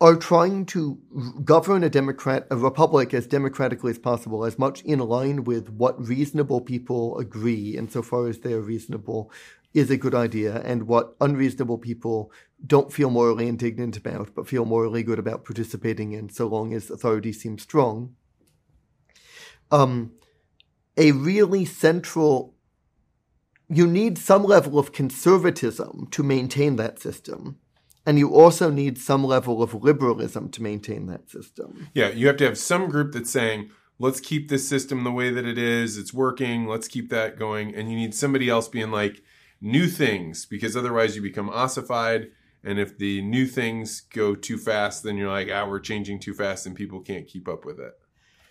are 0.00 0.16
trying 0.16 0.66
to 0.66 0.98
govern 1.44 1.84
a 1.84 1.88
democrat 1.88 2.46
a 2.50 2.56
republic 2.56 3.14
as 3.14 3.26
democratically 3.26 3.90
as 3.90 3.98
possible 3.98 4.44
as 4.44 4.58
much 4.58 4.82
in 4.82 4.98
line 4.98 5.44
with 5.44 5.70
what 5.70 6.08
reasonable 6.08 6.60
people 6.60 7.16
agree 7.18 7.76
insofar 7.76 8.26
as 8.26 8.40
they 8.40 8.52
are 8.52 8.60
reasonable 8.60 9.30
is 9.74 9.90
a 9.90 9.96
good 9.96 10.14
idea 10.14 10.62
and 10.62 10.86
what 10.86 11.16
unreasonable 11.20 11.78
people 11.78 12.32
don't 12.64 12.92
feel 12.92 13.10
morally 13.10 13.48
indignant 13.48 13.96
about 13.96 14.32
but 14.34 14.48
feel 14.48 14.64
morally 14.64 15.02
good 15.02 15.18
about 15.18 15.44
participating 15.44 16.12
in 16.12 16.28
so 16.28 16.46
long 16.46 16.72
as 16.72 16.90
authority 16.90 17.32
seems 17.32 17.62
strong. 17.62 18.14
Um, 19.70 20.12
a 20.96 21.10
really 21.12 21.64
central 21.64 22.54
you 23.68 23.86
need 23.86 24.18
some 24.18 24.44
level 24.44 24.78
of 24.78 24.92
conservatism 24.92 26.06
to 26.10 26.22
maintain 26.22 26.76
that 26.76 27.00
system 27.00 27.58
and 28.06 28.18
you 28.18 28.34
also 28.34 28.70
need 28.70 28.98
some 28.98 29.24
level 29.24 29.62
of 29.62 29.74
liberalism 29.74 30.48
to 30.50 30.62
maintain 30.62 31.06
that 31.06 31.30
system. 31.30 31.88
Yeah, 31.94 32.08
you 32.08 32.26
have 32.26 32.36
to 32.38 32.44
have 32.44 32.58
some 32.58 32.88
group 32.88 33.12
that's 33.12 33.30
saying, 33.30 33.70
let's 33.98 34.20
keep 34.20 34.48
this 34.48 34.68
system 34.68 35.04
the 35.04 35.12
way 35.12 35.30
that 35.30 35.46
it 35.46 35.58
is, 35.58 35.96
it's 35.96 36.12
working, 36.12 36.66
let's 36.66 36.88
keep 36.88 37.10
that 37.10 37.38
going. 37.38 37.74
And 37.74 37.90
you 37.90 37.96
need 37.96 38.14
somebody 38.14 38.48
else 38.48 38.68
being 38.68 38.90
like, 38.90 39.22
new 39.64 39.88
things, 39.88 40.44
because 40.44 40.76
otherwise 40.76 41.16
you 41.16 41.22
become 41.22 41.48
ossified. 41.48 42.30
And 42.62 42.78
if 42.78 42.96
the 42.98 43.22
new 43.22 43.46
things 43.46 44.00
go 44.00 44.34
too 44.34 44.58
fast, 44.58 45.02
then 45.02 45.16
you're 45.16 45.30
like, 45.30 45.48
ah, 45.52 45.66
we're 45.66 45.80
changing 45.80 46.20
too 46.20 46.34
fast 46.34 46.66
and 46.66 46.76
people 46.76 47.00
can't 47.00 47.26
keep 47.26 47.48
up 47.48 47.64
with 47.64 47.80
it. 47.80 47.98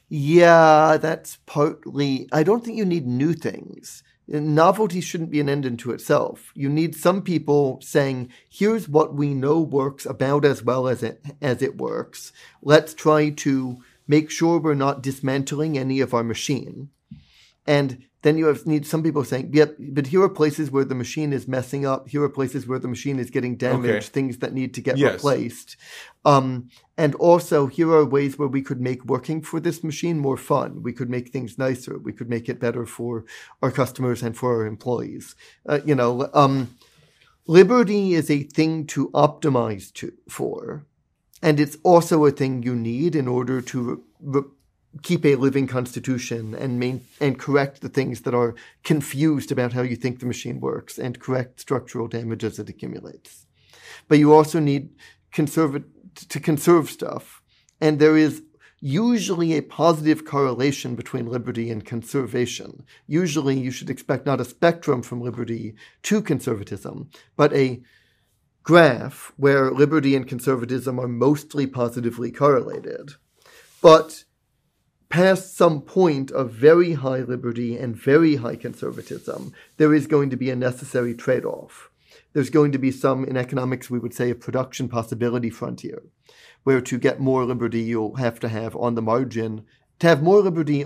Yeah, 0.09 0.97
that's 0.97 1.37
partly. 1.45 2.27
I 2.31 2.43
don't 2.43 2.63
think 2.63 2.77
you 2.77 2.85
need 2.85 3.07
new 3.07 3.33
things 3.33 4.03
novelty 4.27 5.01
shouldn't 5.01 5.31
be 5.31 5.39
an 5.39 5.49
end 5.49 5.65
unto 5.65 5.91
itself. 5.91 6.51
You 6.55 6.69
need 6.69 6.95
some 6.95 7.21
people 7.21 7.79
saying, 7.81 8.29
here's 8.49 8.87
what 8.87 9.13
we 9.13 9.33
know 9.33 9.59
works 9.59 10.05
about 10.05 10.45
as 10.45 10.63
well 10.63 10.87
as 10.87 11.03
it, 11.03 11.23
as 11.41 11.61
it 11.61 11.77
works. 11.77 12.31
Let's 12.61 12.93
try 12.93 13.29
to 13.29 13.77
make 14.07 14.29
sure 14.29 14.59
we're 14.59 14.73
not 14.73 15.01
dismantling 15.01 15.77
any 15.77 15.99
of 15.99 16.13
our 16.13 16.23
machine. 16.23 16.89
And 17.65 18.05
then 18.23 18.37
you 18.37 18.45
have 18.47 18.65
need 18.65 18.87
some 18.87 19.03
people 19.03 19.23
saying, 19.23 19.51
"Yep, 19.53 19.75
but 19.79 20.07
here 20.07 20.23
are 20.23 20.29
places 20.29 20.71
where 20.71 20.85
the 20.85 20.95
machine 20.95 21.33
is 21.33 21.47
messing 21.47 21.85
up. 21.85 22.07
Here 22.09 22.23
are 22.23 22.29
places 22.29 22.65
where 22.65 22.79
the 22.79 22.87
machine 22.87 23.19
is 23.19 23.29
getting 23.29 23.57
damaged. 23.57 24.07
Okay. 24.07 24.13
Things 24.17 24.37
that 24.37 24.53
need 24.53 24.73
to 24.73 24.81
get 24.81 24.97
yes. 24.97 25.13
replaced." 25.13 25.75
Um, 26.25 26.69
and 26.97 27.15
also, 27.15 27.67
here 27.67 27.91
are 27.91 28.05
ways 28.05 28.39
where 28.39 28.47
we 28.47 28.61
could 28.61 28.79
make 28.79 29.03
working 29.05 29.41
for 29.41 29.59
this 29.59 29.83
machine 29.83 30.19
more 30.19 30.37
fun. 30.37 30.81
We 30.81 30.93
could 30.93 31.09
make 31.09 31.29
things 31.29 31.57
nicer. 31.57 31.97
We 31.97 32.13
could 32.13 32.29
make 32.29 32.47
it 32.47 32.61
better 32.61 32.85
for 32.85 33.25
our 33.61 33.71
customers 33.71 34.23
and 34.23 34.37
for 34.37 34.55
our 34.55 34.65
employees. 34.65 35.35
Uh, 35.67 35.81
you 35.85 35.93
know, 35.93 36.29
um, 36.33 36.75
liberty 37.45 38.13
is 38.13 38.31
a 38.31 38.43
thing 38.43 38.87
to 38.87 39.09
optimize 39.09 39.91
to 39.95 40.13
for, 40.29 40.85
and 41.41 41.59
it's 41.59 41.77
also 41.83 42.25
a 42.25 42.31
thing 42.31 42.63
you 42.63 42.75
need 42.75 43.15
in 43.15 43.27
order 43.27 43.61
to. 43.61 43.81
Re- 43.81 43.97
re- 44.21 44.49
keep 45.01 45.25
a 45.25 45.35
living 45.35 45.67
constitution 45.67 46.53
and 46.53 46.79
main, 46.79 47.01
and 47.19 47.39
correct 47.39 47.81
the 47.81 47.89
things 47.89 48.21
that 48.21 48.33
are 48.33 48.55
confused 48.83 49.51
about 49.51 49.73
how 49.73 49.81
you 49.81 49.95
think 49.95 50.19
the 50.19 50.25
machine 50.25 50.59
works 50.59 50.99
and 50.99 51.19
correct 51.19 51.59
structural 51.59 52.07
damage 52.07 52.43
as 52.43 52.59
it 52.59 52.69
accumulates. 52.69 53.45
But 54.07 54.19
you 54.19 54.33
also 54.33 54.59
need 54.59 54.89
conserve 55.31 55.83
to 56.15 56.39
conserve 56.39 56.91
stuff, 56.91 57.41
and 57.81 57.97
there 57.97 58.15
is 58.15 58.43
usually 58.79 59.53
a 59.53 59.61
positive 59.61 60.25
correlation 60.25 60.93
between 60.93 61.25
liberty 61.25 61.71
and 61.71 61.85
conservation. 61.85 62.83
Usually, 63.07 63.57
you 63.57 63.71
should 63.71 63.89
expect 63.89 64.25
not 64.25 64.41
a 64.41 64.45
spectrum 64.45 65.01
from 65.01 65.21
liberty 65.21 65.73
to 66.03 66.21
conservatism, 66.21 67.09
but 67.35 67.53
a 67.53 67.81
graph 68.61 69.31
where 69.37 69.71
liberty 69.71 70.15
and 70.15 70.27
conservatism 70.27 70.99
are 70.99 71.07
mostly 71.07 71.65
positively 71.65 72.31
correlated. 72.31 73.13
But 73.81 74.25
past 75.13 75.55
some 75.55 75.79
point 75.79 76.31
of 76.31 76.49
very 76.49 76.93
high 76.93 77.19
liberty 77.19 77.77
and 77.77 77.95
very 77.95 78.37
high 78.37 78.55
conservatism, 78.55 79.53
there 79.77 79.93
is 79.93 80.07
going 80.07 80.31
to 80.31 80.35
be 80.35 80.49
a 80.49 80.55
necessary 80.55 81.13
trade 81.13 81.45
off. 81.45 81.91
There's 82.33 82.49
going 82.49 82.71
to 82.71 82.79
be 82.79 82.89
some, 82.89 83.23
in 83.23 83.37
economics, 83.37 83.91
we 83.91 83.99
would 83.99 84.15
say 84.15 84.31
a 84.31 84.35
production 84.35 84.89
possibility 84.89 85.51
frontier, 85.51 86.01
where 86.63 86.81
to 86.81 86.97
get 86.97 87.19
more 87.19 87.45
liberty, 87.45 87.81
you'll 87.81 88.15
have 88.15 88.39
to 88.39 88.49
have 88.49 88.75
on 88.75 88.95
the 88.95 89.03
margin, 89.03 89.65
to 89.99 90.07
have 90.07 90.23
more 90.23 90.41
liberty, 90.41 90.83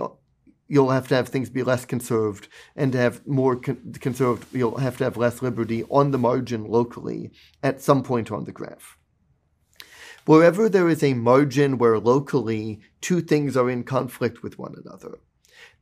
you'll 0.68 0.90
have 0.90 1.08
to 1.08 1.14
have 1.14 1.28
things 1.28 1.48
be 1.48 1.62
less 1.62 1.86
conserved, 1.86 2.48
and 2.76 2.92
to 2.92 2.98
have 2.98 3.26
more 3.26 3.56
con- 3.56 3.94
conserved, 3.98 4.44
you'll 4.52 4.76
have 4.76 4.98
to 4.98 5.04
have 5.04 5.16
less 5.16 5.40
liberty 5.40 5.84
on 5.84 6.10
the 6.10 6.18
margin 6.18 6.66
locally 6.66 7.30
at 7.62 7.80
some 7.80 8.02
point 8.02 8.30
on 8.30 8.44
the 8.44 8.52
graph. 8.52 8.97
Wherever 10.28 10.68
there 10.68 10.90
is 10.90 11.02
a 11.02 11.14
margin 11.14 11.78
where 11.78 11.98
locally 11.98 12.80
two 13.00 13.22
things 13.22 13.56
are 13.56 13.70
in 13.70 13.82
conflict 13.82 14.42
with 14.42 14.58
one 14.58 14.74
another, 14.84 15.20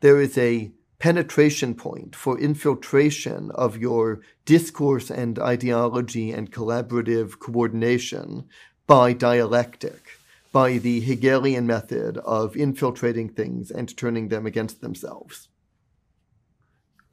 there 0.02 0.20
is 0.20 0.39
a 0.39 0.70
penetration 1.00 1.75
point 1.75 2.15
for 2.15 2.39
infiltration 2.39 3.50
of 3.57 3.76
your 3.76 4.20
discourse 4.44 5.10
and 5.10 5.36
ideology 5.41 6.31
and 6.31 6.52
collaborative 6.52 7.41
coordination 7.41 8.44
by 8.86 9.12
dialectic, 9.12 10.10
by 10.52 10.78
the 10.78 11.00
Hegelian 11.00 11.66
method 11.66 12.18
of 12.18 12.57
infiltrating 12.57 13.28
things 13.28 13.73
and 13.73 13.97
turning 13.97 14.28
them 14.28 14.47
against 14.47 14.81
themselves. 14.81 15.49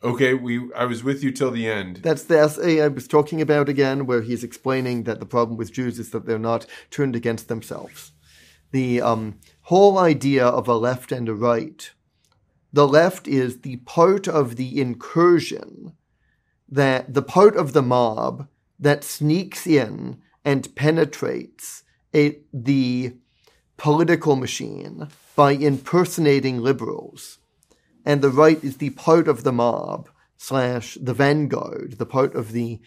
Okay, 0.03 0.33
we 0.33 0.69
I 0.73 0.83
was 0.83 1.01
with 1.01 1.23
you 1.23 1.31
till 1.31 1.51
the 1.51 1.67
end. 1.67 1.97
That's 2.03 2.23
the 2.23 2.39
essay 2.39 2.81
I 2.81 2.89
was 2.89 3.07
talking 3.07 3.41
about 3.41 3.69
again, 3.69 4.05
where 4.05 4.21
he's 4.21 4.43
explaining 4.43 5.03
that 5.03 5.21
the 5.21 5.25
problem 5.25 5.57
with 5.57 5.71
Jews 5.71 5.97
is 5.97 6.11
that 6.11 6.25
they're 6.25 6.37
not 6.37 6.65
turned 6.91 7.15
against 7.15 7.47
themselves. 7.47 8.11
The 8.71 9.01
um, 9.01 9.39
whole 9.61 9.97
idea 9.97 10.45
of 10.45 10.67
a 10.67 10.75
left 10.75 11.13
and 11.13 11.29
a 11.29 11.33
right. 11.33 11.89
The 12.73 12.87
left 12.87 13.27
is 13.27 13.61
the 13.61 13.77
part 13.77 14.27
of 14.27 14.57
the 14.57 14.81
incursion 14.81 15.93
that 16.67 17.13
the 17.13 17.21
part 17.21 17.55
of 17.55 17.71
the 17.71 17.83
mob 17.83 18.47
that 18.79 19.03
sneaks 19.03 19.65
in 19.65 20.21
and 20.43 20.75
penetrates 20.75 21.83
a, 22.13 22.39
the 22.51 23.15
political 23.77 24.35
machine 24.35 25.07
by 25.35 25.51
impersonating 25.51 26.59
liberals 26.59 27.37
and 28.05 28.21
the 28.21 28.29
right 28.29 28.63
is 28.63 28.77
the 28.77 28.91
part 28.91 29.27
of 29.27 29.43
the 29.43 29.51
mob 29.51 30.09
slash 30.37 30.97
the 31.01 31.13
vanguard, 31.13 31.95
the 31.97 32.05
part 32.05 32.35
of 32.35 32.51
the 32.51 32.79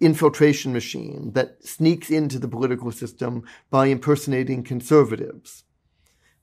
infiltration 0.00 0.72
machine 0.72 1.32
that 1.32 1.64
sneaks 1.64 2.10
into 2.10 2.38
the 2.38 2.48
political 2.48 2.92
system 2.92 3.44
by 3.70 3.86
impersonating 3.86 4.62
conservatives. 4.62 5.64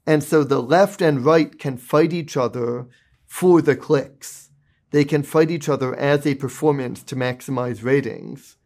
And 0.06 0.24
so 0.24 0.44
the 0.44 0.62
left 0.62 1.02
and 1.02 1.24
right 1.24 1.58
can 1.58 1.78
fight 1.78 2.14
each 2.14 2.36
other 2.36 2.88
for 3.26 3.62
the 3.62 3.76
clicks. 3.76 4.50
They 4.92 5.06
can 5.06 5.24
fight 5.24 5.50
each 5.50 5.70
other 5.70 5.96
as 5.96 6.26
a 6.26 6.36
performance 6.36 7.02
to 7.04 7.16
maximize 7.16 7.84
ratings, 7.84 8.58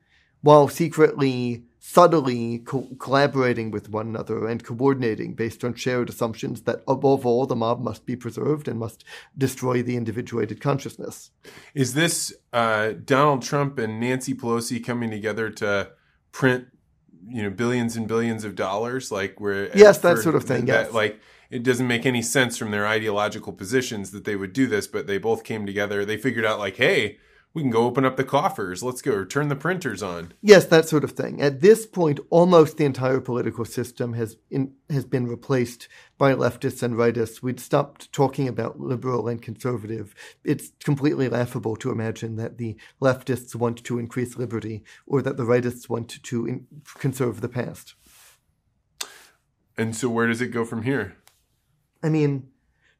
while 0.41 0.67
secretly 0.67 1.63
subtly 1.89 2.59
co- 2.59 2.89
collaborating 2.99 3.71
with 3.71 3.89
one 3.89 4.07
another 4.07 4.45
and 4.45 4.61
coordinating 4.61 5.33
based 5.33 5.63
on 5.63 5.73
shared 5.73 6.09
assumptions 6.09 6.63
that 6.63 6.83
above 6.85 7.25
all 7.25 7.45
the 7.45 7.55
mob 7.55 7.79
must 7.79 8.05
be 8.05 8.13
preserved 8.13 8.67
and 8.67 8.77
must 8.77 9.05
destroy 9.37 9.81
the 9.81 9.95
individuated 9.95 10.59
consciousness. 10.59 11.31
Is 11.73 11.93
this 11.93 12.33
uh, 12.51 12.91
Donald 13.05 13.41
Trump 13.41 13.79
and 13.79 14.01
Nancy 14.01 14.33
Pelosi 14.33 14.83
coming 14.83 15.09
together 15.09 15.49
to 15.49 15.91
print, 16.33 16.67
you 17.25 17.41
know, 17.41 17.49
billions 17.49 17.95
and 17.95 18.05
billions 18.05 18.43
of 18.43 18.55
dollars? 18.55 19.09
Like 19.09 19.39
where 19.39 19.75
yes, 19.75 19.99
that 19.99 20.17
sort 20.17 20.35
of 20.35 20.43
thing. 20.43 20.65
That, 20.65 20.87
yes. 20.87 20.93
like 20.93 21.21
it 21.49 21.63
doesn't 21.63 21.87
make 21.87 22.05
any 22.05 22.21
sense 22.21 22.57
from 22.57 22.71
their 22.71 22.85
ideological 22.85 23.53
positions 23.53 24.11
that 24.11 24.25
they 24.25 24.35
would 24.35 24.51
do 24.51 24.67
this, 24.67 24.87
but 24.87 25.07
they 25.07 25.19
both 25.19 25.45
came 25.45 25.65
together. 25.65 26.03
They 26.03 26.17
figured 26.17 26.45
out 26.45 26.59
like, 26.59 26.75
hey 26.75 27.17
we 27.57 27.63
can 27.63 27.71
go 27.71 27.85
open 27.85 28.05
up 28.05 28.17
the 28.17 28.23
coffers. 28.23 28.83
Let's 28.83 29.01
go 29.01 29.25
turn 29.25 29.47
the 29.47 29.55
printers 29.55 30.03
on. 30.03 30.31
Yes, 30.43 30.65
that 30.65 30.87
sort 30.87 31.03
of 31.03 31.13
thing. 31.13 31.41
At 31.41 31.59
this 31.59 31.87
point, 31.87 32.19
almost 32.29 32.77
the 32.77 32.85
entire 32.85 33.19
political 33.19 33.65
system 33.65 34.13
has 34.13 34.37
in, 34.51 34.75
has 34.91 35.05
been 35.05 35.25
replaced 35.25 35.87
by 36.19 36.33
leftists 36.33 36.83
and 36.83 36.93
rightists. 36.93 37.41
We'd 37.41 37.59
stopped 37.59 38.13
talking 38.13 38.47
about 38.47 38.79
liberal 38.79 39.27
and 39.27 39.41
conservative. 39.41 40.13
It's 40.43 40.69
completely 40.83 41.29
laughable 41.29 41.75
to 41.77 41.89
imagine 41.89 42.35
that 42.35 42.59
the 42.59 42.77
leftists 43.01 43.55
want 43.55 43.83
to 43.85 43.97
increase 43.97 44.37
liberty 44.37 44.83
or 45.07 45.23
that 45.23 45.37
the 45.37 45.43
rightists 45.43 45.89
want 45.89 46.09
to 46.21 46.45
in, 46.45 46.67
conserve 46.99 47.41
the 47.41 47.49
past. 47.49 47.95
And 49.75 49.95
so, 49.95 50.09
where 50.09 50.27
does 50.27 50.41
it 50.41 50.49
go 50.49 50.63
from 50.63 50.83
here? 50.83 51.17
I 52.03 52.09
mean, 52.09 52.49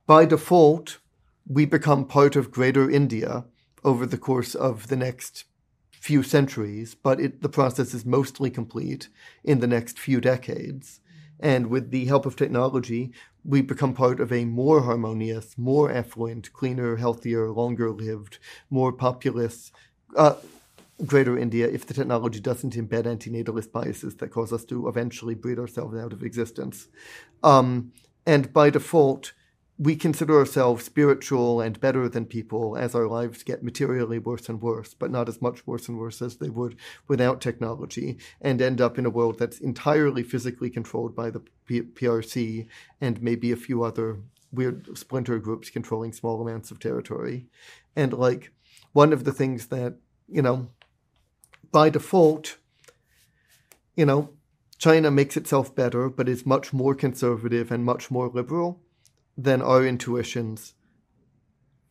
by 0.08 0.26
default, 0.26 0.98
we 1.46 1.66
become 1.66 2.08
part 2.08 2.36
of 2.36 2.50
Greater 2.50 2.90
India 2.90 3.46
over 3.88 4.06
the 4.06 4.18
course 4.18 4.54
of 4.54 4.90
the 4.90 4.98
next 4.98 5.46
few 5.92 6.22
centuries, 6.22 6.94
but 6.94 7.22
it, 7.22 7.42
the 7.42 7.56
process 7.60 7.94
is 7.94 8.06
mostly 8.06 8.50
complete 8.50 9.08
in 9.46 9.62
the 9.62 9.74
next 9.76 9.98
few 9.98 10.20
decades. 10.20 11.00
And 11.40 11.68
with 11.68 11.92
the 11.92 12.04
help 12.04 12.26
of 12.26 12.36
technology, 12.36 13.14
we 13.46 13.62
become 13.62 13.94
part 13.94 14.20
of 14.20 14.34
a 14.34 14.44
more 14.44 14.82
harmonious, 14.82 15.58
more 15.58 15.90
affluent, 15.90 16.52
cleaner, 16.52 16.98
healthier, 16.98 17.50
longer 17.50 17.90
lived, 17.90 18.40
more 18.70 18.92
populous, 18.92 19.72
uh, 20.18 20.36
greater 21.06 21.38
India 21.38 21.66
if 21.68 21.86
the 21.86 21.94
technology 21.94 22.42
doesn't 22.42 22.76
embed 22.76 23.06
antinatalist 23.06 23.72
biases 23.72 24.16
that 24.16 24.32
cause 24.32 24.52
us 24.52 24.66
to 24.66 24.90
eventually 24.90 25.36
breed 25.36 25.60
ourselves 25.60 25.96
out 25.96 26.12
of 26.12 26.24
existence. 26.24 26.90
Um, 27.42 27.94
and 28.26 28.52
by 28.52 28.70
default, 28.70 29.32
we 29.80 29.96
consider 29.96 30.38
ourselves 30.40 30.86
spiritual 30.86 31.62
and 31.62 31.80
better 31.80 32.10
than 32.10 32.26
people 32.26 32.76
as 32.76 32.96
our 32.96 33.08
lives 33.08 33.44
get 33.44 33.64
materially 33.64 34.18
worse 34.18 34.50
and 34.50 34.60
worse, 34.60 34.96
but 34.96 35.12
not 35.12 35.30
as 35.30 35.40
much 35.42 35.66
worse 35.68 35.88
and 35.88 36.00
worse 36.00 36.22
as 36.22 36.38
they 36.38 36.50
would 36.50 36.76
without 37.08 37.42
technology, 37.42 38.18
and 38.42 38.60
end 38.60 38.82
up 38.82 38.98
in 38.98 39.06
a 39.06 39.12
world 39.12 39.38
that's 39.38 39.60
entirely 39.60 40.24
physically 40.24 40.70
controlled 40.70 41.16
by 41.16 41.30
the 41.30 41.42
P- 41.66 41.82
PRC 41.82 42.68
and 43.00 43.22
maybe 43.22 43.52
a 43.52 43.58
few 43.58 43.84
other 43.84 44.18
weird 44.52 44.98
splinter 44.98 45.38
groups 45.38 45.70
controlling 45.70 46.12
small 46.12 46.42
amounts 46.42 46.72
of 46.72 46.80
territory. 46.80 47.46
And 47.96 48.14
like 48.14 48.52
one 48.94 49.14
of 49.14 49.26
the 49.26 49.34
things 49.34 49.68
that, 49.68 49.98
you 50.28 50.42
know, 50.42 50.70
by 51.72 51.92
default, 51.92 52.58
you 53.96 54.06
know, 54.06 54.30
China 54.80 55.12
makes 55.12 55.38
itself 55.38 55.76
better, 55.76 56.10
but 56.10 56.30
is 56.30 56.46
much 56.46 56.74
more 56.74 56.96
conservative 56.96 57.72
and 57.72 57.84
much 57.84 58.10
more 58.10 58.30
liberal 58.30 58.82
than 59.38 59.62
our 59.62 59.86
intuitions. 59.86 60.74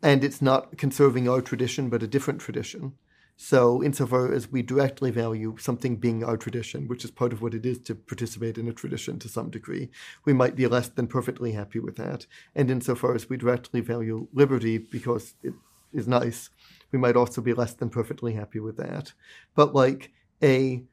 And 0.02 0.25
it's 0.25 0.42
not 0.42 0.76
conserving 0.76 1.28
our 1.28 1.41
tradition, 1.41 1.89
but 1.89 2.02
a 2.02 2.08
different 2.08 2.41
tradition. 2.41 2.94
So, 3.39 3.83
insofar 3.83 4.33
as 4.33 4.50
we 4.50 4.62
directly 4.62 5.10
value 5.10 5.57
something 5.58 5.97
being 5.97 6.25
our 6.25 6.39
tradition, 6.39 6.89
which 6.89 7.05
is 7.05 7.10
part 7.10 7.34
of 7.34 7.42
what 7.42 7.52
it 7.52 7.66
is 7.66 7.78
to 7.81 7.94
participate 7.94 8.57
in 8.57 8.66
a 8.66 8.73
tradition 8.73 9.18
to 9.18 9.28
some 9.28 9.50
degree, 9.50 9.91
we 10.25 10.33
might 10.33 10.57
be 10.57 10.66
less 10.66 10.89
than 10.89 11.07
perfectly 11.07 11.52
happy 11.52 11.78
with 11.78 11.97
that. 11.97 12.26
And 12.55 12.70
insofar 12.70 13.15
as 13.15 13.28
we 13.28 13.36
directly 13.36 13.81
value 13.81 14.26
liberty 14.33 14.78
because 14.78 15.34
it 15.42 15.52
is 15.92 16.08
nice, 16.08 16.49
we 16.92 16.99
might 16.99 17.16
also 17.16 17.42
be 17.42 17.52
less 17.52 17.75
than 17.75 17.91
perfectly 17.91 18.33
happy 18.33 18.58
with 18.58 18.78
that. 18.78 19.12
But 19.55 19.75
like 19.75 20.12
a 20.42 20.84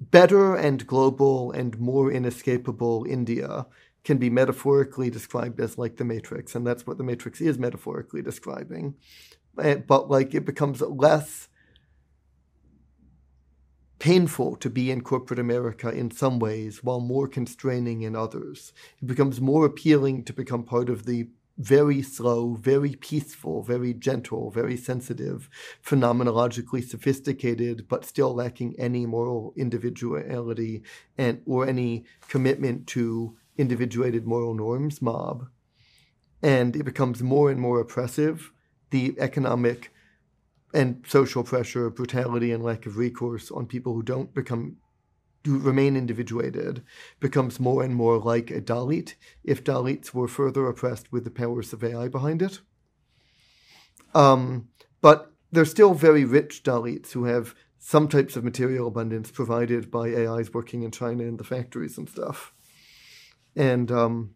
better 0.00 0.56
and 0.56 0.86
global 0.86 1.52
and 1.52 1.78
more 1.78 2.10
inescapable 2.10 3.04
India 3.08 3.66
can 4.08 4.16
be 4.16 4.30
metaphorically 4.30 5.10
described 5.10 5.60
as 5.60 5.76
like 5.76 5.98
the 5.98 6.04
Matrix, 6.04 6.54
and 6.54 6.66
that's 6.66 6.86
what 6.86 6.96
the 6.96 7.04
Matrix 7.04 7.42
is 7.42 7.58
metaphorically 7.58 8.22
describing. 8.22 8.94
Eh, 9.62 9.74
but 9.74 10.08
like 10.08 10.34
it 10.34 10.46
becomes 10.46 10.80
less 10.80 11.48
painful 13.98 14.56
to 14.56 14.70
be 14.70 14.90
in 14.90 15.02
corporate 15.02 15.38
America 15.38 15.90
in 15.90 16.10
some 16.10 16.38
ways, 16.38 16.82
while 16.82 17.00
more 17.00 17.28
constraining 17.28 18.00
in 18.00 18.16
others. 18.16 18.72
It 19.02 19.06
becomes 19.06 19.42
more 19.42 19.66
appealing 19.66 20.24
to 20.24 20.32
become 20.32 20.62
part 20.62 20.88
of 20.88 21.04
the 21.04 21.28
very 21.58 22.00
slow, 22.00 22.54
very 22.54 22.94
peaceful, 22.94 23.62
very 23.62 23.92
gentle, 23.92 24.50
very 24.50 24.78
sensitive, 24.78 25.50
phenomenologically 25.84 26.82
sophisticated, 26.82 27.86
but 27.88 28.06
still 28.06 28.34
lacking 28.34 28.74
any 28.78 29.04
moral 29.04 29.52
individuality 29.54 30.82
and 31.18 31.42
or 31.44 31.68
any 31.68 32.06
commitment 32.28 32.86
to 32.86 33.36
individuated 33.58 34.26
moral 34.26 34.54
norms 34.54 35.02
mob. 35.02 35.48
And 36.42 36.76
it 36.76 36.84
becomes 36.84 37.22
more 37.22 37.50
and 37.50 37.60
more 37.60 37.80
oppressive. 37.80 38.52
The 38.90 39.16
economic 39.18 39.92
and 40.72 41.04
social 41.06 41.42
pressure, 41.42 41.90
brutality, 41.90 42.52
and 42.52 42.62
lack 42.62 42.86
of 42.86 42.96
recourse 42.96 43.50
on 43.50 43.66
people 43.66 43.94
who 43.94 44.02
don't 44.02 44.32
become 44.34 44.76
who 45.44 45.58
remain 45.58 45.96
individuated 45.96 46.82
becomes 47.20 47.60
more 47.60 47.82
and 47.82 47.94
more 47.94 48.18
like 48.18 48.50
a 48.50 48.60
Dalit 48.60 49.14
if 49.44 49.64
Dalits 49.64 50.12
were 50.12 50.28
further 50.28 50.66
oppressed 50.66 51.10
with 51.12 51.24
the 51.24 51.30
powers 51.30 51.72
of 51.72 51.82
AI 51.82 52.08
behind 52.08 52.42
it. 52.42 52.60
Um, 54.14 54.68
but 55.00 55.32
they're 55.50 55.64
still 55.64 55.94
very 55.94 56.24
rich 56.24 56.62
Dalits 56.62 57.12
who 57.12 57.24
have 57.24 57.54
some 57.78 58.08
types 58.08 58.36
of 58.36 58.44
material 58.44 58.88
abundance 58.88 59.30
provided 59.30 59.90
by 59.90 60.08
AIs 60.08 60.52
working 60.52 60.82
in 60.82 60.90
China 60.90 61.22
in 61.22 61.36
the 61.36 61.44
factories 61.44 61.96
and 61.96 62.08
stuff. 62.08 62.52
And 63.58 63.90
um, 63.90 64.34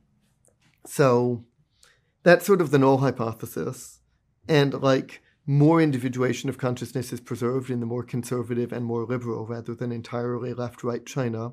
so 0.84 1.44
that's 2.25 2.44
sort 2.44 2.60
of 2.60 2.73
the 2.73 2.78
null 2.78 2.99
hypothesis. 2.99 4.01
And 4.49 4.75
like 4.83 5.23
more 5.47 5.81
individuation 5.81 6.49
of 6.49 6.59
consciousness 6.59 7.12
is 7.12 7.20
preserved 7.20 7.70
in 7.70 7.78
the 7.78 7.86
more 7.86 8.02
conservative 8.02 8.73
and 8.73 8.84
more 8.84 9.05
liberal 9.05 9.47
rather 9.47 9.75
than 9.75 9.92
entirely 9.92 10.52
left 10.52 10.83
right 10.83 11.07
China 11.07 11.52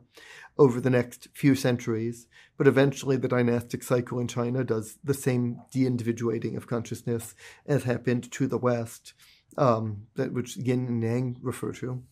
over 0.58 0.82
the 0.82 0.90
next 0.90 1.28
few 1.34 1.54
centuries. 1.54 2.28
But 2.58 2.68
eventually, 2.68 3.18
the 3.18 3.28
dynastic 3.28 3.84
cycle 3.84 4.20
in 4.20 4.28
China 4.28 4.64
does 4.64 4.98
the 5.04 5.14
same 5.14 5.62
de 5.72 5.86
individuating 5.86 6.58
of 6.58 6.68
consciousness 6.68 7.36
as 7.68 7.84
happened 7.84 8.32
to 8.32 8.48
the 8.48 8.58
West, 8.58 9.14
um, 9.58 10.08
that 10.16 10.34
which 10.34 10.58
Yin 10.58 10.88
and 10.88 11.04
Yang 11.04 11.38
refer 11.42 11.72
to. 11.74 12.04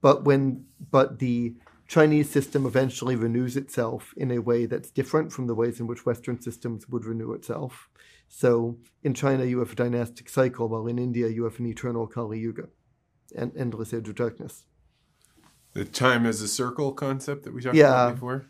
But 0.00 0.24
when 0.24 0.66
but 0.90 1.18
the 1.18 1.56
Chinese 1.90 2.30
system 2.30 2.66
eventually 2.66 3.16
renews 3.16 3.56
itself 3.56 4.14
in 4.16 4.30
a 4.30 4.38
way 4.38 4.64
that's 4.64 4.92
different 4.92 5.32
from 5.32 5.48
the 5.48 5.56
ways 5.56 5.80
in 5.80 5.88
which 5.88 6.06
Western 6.06 6.40
systems 6.40 6.88
would 6.88 7.04
renew 7.04 7.32
itself. 7.32 7.88
So 8.28 8.78
in 9.02 9.12
China, 9.12 9.44
you 9.44 9.58
have 9.58 9.72
a 9.72 9.74
dynastic 9.74 10.28
cycle, 10.28 10.68
while 10.68 10.86
in 10.86 11.00
India, 11.00 11.26
you 11.26 11.42
have 11.42 11.58
an 11.58 11.66
eternal 11.66 12.06
Kali 12.06 12.38
Yuga, 12.38 12.68
and 13.34 13.50
endless 13.56 13.92
age 13.92 14.08
of 14.08 14.14
darkness. 14.14 14.62
The 15.72 15.84
time 15.84 16.26
as 16.26 16.40
a 16.40 16.46
circle 16.46 16.92
concept 16.92 17.42
that 17.42 17.52
we 17.52 17.60
talked 17.60 17.74
yeah. 17.74 18.04
about 18.04 18.14
before. 18.14 18.46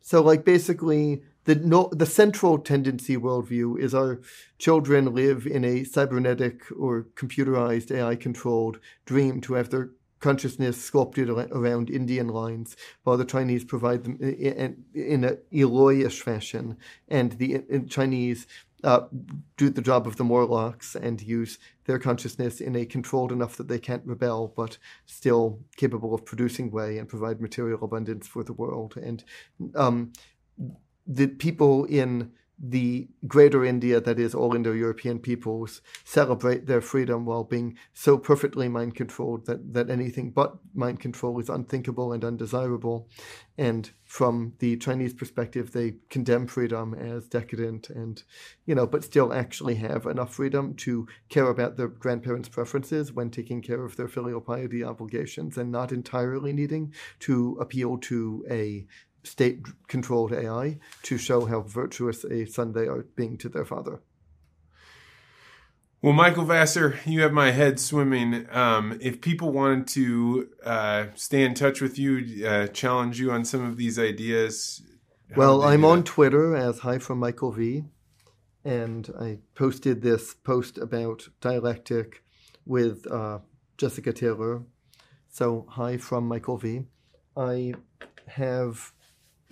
So, 0.00 0.20
like, 0.20 0.44
basically, 0.44 1.22
the 1.44 1.54
no, 1.54 1.88
the 1.92 2.04
central 2.04 2.58
tendency 2.58 3.16
worldview 3.16 3.78
is 3.78 3.94
our 3.94 4.20
children 4.58 5.14
live 5.14 5.46
in 5.46 5.64
a 5.64 5.84
cybernetic 5.84 6.62
or 6.76 7.06
computerized 7.14 7.92
AI 7.92 8.16
controlled 8.16 8.80
dream 9.06 9.40
to 9.42 9.54
have 9.54 9.70
their 9.70 9.90
consciousness 10.22 10.82
sculpted 10.82 11.28
around 11.28 11.90
Indian 11.90 12.28
lines, 12.28 12.76
while 13.02 13.18
the 13.18 13.24
Chinese 13.26 13.64
provide 13.64 14.04
them 14.04 14.16
in, 14.20 14.84
in 14.94 15.24
a 15.24 15.36
Eloi-ish 15.52 16.22
fashion, 16.22 16.78
and 17.08 17.32
the 17.32 17.62
Chinese 17.88 18.46
uh, 18.84 19.02
do 19.56 19.68
the 19.70 19.82
job 19.82 20.06
of 20.06 20.16
the 20.16 20.24
Morlocks 20.24 20.96
and 20.96 21.20
use 21.20 21.58
their 21.84 21.98
consciousness 21.98 22.60
in 22.60 22.74
a 22.74 22.84
controlled 22.86 23.32
enough 23.32 23.56
that 23.56 23.68
they 23.68 23.78
can't 23.78 24.04
rebel, 24.06 24.52
but 24.56 24.78
still 25.06 25.60
capable 25.76 26.14
of 26.14 26.24
producing 26.24 26.70
way 26.70 26.98
and 26.98 27.08
provide 27.08 27.40
material 27.40 27.84
abundance 27.84 28.26
for 28.26 28.42
the 28.42 28.52
world. 28.52 28.96
And 28.96 29.22
um, 29.74 30.12
the 31.06 31.28
people 31.28 31.84
in 31.84 32.32
the 32.64 33.08
greater 33.26 33.64
India, 33.64 34.00
that 34.00 34.20
is, 34.20 34.36
all 34.36 34.54
Indo 34.54 34.72
European 34.72 35.18
peoples, 35.18 35.82
celebrate 36.04 36.66
their 36.66 36.80
freedom 36.80 37.24
while 37.24 37.42
being 37.42 37.76
so 37.92 38.16
perfectly 38.16 38.68
mind 38.68 38.94
controlled 38.94 39.46
that, 39.46 39.74
that 39.74 39.90
anything 39.90 40.30
but 40.30 40.58
mind 40.72 41.00
control 41.00 41.40
is 41.40 41.48
unthinkable 41.48 42.12
and 42.12 42.24
undesirable. 42.24 43.08
And 43.58 43.90
from 44.04 44.54
the 44.60 44.76
Chinese 44.76 45.12
perspective, 45.12 45.72
they 45.72 45.94
condemn 46.08 46.46
freedom 46.46 46.94
as 46.94 47.26
decadent 47.26 47.90
and, 47.90 48.22
you 48.64 48.76
know, 48.76 48.86
but 48.86 49.02
still 49.02 49.32
actually 49.32 49.74
have 49.76 50.06
enough 50.06 50.32
freedom 50.32 50.74
to 50.74 51.08
care 51.28 51.48
about 51.48 51.76
their 51.76 51.88
grandparents' 51.88 52.48
preferences 52.48 53.12
when 53.12 53.30
taking 53.30 53.60
care 53.60 53.84
of 53.84 53.96
their 53.96 54.08
filial 54.08 54.40
piety 54.40 54.84
obligations 54.84 55.58
and 55.58 55.72
not 55.72 55.90
entirely 55.90 56.52
needing 56.52 56.94
to 57.18 57.58
appeal 57.60 57.98
to 57.98 58.44
a 58.48 58.86
state 59.22 59.66
controlled 59.88 60.32
AI 60.32 60.78
to 61.02 61.18
show 61.18 61.46
how 61.46 61.60
virtuous 61.60 62.24
a 62.24 62.44
son 62.46 62.72
they 62.72 62.86
are 62.86 63.06
being 63.16 63.36
to 63.38 63.48
their 63.48 63.64
father. 63.64 64.00
Well, 66.00 66.12
Michael 66.12 66.44
Vassar, 66.44 66.98
you 67.06 67.22
have 67.22 67.32
my 67.32 67.52
head 67.52 67.78
swimming. 67.78 68.48
Um, 68.50 68.98
if 69.00 69.20
people 69.20 69.52
wanted 69.52 69.86
to 69.88 70.48
uh, 70.64 71.06
stay 71.14 71.44
in 71.44 71.54
touch 71.54 71.80
with 71.80 71.96
you, 71.96 72.44
uh, 72.44 72.66
challenge 72.66 73.20
you 73.20 73.30
on 73.30 73.44
some 73.44 73.64
of 73.64 73.76
these 73.76 74.00
ideas, 74.00 74.82
well, 75.34 75.62
I'm 75.62 75.82
on 75.86 76.04
Twitter 76.04 76.54
as 76.54 76.80
Hi 76.80 76.98
from 76.98 77.18
Michael 77.18 77.52
V, 77.52 77.84
and 78.64 79.08
I 79.18 79.38
posted 79.54 80.02
this 80.02 80.34
post 80.34 80.76
about 80.76 81.28
dialectic 81.40 82.22
with 82.66 83.10
uh, 83.10 83.38
Jessica 83.78 84.12
Taylor. 84.12 84.62
So, 85.30 85.64
hi 85.70 85.96
from 85.96 86.28
Michael 86.28 86.58
V. 86.58 86.82
I 87.34 87.72
have 88.26 88.92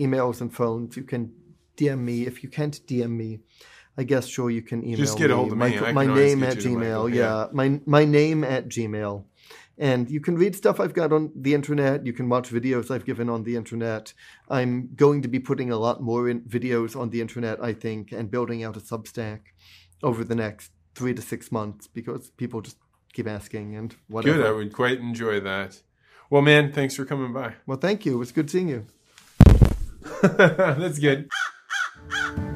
emails 0.00 0.40
and 0.40 0.52
phones. 0.52 0.96
You 0.96 1.04
can 1.04 1.32
DM 1.76 2.00
me. 2.00 2.26
If 2.26 2.42
you 2.42 2.48
can't 2.48 2.74
DM 2.86 3.10
me, 3.10 3.40
I 3.96 4.04
guess 4.04 4.26
sure 4.26 4.50
you 4.50 4.62
can 4.62 4.82
email 4.82 4.98
me. 4.98 5.04
Just 5.04 5.18
get 5.18 5.28
me. 5.28 5.34
a 5.34 5.36
hold 5.36 5.52
of 5.52 5.58
me. 5.58 5.78
My, 5.78 5.92
my 5.92 6.06
name 6.06 6.42
at 6.42 6.56
Gmail. 6.56 7.14
Yeah. 7.14 7.46
my 7.52 7.80
my 7.86 8.04
name 8.04 8.44
at 8.44 8.68
Gmail. 8.68 9.24
And 9.78 10.10
you 10.10 10.20
can 10.20 10.36
read 10.36 10.54
stuff 10.54 10.78
I've 10.78 10.92
got 10.92 11.10
on 11.10 11.32
the 11.34 11.54
internet. 11.54 12.04
You 12.04 12.12
can 12.12 12.28
watch 12.28 12.50
videos 12.50 12.90
I've 12.90 13.06
given 13.06 13.30
on 13.30 13.44
the 13.44 13.56
internet. 13.56 14.12
I'm 14.50 14.90
going 14.94 15.22
to 15.22 15.28
be 15.28 15.38
putting 15.38 15.70
a 15.70 15.78
lot 15.78 16.02
more 16.02 16.28
in 16.28 16.42
videos 16.42 16.94
on 16.94 17.08
the 17.08 17.22
internet, 17.22 17.64
I 17.64 17.72
think, 17.72 18.12
and 18.12 18.30
building 18.30 18.62
out 18.62 18.76
a 18.76 18.80
Substack 18.80 19.40
over 20.02 20.22
the 20.22 20.34
next 20.34 20.70
three 20.94 21.14
to 21.14 21.22
six 21.22 21.50
months 21.50 21.86
because 21.86 22.28
people 22.36 22.60
just 22.60 22.76
keep 23.14 23.26
asking 23.26 23.74
and 23.74 23.96
whatever. 24.08 24.36
Good. 24.36 24.46
I 24.46 24.52
would 24.52 24.72
quite 24.74 24.98
enjoy 24.98 25.40
that. 25.40 25.80
Well, 26.28 26.42
man, 26.42 26.72
thanks 26.72 26.94
for 26.94 27.06
coming 27.06 27.32
by. 27.32 27.54
Well, 27.66 27.78
thank 27.78 28.04
you. 28.04 28.14
It 28.14 28.18
was 28.18 28.32
good 28.32 28.50
seeing 28.50 28.68
you. 28.68 28.86
That's 30.22 30.98
good. 30.98 31.28